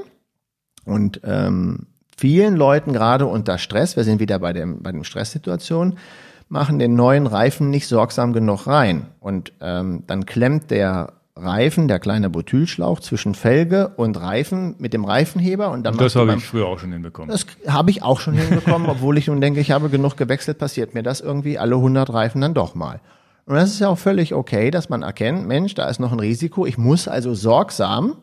und 0.86 1.22
ähm, 1.24 1.88
vielen 2.18 2.56
Leuten 2.56 2.94
gerade 2.94 3.26
unter 3.26 3.58
Stress, 3.58 3.96
wir 3.96 4.04
sind 4.04 4.20
wieder 4.20 4.40
bei 4.40 4.54
dem 4.54 4.82
bei 4.82 4.92
dem 4.92 5.04
Stresssituation, 5.04 5.98
machen 6.50 6.80
den 6.80 6.96
neuen 6.96 7.28
Reifen 7.28 7.70
nicht 7.70 7.88
sorgsam 7.88 8.34
genug 8.34 8.68
rein 8.68 9.08
und 9.20 9.54
ähm, 9.62 10.04
dann 10.08 10.26
klemmt 10.26 10.72
der 10.72 11.14
Reifen, 11.40 11.88
der 11.88 12.00
kleine 12.00 12.30
Butylschlauch 12.30 13.00
zwischen 13.00 13.36
Felge 13.36 13.90
und 13.96 14.20
Reifen 14.20 14.76
mit 14.80 14.94
dem 14.94 15.06
Reifenheber 15.06 15.72
und 15.72 15.84
dann 15.84 15.98
Das 15.98 16.16
habe 16.16 16.36
ich 16.36 16.46
früher 16.46 16.68
auch 16.68 16.80
schon 16.80 16.92
hinbekommen. 16.92 17.30
das 17.30 17.46
habe 17.68 17.92
ich 17.92 18.04
auch 18.04 18.20
schon 18.20 18.34
hinbekommen, 18.34 18.90
obwohl 18.92 19.18
ich 19.18 19.28
nun 19.28 19.42
denke, 19.42 19.60
ich 19.60 19.72
habe 19.72 19.90
genug 19.90 20.18
gewechselt, 20.18 20.58
passiert 20.58 20.94
mir 20.94 21.04
das 21.04 21.22
irgendwie 21.22 21.58
alle 21.58 21.76
100 21.76 22.12
Reifen 22.12 22.42
dann 22.42 22.54
doch 22.54 22.76
mal. 22.76 23.00
Und 23.46 23.56
das 23.56 23.70
ist 23.70 23.80
ja 23.80 23.88
auch 23.88 23.98
völlig 23.98 24.34
okay, 24.34 24.72
dass 24.72 24.90
man 24.90 25.04
erkennt, 25.04 25.48
Mensch, 25.48 25.74
da 25.74 25.88
ist 25.88 26.00
noch 26.00 26.12
ein 26.12 26.20
Risiko. 26.20 26.66
Ich 26.66 26.78
muss 26.78 27.08
also 27.08 27.34
sorgsam 27.34 28.18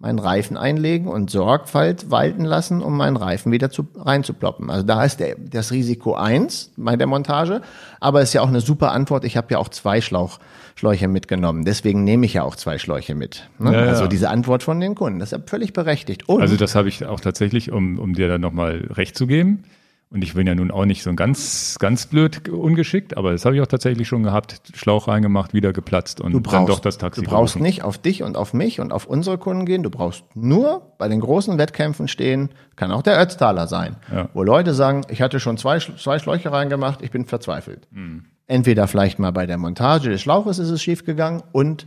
meinen 0.00 0.18
Reifen 0.18 0.56
einlegen 0.56 1.08
und 1.08 1.30
Sorgfalt 1.30 2.10
walten 2.10 2.44
lassen, 2.44 2.82
um 2.82 2.96
meinen 2.96 3.16
Reifen 3.16 3.52
wieder 3.52 3.70
zu, 3.70 3.86
reinzuploppen. 3.94 4.70
Also 4.70 4.82
da 4.84 5.04
ist 5.04 5.20
der, 5.20 5.36
das 5.38 5.72
Risiko 5.72 6.14
eins 6.14 6.72
bei 6.76 6.96
der 6.96 7.06
Montage, 7.06 7.60
aber 8.00 8.22
ist 8.22 8.32
ja 8.32 8.40
auch 8.40 8.48
eine 8.48 8.62
super 8.62 8.92
Antwort. 8.92 9.24
Ich 9.24 9.36
habe 9.36 9.48
ja 9.50 9.58
auch 9.58 9.68
zwei 9.68 10.00
Schlauch, 10.00 10.38
Schläuche 10.80 11.08
mitgenommen. 11.08 11.66
Deswegen 11.66 12.04
nehme 12.04 12.24
ich 12.24 12.32
ja 12.32 12.42
auch 12.42 12.56
zwei 12.56 12.78
Schläuche 12.78 13.14
mit. 13.14 13.50
Ne? 13.58 13.70
Ja, 13.72 13.80
ja. 13.84 13.86
Also 13.90 14.06
diese 14.06 14.30
Antwort 14.30 14.62
von 14.62 14.80
den 14.80 14.94
Kunden, 14.94 15.18
das 15.18 15.30
ist 15.30 15.38
ja 15.38 15.44
völlig 15.46 15.74
berechtigt. 15.74 16.26
Und 16.26 16.40
Also 16.40 16.56
das 16.56 16.74
habe 16.74 16.88
ich 16.88 17.04
auch 17.04 17.20
tatsächlich, 17.20 17.70
um, 17.70 17.98
um 17.98 18.14
dir 18.14 18.28
dann 18.28 18.40
nochmal 18.40 18.88
recht 18.90 19.14
zu 19.14 19.26
geben. 19.26 19.64
Und 20.12 20.22
ich 20.24 20.32
bin 20.34 20.46
ja 20.46 20.54
nun 20.56 20.70
auch 20.72 20.86
nicht 20.86 21.02
so 21.02 21.14
ganz, 21.14 21.76
ganz 21.78 22.06
blöd 22.06 22.48
ungeschickt, 22.48 23.16
aber 23.16 23.30
das 23.30 23.44
habe 23.44 23.54
ich 23.56 23.60
auch 23.62 23.66
tatsächlich 23.68 24.08
schon 24.08 24.22
gehabt. 24.24 24.60
Schlauch 24.74 25.06
reingemacht, 25.06 25.52
wieder 25.54 25.72
geplatzt 25.74 26.20
und 26.20 26.32
brauchst, 26.42 26.54
dann 26.56 26.66
doch 26.66 26.80
das 26.80 26.96
Taxi. 26.98 27.20
Du 27.22 27.30
brauchst 27.30 27.54
gerufen. 27.54 27.62
nicht 27.66 27.84
auf 27.84 27.98
dich 27.98 28.22
und 28.24 28.36
auf 28.38 28.52
mich 28.54 28.80
und 28.80 28.90
auf 28.92 29.04
unsere 29.06 29.36
Kunden 29.38 29.66
gehen. 29.66 29.82
Du 29.84 29.90
brauchst 29.90 30.24
nur 30.34 30.94
bei 30.98 31.06
den 31.08 31.20
großen 31.20 31.58
Wettkämpfen 31.58 32.08
stehen. 32.08 32.48
Kann 32.74 32.90
auch 32.90 33.02
der 33.02 33.20
Ötztaler 33.22 33.66
sein, 33.68 33.96
Ja. 34.10 34.30
wo 34.32 34.42
Leute 34.42 34.72
sagen, 34.74 35.02
ich 35.10 35.20
hatte 35.22 35.38
schon 35.38 35.58
zwei, 35.58 35.78
zwei 35.78 36.18
Schläuche 36.18 36.50
reingemacht, 36.50 37.02
ich 37.02 37.10
bin 37.12 37.26
verzweifelt. 37.26 37.86
Hm. 37.92 38.24
Entweder 38.50 38.88
vielleicht 38.88 39.20
mal 39.20 39.30
bei 39.30 39.46
der 39.46 39.58
Montage 39.58 40.10
des 40.10 40.22
Schlauches 40.22 40.58
ist 40.58 40.70
es 40.70 40.82
schiefgegangen 40.82 41.44
und 41.52 41.84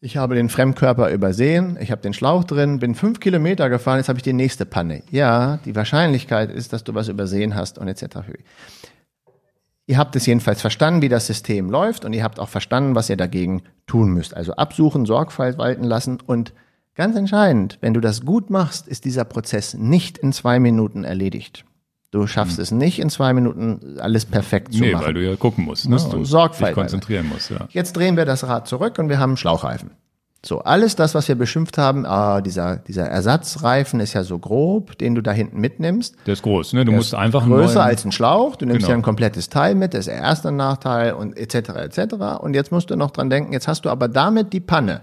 ich 0.00 0.16
habe 0.16 0.34
den 0.34 0.48
Fremdkörper 0.48 1.10
übersehen, 1.10 1.76
ich 1.78 1.90
habe 1.90 2.00
den 2.00 2.14
Schlauch 2.14 2.44
drin, 2.44 2.78
bin 2.78 2.94
fünf 2.94 3.20
Kilometer 3.20 3.68
gefahren, 3.68 3.98
jetzt 3.98 4.08
habe 4.08 4.18
ich 4.18 4.22
die 4.22 4.32
nächste 4.32 4.64
Panne. 4.64 5.02
Ja, 5.10 5.58
die 5.66 5.76
Wahrscheinlichkeit 5.76 6.50
ist, 6.50 6.72
dass 6.72 6.82
du 6.82 6.94
was 6.94 7.08
übersehen 7.08 7.54
hast 7.54 7.76
und 7.76 7.88
etc. 7.88 8.20
Ihr 9.84 9.98
habt 9.98 10.16
es 10.16 10.24
jedenfalls 10.24 10.62
verstanden, 10.62 11.02
wie 11.02 11.10
das 11.10 11.26
System 11.26 11.68
läuft 11.68 12.06
und 12.06 12.14
ihr 12.14 12.24
habt 12.24 12.40
auch 12.40 12.48
verstanden, 12.48 12.94
was 12.94 13.10
ihr 13.10 13.18
dagegen 13.18 13.62
tun 13.86 14.14
müsst. 14.14 14.34
Also 14.34 14.54
absuchen, 14.54 15.04
Sorgfalt 15.04 15.58
walten 15.58 15.84
lassen 15.84 16.22
und 16.24 16.54
ganz 16.94 17.16
entscheidend, 17.16 17.76
wenn 17.82 17.92
du 17.92 18.00
das 18.00 18.24
gut 18.24 18.48
machst, 18.48 18.88
ist 18.88 19.04
dieser 19.04 19.26
Prozess 19.26 19.74
nicht 19.74 20.16
in 20.16 20.32
zwei 20.32 20.58
Minuten 20.58 21.04
erledigt. 21.04 21.65
Du 22.16 22.26
schaffst 22.26 22.58
es 22.58 22.70
nicht 22.70 22.98
in 22.98 23.10
zwei 23.10 23.34
Minuten 23.34 23.98
alles 24.00 24.24
perfekt 24.24 24.72
zu 24.72 24.80
Nee, 24.80 24.92
machen. 24.92 25.04
weil 25.04 25.12
du 25.12 25.22
ja 25.22 25.36
gucken 25.36 25.64
musst. 25.66 25.86
Musst 25.86 26.06
ne? 26.06 26.12
du 26.12 26.16
und 26.20 26.24
Sorgfalt 26.24 26.70
dich 26.70 26.74
konzentrieren 26.74 27.28
musst, 27.28 27.50
ja. 27.50 27.68
Jetzt 27.68 27.94
drehen 27.94 28.16
wir 28.16 28.24
das 28.24 28.48
Rad 28.48 28.66
zurück 28.66 28.98
und 28.98 29.10
wir 29.10 29.18
haben 29.18 29.30
einen 29.32 29.36
Schlauchreifen. 29.36 29.90
So, 30.42 30.60
alles 30.60 30.96
das, 30.96 31.14
was 31.14 31.28
wir 31.28 31.34
beschimpft 31.34 31.76
haben, 31.76 32.06
ah, 32.06 32.40
dieser, 32.40 32.76
dieser 32.76 33.04
Ersatzreifen 33.04 34.00
ist 34.00 34.14
ja 34.14 34.22
so 34.22 34.38
grob, 34.38 34.96
den 34.96 35.14
du 35.14 35.20
da 35.20 35.32
hinten 35.32 35.60
mitnimmst. 35.60 36.14
Der 36.24 36.32
ist 36.32 36.42
groß, 36.42 36.72
ne? 36.72 36.86
Du 36.86 36.92
musst 36.92 37.14
einfach 37.14 37.44
Größer 37.44 37.82
als 37.82 38.04
ein 38.06 38.12
Schlauch, 38.12 38.56
du 38.56 38.64
nimmst 38.64 38.78
Genau. 38.80 38.90
ja 38.90 38.94
ein 38.96 39.02
komplettes 39.02 39.50
Teil 39.50 39.74
mit, 39.74 39.92
das 39.92 40.00
ist 40.00 40.08
der 40.08 40.14
erste 40.16 40.52
Nachteil 40.52 41.12
und 41.12 41.36
etc. 41.36 41.54
etc. 41.70 42.14
Und 42.40 42.54
jetzt 42.54 42.72
musst 42.72 42.88
du 42.88 42.96
noch 42.96 43.10
dran 43.10 43.28
denken, 43.28 43.52
jetzt 43.52 43.68
hast 43.68 43.84
du 43.84 43.90
aber 43.90 44.08
damit 44.08 44.54
die 44.54 44.60
Panne. 44.60 45.02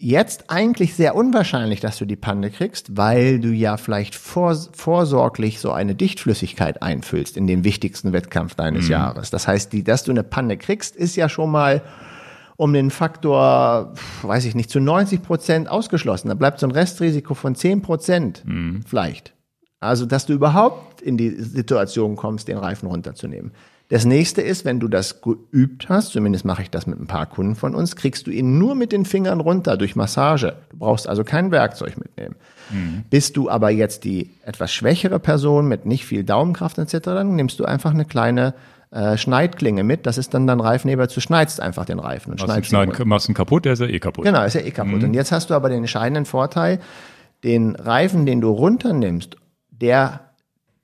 Jetzt 0.00 0.44
eigentlich 0.48 0.94
sehr 0.94 1.16
unwahrscheinlich, 1.16 1.80
dass 1.80 1.98
du 1.98 2.04
die 2.04 2.14
Panne 2.14 2.50
kriegst, 2.50 2.96
weil 2.96 3.40
du 3.40 3.48
ja 3.48 3.76
vielleicht 3.76 4.14
vor, 4.14 4.54
vorsorglich 4.72 5.58
so 5.58 5.72
eine 5.72 5.96
Dichtflüssigkeit 5.96 6.82
einfüllst 6.82 7.36
in 7.36 7.48
den 7.48 7.64
wichtigsten 7.64 8.12
Wettkampf 8.12 8.54
deines 8.54 8.84
Mhm. 8.84 8.92
Jahres. 8.92 9.30
Das 9.30 9.48
heißt, 9.48 9.72
die, 9.72 9.82
dass 9.82 10.04
du 10.04 10.12
eine 10.12 10.22
Panne 10.22 10.56
kriegst, 10.56 10.94
ist 10.94 11.16
ja 11.16 11.28
schon 11.28 11.50
mal 11.50 11.82
um 12.56 12.72
den 12.72 12.90
Faktor, 12.90 13.92
weiß 14.22 14.44
ich 14.44 14.54
nicht, 14.54 14.70
zu 14.70 14.78
90 14.80 15.20
Prozent 15.22 15.68
ausgeschlossen. 15.68 16.28
Da 16.28 16.34
bleibt 16.34 16.60
so 16.60 16.66
ein 16.68 16.72
Restrisiko 16.72 17.34
von 17.34 17.56
10 17.56 17.82
Prozent 17.82 18.42
Mhm. 18.46 18.82
vielleicht. 18.86 19.34
Also, 19.80 20.06
dass 20.06 20.26
du 20.26 20.32
überhaupt 20.32 21.00
in 21.02 21.16
die 21.16 21.30
Situation 21.30 22.14
kommst, 22.16 22.46
den 22.48 22.58
Reifen 22.58 22.88
runterzunehmen. 22.88 23.52
Das 23.88 24.04
nächste 24.04 24.42
ist, 24.42 24.66
wenn 24.66 24.80
du 24.80 24.88
das 24.88 25.22
geübt 25.22 25.88
hast, 25.88 26.12
zumindest 26.12 26.44
mache 26.44 26.60
ich 26.60 26.70
das 26.70 26.86
mit 26.86 27.00
ein 27.00 27.06
paar 27.06 27.24
Kunden 27.24 27.54
von 27.56 27.74
uns, 27.74 27.96
kriegst 27.96 28.26
du 28.26 28.30
ihn 28.30 28.58
nur 28.58 28.74
mit 28.74 28.92
den 28.92 29.06
Fingern 29.06 29.40
runter 29.40 29.78
durch 29.78 29.96
Massage. 29.96 30.56
Du 30.68 30.76
brauchst 30.76 31.08
also 31.08 31.24
kein 31.24 31.50
Werkzeug 31.50 31.96
mitnehmen. 31.96 32.36
Bist 33.08 33.38
du 33.38 33.48
aber 33.48 33.70
jetzt 33.70 34.04
die 34.04 34.30
etwas 34.44 34.72
schwächere 34.72 35.18
Person 35.18 35.68
mit 35.68 35.86
nicht 35.86 36.04
viel 36.04 36.22
Daumenkraft 36.22 36.78
etc., 36.78 36.98
dann 37.02 37.34
nimmst 37.34 37.58
du 37.60 37.64
einfach 37.64 37.94
eine 37.94 38.04
kleine 38.04 38.52
äh, 38.90 39.16
Schneidklinge 39.16 39.84
mit. 39.84 40.04
Das 40.04 40.18
ist 40.18 40.34
dann 40.34 40.46
dein 40.46 40.60
Reifenheber. 40.60 41.06
Du 41.06 41.20
schneidest 41.20 41.60
einfach 41.60 41.86
den 41.86 41.98
Reifen 41.98 42.32
und 42.32 42.40
schneidest 42.40 42.72
ihn 42.72 43.08
machst 43.08 43.28
einen 43.28 43.34
kaputt, 43.34 43.64
der 43.64 43.72
ist 43.72 43.80
ja 43.80 43.86
eh 43.86 43.98
kaputt. 44.00 44.24
Genau, 44.24 44.44
ist 44.44 44.54
ja 44.54 44.60
eh 44.60 44.70
kaputt. 44.70 45.02
Und 45.02 45.14
jetzt 45.14 45.32
hast 45.32 45.48
du 45.50 45.54
aber 45.54 45.70
den 45.70 45.78
entscheidenden 45.78 46.26
Vorteil, 46.26 46.80
den 47.44 47.74
Reifen, 47.76 48.26
den 48.26 48.40
du 48.40 48.50
runternimmst, 48.50 49.36
der 49.70 50.27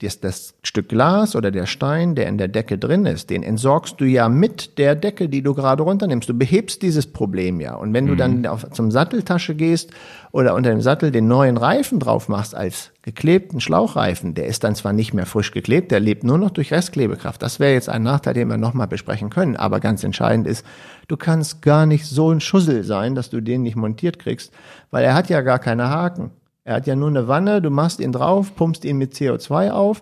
das, 0.05 0.21
das 0.21 0.55
Stück 0.63 0.89
Glas 0.89 1.35
oder 1.35 1.51
der 1.51 1.67
Stein, 1.67 2.15
der 2.15 2.29
in 2.29 2.39
der 2.39 2.49
Decke 2.49 2.79
drin 2.79 3.07
ist, 3.07 3.31
den 3.31 3.43
entsorgst 3.43 4.01
du 4.01 4.05
ja 4.05 4.29
mit 4.29 4.79
der 4.79 4.95
Decke, 4.95 5.29
die 5.29 5.43
du 5.43 5.55
gerade 5.55 5.83
runternimmst. 5.83 6.29
Du 6.29 6.35
behebst 6.35 6.83
dieses 6.83 7.07
Problem 7.07 7.61
ja. 7.61 7.75
Und 7.75 7.93
wenn 7.93 8.07
du 8.07 8.15
dann 8.15 8.47
auf, 8.47 8.71
zum 8.71 8.91
Satteltasche 8.91 9.55
gehst 9.55 9.91
oder 10.33 10.55
unter 10.55 10.71
dem 10.71 10.81
Sattel 10.81 11.11
den 11.11 11.27
neuen 11.27 11.57
Reifen 11.57 11.99
drauf 11.99 12.29
machst 12.29 12.55
als 12.55 12.93
geklebten 13.03 13.61
Schlauchreifen, 13.61 14.35
der 14.35 14.47
ist 14.47 14.65
dann 14.65 14.75
zwar 14.75 14.93
nicht 14.93 15.15
mehr 15.15 15.27
frisch 15.27 15.51
geklebt, 15.51 15.91
der 15.91 16.01
lebt 16.01 16.25
nur 16.25 16.39
noch 16.39 16.51
durch 16.51 16.73
Restklebekraft. 16.73 17.43
Das 17.43 17.61
wäre 17.61 17.73
jetzt 17.73 17.89
ein 17.89 18.03
Nachteil, 18.03 18.35
den 18.35 18.49
wir 18.49 18.57
nochmal 18.57 18.89
besprechen 18.89 19.31
können. 19.31 19.57
Aber 19.57 19.81
ganz 19.81 20.05
entscheidend 20.05 20.47
ist, 20.47 20.65
du 21.09 21.17
kannst 21.17 21.63
gar 21.63 21.87
nicht 21.87 22.07
so 22.07 22.31
ein 22.31 22.41
Schussel 22.41 22.85
sein, 22.85 23.15
dass 23.15 23.31
du 23.31 23.41
den 23.41 23.63
nicht 23.63 23.77
montiert 23.77 24.19
kriegst, 24.19 24.53
weil 24.91 25.05
er 25.05 25.15
hat 25.15 25.29
ja 25.29 25.41
gar 25.41 25.59
keine 25.59 25.91
Haken. 25.91 26.31
Er 26.65 26.77
hat 26.77 26.87
ja 26.87 26.97
nur 26.97 27.09
eine 27.09 27.29
Wanne, 27.29 27.61
du 27.61 27.69
machst 27.69 28.01
ihn 28.01 28.11
drauf, 28.11 28.57
pumpst 28.57 28.87
ihn 28.87 28.97
mit 28.97 29.13
CO2 29.13 29.71
auf, 29.71 30.01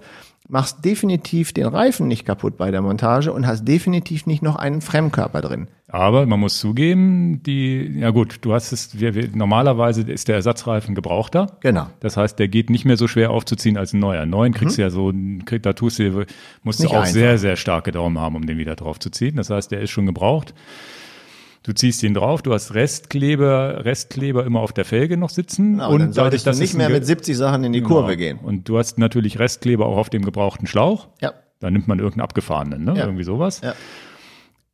machst 0.49 0.85
definitiv 0.85 1.53
den 1.53 1.67
Reifen 1.67 2.07
nicht 2.07 2.25
kaputt 2.25 2.57
bei 2.57 2.71
der 2.71 2.83
Montage 2.83 3.33
und 3.33 3.49
hast 3.49 3.65
definitiv 3.65 4.27
nicht 4.27 4.43
noch 4.43 4.55
einen 4.55 4.81
Fremdkörper 4.81 5.41
drin. 5.41 5.67
Aber 5.89 6.25
man 6.25 6.39
muss 6.39 6.61
zugeben, 6.61 7.43
die, 7.43 7.99
ja 7.99 8.11
gut, 8.11 8.39
du 8.43 8.53
hast 8.55 8.71
es, 8.71 9.01
wir, 9.01 9.17
wir, 9.17 9.29
normalerweise 9.35 10.03
ist 10.03 10.29
der 10.29 10.37
Ersatzreifen 10.37 10.95
gebrauchter. 10.95 11.57
Genau. 11.61 11.89
Das 11.99 12.17
heißt, 12.17 12.39
der 12.39 12.47
geht 12.47 12.71
nicht 12.71 12.85
mehr 12.85 12.97
so 12.97 13.09
schwer 13.09 13.33
aufzuziehen 13.33 13.77
als 13.77 13.93
ein 13.93 13.99
neuer. 13.99 14.25
Neuen 14.25 14.55
kriegst 14.55 14.79
du 14.79 14.83
ja 14.83 14.91
so, 14.91 15.13
krieg, 15.45 15.65
da 15.65 15.73
tust 15.73 15.99
du, 15.99 16.27
musst 16.63 16.79
du 16.79 16.85
Nicht 16.85 16.93
auch 16.93 17.01
einfach. 17.01 17.13
sehr, 17.13 17.39
sehr 17.39 17.57
starke 17.57 17.91
Daumen 17.91 18.21
haben, 18.21 18.37
um 18.37 18.47
den 18.47 18.57
wieder 18.57 18.77
drauf 18.77 19.01
zu 19.01 19.11
ziehen. 19.11 19.35
Das 19.35 19.51
heißt, 19.51 19.73
der 19.73 19.81
ist 19.81 19.91
schon 19.91 20.07
gebraucht. 20.07 20.55
Du 21.65 21.73
ziehst 21.73 22.03
ihn 22.03 22.15
drauf, 22.15 22.43
du 22.43 22.53
hast 22.53 22.75
Restkleber, 22.75 23.85
Restkleber 23.85 24.45
immer 24.45 24.61
auf 24.61 24.73
der 24.73 24.85
Felge 24.85 25.17
noch 25.17 25.31
sitzen. 25.31 25.75
Genau, 25.75 25.91
und 25.93 26.01
dann 26.01 26.13
solltest 26.13 26.45
du 26.47 26.51
dass 26.51 26.59
nicht 26.59 26.75
mehr 26.75 26.89
mit 26.89 27.07
70 27.07 27.37
Sachen 27.37 27.63
in 27.63 27.73
die 27.73 27.81
Genau. 27.81 27.95
Kurve 28.01 28.17
gehen. 28.17 28.39
Und 28.39 28.69
du 28.69 28.79
hast 28.79 28.99
natürlich 28.99 29.39
Restkleber 29.39 29.87
auch 29.87 29.97
auf 29.97 30.11
dem 30.11 30.25
gebrauchten 30.25 30.67
Schlauch. 30.67 31.09
Ja. 31.21 31.33
Da 31.61 31.71
nimmt 31.71 31.87
man 31.87 31.99
irgendeinen 31.99 32.25
abgefahrenen, 32.25 32.85
ne? 32.85 32.95
Ja. 32.97 33.05
Irgendwie 33.05 33.23
sowas. 33.23 33.61
Ja. 33.63 33.75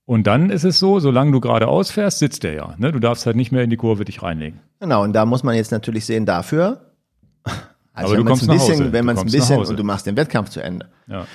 Und 0.07 0.27
dann 0.27 0.49
ist 0.49 0.65
es 0.65 0.79
so, 0.79 1.01
solange 1.01 1.33
du 1.33 1.41
geradeaus 1.41 1.91
fährst, 1.91 2.21
sitzt 2.21 2.43
der 2.43 2.55
ja. 2.55 2.75
Ne? 2.79 2.93
Du 2.93 2.99
darfst 2.99 3.27
halt 3.27 3.37
nicht 3.37 3.53
mehr 3.53 3.63
in 3.63 3.69
die 3.69 3.77
Kurve 3.77 4.07
dich 4.07 4.23
reinlegen. 4.23 4.61
Genau, 4.81 5.03
und 5.03 5.13
da 5.13 5.27
muss 5.27 5.43
man 5.43 5.55
jetzt 5.55 5.71
natürlich 5.71 6.07
sehen, 6.07 6.25
dafür. 6.27 6.93
Also 7.93 8.15
Aber 8.15 8.23
du 8.23 8.25
kommst 8.27 8.45
ein 8.45 8.47
nach 8.47 8.55
bisschen, 8.55 8.75
Hause. 8.85 8.93
wenn 8.93 9.01
Du 9.01 9.07
man 9.07 9.17
es 9.17 9.23
ein 9.23 9.27
nach 9.27 9.33
bisschen 9.33 9.59
und 9.59 9.77
du 9.77 9.83
machst 9.83 10.07
den 10.07 10.17
Wettkampf 10.17 10.51
zu 10.51 10.63
Ende. 10.63 10.89
Ja, 11.09 11.27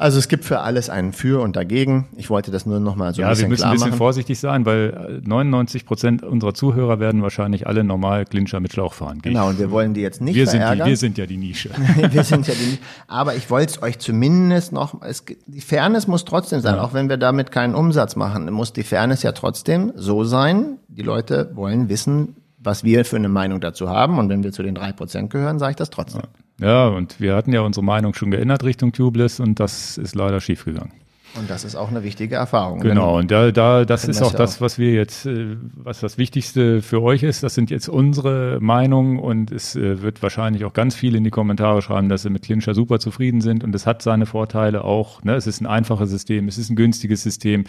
Also 0.00 0.20
es 0.20 0.28
gibt 0.28 0.44
für 0.44 0.60
alles 0.60 0.90
einen 0.90 1.12
Für 1.12 1.42
und 1.42 1.56
Dagegen. 1.56 2.06
Ich 2.16 2.30
wollte 2.30 2.52
das 2.52 2.66
nur 2.66 2.78
noch 2.78 2.94
mal 2.94 3.12
so 3.12 3.20
ein 3.20 3.24
ja 3.24 3.28
wir 3.30 3.30
bisschen 3.32 3.48
müssen 3.48 3.64
ein 3.64 3.72
bisschen 3.72 3.88
machen. 3.90 3.98
vorsichtig 3.98 4.38
sein, 4.38 4.64
weil 4.64 5.20
äh, 5.24 5.28
99 5.28 5.84
Prozent 5.86 6.22
unserer 6.22 6.54
Zuhörer 6.54 7.00
werden 7.00 7.20
wahrscheinlich 7.22 7.66
alle 7.66 7.82
normal 7.82 8.24
Clincher 8.24 8.60
mit 8.60 8.72
Schlauch 8.72 8.94
fahren. 8.94 9.18
Gehe 9.20 9.32
ich 9.32 9.36
Genau, 9.36 9.48
und 9.48 9.58
wir 9.58 9.72
wollen 9.72 9.94
die 9.94 10.00
jetzt 10.00 10.20
nicht 10.20 10.36
wir 10.36 10.46
sind, 10.46 10.60
die, 10.60 10.66
verärgern. 10.66 10.86
wir 10.86 10.96
sind 10.96 11.18
ja 11.18 11.26
die 11.26 11.36
Nische. 11.36 11.70
wir 12.10 12.22
sind 12.22 12.46
ja 12.46 12.54
die, 12.54 12.78
aber 13.08 13.34
ich 13.34 13.50
wollte 13.50 13.72
es 13.72 13.82
euch 13.82 13.98
zumindest 13.98 14.72
noch, 14.72 15.02
es, 15.02 15.24
die 15.48 15.60
Fairness 15.60 16.06
muss 16.06 16.24
trotzdem 16.24 16.60
sein, 16.60 16.78
auch 16.78 16.94
wenn 16.94 17.08
wir 17.08 17.16
damit 17.16 17.50
keinen 17.50 17.74
Umsatz 17.74 18.14
machen, 18.14 18.48
muss 18.52 18.72
die 18.72 18.84
Fairness 18.84 19.24
ja 19.24 19.32
trotzdem 19.32 19.92
so 19.96 20.22
sein. 20.22 20.78
Die 20.86 21.02
Leute 21.02 21.50
wollen 21.54 21.88
wissen, 21.88 22.36
was 22.58 22.84
wir 22.84 23.04
für 23.04 23.16
eine 23.16 23.28
Meinung 23.28 23.60
dazu 23.60 23.88
haben 23.88 24.20
und 24.20 24.28
wenn 24.28 24.44
wir 24.44 24.52
zu 24.52 24.62
den 24.62 24.76
drei 24.76 24.92
Prozent 24.92 25.30
gehören, 25.30 25.58
sage 25.58 25.70
ich 25.72 25.76
das 25.76 25.90
trotzdem. 25.90 26.22
ja, 26.22 26.28
und 26.60 27.20
wir 27.20 27.34
hatten 27.34 27.52
ja 27.52 27.60
unsere 27.60 27.84
Meinung 27.84 28.14
schon 28.14 28.30
geändert 28.30 28.64
Richtung 28.64 28.92
Tubeless 28.92 29.40
und 29.40 29.60
das 29.60 29.96
ist 29.98 30.14
leider 30.14 30.40
schiefgegangen. 30.40 30.92
Und 31.36 31.50
das 31.50 31.64
ist 31.64 31.76
auch 31.76 31.90
eine 31.90 32.02
wichtige 32.02 32.36
Erfahrung. 32.36 32.80
Genau, 32.80 33.18
und 33.18 33.30
da, 33.30 33.52
da 33.52 33.84
das 33.84 34.06
ist 34.06 34.22
auch 34.22 34.32
ja 34.32 34.38
das, 34.38 34.60
was 34.60 34.78
wir 34.78 34.92
jetzt, 34.92 35.26
äh, 35.26 35.56
was 35.74 36.00
das 36.00 36.18
Wichtigste 36.18 36.82
für 36.82 37.02
euch 37.02 37.22
ist. 37.22 37.42
Das 37.42 37.54
sind 37.54 37.70
jetzt 37.70 37.88
unsere 37.88 38.58
Meinungen 38.60 39.18
und 39.18 39.50
es 39.50 39.76
äh, 39.76 40.02
wird 40.02 40.22
wahrscheinlich 40.22 40.64
auch 40.64 40.72
ganz 40.72 40.94
viele 40.94 41.18
in 41.18 41.24
die 41.24 41.30
Kommentare 41.30 41.82
schreiben, 41.82 42.08
dass 42.08 42.22
sie 42.22 42.30
mit 42.30 42.42
Clincher 42.42 42.74
super 42.74 42.98
zufrieden 42.98 43.40
sind 43.40 43.62
und 43.62 43.74
es 43.74 43.86
hat 43.86 44.02
seine 44.02 44.26
Vorteile 44.26 44.84
auch. 44.84 45.22
Ne? 45.22 45.34
Es 45.34 45.46
ist 45.46 45.60
ein 45.60 45.66
einfaches 45.66 46.10
System, 46.10 46.48
es 46.48 46.58
ist 46.58 46.70
ein 46.70 46.76
günstiges 46.76 47.22
System 47.22 47.64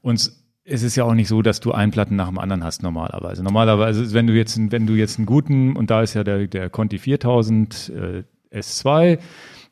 und 0.00 0.32
es 0.66 0.82
ist 0.82 0.96
ja 0.96 1.04
auch 1.04 1.14
nicht 1.14 1.28
so, 1.28 1.42
dass 1.42 1.60
du 1.60 1.72
einen 1.72 1.92
Platten 1.92 2.16
nach 2.16 2.28
dem 2.28 2.38
anderen 2.38 2.64
hast 2.64 2.82
normalerweise. 2.82 3.42
Normalerweise, 3.42 4.12
wenn 4.12 4.26
du 4.26 4.34
jetzt, 4.34 4.58
wenn 4.72 4.86
du 4.86 4.94
jetzt 4.94 5.18
einen 5.18 5.26
guten, 5.26 5.76
und 5.76 5.90
da 5.90 6.02
ist 6.02 6.14
ja 6.14 6.24
der, 6.24 6.46
der 6.48 6.70
Conti 6.70 6.98
4000 6.98 7.92
äh, 8.52 8.58
S2 8.58 9.18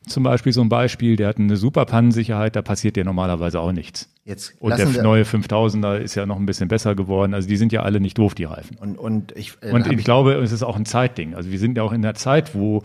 zum 0.07 0.23
Beispiel 0.23 0.53
so 0.53 0.61
ein 0.61 0.69
Beispiel, 0.69 1.15
der 1.15 1.29
hat 1.29 1.37
eine 1.37 1.57
super 1.57 1.85
Pannensicherheit, 1.85 2.55
da 2.55 2.61
passiert 2.61 2.95
dir 2.95 3.03
normalerweise 3.03 3.59
auch 3.59 3.71
nichts. 3.71 4.13
Jetzt 4.23 4.55
Und 4.59 4.77
der 4.77 4.87
neue 5.03 5.23
5000er 5.23 5.97
ist 5.97 6.15
ja 6.15 6.25
noch 6.25 6.37
ein 6.37 6.45
bisschen 6.45 6.67
besser 6.67 6.95
geworden. 6.95 7.33
Also 7.33 7.47
die 7.47 7.57
sind 7.57 7.71
ja 7.71 7.81
alle 7.81 7.99
nicht 7.99 8.17
doof, 8.17 8.35
die 8.35 8.43
Reifen. 8.43 8.77
und, 8.77 8.97
und 8.97 9.35
ich, 9.35 9.53
äh, 9.61 9.71
Und 9.71 9.91
ich 9.91 10.03
glaube, 10.03 10.33
es 10.35 10.51
ist 10.51 10.63
auch 10.63 10.75
ein 10.75 10.85
Zeitding. 10.85 11.33
Also 11.33 11.51
wir 11.51 11.59
sind 11.59 11.77
ja 11.77 11.83
auch 11.83 11.91
in 11.91 12.01
der 12.01 12.13
Zeit, 12.13 12.55
wo 12.55 12.83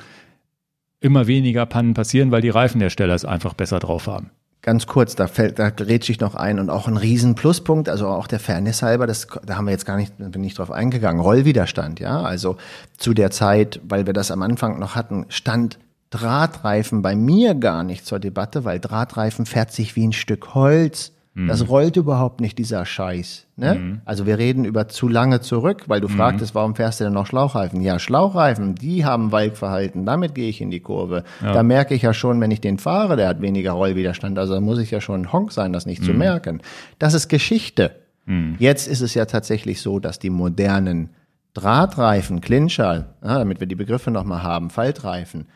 immer 1.00 1.26
weniger 1.26 1.66
Pannen 1.66 1.94
passieren, 1.94 2.30
weil 2.30 2.42
die 2.42 2.50
Reifenhersteller 2.50 3.14
es 3.14 3.24
einfach 3.24 3.54
besser 3.54 3.78
drauf 3.78 4.06
haben. 4.06 4.30
Ganz 4.62 4.86
kurz, 4.86 5.14
da 5.16 5.26
fällt, 5.26 5.58
da 5.58 5.70
grätsch 5.70 6.10
ich 6.10 6.20
noch 6.20 6.34
ein 6.34 6.58
und 6.58 6.68
auch 6.68 6.86
ein 6.86 6.98
riesen 6.98 7.34
Pluspunkt, 7.34 7.88
also 7.88 8.08
auch 8.08 8.26
der 8.26 8.40
Fairness 8.40 8.82
halber, 8.82 9.06
das, 9.06 9.26
da 9.46 9.56
haben 9.56 9.64
wir 9.64 9.72
jetzt 9.72 9.86
gar 9.86 9.96
nicht, 9.96 10.12
bin 10.18 10.42
nicht 10.42 10.58
drauf 10.58 10.70
eingegangen. 10.70 11.22
Rollwiderstand, 11.22 11.98
ja, 11.98 12.20
also 12.20 12.58
zu 12.98 13.14
der 13.14 13.30
Zeit, 13.30 13.80
weil 13.84 14.04
wir 14.04 14.12
das 14.12 14.30
am 14.30 14.42
Anfang 14.42 14.78
noch 14.78 14.96
hatten, 14.96 15.24
stand 15.30 15.78
Drahtreifen 16.10 17.02
bei 17.02 17.14
mir 17.14 17.54
gar 17.54 17.84
nicht 17.84 18.04
zur 18.04 18.18
Debatte, 18.18 18.64
weil 18.64 18.80
Drahtreifen 18.80 19.46
fährt 19.46 19.72
sich 19.72 19.96
wie 19.96 20.06
ein 20.06 20.12
Stück 20.12 20.54
Holz. 20.54 21.12
Das 21.48 21.68
rollt 21.68 21.96
überhaupt 21.96 22.40
nicht, 22.40 22.58
dieser 22.58 22.84
Scheiß. 22.84 23.46
Ne? 23.56 24.00
Also 24.04 24.26
wir 24.26 24.38
reden 24.38 24.64
über 24.64 24.88
zu 24.88 25.08
lange 25.08 25.40
zurück, 25.40 25.84
weil 25.86 26.00
du 26.00 26.08
fragtest, 26.08 26.54
warum 26.54 26.74
fährst 26.74 27.00
du 27.00 27.04
denn 27.04 27.12
noch 27.12 27.26
Schlauchreifen? 27.26 27.80
Ja, 27.82 27.98
Schlauchreifen, 27.98 28.74
die 28.74 29.04
haben 29.04 29.32
Walkverhalten, 29.32 30.06
damit 30.06 30.34
gehe 30.34 30.48
ich 30.48 30.60
in 30.60 30.70
die 30.70 30.80
Kurve. 30.80 31.24
Da 31.40 31.62
merke 31.62 31.94
ich 31.94 32.02
ja 32.02 32.12
schon, 32.12 32.40
wenn 32.40 32.50
ich 32.50 32.60
den 32.60 32.78
fahre, 32.78 33.16
der 33.16 33.28
hat 33.28 33.40
weniger 33.40 33.72
Rollwiderstand, 33.72 34.38
also 34.38 34.54
da 34.54 34.60
muss 34.60 34.78
ich 34.78 34.90
ja 34.90 35.00
schon 35.00 35.22
ein 35.22 35.32
Honk 35.32 35.52
sein, 35.52 35.72
das 35.72 35.86
nicht 35.86 36.04
zu 36.04 36.12
merken. 36.12 36.62
Das 36.98 37.14
ist 37.14 37.28
Geschichte. 37.28 37.92
Jetzt 38.58 38.86
ist 38.86 39.00
es 39.00 39.14
ja 39.14 39.24
tatsächlich 39.24 39.80
so, 39.82 39.98
dass 39.98 40.18
die 40.18 40.30
modernen 40.30 41.10
Drahtreifen, 41.54 42.40
Clincher, 42.40 43.06
ja, 43.24 43.38
damit 43.38 43.58
wir 43.58 43.66
die 43.66 43.74
Begriffe 43.74 44.10
nochmal 44.12 44.42
haben, 44.42 44.70
Faltreifen, 44.70 45.46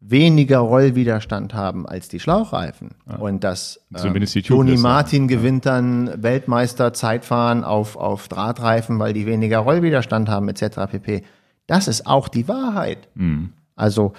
weniger 0.00 0.58
Rollwiderstand 0.58 1.54
haben 1.54 1.86
als 1.86 2.08
die 2.08 2.20
Schlauchreifen. 2.20 2.90
Und 3.18 3.42
dass 3.42 3.80
die 3.90 4.42
Toni 4.42 4.42
Tubeless, 4.42 4.82
ja. 4.82 4.88
Martin 4.88 5.28
gewinnt 5.28 5.66
dann 5.66 6.22
Weltmeister 6.22 6.92
Zeitfahren 6.92 7.64
auf, 7.64 7.96
auf 7.96 8.28
Drahtreifen, 8.28 8.98
weil 8.98 9.12
die 9.12 9.26
weniger 9.26 9.58
Rollwiderstand 9.58 10.28
haben 10.28 10.48
etc. 10.48 10.90
pp. 10.90 11.22
Das 11.66 11.88
ist 11.88 12.06
auch 12.06 12.28
die 12.28 12.48
Wahrheit. 12.48 13.08
Mhm. 13.14 13.52
Also 13.74 14.12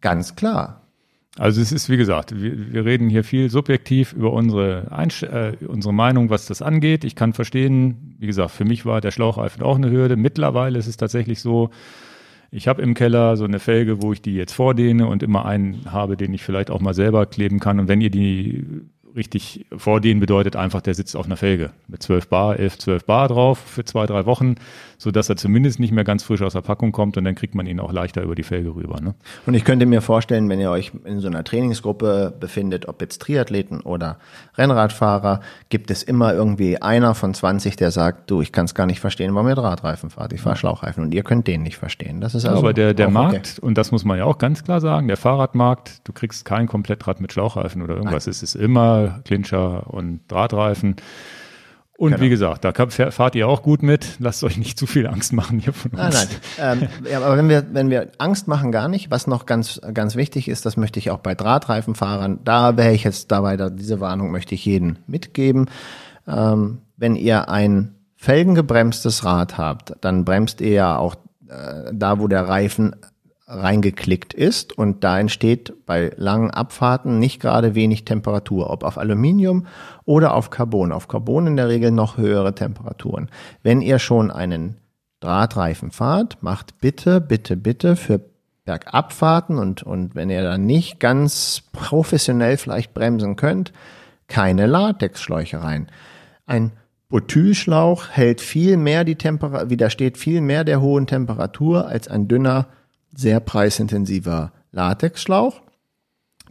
ganz 0.00 0.34
klar. 0.34 0.82
Also 1.38 1.62
es 1.62 1.72
ist, 1.72 1.88
wie 1.88 1.96
gesagt, 1.96 2.38
wir, 2.42 2.72
wir 2.72 2.84
reden 2.84 3.08
hier 3.08 3.24
viel 3.24 3.48
subjektiv 3.48 4.12
über 4.12 4.32
unsere, 4.32 4.88
Einst 4.90 5.22
äh, 5.22 5.56
unsere 5.66 5.94
Meinung, 5.94 6.28
was 6.28 6.44
das 6.46 6.60
angeht. 6.60 7.04
Ich 7.04 7.16
kann 7.16 7.32
verstehen, 7.32 8.16
wie 8.18 8.26
gesagt, 8.26 8.50
für 8.50 8.66
mich 8.66 8.84
war 8.84 9.00
der 9.00 9.12
Schlauchreifen 9.12 9.62
auch 9.62 9.76
eine 9.76 9.90
Hürde. 9.90 10.16
Mittlerweile 10.16 10.78
ist 10.78 10.88
es 10.88 10.98
tatsächlich 10.98 11.40
so, 11.40 11.70
ich 12.54 12.68
habe 12.68 12.82
im 12.82 12.92
Keller 12.92 13.36
so 13.38 13.44
eine 13.44 13.58
Felge, 13.58 14.02
wo 14.02 14.12
ich 14.12 14.20
die 14.20 14.34
jetzt 14.34 14.52
vordehne 14.52 15.06
und 15.06 15.22
immer 15.22 15.46
einen 15.46 15.90
habe, 15.90 16.18
den 16.18 16.34
ich 16.34 16.42
vielleicht 16.42 16.70
auch 16.70 16.80
mal 16.80 16.92
selber 16.92 17.24
kleben 17.24 17.60
kann. 17.60 17.80
Und 17.80 17.88
wenn 17.88 18.02
ihr 18.02 18.10
die 18.10 18.64
richtig 19.14 19.66
vordehnen, 19.76 20.20
bedeutet 20.20 20.56
einfach, 20.56 20.80
der 20.80 20.94
sitzt 20.94 21.16
auf 21.16 21.26
einer 21.26 21.36
Felge 21.36 21.70
mit 21.88 22.02
12 22.02 22.28
Bar, 22.28 22.58
11, 22.58 22.78
12 22.78 23.04
Bar 23.04 23.28
drauf 23.28 23.58
für 23.58 23.84
zwei, 23.84 24.06
drei 24.06 24.26
Wochen, 24.26 24.56
so 24.98 25.10
dass 25.10 25.28
er 25.28 25.36
zumindest 25.36 25.80
nicht 25.80 25.92
mehr 25.92 26.04
ganz 26.04 26.22
frisch 26.22 26.42
aus 26.42 26.52
der 26.52 26.60
Packung 26.60 26.92
kommt 26.92 27.16
und 27.16 27.24
dann 27.24 27.34
kriegt 27.34 27.54
man 27.54 27.66
ihn 27.66 27.80
auch 27.80 27.92
leichter 27.92 28.22
über 28.22 28.34
die 28.34 28.42
Felge 28.42 28.74
rüber. 28.74 29.00
Ne? 29.00 29.14
Und 29.46 29.54
ich 29.54 29.64
könnte 29.64 29.86
mir 29.86 30.00
vorstellen, 30.00 30.48
wenn 30.48 30.60
ihr 30.60 30.70
euch 30.70 30.92
in 31.04 31.20
so 31.20 31.28
einer 31.28 31.44
Trainingsgruppe 31.44 32.32
befindet, 32.38 32.88
ob 32.88 33.00
jetzt 33.00 33.20
Triathleten 33.20 33.80
oder 33.80 34.18
Rennradfahrer, 34.56 35.40
gibt 35.68 35.90
es 35.90 36.02
immer 36.02 36.32
irgendwie 36.32 36.80
einer 36.80 37.14
von 37.14 37.34
20, 37.34 37.76
der 37.76 37.90
sagt, 37.90 38.30
du, 38.30 38.42
ich 38.42 38.52
kann 38.52 38.66
es 38.66 38.74
gar 38.74 38.86
nicht 38.86 39.00
verstehen, 39.00 39.34
warum 39.34 39.48
ihr 39.48 39.54
Drahtreifen 39.54 40.10
fahrt. 40.10 40.32
Ich 40.32 40.40
fahre 40.40 40.56
Schlauchreifen 40.56 41.04
und 41.04 41.12
ihr 41.12 41.22
könnt 41.22 41.46
den 41.46 41.62
nicht 41.62 41.76
verstehen. 41.76 42.20
Das 42.20 42.34
ist 42.34 42.44
also 42.46 42.58
Aber 42.58 42.72
der, 42.72 42.94
der 42.94 43.10
Markt, 43.10 43.58
und 43.58 43.76
das 43.76 43.90
muss 43.90 44.04
man 44.04 44.18
ja 44.18 44.24
auch 44.24 44.38
ganz 44.38 44.62
klar 44.62 44.80
sagen, 44.80 45.08
der 45.08 45.16
Fahrradmarkt, 45.16 46.00
du 46.04 46.12
kriegst 46.12 46.44
kein 46.44 46.66
Komplettrad 46.66 47.20
mit 47.20 47.32
Schlauchreifen 47.32 47.82
oder 47.82 47.96
irgendwas. 47.96 48.26
Es 48.26 48.42
ist 48.42 48.54
immer 48.54 49.01
Clincher 49.24 49.92
und 49.92 50.20
Drahtreifen. 50.28 50.96
Und 51.98 52.12
Genau. 52.12 52.22
wie 52.22 52.30
gesagt, 52.30 52.64
da 52.64 52.72
fahrt 52.72 53.34
ihr 53.36 53.46
auch 53.46 53.62
gut 53.62 53.82
mit. 53.84 54.16
Lasst 54.18 54.42
euch 54.42 54.56
nicht 54.56 54.76
zu 54.76 54.86
viel 54.86 55.06
Angst 55.06 55.32
machen 55.32 55.60
hier 55.60 55.72
von 55.72 55.92
uns. 55.92 56.00
Nein, 56.00 56.28
nein. 56.58 56.88
ähm, 57.04 57.08
ja, 57.08 57.20
aber 57.20 57.36
wenn 57.36 57.48
wir, 57.48 57.64
wenn 57.72 57.90
wir 57.90 58.10
Angst 58.18 58.48
machen, 58.48 58.72
gar 58.72 58.88
nicht. 58.88 59.12
Was 59.12 59.28
noch 59.28 59.46
ganz, 59.46 59.80
ganz 59.94 60.16
wichtig 60.16 60.48
ist, 60.48 60.66
das 60.66 60.76
möchte 60.76 60.98
ich 60.98 61.10
auch 61.12 61.18
bei 61.20 61.34
Drahtreifenfahrern, 61.36 62.40
da 62.42 62.76
wäre 62.76 62.92
ich 62.92 63.04
jetzt 63.04 63.30
dabei, 63.30 63.56
da, 63.56 63.70
diese 63.70 64.00
Warnung 64.00 64.32
möchte 64.32 64.54
ich 64.56 64.64
jedem 64.64 64.96
mitgeben. 65.06 65.66
Ähm, 66.26 66.78
wenn 66.96 67.14
ihr 67.14 67.48
ein 67.48 67.94
felgengebremstes 68.16 69.24
Rad 69.24 69.58
habt, 69.58 69.94
dann 70.00 70.24
bremst 70.24 70.60
ihr 70.60 70.70
ja 70.72 70.96
auch 70.96 71.14
äh, 71.48 71.92
da, 71.92 72.18
wo 72.18 72.26
der 72.26 72.48
Reifen 72.48 72.96
reingeklickt 73.52 74.32
ist 74.32 74.76
und 74.76 75.04
da 75.04 75.18
entsteht 75.18 75.74
bei 75.86 76.12
langen 76.16 76.50
Abfahrten 76.50 77.18
nicht 77.18 77.40
gerade 77.40 77.74
wenig 77.74 78.04
Temperatur, 78.04 78.70
ob 78.70 78.82
auf 78.82 78.98
Aluminium 78.98 79.66
oder 80.04 80.34
auf 80.34 80.50
Carbon. 80.50 80.92
Auf 80.92 81.08
Carbon 81.08 81.46
in 81.46 81.56
der 81.56 81.68
Regel 81.68 81.90
noch 81.90 82.16
höhere 82.16 82.54
Temperaturen. 82.54 83.28
Wenn 83.62 83.82
ihr 83.82 83.98
schon 83.98 84.30
einen 84.30 84.76
Drahtreifen 85.20 85.90
fahrt, 85.90 86.42
macht 86.42 86.80
bitte, 86.80 87.20
bitte, 87.20 87.56
bitte 87.56 87.96
für 87.96 88.20
Bergabfahrten 88.64 89.58
und, 89.58 89.82
und 89.82 90.14
wenn 90.14 90.30
ihr 90.30 90.42
dann 90.42 90.66
nicht 90.66 91.00
ganz 91.00 91.62
professionell 91.72 92.56
vielleicht 92.56 92.94
bremsen 92.94 93.36
könnt, 93.36 93.72
keine 94.28 94.66
Latexschläuche 94.66 95.62
rein. 95.62 95.88
Ein 96.46 96.72
Butylschlauch 97.08 98.08
hält 98.08 98.40
viel 98.40 98.76
mehr 98.76 99.04
die 99.04 99.16
Temperatur, 99.16 99.68
widersteht 99.68 100.16
viel 100.16 100.40
mehr 100.40 100.64
der 100.64 100.80
hohen 100.80 101.06
Temperatur 101.06 101.86
als 101.86 102.08
ein 102.08 102.28
dünner, 102.28 102.68
sehr 103.14 103.40
preisintensiver 103.40 104.52
Latexschlauch. 104.72 105.60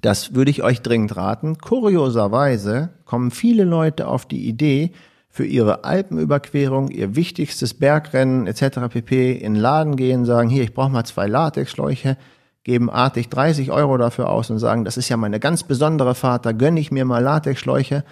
Das 0.01 0.33
würde 0.33 0.51
ich 0.51 0.63
euch 0.63 0.81
dringend 0.81 1.15
raten. 1.15 1.57
Kurioserweise 1.57 2.89
kommen 3.05 3.31
viele 3.31 3.63
Leute 3.63 4.07
auf 4.07 4.25
die 4.25 4.47
Idee, 4.47 4.91
für 5.31 5.45
ihre 5.45 5.85
Alpenüberquerung, 5.85 6.89
ihr 6.89 7.15
wichtigstes 7.15 7.73
Bergrennen 7.73 8.47
etc. 8.47 8.79
pp. 8.89 9.31
in 9.31 9.53
den 9.53 9.61
Laden 9.61 9.95
gehen, 9.95 10.25
sagen, 10.25 10.49
hier, 10.49 10.63
ich 10.63 10.73
brauche 10.73 10.91
mal 10.91 11.05
zwei 11.05 11.25
Latexschläuche, 11.25 12.17
geben 12.63 12.89
artig 12.89 13.29
30 13.29 13.71
Euro 13.71 13.97
dafür 13.97 14.29
aus 14.29 14.49
und 14.49 14.59
sagen, 14.59 14.83
das 14.83 14.97
ist 14.97 15.07
ja 15.07 15.15
meine 15.15 15.39
ganz 15.39 15.63
besondere 15.63 16.15
Fahrt, 16.15 16.45
da 16.45 16.51
gönne 16.51 16.81
ich 16.81 16.91
mir 16.91 17.05
mal 17.05 17.23
Latexschläuche 17.23 18.03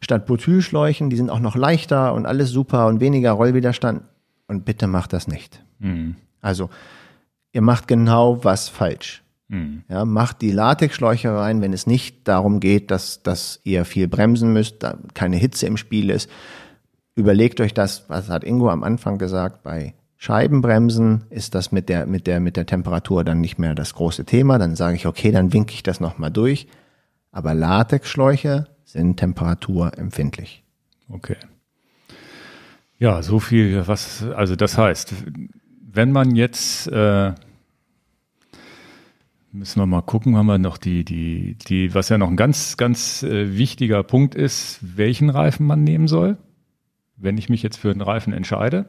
statt 0.00 0.26
Butylschläuchen, 0.26 1.10
die 1.10 1.16
sind 1.16 1.30
auch 1.30 1.38
noch 1.38 1.54
leichter 1.54 2.12
und 2.12 2.26
alles 2.26 2.50
super 2.50 2.88
und 2.88 3.00
weniger 3.00 3.32
Rollwiderstand. 3.32 4.02
Und 4.48 4.66
bitte 4.66 4.86
macht 4.86 5.14
das 5.14 5.28
nicht. 5.28 5.64
Also, 6.42 6.68
ihr 7.54 7.62
macht 7.62 7.88
genau 7.88 8.44
was 8.44 8.68
falsch. 8.68 9.22
Ja, 9.88 10.04
macht 10.04 10.42
die 10.42 10.50
Latexschläuche 10.50 11.32
rein, 11.32 11.62
wenn 11.62 11.72
es 11.72 11.86
nicht 11.86 12.26
darum 12.26 12.60
geht, 12.60 12.90
dass, 12.90 13.22
dass 13.22 13.60
ihr 13.62 13.84
viel 13.84 14.08
bremsen 14.08 14.52
müsst, 14.52 14.82
da 14.82 14.98
keine 15.14 15.36
Hitze 15.36 15.66
im 15.66 15.76
Spiel 15.76 16.10
ist. 16.10 16.28
Überlegt 17.14 17.60
euch 17.60 17.72
das, 17.72 18.06
was 18.08 18.28
hat 18.28 18.42
Ingo 18.42 18.68
am 18.68 18.82
Anfang 18.82 19.16
gesagt, 19.16 19.62
bei 19.62 19.94
Scheibenbremsen 20.16 21.24
ist 21.30 21.54
das 21.54 21.70
mit 21.70 21.88
der, 21.88 22.06
mit 22.06 22.26
der, 22.26 22.40
mit 22.40 22.56
der 22.56 22.66
Temperatur 22.66 23.22
dann 23.22 23.40
nicht 23.40 23.58
mehr 23.58 23.74
das 23.74 23.94
große 23.94 24.24
Thema. 24.24 24.58
Dann 24.58 24.74
sage 24.74 24.96
ich, 24.96 25.06
okay, 25.06 25.30
dann 25.30 25.52
winke 25.52 25.74
ich 25.74 25.82
das 25.82 26.00
nochmal 26.00 26.30
durch. 26.30 26.66
Aber 27.30 27.54
Latexschläuche 27.54 28.66
sind 28.84 29.18
temperaturempfindlich. 29.18 30.64
Okay. 31.08 31.36
Ja, 32.98 33.22
so 33.22 33.38
viel, 33.38 33.86
was, 33.86 34.24
also 34.34 34.56
das 34.56 34.78
heißt, 34.78 35.14
wenn 35.94 36.12
man 36.12 36.34
jetzt, 36.34 36.88
äh, 36.88 37.32
müssen 39.52 39.80
wir 39.80 39.86
mal 39.86 40.02
gucken, 40.02 40.36
haben 40.36 40.46
wir 40.46 40.58
noch 40.58 40.76
die, 40.76 41.04
die, 41.04 41.54
die, 41.54 41.94
was 41.94 42.08
ja 42.08 42.18
noch 42.18 42.28
ein 42.28 42.36
ganz, 42.36 42.76
ganz 42.76 43.22
äh, 43.22 43.56
wichtiger 43.56 44.02
Punkt 44.02 44.34
ist, 44.34 44.80
welchen 44.82 45.30
Reifen 45.30 45.66
man 45.66 45.84
nehmen 45.84 46.08
soll. 46.08 46.36
Wenn 47.16 47.38
ich 47.38 47.48
mich 47.48 47.62
jetzt 47.62 47.76
für 47.76 47.92
einen 47.92 48.00
Reifen 48.00 48.32
entscheide, 48.32 48.88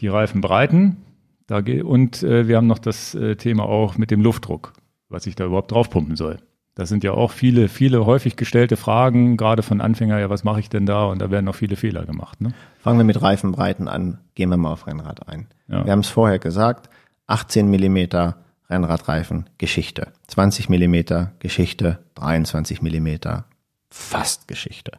die 0.00 0.08
Reifenbreiten, 0.08 0.98
da 1.46 1.62
ge- 1.62 1.82
und 1.82 2.22
äh, 2.22 2.46
wir 2.46 2.58
haben 2.58 2.66
noch 2.66 2.78
das 2.78 3.14
äh, 3.14 3.36
Thema 3.36 3.64
auch 3.64 3.96
mit 3.96 4.10
dem 4.10 4.20
Luftdruck, 4.20 4.74
was 5.08 5.26
ich 5.26 5.34
da 5.34 5.46
überhaupt 5.46 5.72
draufpumpen 5.72 6.16
soll. 6.16 6.38
Das 6.80 6.88
sind 6.88 7.04
ja 7.04 7.12
auch 7.12 7.30
viele, 7.30 7.68
viele 7.68 8.06
häufig 8.06 8.36
gestellte 8.36 8.78
Fragen, 8.78 9.36
gerade 9.36 9.62
von 9.62 9.82
Anfänger, 9.82 10.18
ja, 10.18 10.30
was 10.30 10.44
mache 10.44 10.60
ich 10.60 10.70
denn 10.70 10.86
da? 10.86 11.04
Und 11.04 11.20
da 11.20 11.30
werden 11.30 11.44
noch 11.44 11.54
viele 11.54 11.76
Fehler 11.76 12.06
gemacht. 12.06 12.40
Ne? 12.40 12.54
Fangen 12.78 12.96
wir 12.96 13.04
mit 13.04 13.20
Reifenbreiten 13.20 13.86
an, 13.86 14.16
gehen 14.34 14.48
wir 14.48 14.56
mal 14.56 14.72
auf 14.72 14.86
Rennrad 14.86 15.28
ein. 15.28 15.46
Ja. 15.68 15.84
Wir 15.84 15.92
haben 15.92 16.00
es 16.00 16.08
vorher 16.08 16.38
gesagt, 16.38 16.88
18 17.26 17.68
Millimeter 17.68 18.36
Rennradreifen, 18.70 19.50
Geschichte. 19.58 20.08
20 20.28 20.70
Millimeter 20.70 21.32
Geschichte, 21.38 21.98
23 22.14 22.80
Millimeter 22.80 23.44
fast 23.90 24.48
Geschichte. 24.48 24.92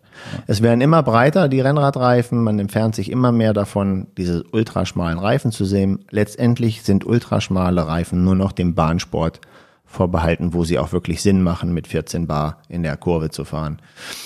Es 0.46 0.62
werden 0.62 0.82
immer 0.82 1.02
breiter, 1.02 1.48
die 1.48 1.62
Rennradreifen, 1.62 2.44
man 2.44 2.60
entfernt 2.60 2.94
sich 2.94 3.10
immer 3.10 3.32
mehr 3.32 3.54
davon, 3.54 4.06
diese 4.18 4.44
ultraschmalen 4.52 5.18
Reifen 5.18 5.52
zu 5.52 5.66
sehen. 5.66 6.06
Letztendlich 6.12 6.84
sind 6.84 7.08
ultraschmale 7.08 7.88
Reifen 7.88 8.24
nur 8.24 8.36
noch 8.36 8.52
dem 8.52 8.76
Bahnsport 8.76 9.42
vorbehalten, 9.92 10.54
wo 10.54 10.64
sie 10.64 10.80
auch 10.80 10.92
wirklich 10.92 11.22
Sinn 11.22 11.44
machen, 11.44 11.74
mit 11.74 11.88
14 11.88 12.28
Bar 12.28 12.62
in 12.70 12.84
der 12.84 12.98
Kurve 12.98 13.30
zu 13.30 13.46
fahren. 13.46 13.80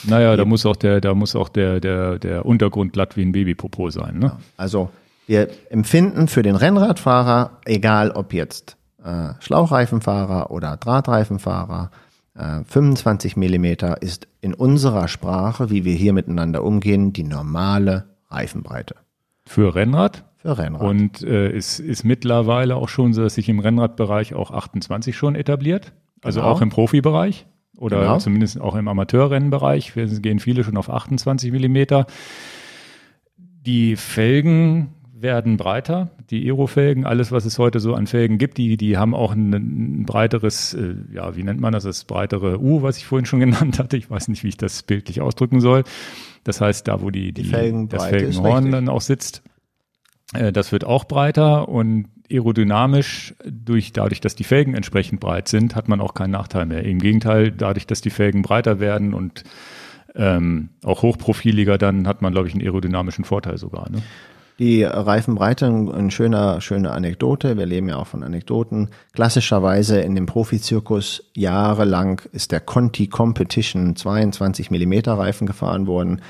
Naja, 0.03 0.35
da 0.35 0.45
muss 0.45 0.65
auch 0.65 0.75
der, 0.75 1.01
da 1.01 1.13
muss 1.13 1.35
auch 1.35 1.49
der, 1.49 1.79
der, 1.79 2.19
der 2.19 2.45
Untergrund 2.45 2.93
glatt 2.93 3.17
wie 3.17 3.23
ein 3.23 3.31
Babypopo 3.31 3.89
sein. 3.89 4.19
Ne? 4.19 4.37
Also 4.57 4.89
wir 5.27 5.49
empfinden 5.69 6.27
für 6.27 6.43
den 6.43 6.55
Rennradfahrer, 6.55 7.59
egal 7.65 8.11
ob 8.11 8.33
jetzt 8.33 8.77
äh, 9.03 9.29
Schlauchreifenfahrer 9.39 10.51
oder 10.51 10.77
Drahtreifenfahrer, 10.77 11.91
äh, 12.35 12.63
25 12.65 13.35
Millimeter 13.35 14.01
ist 14.01 14.27
in 14.41 14.53
unserer 14.53 15.07
Sprache, 15.07 15.69
wie 15.69 15.85
wir 15.85 15.95
hier 15.95 16.13
miteinander 16.13 16.63
umgehen, 16.63 17.13
die 17.13 17.23
normale 17.23 18.05
Reifenbreite 18.29 18.95
Für 19.47 19.75
Rennrad. 19.75 20.23
Für 20.45 20.57
Rennrad. 20.57 20.81
Und 20.87 21.21
äh, 21.23 21.49
es 21.51 21.79
ist 21.79 22.03
mittlerweile 22.03 22.75
auch 22.75 22.89
schon 22.89 23.13
so, 23.13 23.23
dass 23.23 23.35
sich 23.35 23.49
im 23.49 23.59
Rennradbereich 23.59 24.33
auch 24.33 24.51
28 24.51 25.15
schon 25.15 25.35
etabliert. 25.35 25.93
Also 26.21 26.39
Genau. 26.41 26.51
auch 26.51 26.61
im 26.61 26.69
Profibereich 26.69 27.45
oder 27.77 27.99
Genau. 28.01 28.17
zumindest 28.19 28.59
auch 28.61 28.75
im 28.75 28.87
Amateurrennenbereich. 28.87 29.95
Wir 29.95 30.05
gehen 30.07 30.39
viele 30.39 30.63
schon 30.63 30.77
auf 30.77 30.89
28 30.89 31.51
Millimeter. 31.51 32.05
Die 33.37 33.95
Felgen 33.95 34.89
werden 35.17 35.57
breiter. 35.57 36.09
Die 36.29 36.45
Aero-Felgen, 36.45 37.05
alles, 37.05 37.31
was 37.31 37.45
es 37.45 37.57
heute 37.57 37.79
so 37.79 37.95
an 37.95 38.05
Felgen 38.05 38.37
gibt, 38.37 38.57
die, 38.57 38.77
die 38.77 38.97
haben 38.97 39.15
auch 39.15 39.33
ein, 39.33 39.53
ein 39.53 40.05
breiteres, 40.05 40.73
äh, 40.73 40.95
ja, 41.13 41.35
wie 41.35 41.43
nennt 41.43 41.59
man 41.61 41.73
das, 41.73 41.83
das 41.83 42.03
breitere 42.03 42.59
U, 42.59 42.81
was 42.83 42.97
ich 42.97 43.05
vorhin 43.05 43.25
schon 43.25 43.39
genannt 43.41 43.79
hatte. 43.79 43.97
Ich 43.97 44.09
weiß 44.09 44.27
nicht, 44.27 44.43
wie 44.43 44.49
ich 44.49 44.57
das 44.57 44.83
bildlich 44.83 45.21
ausdrücken 45.21 45.61
soll. 45.61 45.83
Das 46.43 46.61
heißt, 46.61 46.87
da, 46.87 47.01
wo 47.01 47.09
die, 47.09 47.31
die, 47.31 47.43
die 47.43 47.87
das 47.89 48.05
Felgenhorn 48.05 48.71
dann 48.71 48.89
auch 48.89 49.01
sitzt, 49.01 49.41
das 50.51 50.71
wird 50.71 50.83
auch 50.83 51.05
breiter 51.05 51.69
und 51.69 52.07
aerodynamisch, 52.31 53.35
durch, 53.45 53.93
dadurch, 53.93 54.21
dass 54.21 54.35
die 54.35 54.43
Felgen 54.43 54.73
entsprechend 54.73 55.19
breit 55.19 55.47
sind, 55.47 55.75
hat 55.75 55.87
man 55.87 56.01
auch 56.01 56.13
keinen 56.13 56.31
Nachteil 56.31 56.65
mehr. 56.65 56.83
Im 56.83 56.99
Gegenteil, 56.99 57.51
dadurch, 57.51 57.87
dass 57.87 58.01
die 58.01 58.09
Felgen 58.09 58.41
breiter 58.41 58.79
werden 58.79 59.13
und 59.13 59.43
ähm, 60.15 60.69
auch 60.83 61.01
hochprofiliger, 61.01 61.77
dann 61.77 62.07
hat 62.07 62.21
man, 62.21 62.33
glaube 62.33 62.47
ich, 62.47 62.53
einen 62.53 62.63
aerodynamischen 62.63 63.25
Vorteil 63.25 63.57
sogar. 63.57 63.89
Ne? 63.89 64.01
Die 64.57 64.83
Reifenbreite, 64.83 65.65
ein 65.65 66.11
schöner, 66.11 66.61
schöne 66.61 66.91
Anekdote. 66.91 67.57
Wir 67.57 67.65
leben 67.65 67.89
ja 67.89 67.97
auch 67.97 68.07
von 68.07 68.23
Anekdoten. 68.23 68.89
Klassischerweise 69.13 69.99
in 69.99 70.15
dem 70.15 70.27
Profizirkus 70.27 71.29
jahrelang 71.33 72.21
ist 72.31 72.53
der 72.53 72.61
Conti 72.61 73.07
Competition 73.07 73.97
22 73.97 74.71
Millimeter 74.71 75.17
Reifen 75.17 75.45
gefahren 75.45 75.87
worden. 75.87 76.21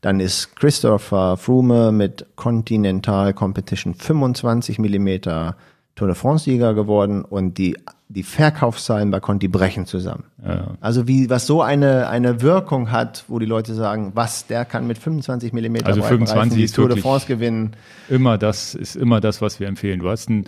Dann 0.00 0.20
ist 0.20 0.56
Christopher 0.56 1.36
Froome 1.36 1.92
mit 1.92 2.26
Continental 2.36 3.34
Competition 3.34 3.94
25 3.94 4.78
Millimeter 4.78 5.56
Tour 5.98 6.06
de 6.06 6.14
France-Sieger 6.14 6.74
geworden 6.74 7.24
und 7.24 7.58
die, 7.58 7.76
die 8.08 8.22
Verkaufszahlen 8.22 9.10
bei 9.10 9.18
Conti 9.18 9.48
brechen 9.48 9.84
zusammen. 9.84 10.24
Ja. 10.46 10.76
Also 10.80 11.08
wie, 11.08 11.28
was 11.28 11.46
so 11.46 11.60
eine, 11.60 12.08
eine 12.08 12.40
Wirkung 12.40 12.92
hat, 12.92 13.24
wo 13.26 13.40
die 13.40 13.46
Leute 13.46 13.74
sagen, 13.74 14.12
was, 14.14 14.46
der 14.46 14.64
kann 14.64 14.86
mit 14.86 14.98
25 14.98 15.52
Millimeter 15.52 15.88
also 15.88 16.02
25 16.02 16.56
die 16.56 16.72
Tour 16.72 16.88
de 16.88 16.98
France 16.98 17.26
gewinnen. 17.26 17.72
Immer 18.08 18.38
das, 18.38 18.76
ist 18.76 18.94
immer 18.94 19.20
das, 19.20 19.42
was 19.42 19.58
wir 19.58 19.66
empfehlen. 19.66 19.98
Du 19.98 20.08
hast 20.08 20.28
einen 20.28 20.44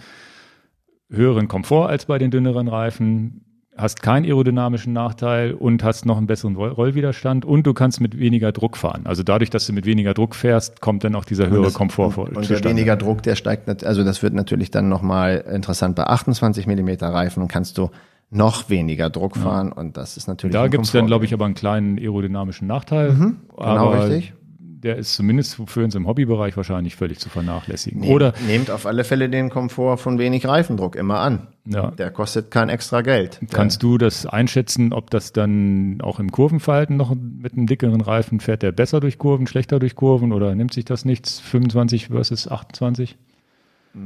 höheren 1.11 1.49
Komfort 1.49 1.89
als 1.89 2.05
bei 2.05 2.19
den 2.19 2.31
dünneren 2.31 2.69
Reifen 2.69 3.45
hast 3.81 4.03
keinen 4.03 4.25
aerodynamischen 4.25 4.93
Nachteil 4.93 5.53
und 5.53 5.83
hast 5.83 6.07
noch 6.07 6.17
einen 6.17 6.27
besseren 6.27 6.57
Rollwiderstand 6.57 7.45
und 7.45 7.67
du 7.67 7.75
kannst 7.75 8.01
mit 8.01 8.19
weniger 8.19 8.53
Druck 8.53 8.77
fahren. 8.77 9.03
Also 9.05 9.23
dadurch, 9.23 9.51
dass 9.51 9.67
du 9.67 9.73
mit 9.73 9.87
weniger 9.87 10.15
Druck 10.15 10.35
fährst, 10.35 10.81
kommt 10.81 11.05
dann 11.05 11.15
auch 11.15 11.25
dieser 11.25 11.49
höhere 11.49 11.65
das, 11.65 11.75
Komfort 11.75 12.13
vor. 12.13 12.29
Und, 12.29 12.37
und 12.37 12.51
der 12.51 12.63
weniger 12.65 12.97
Druck, 12.97 13.23
der 13.23 13.37
steigt, 13.37 13.85
also 13.85 14.05
das 14.05 14.23
wird 14.23 14.35
natürlich 14.35 14.71
dann 14.71 14.89
nochmal 14.89 15.45
interessant. 15.53 15.97
Bei 15.97 16.05
28 16.05 16.67
Millimeter 16.67 17.09
Reifen 17.09 17.49
kannst 17.49 17.79
du 17.79 17.91
noch 18.31 18.71
weniger 18.71 19.11
Druck 19.11 19.37
fahren 19.37 19.73
ja. 19.75 19.81
und 19.81 19.97
das 19.97 20.17
ist 20.17 20.29
natürlich. 20.29 20.55
Da 20.55 20.69
gibt 20.69 20.85
es 20.85 20.93
dann, 20.93 21.07
glaube 21.07 21.25
ich, 21.25 21.35
aber 21.35 21.47
einen 21.47 21.55
kleinen 21.55 21.99
aerodynamischen 21.99 22.69
Nachteil. 22.69 23.13
Mhm, 23.13 23.37
genau 23.57 23.91
richtig 23.91 24.35
der 24.83 24.97
ist 24.97 25.15
zumindest 25.15 25.61
für 25.67 25.85
uns 25.85 25.95
im 25.95 26.07
Hobbybereich 26.07 26.57
wahrscheinlich 26.57 26.97
völlig 26.97 27.19
zu 27.19 27.29
vernachlässigen. 27.29 28.01
Nee, 28.01 28.13
Oder 28.13 28.33
nehmt 28.47 28.71
auf 28.71 28.87
alle 28.87 29.05
Fälle 29.05 29.29
den 29.29 29.51
Komfort 29.51 29.99
von 29.99 30.19
wenig 30.19 30.47
Reifendruck 30.47 30.97
immer 30.97 31.21
an. 31.21 31.49
Ja. 31.67 31.91
Der 31.91 32.11
kostet 32.11 32.51
kein 32.51 32.71
extra 32.71 33.03
Geld. 33.03 33.39
Kannst 33.51 33.83
du 33.83 33.99
das 33.99 34.25
einschätzen, 34.25 34.93
ob 34.93 35.11
das 35.11 35.33
dann 35.33 36.01
auch 36.01 36.19
im 36.19 36.33
Kurvenverhalten 36.33 36.97
noch 36.97 37.15
mit 37.15 37.53
einem 37.53 37.67
dickeren 37.67 38.01
Reifen 38.01 38.41
fährt 38.41 38.63
der 38.63 38.73
besser 38.73 39.01
durch 39.01 39.19
Kurven, 39.19 39.47
schlechter 39.47 39.79
durch 39.79 39.95
Kurven 39.95 40.33
oder 40.33 40.55
nimmt 40.55 40.73
sich 40.73 40.87
das 40.87 41.05
nichts? 41.05 41.41
25 41.41 42.09
versus 42.09 42.49
28? 42.49 43.19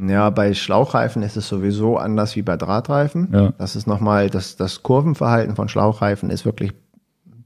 Ja, 0.09 0.31
bei 0.31 0.55
Schlauchreifen 0.55 1.23
ist 1.23 1.37
es 1.37 1.47
sowieso 1.47 1.99
anders 1.99 2.37
wie 2.37 2.43
bei 2.43 2.57
Drahtreifen. 2.57 3.29
Ja. 3.33 3.53
Das 3.59 3.77
ist 3.77 3.87
nochmal, 3.87 4.31
das, 4.31 4.57
das 4.57 4.83
Kurvenverhalten 4.83 5.57
von 5.57 5.69
Schlauchreifen 5.69 6.31
ist 6.31 6.45
wirklich 6.45 6.73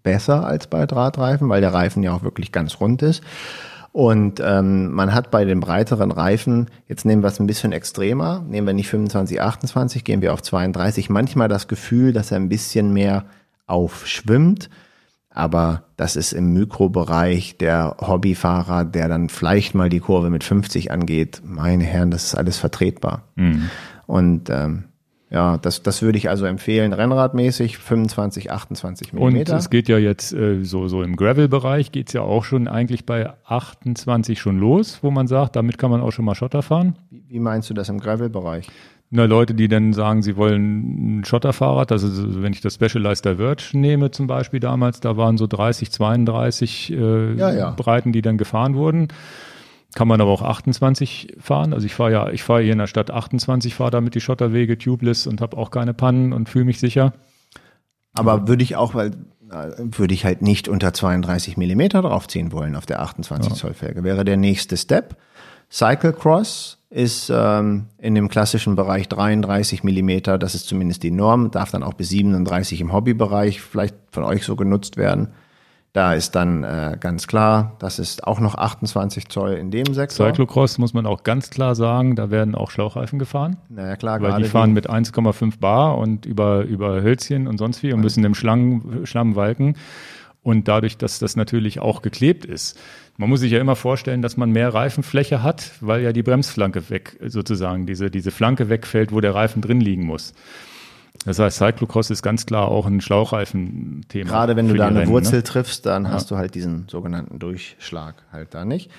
besser 0.03 0.47
als 0.47 0.67
bei 0.67 0.87
Drahtreifen, 0.87 1.49
weil 1.49 1.61
der 1.61 1.75
Reifen 1.75 2.03
ja 2.03 2.13
auch 2.13 2.23
wirklich 2.23 2.53
ganz 2.53 2.81
rund 2.81 3.03
ist. 3.03 3.23
Und 3.93 4.41
ähm, 4.45 4.93
man 4.93 5.15
hat 5.15 5.31
bei 5.31 5.45
den 5.45 5.61
breiteren 5.61 6.13
Reifen, 6.13 6.67
jetzt 6.87 7.05
nehmen 7.05 7.23
wir 7.23 7.29
es 7.29 7.41
ein 7.41 7.47
bisschen 7.47 7.73
extremer, 7.73 8.45
nehmen 8.47 8.67
wir 8.67 8.75
nicht 8.75 8.89
25, 8.89 9.41
28, 9.41 10.05
gehen 10.05 10.23
wir 10.23 10.35
auf 10.35 10.43
32, 10.43 11.11
manchmal 11.11 11.49
das 11.49 11.69
Gefühl, 11.69 12.13
dass 12.13 12.31
er 12.31 12.37
ein 12.37 12.49
bisschen 12.49 12.93
mehr 12.93 13.25
aufschwimmt. 13.67 14.69
Aber 15.31 15.85
das 15.97 16.17
ist 16.17 16.33
im 16.33 16.53
Mikrobereich 16.53 17.59
der 17.59 17.97
Hobbyfahrer, 18.01 18.85
der 18.85 19.09
dann 19.09 19.29
vielleicht 19.29 19.75
mal 19.75 19.89
die 19.89 20.01
Kurve 20.01 20.31
mit 20.31 20.43
50 20.43 20.91
angeht. 20.91 21.43
Meine 21.45 21.85
Herren, 21.85 22.11
das 22.11 22.25
ist 22.25 22.35
alles 22.35 22.59
vertretbar. 22.59 23.25
Mhm. 23.37 23.71
Und 24.07 24.51
ähm, 24.51 24.85
ja, 25.31 25.59
das, 25.59 25.83
das 25.83 26.01
würde 26.01 26.17
ich 26.17 26.31
also 26.31 26.47
empfehlen, 26.47 26.93
Rennradmäßig 26.93 27.77
25, 27.79 28.51
28 28.51 29.13
Millimeter. 29.13 29.53
Und 29.53 29.59
es 29.59 29.69
geht 29.69 29.89
ja 29.89 29.99
jetzt 29.99 30.33
äh, 30.33 30.65
so, 30.65 30.89
so 30.89 31.03
im 31.03 31.17
Gravel-Bereich 31.17 31.93
geht's 31.93 32.15
ja 32.15 32.23
auch 32.23 32.45
schon 32.45 32.67
eigentlich 32.67 33.05
bei 33.05 33.31
28 33.45 34.41
schon 34.41 34.59
los, 34.59 35.01
wo 35.03 35.11
man 35.11 35.27
sagt, 35.27 35.57
damit 35.57 35.77
kann 35.77 35.91
man 35.91 36.01
auch 36.01 36.13
schon 36.13 36.25
mal 36.25 36.35
Schotter 36.35 36.63
fahren. 36.63 36.97
Wie, 37.11 37.25
wie 37.29 37.41
meinst 37.41 37.69
du 37.69 37.75
das 37.75 37.91
im 37.91 38.01
Gravel-Bereich? 38.01 38.69
Na, 39.11 39.25
Leute, 39.25 39.55
die 39.55 39.69
dann 39.69 39.95
sagen, 39.95 40.23
sie 40.23 40.37
wollen 40.37 41.21
ein 41.21 41.25
Schotterfahrrad, 41.25 41.93
also 41.93 42.43
wenn 42.43 42.53
ich 42.53 42.61
das 42.61 42.75
Specialized 42.75 43.25
Diverge 43.25 43.71
nehme 43.73 44.11
zum 44.11 44.27
Beispiel 44.27 44.61
damals, 44.61 45.01
da 45.01 45.17
waren 45.17 45.39
so 45.39 45.47
30, 45.47 45.91
32 45.91 46.93
äh, 46.93 47.35
ja, 47.35 47.53
ja. 47.53 47.71
Breiten, 47.71 48.13
die 48.13 48.21
dann 48.21 48.37
gefahren 48.37 48.75
wurden. 48.75 49.09
Kann 49.95 50.09
man 50.09 50.21
aber 50.21 50.31
auch 50.31 50.43
28 50.43 51.37
fahren. 51.41 51.73
Also 51.73 51.87
ich 51.87 51.95
fahre 51.95 52.13
ja, 52.13 52.29
ich 52.29 52.43
fahre 52.43 52.63
hier 52.63 52.73
in 52.73 52.79
der 52.79 52.87
Stadt 52.87 53.11
28, 53.11 53.75
fahre 53.75 53.91
damit 53.91 54.15
die 54.15 54.21
Schotterwege 54.21 54.77
tubeless 54.77 55.27
und 55.27 55.41
habe 55.41 55.57
auch 55.57 55.71
keine 55.71 55.95
Pannen 55.95 56.33
und 56.33 56.49
fühle 56.49 56.67
mich 56.67 56.79
sicher. 56.79 57.15
Aber 58.13 58.49
würde 58.49 58.63
ich 58.63 58.77
auch, 58.77 58.95
weil 58.95 59.13
äh, 59.51 59.71
würde 59.79 60.13
ich 60.13 60.25
halt 60.25 60.43
nicht 60.43 60.69
unter 60.69 60.93
32 60.93 61.57
Millimeter 61.57 62.03
draufziehen 62.03 62.53
wollen 62.53 62.77
auf 62.77 62.85
der 62.85 63.01
28 63.01 63.51
ja. 63.51 63.57
Zoll 63.57 63.75
Felge. 63.75 64.05
Wäre 64.05 64.25
der 64.25 64.37
nächste 64.37 64.77
Step. 64.77 65.17
Cyclecross 65.71 66.79
ist 66.91 67.31
ähm, 67.31 67.87
in 67.99 68.15
dem 68.15 68.29
klassischen 68.29 68.77
Bereich 68.77 69.09
33 69.09 69.85
Millimeter. 69.85 70.39
Das 70.39 70.55
ist 70.55 70.67
zumindest 70.67 71.03
die 71.03 71.11
Norm. 71.11 71.51
Darf 71.51 71.71
dann 71.71 71.83
auch 71.83 71.95
bis 71.95 72.11
37 72.11 72.81
im 72.81 72.93
Hobbybereich 72.93 73.61
vielleicht 73.61 73.95
von 74.11 74.25
euch 74.25 74.45
so 74.45 74.57
genutzt 74.57 74.97
werden. 74.97 75.29
Da 75.95 76.13
ist 76.13 76.35
dann 76.35 76.65
äh, 76.65 76.99
ganz 77.01 77.27
klar, 77.27 77.77
das 77.79 77.99
ist 77.99 78.25
auch 78.27 78.41
noch 78.41 78.57
28 78.57 79.29
Zoll 79.29 79.55
in 79.55 79.71
dem 79.71 79.95
Sektor. 79.95 80.29
Cyclocross 80.29 80.79
muss 80.79 80.93
man 80.93 81.07
auch 81.07 81.23
ganz 81.23 81.49
klar 81.49 81.75
sagen, 81.75 82.15
da 82.15 82.31
werden 82.31 82.55
auch 82.55 82.71
Schlauchreifen 82.71 83.19
gefahren. 83.19 83.57
Naja, 83.71 83.97
klar, 83.97 84.21
Weil 84.21 84.43
die 84.43 84.49
fahren 84.49 84.73
mit 84.73 84.91
1,5 84.91 85.59
Bar 85.59 85.97
und 85.97 86.27
über, 86.27 86.63
über 86.63 87.03
Hölzchen 87.03 87.49
und 87.49 87.57
sonst 87.59 87.83
wie 87.83 87.93
und 87.93 88.01
müssen 88.01 88.23
im 88.25 88.35
Schlang, 88.35 89.07
Schlamm 89.07 89.35
walken. 89.35 89.77
Und 90.43 90.69
dadurch, 90.69 90.99
dass 90.99 91.19
das 91.19 91.37
natürlich 91.37 91.81
auch 91.81 92.01
geklebt 92.01 92.45
ist. 92.45 92.79
Man 93.17 93.29
muss 93.29 93.41
sich 93.41 93.51
ja 93.51 93.59
immer 93.59 93.75
vorstellen, 93.75 94.23
dass 94.23 94.37
man 94.37 94.51
mehr 94.51 94.73
Reifenfläche 94.73 95.43
hat, 95.43 95.73
weil 95.81 96.03
ja 96.03 96.13
die 96.13 96.23
Bremsflanke 96.23 96.89
weg, 96.91 97.19
sozusagen, 97.27 97.87
diese, 97.87 98.11
diese 98.11 98.31
Flanke 98.31 98.69
wegfällt, 98.69 99.11
wo 99.11 99.21
der 99.21 99.35
Reifen 99.35 99.63
drin 99.63 99.81
liegen 99.81 100.07
muss. 100.07 100.35
Das 101.29 101.39
heißt, 101.39 101.59
Cyclocross 101.59 102.09
ist 102.09 102.23
ganz 102.23 102.47
klar 102.47 102.69
auch 102.69 102.87
ein 102.87 103.03
Schlauchreifen-Thema. 103.03 104.31
Gerade 104.31 104.57
wenn 104.57 104.67
du 104.67 104.75
da 104.75 104.87
eine 104.87 105.01
Rennen, 105.01 105.11
Wurzel 105.11 105.37
ne? 105.37 105.43
triffst, 105.43 105.85
dann 105.85 106.05
ja. 106.05 106.11
hast 106.13 106.31
du 106.31 106.39
halt 106.39 106.55
diesen 106.55 106.89
sogenannten 106.89 107.39
Durchschlag 107.39 108.15
halt 108.33 108.55
da 108.55 108.65
nicht. 108.65 108.91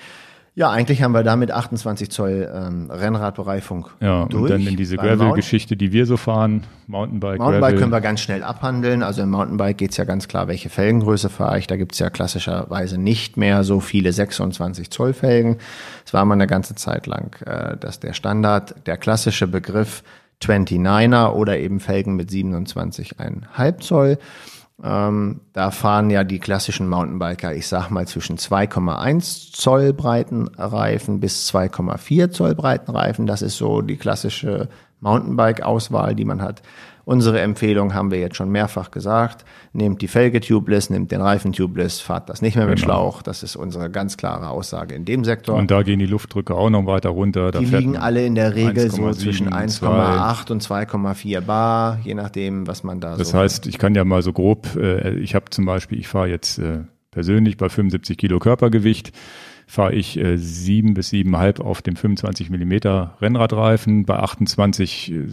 Ja, 0.54 0.70
eigentlich 0.70 1.02
haben 1.02 1.12
wir 1.12 1.24
damit 1.24 1.50
28 1.50 2.10
Zoll 2.10 2.48
ähm, 2.52 2.90
Rennradbereifung 2.90 3.88
ja, 4.00 4.26
durch. 4.26 4.42
Und 4.42 4.50
dann 4.50 4.66
in 4.66 4.76
diese 4.76 4.96
Gravel-Geschichte, 4.96 5.76
die 5.76 5.92
wir 5.92 6.06
so 6.06 6.16
fahren, 6.16 6.64
Mountainbike, 6.86 7.38
Mountainbike 7.38 7.70
Gravel. 7.70 7.78
können 7.78 7.92
wir 7.92 8.00
ganz 8.00 8.20
schnell 8.20 8.44
abhandeln. 8.44 9.02
Also 9.02 9.22
im 9.22 9.30
Mountainbike 9.30 9.78
geht's 9.78 9.96
ja 9.96 10.04
ganz 10.04 10.28
klar, 10.28 10.46
welche 10.46 10.68
Felgengröße 10.68 11.30
fahre 11.30 11.58
ich. 11.58 11.66
Da 11.66 11.76
gibt's 11.76 11.98
ja 11.98 12.10
klassischerweise 12.10 12.98
nicht 12.98 13.36
mehr 13.36 13.64
so 13.64 13.80
viele 13.80 14.12
26 14.12 14.90
Zoll 14.90 15.14
Felgen. 15.14 15.58
Es 16.04 16.12
war 16.12 16.24
mal 16.24 16.34
eine 16.34 16.46
ganze 16.46 16.74
Zeit 16.76 17.06
lang, 17.06 17.34
äh, 17.46 17.76
dass 17.76 17.98
der 17.98 18.12
Standard, 18.12 18.86
der 18.86 18.98
klassische 18.98 19.48
Begriff 19.48 20.04
29er 20.42 21.32
oder 21.32 21.58
eben 21.58 21.80
Felgen 21.80 22.16
mit 22.16 22.30
27,5 22.30 23.78
Zoll. 23.80 24.18
Ähm, 24.82 25.42
da 25.52 25.70
fahren 25.70 26.08
ja 26.08 26.24
die 26.24 26.38
klassischen 26.38 26.88
Mountainbiker, 26.88 27.54
ich 27.54 27.66
sag 27.66 27.90
mal, 27.90 28.06
zwischen 28.06 28.38
2,1 28.38 29.52
Zoll 29.52 29.92
breiten 29.92 30.48
Reifen 30.56 31.20
bis 31.20 31.50
2,4 31.52 32.30
Zoll 32.30 32.54
breiten 32.54 32.90
Reifen. 32.90 33.26
Das 33.26 33.42
ist 33.42 33.58
so 33.58 33.82
die 33.82 33.96
klassische 33.96 34.68
Mountainbike-Auswahl, 35.00 36.14
die 36.14 36.24
man 36.24 36.40
hat. 36.40 36.62
Unsere 37.10 37.40
Empfehlung 37.40 37.92
haben 37.92 38.12
wir 38.12 38.20
jetzt 38.20 38.36
schon 38.36 38.50
mehrfach 38.50 38.92
gesagt. 38.92 39.44
Nehmt 39.72 40.00
die 40.00 40.06
Felge 40.06 40.40
tubeless, 40.40 40.90
nehmt 40.90 41.10
den 41.10 41.20
Reifen 41.20 41.52
tubeless, 41.52 41.98
fahrt 41.98 42.30
das 42.30 42.40
nicht 42.40 42.54
mehr 42.54 42.66
mit 42.66 42.76
genau. 42.76 42.86
Schlauch. 42.86 43.22
Das 43.22 43.42
ist 43.42 43.56
unsere 43.56 43.90
ganz 43.90 44.16
klare 44.16 44.48
Aussage 44.48 44.94
in 44.94 45.04
dem 45.04 45.24
Sektor. 45.24 45.56
Und 45.56 45.72
da 45.72 45.82
gehen 45.82 45.98
die 45.98 46.06
Luftdrücke 46.06 46.54
auch 46.54 46.70
noch 46.70 46.86
weiter 46.86 47.08
runter. 47.08 47.50
Da 47.50 47.58
die 47.58 47.64
liegen 47.64 47.96
alle 47.96 48.24
in 48.24 48.36
der 48.36 48.54
Regel 48.54 48.92
so 48.92 49.10
zwischen 49.10 49.52
1,8 49.52 50.52
und 50.52 50.62
2,4 50.62 51.40
Bar, 51.40 51.98
je 52.04 52.14
nachdem, 52.14 52.68
was 52.68 52.84
man 52.84 53.00
da 53.00 53.16
das 53.16 53.18
so. 53.18 53.24
Das 53.24 53.34
heißt, 53.34 53.66
ich 53.66 53.78
kann 53.78 53.96
ja 53.96 54.04
mal 54.04 54.22
so 54.22 54.32
grob, 54.32 54.76
äh, 54.76 55.14
ich 55.14 55.34
habe 55.34 55.46
zum 55.50 55.64
Beispiel, 55.64 55.98
ich 55.98 56.06
fahre 56.06 56.28
jetzt 56.28 56.60
äh, 56.60 56.84
persönlich 57.10 57.56
bei 57.56 57.68
75 57.68 58.18
Kilo 58.18 58.38
Körpergewicht 58.38 59.10
fahre 59.70 59.94
ich 59.94 60.18
äh, 60.18 60.36
sieben 60.36 60.94
bis 60.94 61.10
siebenhalb 61.10 61.60
auf 61.60 61.80
dem 61.80 61.94
25 61.94 62.50
Millimeter 62.50 63.16
Rennradreifen. 63.20 64.04
Bei 64.04 64.16
28 64.16 65.12
äh, 65.12 65.26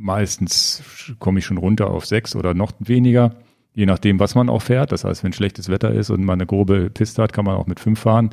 meistens 0.00 0.82
komme 1.18 1.38
ich 1.38 1.44
schon 1.44 1.58
runter 1.58 1.90
auf 1.90 2.06
sechs 2.06 2.34
oder 2.34 2.54
noch 2.54 2.72
weniger, 2.78 3.36
je 3.74 3.86
nachdem, 3.86 4.18
was 4.18 4.34
man 4.34 4.48
auch 4.48 4.62
fährt. 4.62 4.92
Das 4.92 5.04
heißt, 5.04 5.22
wenn 5.22 5.32
schlechtes 5.32 5.68
Wetter 5.68 5.92
ist 5.92 6.10
und 6.10 6.24
man 6.24 6.38
eine 6.38 6.46
grobe 6.46 6.90
Piste 6.90 7.22
hat, 7.22 7.32
kann 7.32 7.44
man 7.44 7.56
auch 7.56 7.66
mit 7.66 7.80
fünf 7.80 8.00
fahren. 8.00 8.30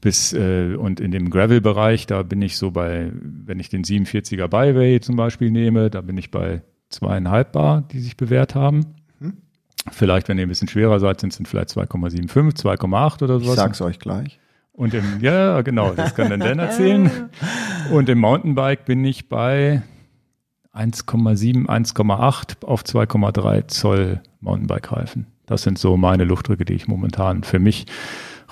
bis 0.00 0.32
äh, 0.32 0.74
und 0.74 1.00
in 1.00 1.10
dem 1.10 1.30
Gravel-Bereich, 1.30 2.06
da 2.06 2.22
bin 2.22 2.42
ich 2.42 2.56
so 2.56 2.70
bei, 2.70 3.10
wenn 3.12 3.60
ich 3.60 3.68
den 3.70 3.84
47er 3.84 4.48
Byway 4.48 5.00
zum 5.00 5.16
Beispiel 5.16 5.50
nehme, 5.50 5.90
da 5.90 6.00
bin 6.00 6.18
ich 6.18 6.30
bei 6.30 6.62
zweieinhalb 6.90 7.52
Bar, 7.52 7.82
die 7.90 8.00
sich 8.00 8.16
bewährt 8.16 8.54
haben. 8.54 8.94
Mhm. 9.20 9.38
Vielleicht, 9.90 10.28
wenn 10.28 10.38
ihr 10.38 10.46
ein 10.46 10.48
bisschen 10.48 10.68
schwerer 10.68 11.00
seid, 11.00 11.20
sind 11.20 11.32
es 11.32 11.48
vielleicht 11.48 11.70
2,75, 11.70 12.60
2,8 12.62 13.22
oder 13.22 13.40
sowas. 13.40 13.54
Ich 13.54 13.56
sag's 13.56 13.80
euch 13.80 13.98
gleich. 13.98 14.38
Und 14.72 14.94
im, 14.94 15.20
ja, 15.20 15.60
genau, 15.62 15.92
das 15.92 16.14
kann 16.14 16.30
dann 16.30 16.40
Dan 16.40 16.58
erzählen. 16.58 17.10
Und 17.92 18.08
im 18.08 18.18
Mountainbike 18.18 18.84
bin 18.84 19.04
ich 19.04 19.28
bei 19.28 19.82
1,7, 20.74 21.66
1,8 21.66 22.64
auf 22.64 22.82
2,3 22.82 23.68
Zoll 23.68 24.20
Mountainbike-Reifen. 24.40 25.26
Das 25.46 25.62
sind 25.62 25.78
so 25.78 25.96
meine 25.96 26.24
Luftdrücke, 26.24 26.64
die 26.64 26.74
ich 26.74 26.88
momentan 26.88 27.42
für 27.44 27.58
mich 27.58 27.86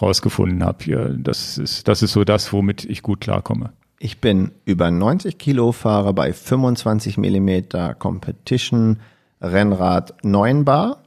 rausgefunden 0.00 0.62
habe. 0.64 1.18
das, 1.18 1.58
ist, 1.58 1.88
das 1.88 2.02
ist 2.02 2.12
so 2.12 2.24
das, 2.24 2.52
womit 2.52 2.84
ich 2.84 3.02
gut 3.02 3.20
klarkomme. 3.20 3.72
Ich 3.98 4.20
bin 4.20 4.52
über 4.64 4.90
90 4.90 5.38
Kilo, 5.38 5.72
fahre 5.72 6.14
bei 6.14 6.32
25 6.32 7.18
Millimeter 7.18 7.94
Competition 7.94 8.98
Rennrad 9.40 10.14
9 10.24 10.64
Bar. 10.64 11.02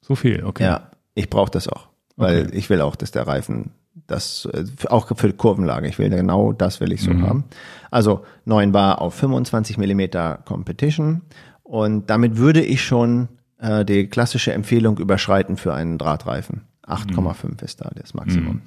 So 0.00 0.14
viel, 0.14 0.44
okay. 0.44 0.64
Ja, 0.64 0.90
ich 1.14 1.30
brauche 1.30 1.50
das 1.50 1.68
auch, 1.68 1.88
weil 2.16 2.46
okay. 2.46 2.56
ich 2.56 2.70
will 2.70 2.80
auch, 2.80 2.96
dass 2.96 3.10
der 3.10 3.26
Reifen 3.26 3.70
das 4.06 4.48
äh, 4.52 4.64
auch 4.88 5.08
für 5.16 5.32
Kurvenlage. 5.32 5.88
Ich 5.88 5.98
will 5.98 6.10
genau 6.10 6.52
das 6.52 6.80
will 6.80 6.92
ich 6.92 7.02
so 7.02 7.12
mhm. 7.12 7.22
haben. 7.22 7.44
Also 7.90 8.24
9 8.44 8.72
Bar 8.72 9.00
auf 9.00 9.14
25 9.14 9.78
Millimeter 9.78 10.40
Competition 10.44 11.22
und 11.62 12.10
damit 12.10 12.36
würde 12.36 12.62
ich 12.62 12.84
schon 12.84 13.28
äh, 13.58 13.84
die 13.84 14.06
klassische 14.06 14.52
Empfehlung 14.52 14.98
überschreiten 14.98 15.56
für 15.56 15.74
einen 15.74 15.98
Drahtreifen. 15.98 16.62
8,5 16.86 17.46
mhm. 17.46 17.56
ist 17.62 17.80
da 17.80 17.90
das 17.94 18.14
Maximum. 18.14 18.54
Mhm. 18.54 18.62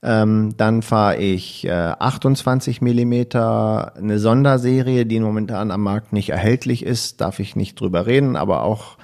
Ähm, 0.00 0.54
dann 0.56 0.82
fahre 0.82 1.16
ich 1.16 1.66
äh, 1.66 1.70
28 1.72 2.80
Millimeter, 2.80 3.96
eine 3.96 4.18
Sonderserie, 4.20 5.06
die 5.06 5.18
momentan 5.18 5.70
am 5.70 5.82
Markt 5.82 6.12
nicht 6.12 6.30
erhältlich 6.30 6.84
ist, 6.84 7.20
darf 7.20 7.40
ich 7.40 7.56
nicht 7.56 7.80
drüber 7.80 8.06
reden, 8.06 8.36
aber 8.36 8.62
auch 8.62 8.96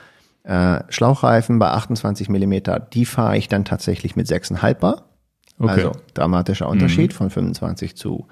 äh, 0.44 0.80
Schlauchreifen 0.88 1.58
bei 1.58 1.68
28 1.70 2.28
Millimeter, 2.28 2.78
die 2.78 3.06
fahre 3.06 3.36
ich 3.36 3.48
dann 3.48 3.64
tatsächlich 3.64 4.14
mit 4.14 4.28
6,5 4.28 4.74
Bar. 4.74 5.02
Okay. 5.58 5.70
Also 5.70 5.92
dramatischer 6.14 6.68
Unterschied 6.68 7.12
mhm. 7.12 7.16
von 7.16 7.30
25 7.30 7.96
zu 7.96 8.26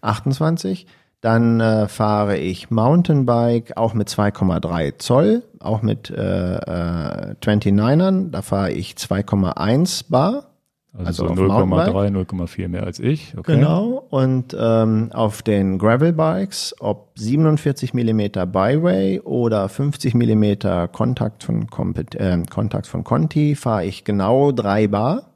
28. 0.00 0.86
Dann 1.20 1.60
äh, 1.60 1.86
fahre 1.86 2.36
ich 2.36 2.70
Mountainbike 2.70 3.76
auch 3.76 3.94
mit 3.94 4.08
2,3 4.08 4.98
Zoll, 4.98 5.44
auch 5.60 5.80
mit 5.80 6.10
äh, 6.10 6.56
äh, 6.56 7.34
29ern. 7.40 8.30
Da 8.30 8.42
fahre 8.42 8.72
ich 8.72 8.94
2,1 8.94 10.06
Bar. 10.08 10.48
Also, 10.92 11.26
also 11.26 11.34
so 11.36 11.44
0,3, 11.44 12.10
0,4 12.10 12.68
mehr 12.68 12.82
als 12.82 12.98
ich. 12.98 13.34
Okay. 13.38 13.54
Genau. 13.54 14.04
Und 14.10 14.54
ähm, 14.58 15.10
auf 15.12 15.42
den 15.42 15.78
Gravel-Bikes, 15.78 16.74
ob 16.80 17.12
47 17.14 17.94
Millimeter 17.94 18.44
Byway 18.44 19.20
oder 19.20 19.68
50 19.68 20.14
Millimeter 20.14 20.88
Kontakt 20.88 21.44
von, 21.44 21.68
Compet 21.68 22.14
äh, 22.16 22.42
Kontakt 22.50 22.88
von 22.88 23.04
Conti, 23.04 23.54
fahre 23.54 23.86
ich 23.86 24.04
genau 24.04 24.52
3 24.52 24.88
Bar. 24.88 25.31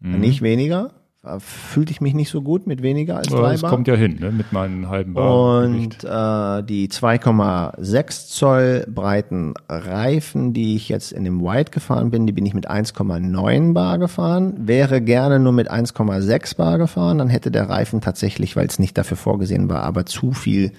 Mhm. 0.00 0.20
Nicht 0.20 0.42
weniger 0.42 0.92
fühlte 1.38 1.90
ich 1.90 2.00
mich 2.00 2.14
nicht 2.14 2.30
so 2.30 2.42
gut 2.42 2.66
mit 2.66 2.82
weniger 2.82 3.16
als 3.16 3.28
drei 3.28 3.40
Bar. 3.40 3.52
Das 3.52 3.62
kommt 3.62 3.88
ja 3.88 3.94
hin, 3.94 4.18
ne, 4.20 4.30
mit 4.30 4.52
meinen 4.52 4.88
halben 4.88 5.14
Bar. 5.14 5.64
Und 5.64 6.04
äh, 6.04 6.62
die 6.62 6.88
2,6 6.88 8.28
Zoll 8.28 8.86
breiten 8.88 9.54
Reifen, 9.68 10.52
die 10.52 10.76
ich 10.76 10.88
jetzt 10.88 11.12
in 11.12 11.24
dem 11.24 11.42
White 11.42 11.72
gefahren 11.72 12.10
bin, 12.10 12.26
die 12.26 12.32
bin 12.32 12.46
ich 12.46 12.54
mit 12.54 12.70
1,9 12.70 13.72
Bar 13.72 13.98
gefahren. 13.98 14.54
Wäre 14.66 15.00
gerne 15.00 15.40
nur 15.40 15.52
mit 15.52 15.70
1,6 15.70 16.56
Bar 16.56 16.78
gefahren, 16.78 17.18
dann 17.18 17.28
hätte 17.28 17.50
der 17.50 17.68
Reifen 17.68 18.00
tatsächlich, 18.00 18.56
weil 18.56 18.66
es 18.66 18.78
nicht 18.78 18.96
dafür 18.96 19.16
vorgesehen 19.16 19.68
war, 19.68 19.82
aber 19.82 20.06
zu 20.06 20.32
viel 20.32 20.72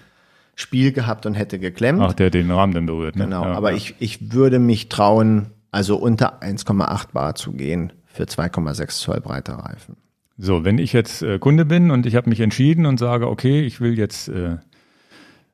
Spiel 0.56 0.92
gehabt 0.92 1.26
und 1.26 1.36
hätte 1.36 1.60
geklemmt. 1.60 2.02
Ach, 2.02 2.14
der 2.14 2.30
den 2.30 2.50
Rahmen 2.50 2.74
dann 2.74 2.86
berührt. 2.86 3.16
Ne? 3.16 3.26
Genau, 3.26 3.44
ja, 3.44 3.54
aber 3.54 3.72
ja. 3.72 3.78
Ich, 3.78 3.96
ich 4.00 4.34
würde 4.34 4.60
mich 4.60 4.90
trauen, 4.90 5.48
also 5.72 5.98
unter 5.98 6.42
1,8 6.42 7.12
Bar 7.14 7.36
zu 7.36 7.52
gehen 7.52 7.92
für 8.18 8.24
2,6 8.24 8.88
Zoll 9.00 9.22
breite 9.22 9.54
Reifen. 9.54 9.96
So, 10.38 10.66
wenn 10.66 10.78
ich 10.78 10.94
jetzt 10.94 11.24
äh, 11.24 11.40
Kunde 11.40 11.66
bin 11.66 11.90
und 11.90 12.06
ich 12.06 12.16
habe 12.16 12.30
mich 12.30 12.42
entschieden 12.42 12.86
und 12.86 13.00
sage, 13.00 13.28
okay, 13.28 13.62
ich 13.62 13.80
will 13.82 13.98
jetzt 13.98 14.28
äh, 14.28 14.58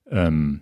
ähm, 0.09 0.61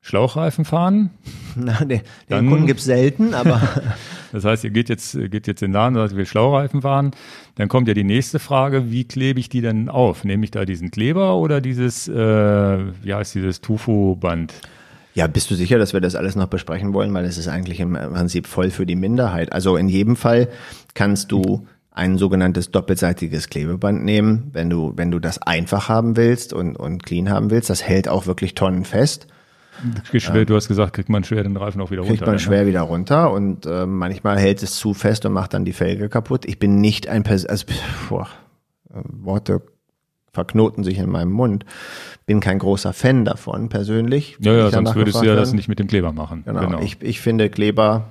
Schlauchreifen 0.00 0.64
fahren. 0.64 1.10
Na, 1.56 1.84
den, 1.84 2.00
den 2.30 2.48
Kunden 2.48 2.66
gibt's 2.66 2.84
selten, 2.84 3.34
aber. 3.34 3.60
das 4.32 4.44
heißt, 4.44 4.64
ihr 4.64 4.70
geht 4.70 4.88
jetzt, 4.88 5.18
geht 5.30 5.46
jetzt 5.46 5.62
in 5.62 5.70
den 5.70 5.74
Laden 5.74 5.96
und 5.96 6.02
sagt, 6.02 6.12
ich 6.12 6.18
will 6.18 6.26
Schlauchreifen 6.26 6.82
fahren. 6.82 7.10
Dann 7.56 7.68
kommt 7.68 7.88
ja 7.88 7.94
die 7.94 8.04
nächste 8.04 8.38
Frage, 8.38 8.90
wie 8.90 9.04
klebe 9.04 9.40
ich 9.40 9.48
die 9.48 9.62
denn 9.62 9.88
auf? 9.88 10.22
Nehme 10.22 10.44
ich 10.44 10.52
da 10.52 10.64
diesen 10.64 10.90
Kleber 10.90 11.36
oder 11.36 11.60
dieses, 11.60 12.06
äh, 12.06 12.14
wie 12.14 13.14
heißt 13.14 13.34
dieses 13.34 13.60
Tufu-Band? 13.60 14.52
Ja, 15.16 15.26
bist 15.28 15.50
du 15.50 15.54
sicher, 15.54 15.78
dass 15.78 15.94
wir 15.94 16.02
das 16.02 16.14
alles 16.14 16.36
noch 16.36 16.48
besprechen 16.48 16.92
wollen? 16.92 17.12
Weil 17.14 17.24
es 17.24 17.38
ist 17.38 17.48
eigentlich 17.48 17.80
im 17.80 17.94
Prinzip 17.94 18.46
voll 18.46 18.70
für 18.70 18.84
die 18.84 18.96
Minderheit. 18.96 19.50
Also 19.50 19.78
in 19.78 19.88
jedem 19.88 20.14
Fall 20.14 20.48
kannst 20.92 21.32
du 21.32 21.66
ein 21.90 22.18
sogenanntes 22.18 22.70
doppelseitiges 22.70 23.48
Klebeband 23.48 24.04
nehmen, 24.04 24.50
wenn 24.52 24.68
du, 24.68 24.92
wenn 24.94 25.10
du 25.10 25.18
das 25.18 25.40
einfach 25.40 25.88
haben 25.88 26.18
willst 26.18 26.52
und, 26.52 26.76
und 26.76 27.02
clean 27.02 27.30
haben 27.30 27.50
willst. 27.50 27.70
Das 27.70 27.82
hält 27.82 28.08
auch 28.08 28.26
wirklich 28.26 28.54
tonnenfest. 28.54 29.26
Schwer, 30.12 30.44
du 30.44 30.54
hast 30.54 30.68
gesagt, 30.68 30.92
kriegt 30.92 31.08
man 31.08 31.24
schwer 31.24 31.42
den 31.42 31.56
Reifen 31.56 31.80
auch 31.80 31.90
wieder 31.90 32.02
runter. 32.02 32.14
Kriegt 32.14 32.26
man 32.26 32.34
ne? 32.34 32.38
schwer 32.38 32.66
wieder 32.66 32.82
runter 32.82 33.32
und 33.32 33.64
äh, 33.64 33.86
manchmal 33.86 34.38
hält 34.38 34.62
es 34.62 34.74
zu 34.74 34.92
fest 34.92 35.24
und 35.24 35.32
macht 35.32 35.54
dann 35.54 35.64
die 35.64 35.72
Felge 35.72 36.10
kaputt. 36.10 36.44
Ich 36.44 36.58
bin 36.58 36.82
nicht 36.82 37.08
ein 37.08 37.22
Pers 37.22 37.46
also, 37.46 37.64
boah, 38.10 38.28
Worte 38.90 39.62
verknoten 40.36 40.84
sich 40.84 40.98
in 40.98 41.10
meinem 41.10 41.32
Mund. 41.32 41.64
Bin 42.26 42.40
kein 42.40 42.58
großer 42.58 42.92
Fan 42.92 43.24
davon 43.24 43.70
persönlich. 43.70 44.36
Ja, 44.38 44.52
ja, 44.52 44.70
sonst 44.70 44.94
würdest 44.94 45.22
du 45.22 45.24
ja 45.24 45.34
das 45.34 45.54
nicht 45.54 45.66
mit 45.66 45.78
dem 45.78 45.86
Kleber 45.86 46.12
machen. 46.12 46.42
Genau. 46.44 46.60
genau. 46.60 46.80
Ich, 46.82 47.00
ich 47.00 47.20
finde 47.20 47.48
Kleber, 47.48 48.08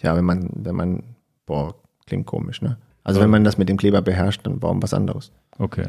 ja, 0.00 0.16
wenn 0.16 0.24
man, 0.24 0.50
wenn 0.54 0.74
man, 0.74 1.02
boah, 1.46 1.76
klingt 2.06 2.26
komisch, 2.26 2.62
ne? 2.62 2.78
Also 3.04 3.20
ja. 3.20 3.24
wenn 3.24 3.30
man 3.30 3.44
das 3.44 3.58
mit 3.58 3.68
dem 3.68 3.76
Kleber 3.76 4.02
beherrscht, 4.02 4.40
dann 4.44 4.60
warum 4.60 4.82
was 4.82 4.92
anderes. 4.92 5.30
Okay. 5.58 5.86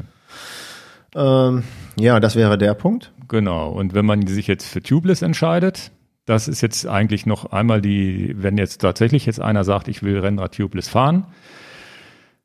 Ähm, 1.16 1.64
ja, 2.00 2.20
das 2.20 2.36
wäre 2.36 2.60
der 2.60 2.76
Punkt. 2.76 3.12
Genau. 3.28 3.72
Und 3.72 3.95
wenn 3.95 4.06
man 4.06 4.28
sich 4.28 4.45
jetzt 4.45 4.68
für 4.68 4.82
Tubeless 4.82 5.24
entscheidet, 5.24 5.91
das 6.26 6.48
ist 6.48 6.62
jetzt 6.62 6.88
eigentlich 6.88 7.26
noch 7.26 7.52
einmal 7.52 7.82
die, 7.82 8.36
wenn 8.38 8.58
jetzt 8.58 8.82
tatsächlich 8.82 9.26
jetzt 9.26 9.41
einer 9.41 9.64
sagt, 9.64 9.88
ich 9.88 10.04
will 10.04 10.20
Rennrad 10.20 10.56
Tubeless 10.56 10.88
fahren. 10.88 11.26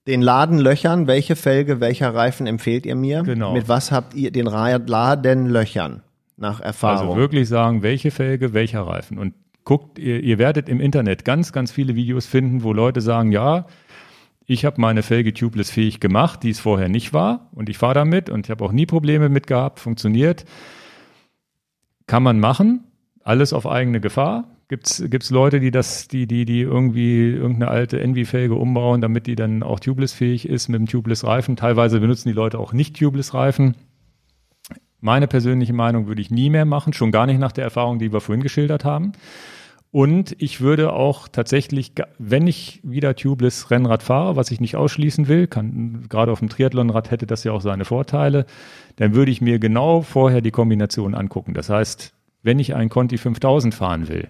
Den 0.09 0.23
Laden 0.23 0.59
löchern, 0.59 1.07
welche 1.07 1.37
Felge, 1.37 1.81
welcher 1.81 2.15
Reifen 2.15 2.47
empfehlt 2.47 2.87
ihr 2.87 2.97
mir? 2.97 3.23
Genau. 3.23 3.53
Mit 3.53 3.69
was 3.69 3.93
habt 3.93 4.15
ihr 4.15 4.33
den 4.33 4.47
Laden 4.47 5.47
löchern? 5.47 6.03
Nach 6.39 6.61
Erfahrung. 6.61 7.09
Also 7.09 7.21
wirklich 7.21 7.47
sagen, 7.47 7.83
welche 7.83 8.11
Felge, 8.11 8.55
welcher 8.55 8.83
Reifen. 8.83 9.19
Und 9.19 9.35
guckt, 9.65 9.99
ihr, 9.99 10.21
ihr 10.23 10.39
werdet 10.39 10.69
im 10.69 10.81
Internet 10.81 11.27
ganz, 11.27 11.53
ganz 11.53 11.71
viele 11.71 11.95
Videos 11.95 12.25
finden, 12.25 12.63
wo 12.63 12.73
Leute 12.73 13.03
sagen, 13.03 13.33
ja, 13.33 13.67
ich 14.47 14.65
habe 14.65 14.81
meine 14.81 15.03
Felge 15.03 15.35
tubeless 15.35 15.71
fähig 15.71 16.01
gemacht, 16.01 16.43
die 16.43 16.51
es 16.51 16.59
vorher 16.59 16.89
nicht 16.89 17.13
war 17.13 17.51
und 17.53 17.69
ich 17.69 17.77
fahre 17.77 17.93
damit 17.93 18.31
und 18.31 18.47
ich 18.47 18.51
habe 18.51 18.65
auch 18.65 18.73
nie 18.73 18.87
Probleme 18.87 19.29
mit 19.29 19.47
gehabt, 19.47 19.79
funktioniert. 19.79 20.47
Kann 22.07 22.23
man 22.23 22.41
machen, 22.41 22.85
alles 23.23 23.53
auf 23.53 23.67
eigene 23.67 24.01
Gefahr. 24.01 24.49
Gibt's 24.69 25.03
gibt's 25.09 25.31
Leute, 25.31 25.61
die 25.61 25.71
das, 25.71 26.09
die 26.09 26.27
die 26.27 26.45
die 26.45 26.61
irgendwie 26.61 27.31
irgendeine 27.31 27.71
alte 27.71 28.01
Envy-Felge 28.01 28.55
umbauen, 28.55 29.01
damit 29.01 29.27
die 29.27 29.35
dann 29.35 29.63
auch 29.63 29.81
tubeless 29.81 30.13
fähig 30.13 30.47
ist 30.47 30.69
mit 30.69 30.79
dem 30.79 30.87
tubeless 30.87 31.25
Reifen. 31.25 31.57
Teilweise 31.57 32.01
benutzen 32.01 32.29
die 32.29 32.35
Leute 32.35 32.59
auch 32.59 32.75
nicht 32.75 32.99
tubeless 32.99 33.33
Reifen. 33.33 33.77
Meine 35.01 35.27
persönliche 35.27 35.73
Meinung 35.73 36.07
würde 36.07 36.21
ich 36.21 36.31
nie 36.31 36.51
mehr 36.51 36.65
machen, 36.65 36.93
schon 36.93 37.13
gar 37.13 37.27
nicht 37.27 37.39
nach 37.39 37.53
der 37.53 37.65
Erfahrung, 37.65 37.99
die 37.99 38.13
wir 38.13 38.21
vorhin 38.21 38.43
geschildert 38.43 38.85
haben. 38.85 39.13
Und 39.91 40.37
ich 40.39 40.61
würde 40.61 40.93
auch 40.93 41.29
tatsächlich, 41.29 41.93
wenn 42.19 42.47
ich 42.47 42.81
wieder 42.83 43.17
tubeless 43.17 43.71
Rennrad 43.71 44.03
fahre, 44.03 44.37
was 44.37 44.51
ich 44.51 44.61
nicht 44.61 44.77
ausschließen 44.77 45.29
will, 45.29 45.47
kann, 45.47 46.07
gerade 46.11 46.31
auf 46.31 46.41
dem 46.41 46.51
Triathlonrad 46.51 47.11
hätte 47.11 47.27
das 47.27 47.45
ja 47.45 47.53
auch 47.53 47.63
seine 47.63 47.87
Vorteile, 47.87 48.45
dann 48.97 49.15
würde 49.15 49.31
ich 49.31 49.41
mir 49.41 49.59
genau 49.59 50.03
vorher 50.03 50.43
die 50.43 50.51
Kombination 50.51 51.15
angucken. 51.15 51.55
Das 51.55 51.71
heißt, 51.71 52.13
wenn 52.43 52.59
ich 52.59 52.75
einen 52.75 52.91
Conti 52.91 53.17
5000 53.17 53.75
fahren 53.75 54.09
will, 54.09 54.29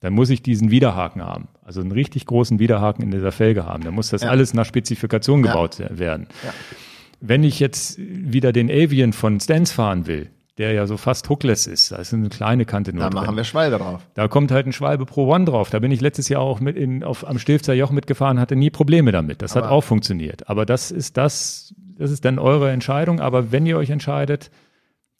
dann 0.00 0.12
muss 0.12 0.30
ich 0.30 0.42
diesen 0.42 0.70
Widerhaken 0.70 1.22
haben. 1.22 1.48
Also 1.62 1.80
einen 1.80 1.92
richtig 1.92 2.26
großen 2.26 2.58
Widerhaken 2.58 3.02
in 3.02 3.10
dieser 3.10 3.32
Felge 3.32 3.66
haben. 3.66 3.82
Da 3.82 3.90
muss 3.90 4.10
das 4.10 4.22
ja. 4.22 4.30
alles 4.30 4.54
nach 4.54 4.64
Spezifikation 4.64 5.42
gebaut 5.42 5.78
ja. 5.78 5.98
werden. 5.98 6.28
Ja. 6.44 6.54
Wenn 7.20 7.42
ich 7.42 7.58
jetzt 7.58 7.98
wieder 7.98 8.52
den 8.52 8.70
Avian 8.70 9.12
von 9.12 9.40
Stans 9.40 9.72
fahren 9.72 10.06
will, 10.06 10.30
der 10.58 10.72
ja 10.72 10.86
so 10.86 10.96
fast 10.96 11.28
hookless 11.28 11.66
ist. 11.66 11.92
Da 11.92 11.96
ist 11.96 12.12
eine 12.12 12.28
kleine 12.28 12.64
Kante 12.64 12.92
nur 12.92 13.04
Da 13.04 13.10
drin. 13.10 13.20
machen 13.20 13.36
wir 13.36 13.44
Schwalbe 13.44 13.78
drauf. 13.78 14.02
Da 14.14 14.26
kommt 14.26 14.50
halt 14.50 14.66
ein 14.66 14.72
Schwalbe 14.72 15.06
Pro 15.06 15.32
One 15.32 15.44
drauf. 15.44 15.70
Da 15.70 15.78
bin 15.78 15.92
ich 15.92 16.00
letztes 16.00 16.28
Jahr 16.28 16.42
auch 16.42 16.60
mit 16.60 16.76
in, 16.76 17.04
auf, 17.04 17.26
am 17.26 17.38
Stilfzer 17.38 17.74
Joch 17.74 17.92
mitgefahren, 17.92 18.40
hatte 18.40 18.56
nie 18.56 18.70
Probleme 18.70 19.12
damit. 19.12 19.40
Das 19.40 19.56
aber 19.56 19.66
hat 19.66 19.72
auch 19.72 19.82
funktioniert. 19.82 20.48
Aber 20.48 20.66
das 20.66 20.90
ist 20.90 21.16
das, 21.16 21.74
das 21.96 22.10
ist 22.10 22.24
dann 22.24 22.40
eure 22.40 22.70
Entscheidung. 22.72 23.20
Aber 23.20 23.52
wenn 23.52 23.66
ihr 23.66 23.78
euch 23.78 23.90
entscheidet, 23.90 24.50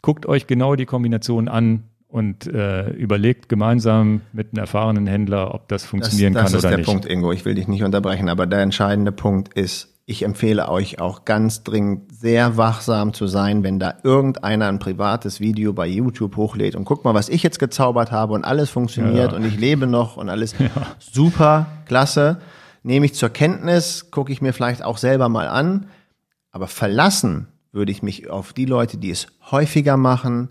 guckt 0.03 0.27
euch 0.27 0.49
genau 0.49 0.75
die 0.75 0.87
Kombination 0.87 1.49
an 1.49 1.85
und 2.09 2.47
äh, 2.47 2.91
überlegt 2.91 3.49
gemeinsam 3.49 4.23
mit 4.33 4.49
einem 4.53 4.61
erfahrenen 4.61 5.07
Händler, 5.07 5.55
ob 5.55 5.69
das 5.69 5.85
funktionieren 5.85 6.33
das, 6.33 6.53
das 6.53 6.53
kann 6.53 6.59
oder 6.61 6.77
nicht. 6.79 6.79
Das 6.79 6.81
ist 6.81 6.89
der 6.89 6.93
Punkt, 6.93 7.07
Ingo. 7.13 7.33
Ich 7.33 7.45
will 7.45 7.55
dich 7.55 7.69
nicht 7.69 7.83
unterbrechen, 7.85 8.29
aber 8.29 8.47
der 8.47 8.61
entscheidende 8.61 9.13
Punkt 9.13 9.53
ist, 9.55 9.95
ich 10.07 10.23
empfehle 10.23 10.71
euch 10.71 11.01
auch 11.03 11.27
ganz 11.27 11.65
dringend 11.65 12.17
sehr 12.17 12.57
wachsam 12.57 13.13
zu 13.13 13.27
sein, 13.27 13.63
wenn 13.63 13.79
da 13.79 13.97
irgendeiner 14.05 14.69
ein 14.69 14.79
privates 14.79 15.39
Video 15.39 15.75
bei 15.75 15.87
YouTube 15.87 16.37
hochlädt 16.37 16.77
und 16.77 16.87
guck 16.87 17.05
mal, 17.05 17.13
was 17.13 17.29
ich 17.29 17.43
jetzt 17.43 17.59
gezaubert 17.59 18.11
habe 18.11 18.33
und 18.33 18.43
alles 18.43 18.71
funktioniert 18.71 19.33
Ja. 19.33 19.37
und 19.37 19.45
ich 19.45 19.59
lebe 19.59 19.87
noch 19.87 20.17
und 20.17 20.31
alles 20.31 20.55
super, 20.99 21.67
klasse. 21.85 22.39
Nehme 22.83 23.05
ich 23.05 23.15
zur 23.17 23.29
Kenntnis, 23.29 24.11
gucke 24.11 24.33
ich 24.33 24.41
mir 24.41 24.55
vielleicht 24.55 24.83
auch 24.83 24.97
selber 24.97 25.29
mal 25.29 25.47
an. 25.47 25.89
Aber 26.53 26.69
verlassen 26.69 27.49
würde 27.71 27.93
ich 27.93 28.03
mich 28.03 28.31
auf 28.31 28.55
die 28.55 28.65
Leute, 28.65 28.97
die 28.97 29.11
es 29.11 29.27
häufiger 29.51 29.99
machen, 29.99 30.49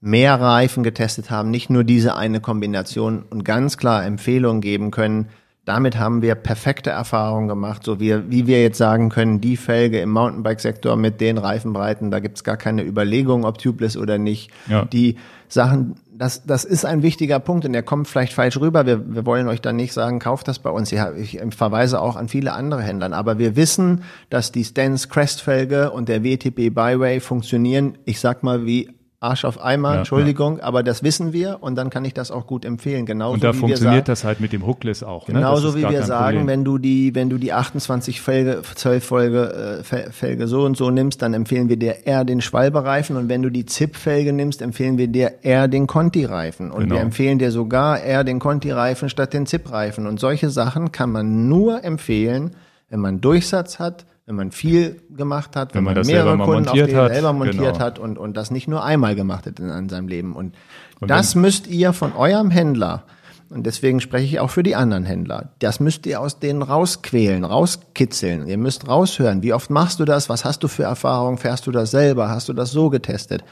mehr 0.00 0.40
Reifen 0.40 0.82
getestet 0.82 1.30
haben, 1.30 1.50
nicht 1.50 1.70
nur 1.70 1.84
diese 1.84 2.16
eine 2.16 2.40
Kombination 2.40 3.24
und 3.28 3.44
ganz 3.44 3.76
klar 3.76 4.04
Empfehlungen 4.04 4.60
geben 4.60 4.90
können. 4.90 5.28
Damit 5.66 5.98
haben 5.98 6.22
wir 6.22 6.34
perfekte 6.36 6.90
Erfahrungen 6.90 7.46
gemacht, 7.46 7.84
so 7.84 8.00
wie, 8.00 8.30
wie 8.30 8.46
wir 8.46 8.62
jetzt 8.62 8.78
sagen 8.78 9.10
können, 9.10 9.42
die 9.42 9.58
Felge 9.58 10.00
im 10.00 10.10
Mountainbike-Sektor 10.10 10.96
mit 10.96 11.20
den 11.20 11.36
Reifenbreiten, 11.36 12.10
da 12.10 12.18
gibt's 12.18 12.44
gar 12.44 12.56
keine 12.56 12.82
Überlegung, 12.82 13.44
ob 13.44 13.58
tubeless 13.58 13.96
oder 13.96 14.16
nicht. 14.16 14.50
Ja. 14.68 14.86
Die 14.86 15.16
Sachen, 15.48 15.96
das, 16.10 16.44
das 16.44 16.64
ist 16.64 16.86
ein 16.86 17.02
wichtiger 17.02 17.38
Punkt 17.38 17.66
und 17.66 17.74
der 17.74 17.82
kommt 17.82 18.08
vielleicht 18.08 18.32
falsch 18.32 18.58
rüber. 18.58 18.86
Wir, 18.86 19.14
wir 19.14 19.26
wollen 19.26 19.48
euch 19.48 19.60
dann 19.60 19.76
nicht 19.76 19.92
sagen, 19.92 20.18
kauft 20.18 20.48
das 20.48 20.60
bei 20.60 20.70
uns. 20.70 20.90
Ja, 20.90 21.12
Ich 21.12 21.38
verweise 21.50 22.00
auch 22.00 22.16
an 22.16 22.28
viele 22.28 22.52
andere 22.52 22.82
Händler. 22.82 23.12
Aber 23.12 23.38
wir 23.38 23.54
wissen, 23.54 24.02
dass 24.30 24.52
die 24.52 24.64
Stance 24.64 25.08
Crest-Felge 25.08 25.90
und 25.90 26.08
der 26.08 26.24
WTB 26.24 26.74
Byway 26.74 27.20
funktionieren, 27.20 27.98
ich 28.06 28.18
sag 28.18 28.42
mal, 28.42 28.64
wie 28.64 28.88
Arsch 29.22 29.44
auf 29.44 29.62
Eimer, 29.62 29.92
Ja, 29.92 29.98
Entschuldigung, 29.98 30.60
aber 30.60 30.82
das 30.82 31.02
wissen 31.02 31.34
wir 31.34 31.58
und 31.60 31.76
dann 31.76 31.90
kann 31.90 32.06
ich 32.06 32.14
das 32.14 32.30
auch 32.30 32.46
gut 32.46 32.64
empfehlen. 32.64 33.04
Genauso 33.04 33.34
Und 33.34 33.44
da 33.44 33.50
wie 33.50 33.52
wir 33.56 33.60
funktioniert 33.60 34.06
sagen, 34.06 34.12
das 34.12 34.24
halt 34.24 34.40
mit 34.40 34.54
dem 34.54 34.66
Hookless 34.66 35.02
auch. 35.02 35.28
ne? 35.28 35.34
Genauso 35.34 35.68
ist 35.68 35.74
wie 35.76 35.86
wir 35.86 36.02
sagen, 36.04 36.38
Problem. 36.38 36.46
wenn 36.46 36.64
du 36.64 36.78
die, 36.78 37.14
wenn 37.14 37.28
du 37.28 37.36
die 37.36 37.52
28 37.52 38.22
Felge, 38.22 38.62
12 38.74 39.04
Folge, 39.04 39.78
äh, 39.80 39.84
Fel- 39.84 40.10
Felge 40.10 40.46
so 40.48 40.62
und 40.64 40.78
so 40.78 40.88
nimmst, 40.90 41.20
dann 41.20 41.34
empfehlen 41.34 41.68
wir 41.68 41.76
dir 41.76 42.06
eher 42.06 42.24
den 42.24 42.40
Schwalbereifen 42.40 43.16
und 43.18 43.28
wenn 43.28 43.42
du 43.42 43.50
die 43.50 43.66
ZIP-Felge 43.66 44.32
nimmst, 44.32 44.62
empfehlen 44.62 44.96
wir 44.96 45.08
dir 45.08 45.34
eher 45.42 45.68
den 45.68 45.86
Conti-Reifen 45.86 46.70
und 46.70 46.84
Genau. 46.84 46.94
wir 46.94 47.02
empfehlen 47.02 47.38
dir 47.38 47.50
sogar 47.50 48.00
eher 48.02 48.24
den 48.24 48.38
Conti-Reifen 48.38 49.10
statt 49.10 49.34
den 49.34 49.44
ZIP-Reifen 49.44 50.06
und 50.06 50.18
solche 50.18 50.48
Sachen 50.48 50.92
kann 50.92 51.12
man 51.12 51.46
nur 51.46 51.84
empfehlen, 51.84 52.52
wenn 52.88 53.00
man 53.00 53.20
Durchsatz 53.20 53.78
hat, 53.78 54.06
wenn 54.26 54.36
man 54.36 54.52
viel 54.52 55.02
gemacht 55.10 55.56
hat, 55.56 55.74
wenn, 55.74 55.78
Wenn 55.78 55.84
man 55.84 55.94
man 55.94 56.02
das 56.02 56.06
mehrere 56.06 56.38
Kunden 56.38 56.68
auf 56.68 56.74
den 56.74 56.96
hat, 56.96 57.12
selber 57.12 57.32
montiert 57.32 57.74
genau. 57.74 57.78
hat 57.78 57.98
und, 57.98 58.18
und 58.18 58.36
das 58.36 58.50
nicht 58.50 58.68
nur 58.68 58.84
einmal 58.84 59.14
gemacht 59.14 59.46
hat 59.46 59.58
in, 59.58 59.68
in 59.70 59.88
seinem 59.88 60.08
Leben. 60.08 60.34
Und, 60.34 60.54
Und 61.00 61.10
das 61.10 61.34
müsst 61.34 61.66
ihr 61.66 61.92
von 61.92 62.12
eurem 62.14 62.50
Händler, 62.50 63.04
und 63.50 63.66
deswegen 63.66 64.00
spreche 64.00 64.26
ich 64.26 64.38
auch 64.38 64.50
für 64.50 64.62
die 64.62 64.76
anderen 64.76 65.04
Händler, 65.04 65.50
das 65.58 65.80
müsst 65.80 66.06
ihr 66.06 66.20
aus 66.20 66.38
denen 66.38 66.62
rausquälen, 66.62 67.44
rauskitzeln. 67.44 68.46
Ihr 68.46 68.58
müsst 68.58 68.86
raushören. 68.86 69.42
Wie 69.42 69.52
oft 69.52 69.70
machst 69.70 69.98
du 69.98 70.04
das? 70.04 70.28
Was 70.28 70.44
hast 70.44 70.62
du 70.62 70.68
für 70.68 70.84
Erfahrung? 70.84 71.36
Fährst 71.36 71.66
du 71.66 71.72
das 71.72 71.90
selber? 71.90 72.28
Hast 72.28 72.48
du 72.48 72.52
das 72.52 72.70
so 72.70 72.90
getestet? 72.90 73.42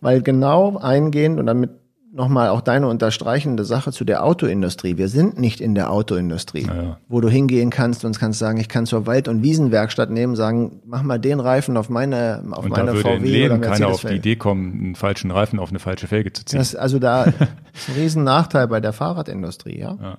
Weil 0.00 0.22
genau 0.22 0.76
eingehend 0.78 1.38
und 1.38 1.46
damit 1.46 1.70
nochmal 2.12 2.48
auch 2.48 2.60
deine 2.60 2.88
unterstreichende 2.88 3.64
Sache 3.64 3.92
zu 3.92 4.04
der 4.04 4.24
Autoindustrie. 4.24 4.96
Wir 4.96 5.08
sind 5.08 5.38
nicht 5.38 5.60
in 5.60 5.74
der 5.74 5.90
Autoindustrie, 5.90 6.66
ja. 6.66 6.98
wo 7.08 7.20
du 7.20 7.28
hingehen 7.28 7.70
kannst 7.70 8.04
und 8.04 8.18
kannst 8.18 8.38
sagen, 8.38 8.58
ich 8.58 8.68
kann 8.68 8.86
zur 8.86 9.06
Wald- 9.06 9.28
und 9.28 9.42
Wiesenwerkstatt 9.42 10.10
nehmen, 10.10 10.36
sagen, 10.36 10.80
mach 10.86 11.02
mal 11.02 11.18
den 11.18 11.40
Reifen 11.40 11.76
auf 11.76 11.88
meine, 11.88 12.42
auf 12.50 12.64
Und 12.64 12.76
da 12.76 12.84
meine 12.84 12.96
würde 12.96 13.10
im 13.14 13.20
VW 13.20 13.28
Leben 13.28 13.58
oder 13.58 13.68
keiner 13.68 13.88
auf 13.88 14.00
die. 14.00 14.14
Idee 14.14 14.36
kommen, 14.36 14.72
einen 14.72 14.94
falschen 14.94 15.30
Reifen 15.30 15.58
auf 15.58 15.70
eine 15.70 15.78
falsche 15.78 16.06
Felge 16.06 16.32
zu 16.32 16.44
ziehen. 16.44 16.58
Das, 16.58 16.74
also 16.74 16.98
da 16.98 17.24
ist 17.24 17.40
ein 17.88 17.94
riesen 17.96 18.24
Nachteil 18.24 18.68
bei 18.68 18.80
der 18.80 18.92
Fahrradindustrie, 18.92 19.78
ja. 19.78 19.96
Ja. 20.00 20.18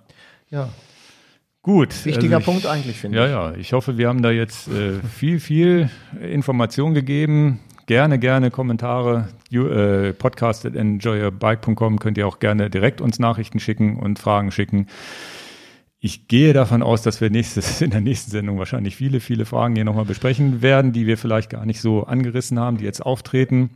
Ja, 0.49 0.69
Gut. 1.61 2.05
wichtiger 2.05 2.37
also 2.37 2.39
ich, 2.39 2.45
Punkt 2.45 2.65
eigentlich, 2.65 2.97
finde 2.97 3.17
Ja, 3.17 3.25
ich. 3.25 3.31
ja. 3.31 3.53
Ich 3.59 3.73
hoffe, 3.73 3.97
wir 3.97 4.07
haben 4.07 4.21
da 4.21 4.31
jetzt 4.31 4.69
äh, 4.69 4.99
viel, 5.01 5.41
viel 5.41 5.89
Information 6.21 6.93
gegeben. 6.93 7.59
Gerne, 7.87 8.19
gerne 8.19 8.51
Kommentare. 8.51 9.29
Äh, 9.49 10.11
podcast 10.11 10.65
at 10.65 10.75
enjoyyourbike.com 10.75 11.99
könnt 11.99 12.17
ihr 12.17 12.27
auch 12.27 12.39
gerne 12.39 12.69
direkt 12.69 12.99
uns 12.99 13.17
Nachrichten 13.17 13.61
schicken 13.61 13.95
und 13.95 14.19
Fragen 14.19 14.51
schicken. 14.51 14.87
Ich 15.97 16.27
gehe 16.27 16.51
davon 16.51 16.83
aus, 16.83 17.01
dass 17.01 17.21
wir 17.21 17.29
nächstes, 17.29 17.81
in 17.81 17.91
der 17.91 18.01
nächsten 18.01 18.29
Sendung 18.29 18.59
wahrscheinlich 18.59 18.97
viele, 18.97 19.21
viele 19.21 19.45
Fragen 19.45 19.73
hier 19.75 19.85
nochmal 19.85 20.03
besprechen 20.03 20.61
werden, 20.61 20.91
die 20.91 21.07
wir 21.07 21.17
vielleicht 21.17 21.49
gar 21.49 21.65
nicht 21.65 21.79
so 21.79 22.03
angerissen 22.03 22.59
haben, 22.59 22.75
die 22.75 22.83
jetzt 22.83 23.05
auftreten. 23.05 23.69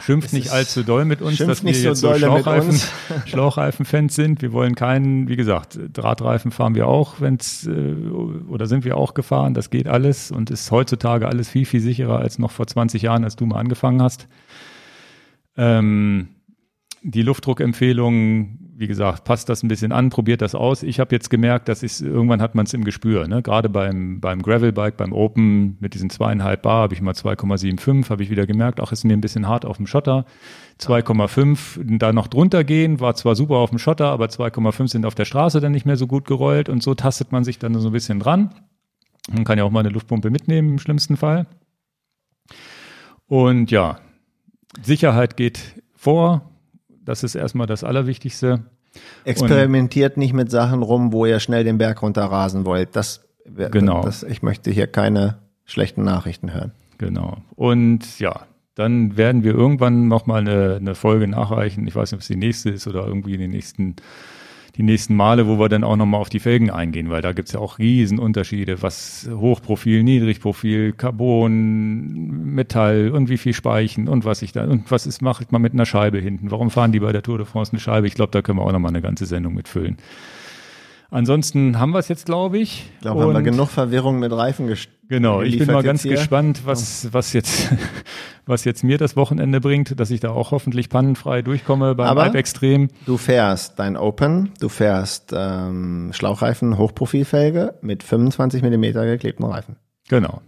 Schimpft 0.00 0.32
nicht 0.32 0.50
allzu 0.50 0.82
doll 0.82 1.04
mit 1.04 1.22
uns, 1.22 1.38
dass 1.38 1.64
wir 1.64 1.74
so 1.74 1.88
jetzt 1.88 2.00
so 2.00 2.14
Schlauchreifen. 2.14 2.80
Schlauchreifen-Fans 3.26 4.14
sind. 4.14 4.42
Wir 4.42 4.52
wollen 4.52 4.74
keinen, 4.74 5.28
wie 5.28 5.36
gesagt, 5.36 5.78
Drahtreifen 5.92 6.50
fahren 6.50 6.74
wir 6.74 6.88
auch, 6.88 7.20
wenn's 7.20 7.66
äh, 7.66 7.94
oder 8.48 8.66
sind 8.66 8.84
wir 8.84 8.96
auch 8.96 9.14
gefahren. 9.14 9.54
Das 9.54 9.70
geht 9.70 9.86
alles 9.86 10.30
und 10.30 10.50
ist 10.50 10.70
heutzutage 10.70 11.28
alles 11.28 11.48
viel, 11.48 11.64
viel 11.64 11.80
sicherer 11.80 12.18
als 12.18 12.38
noch 12.38 12.50
vor 12.50 12.66
20 12.66 13.02
Jahren, 13.02 13.24
als 13.24 13.36
du 13.36 13.46
mal 13.46 13.58
angefangen 13.58 14.02
hast. 14.02 14.26
Ähm, 15.56 16.28
die 17.02 17.22
Luftdruckempfehlung, 17.22 18.58
wie 18.76 18.86
gesagt, 18.86 19.24
passt 19.24 19.48
das 19.48 19.62
ein 19.62 19.68
bisschen 19.68 19.92
an, 19.92 20.10
probiert 20.10 20.42
das 20.42 20.54
aus. 20.54 20.82
Ich 20.82 20.98
habe 20.98 21.14
jetzt 21.14 21.30
gemerkt, 21.30 21.68
dass 21.68 21.82
ich 21.82 22.02
irgendwann 22.02 22.42
hat 22.42 22.54
man 22.54 22.66
es 22.66 22.74
im 22.74 22.84
Gespür. 22.84 23.28
Ne? 23.28 23.42
Gerade 23.42 23.68
beim 23.68 24.20
beim 24.20 24.42
Gravelbike, 24.42 24.96
beim 24.96 25.12
Open 25.12 25.76
mit 25.80 25.94
diesen 25.94 26.10
zweieinhalb 26.10 26.62
Bar 26.62 26.82
habe 26.82 26.94
ich 26.94 27.00
mal 27.00 27.14
2,75, 27.14 28.10
habe 28.10 28.22
ich 28.22 28.30
wieder 28.30 28.46
gemerkt, 28.46 28.80
ach 28.80 28.92
ist 28.92 29.04
mir 29.04 29.12
ein 29.12 29.20
bisschen 29.20 29.46
hart 29.48 29.64
auf 29.64 29.76
dem 29.76 29.86
Schotter. 29.86 30.24
2,5 30.80 31.98
da 31.98 32.12
noch 32.12 32.26
drunter 32.26 32.64
gehen, 32.64 33.00
war 33.00 33.14
zwar 33.14 33.36
super 33.36 33.56
auf 33.56 33.70
dem 33.70 33.78
Schotter, 33.78 34.06
aber 34.06 34.26
2,5 34.26 34.88
sind 34.88 35.06
auf 35.06 35.14
der 35.14 35.24
Straße 35.24 35.60
dann 35.60 35.72
nicht 35.72 35.86
mehr 35.86 35.96
so 35.96 36.06
gut 36.06 36.26
gerollt 36.26 36.68
und 36.68 36.82
so 36.82 36.94
tastet 36.94 37.30
man 37.32 37.44
sich 37.44 37.58
dann 37.58 37.74
so 37.74 37.88
ein 37.88 37.92
bisschen 37.92 38.18
dran. 38.18 38.54
Man 39.30 39.44
kann 39.44 39.58
ja 39.58 39.64
auch 39.64 39.70
mal 39.70 39.80
eine 39.80 39.90
Luftpumpe 39.90 40.30
mitnehmen 40.30 40.72
im 40.72 40.78
schlimmsten 40.78 41.16
Fall. 41.16 41.46
Und 43.26 43.70
ja, 43.70 43.98
Sicherheit 44.82 45.36
geht 45.36 45.82
vor. 45.94 46.53
Das 47.04 47.22
ist 47.22 47.34
erstmal 47.34 47.66
das 47.66 47.84
Allerwichtigste. 47.84 48.64
Experimentiert 49.24 50.16
nicht 50.16 50.32
mit 50.32 50.50
Sachen 50.50 50.82
rum, 50.82 51.12
wo 51.12 51.26
ihr 51.26 51.40
schnell 51.40 51.64
den 51.64 51.78
Berg 51.78 52.02
runter 52.02 52.24
rasen 52.24 52.64
wollt. 52.64 52.94
Das, 52.96 53.24
Genau. 53.44 54.02
das, 54.02 54.22
ich 54.22 54.42
möchte 54.42 54.70
hier 54.70 54.86
keine 54.86 55.38
schlechten 55.64 56.02
Nachrichten 56.02 56.52
hören. 56.54 56.72
Genau. 56.98 57.38
Und 57.56 58.18
ja, 58.18 58.46
dann 58.74 59.16
werden 59.16 59.44
wir 59.44 59.52
irgendwann 59.52 60.08
nochmal 60.08 60.40
eine, 60.40 60.76
eine 60.76 60.94
Folge 60.94 61.28
nachreichen. 61.28 61.86
Ich 61.86 61.94
weiß 61.94 62.10
nicht, 62.12 62.18
ob 62.18 62.20
es 62.22 62.26
die 62.28 62.36
nächste 62.36 62.70
ist 62.70 62.86
oder 62.86 63.06
irgendwie 63.06 63.34
in 63.34 63.40
den 63.40 63.50
nächsten, 63.50 63.96
die 64.76 64.82
nächsten 64.82 65.14
Male, 65.14 65.46
wo 65.46 65.58
wir 65.58 65.68
dann 65.68 65.84
auch 65.84 65.96
nochmal 65.96 66.20
auf 66.20 66.28
die 66.28 66.40
Felgen 66.40 66.70
eingehen, 66.70 67.10
weil 67.10 67.22
da 67.22 67.32
gibt's 67.32 67.52
ja 67.52 67.60
auch 67.60 67.78
Riesenunterschiede, 67.78 68.82
was 68.82 69.28
Hochprofil, 69.30 70.02
Niedrigprofil, 70.02 70.92
Carbon, 70.92 72.54
Metall 72.54 73.10
und 73.10 73.28
wie 73.28 73.38
viel 73.38 73.52
Speichen 73.52 74.08
und 74.08 74.24
was 74.24 74.42
ich 74.42 74.52
da 74.52 74.64
und 74.64 74.90
was 74.90 75.06
ist, 75.06 75.22
mache 75.22 75.44
ich 75.44 75.50
mal 75.50 75.60
mit 75.60 75.74
einer 75.74 75.86
Scheibe 75.86 76.18
hinten. 76.18 76.50
Warum 76.50 76.70
fahren 76.70 76.92
die 76.92 77.00
bei 77.00 77.12
der 77.12 77.22
Tour 77.22 77.38
de 77.38 77.46
France 77.46 77.72
eine 77.72 77.80
Scheibe? 77.80 78.06
Ich 78.06 78.14
glaube, 78.14 78.32
da 78.32 78.42
können 78.42 78.58
wir 78.58 78.62
auch 78.62 78.72
nochmal 78.72 78.90
eine 78.90 79.02
ganze 79.02 79.26
Sendung 79.26 79.54
mitfüllen. 79.54 79.96
Ansonsten 81.14 81.78
haben 81.78 81.92
wir 81.92 82.00
es 82.00 82.08
jetzt, 82.08 82.26
glaube 82.26 82.58
ich. 82.58 82.90
Ich 82.96 83.00
glaube, 83.02 83.22
haben 83.22 83.32
wir 83.32 83.42
genug 83.42 83.68
Verwirrung 83.70 84.18
mit 84.18 84.32
Reifen 84.32 84.68
gest- 84.68 84.88
Genau, 85.08 85.42
ich 85.42 85.58
bin 85.58 85.68
mal 85.70 85.82
ganz 85.82 86.02
hier. 86.02 86.12
gespannt, 86.16 86.62
was, 86.64 87.12
was 87.12 87.32
jetzt, 87.34 87.70
was 88.46 88.64
jetzt 88.64 88.82
mir 88.82 88.98
das 88.98 89.16
Wochenende 89.16 89.60
bringt, 89.60 90.00
dass 90.00 90.10
ich 90.10 90.18
da 90.20 90.30
auch 90.30 90.50
hoffentlich 90.50 90.88
pannenfrei 90.88 91.42
durchkomme 91.42 91.94
beim 91.94 92.08
Aber- 92.08 92.34
Extrem. 92.34 92.88
Du 93.06 93.16
fährst 93.16 93.78
dein 93.78 93.96
Open, 93.96 94.50
du 94.60 94.68
fährst 94.68 95.32
ähm, 95.36 96.10
Schlauchreifen, 96.12 96.78
Hochprofilfelge 96.78 97.74
mit 97.80 98.02
25 98.02 98.62
Millimeter 98.62 99.04
geklebten 99.06 99.44
Reifen. 99.44 99.76
Genau. 100.08 100.40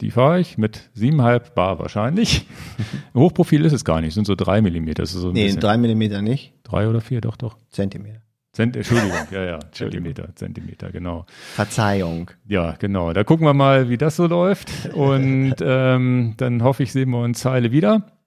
Die 0.00 0.10
fahre 0.10 0.40
ich 0.40 0.58
mit 0.58 0.90
7,5 0.96 1.52
Bar 1.54 1.78
wahrscheinlich. 1.78 2.46
Hochprofil 3.14 3.64
ist 3.64 3.72
es 3.72 3.84
gar 3.84 4.00
nicht, 4.00 4.14
sind 4.14 4.26
so 4.26 4.34
drei 4.34 4.62
Millimeter. 4.62 5.02
Das 5.02 5.14
ist 5.14 5.20
so 5.20 5.30
Nee, 5.32 5.44
bisschen. 5.44 5.60
drei 5.60 5.76
Millimeter 5.76 6.22
nicht, 6.22 6.54
Drei 6.64 6.88
oder 6.88 7.00
vier, 7.00 7.20
doch, 7.20 7.36
doch. 7.36 7.56
Zentimeter. 7.70 8.20
Zent, 8.58 8.74
Entschuldigung, 8.74 9.16
ja, 9.30 9.44
ja, 9.44 9.58
Zentimeter, 9.70 10.34
Zentimeter, 10.34 10.90
genau. 10.90 11.26
Verzeihung. 11.54 12.32
Ja, 12.48 12.72
genau. 12.72 13.12
Da 13.12 13.22
gucken 13.22 13.46
wir 13.46 13.54
mal, 13.54 13.88
wie 13.88 13.98
das 13.98 14.16
so 14.16 14.26
läuft. 14.26 14.92
Und 14.94 15.54
ähm, 15.60 16.34
dann 16.38 16.64
hoffe 16.64 16.82
ich, 16.82 16.90
sehen 16.90 17.10
wir 17.10 17.20
uns 17.20 17.44
Heile 17.44 17.70
wieder. 17.70 18.18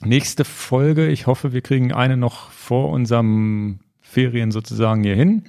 Nächste 0.00 0.44
Folge, 0.44 1.08
ich 1.08 1.26
hoffe, 1.26 1.52
wir 1.52 1.62
kriegen 1.62 1.92
eine 1.92 2.16
noch 2.16 2.52
vor 2.52 2.90
unserem 2.90 3.80
Ferien 4.00 4.52
sozusagen 4.52 5.02
hier 5.02 5.16
hin. 5.16 5.42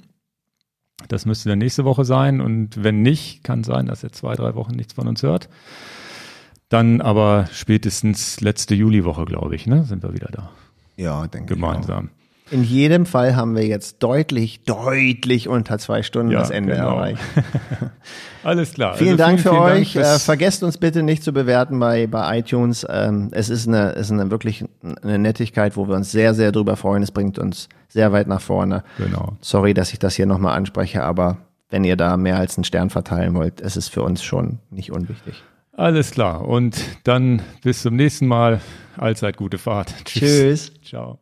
Das 1.06 1.24
müsste 1.24 1.50
dann 1.50 1.60
nächste 1.60 1.84
Woche 1.84 2.04
sein. 2.04 2.40
Und 2.40 2.82
wenn 2.82 3.02
nicht, 3.02 3.44
kann 3.44 3.62
sein, 3.62 3.86
dass 3.86 4.02
ihr 4.02 4.10
zwei, 4.10 4.34
drei 4.34 4.56
Wochen 4.56 4.72
nichts 4.72 4.94
von 4.94 5.06
uns 5.06 5.22
hört. 5.22 5.48
Dann 6.68 7.00
aber 7.00 7.46
spätestens 7.52 8.40
letzte 8.40 8.74
Juliwoche, 8.74 9.26
glaube 9.26 9.54
ich, 9.54 9.68
ne, 9.68 9.84
sind 9.84 10.02
wir 10.02 10.12
wieder 10.12 10.30
da. 10.32 10.50
Ja, 10.96 11.28
denke 11.28 11.54
ich. 11.54 11.60
Gemeinsam. 11.60 12.10
In 12.50 12.64
jedem 12.64 13.04
Fall 13.06 13.36
haben 13.36 13.54
wir 13.54 13.66
jetzt 13.66 14.02
deutlich, 14.02 14.60
deutlich 14.64 15.48
unter 15.48 15.78
zwei 15.78 16.02
Stunden 16.02 16.32
Ja, 16.32 16.38
das 16.40 16.50
Ende 16.50 16.74
genau. 16.74 16.96
erreicht. 16.96 17.20
Alles 18.44 18.72
klar. 18.72 18.94
Vielen 18.94 19.12
Also 19.20 19.24
Dank 19.24 19.40
für 19.40 19.50
vielen 19.50 19.62
euch. 19.62 19.92
fürs- 19.92 20.16
äh, 20.16 20.18
vergesst 20.18 20.62
uns 20.62 20.78
bitte 20.78 21.02
nicht 21.02 21.22
zu 21.22 21.32
bewerten 21.32 21.78
bei, 21.78 22.06
bei 22.06 22.38
iTunes. 22.38 22.86
Ähm, 22.88 23.28
es 23.32 23.48
ist 23.50 23.68
eine, 23.68 23.90
ist 23.90 24.10
eine 24.10 24.30
wirklich 24.30 24.64
eine 25.02 25.18
Nettigkeit, 25.18 25.76
wo 25.76 25.88
wir 25.88 25.94
uns 25.96 26.10
sehr, 26.12 26.34
sehr 26.34 26.52
drüber 26.52 26.76
freuen. 26.76 27.02
Es 27.02 27.10
bringt 27.10 27.38
uns 27.38 27.68
sehr 27.88 28.12
weit 28.12 28.28
nach 28.28 28.40
vorne. 28.40 28.82
genau. 28.96 29.36
Sorry, 29.40 29.74
dass 29.74 29.92
ich 29.92 29.98
das 29.98 30.14
hier 30.14 30.26
nochmal 30.26 30.56
anspreche, 30.56 31.02
aber 31.02 31.38
wenn 31.70 31.84
ihr 31.84 31.96
da 31.96 32.16
mehr 32.16 32.38
als 32.38 32.56
einen 32.56 32.64
Stern 32.64 32.88
verteilen 32.90 33.34
wollt, 33.34 33.60
ist 33.60 33.76
es 33.76 33.88
für 33.88 34.02
uns 34.02 34.22
schon 34.22 34.58
nicht 34.70 34.90
unwichtig. 34.92 35.42
Alles 35.76 36.10
klar. 36.12 36.46
Und 36.48 36.76
dann 37.04 37.42
bis 37.62 37.82
zum 37.82 37.94
nächsten 37.96 38.26
Mal. 38.26 38.60
Allzeit 38.96 39.36
gute 39.36 39.58
Fahrt. 39.58 39.94
Tschüss. 40.06 40.72
Tschüss. 40.72 40.72
Ciao. 40.84 41.18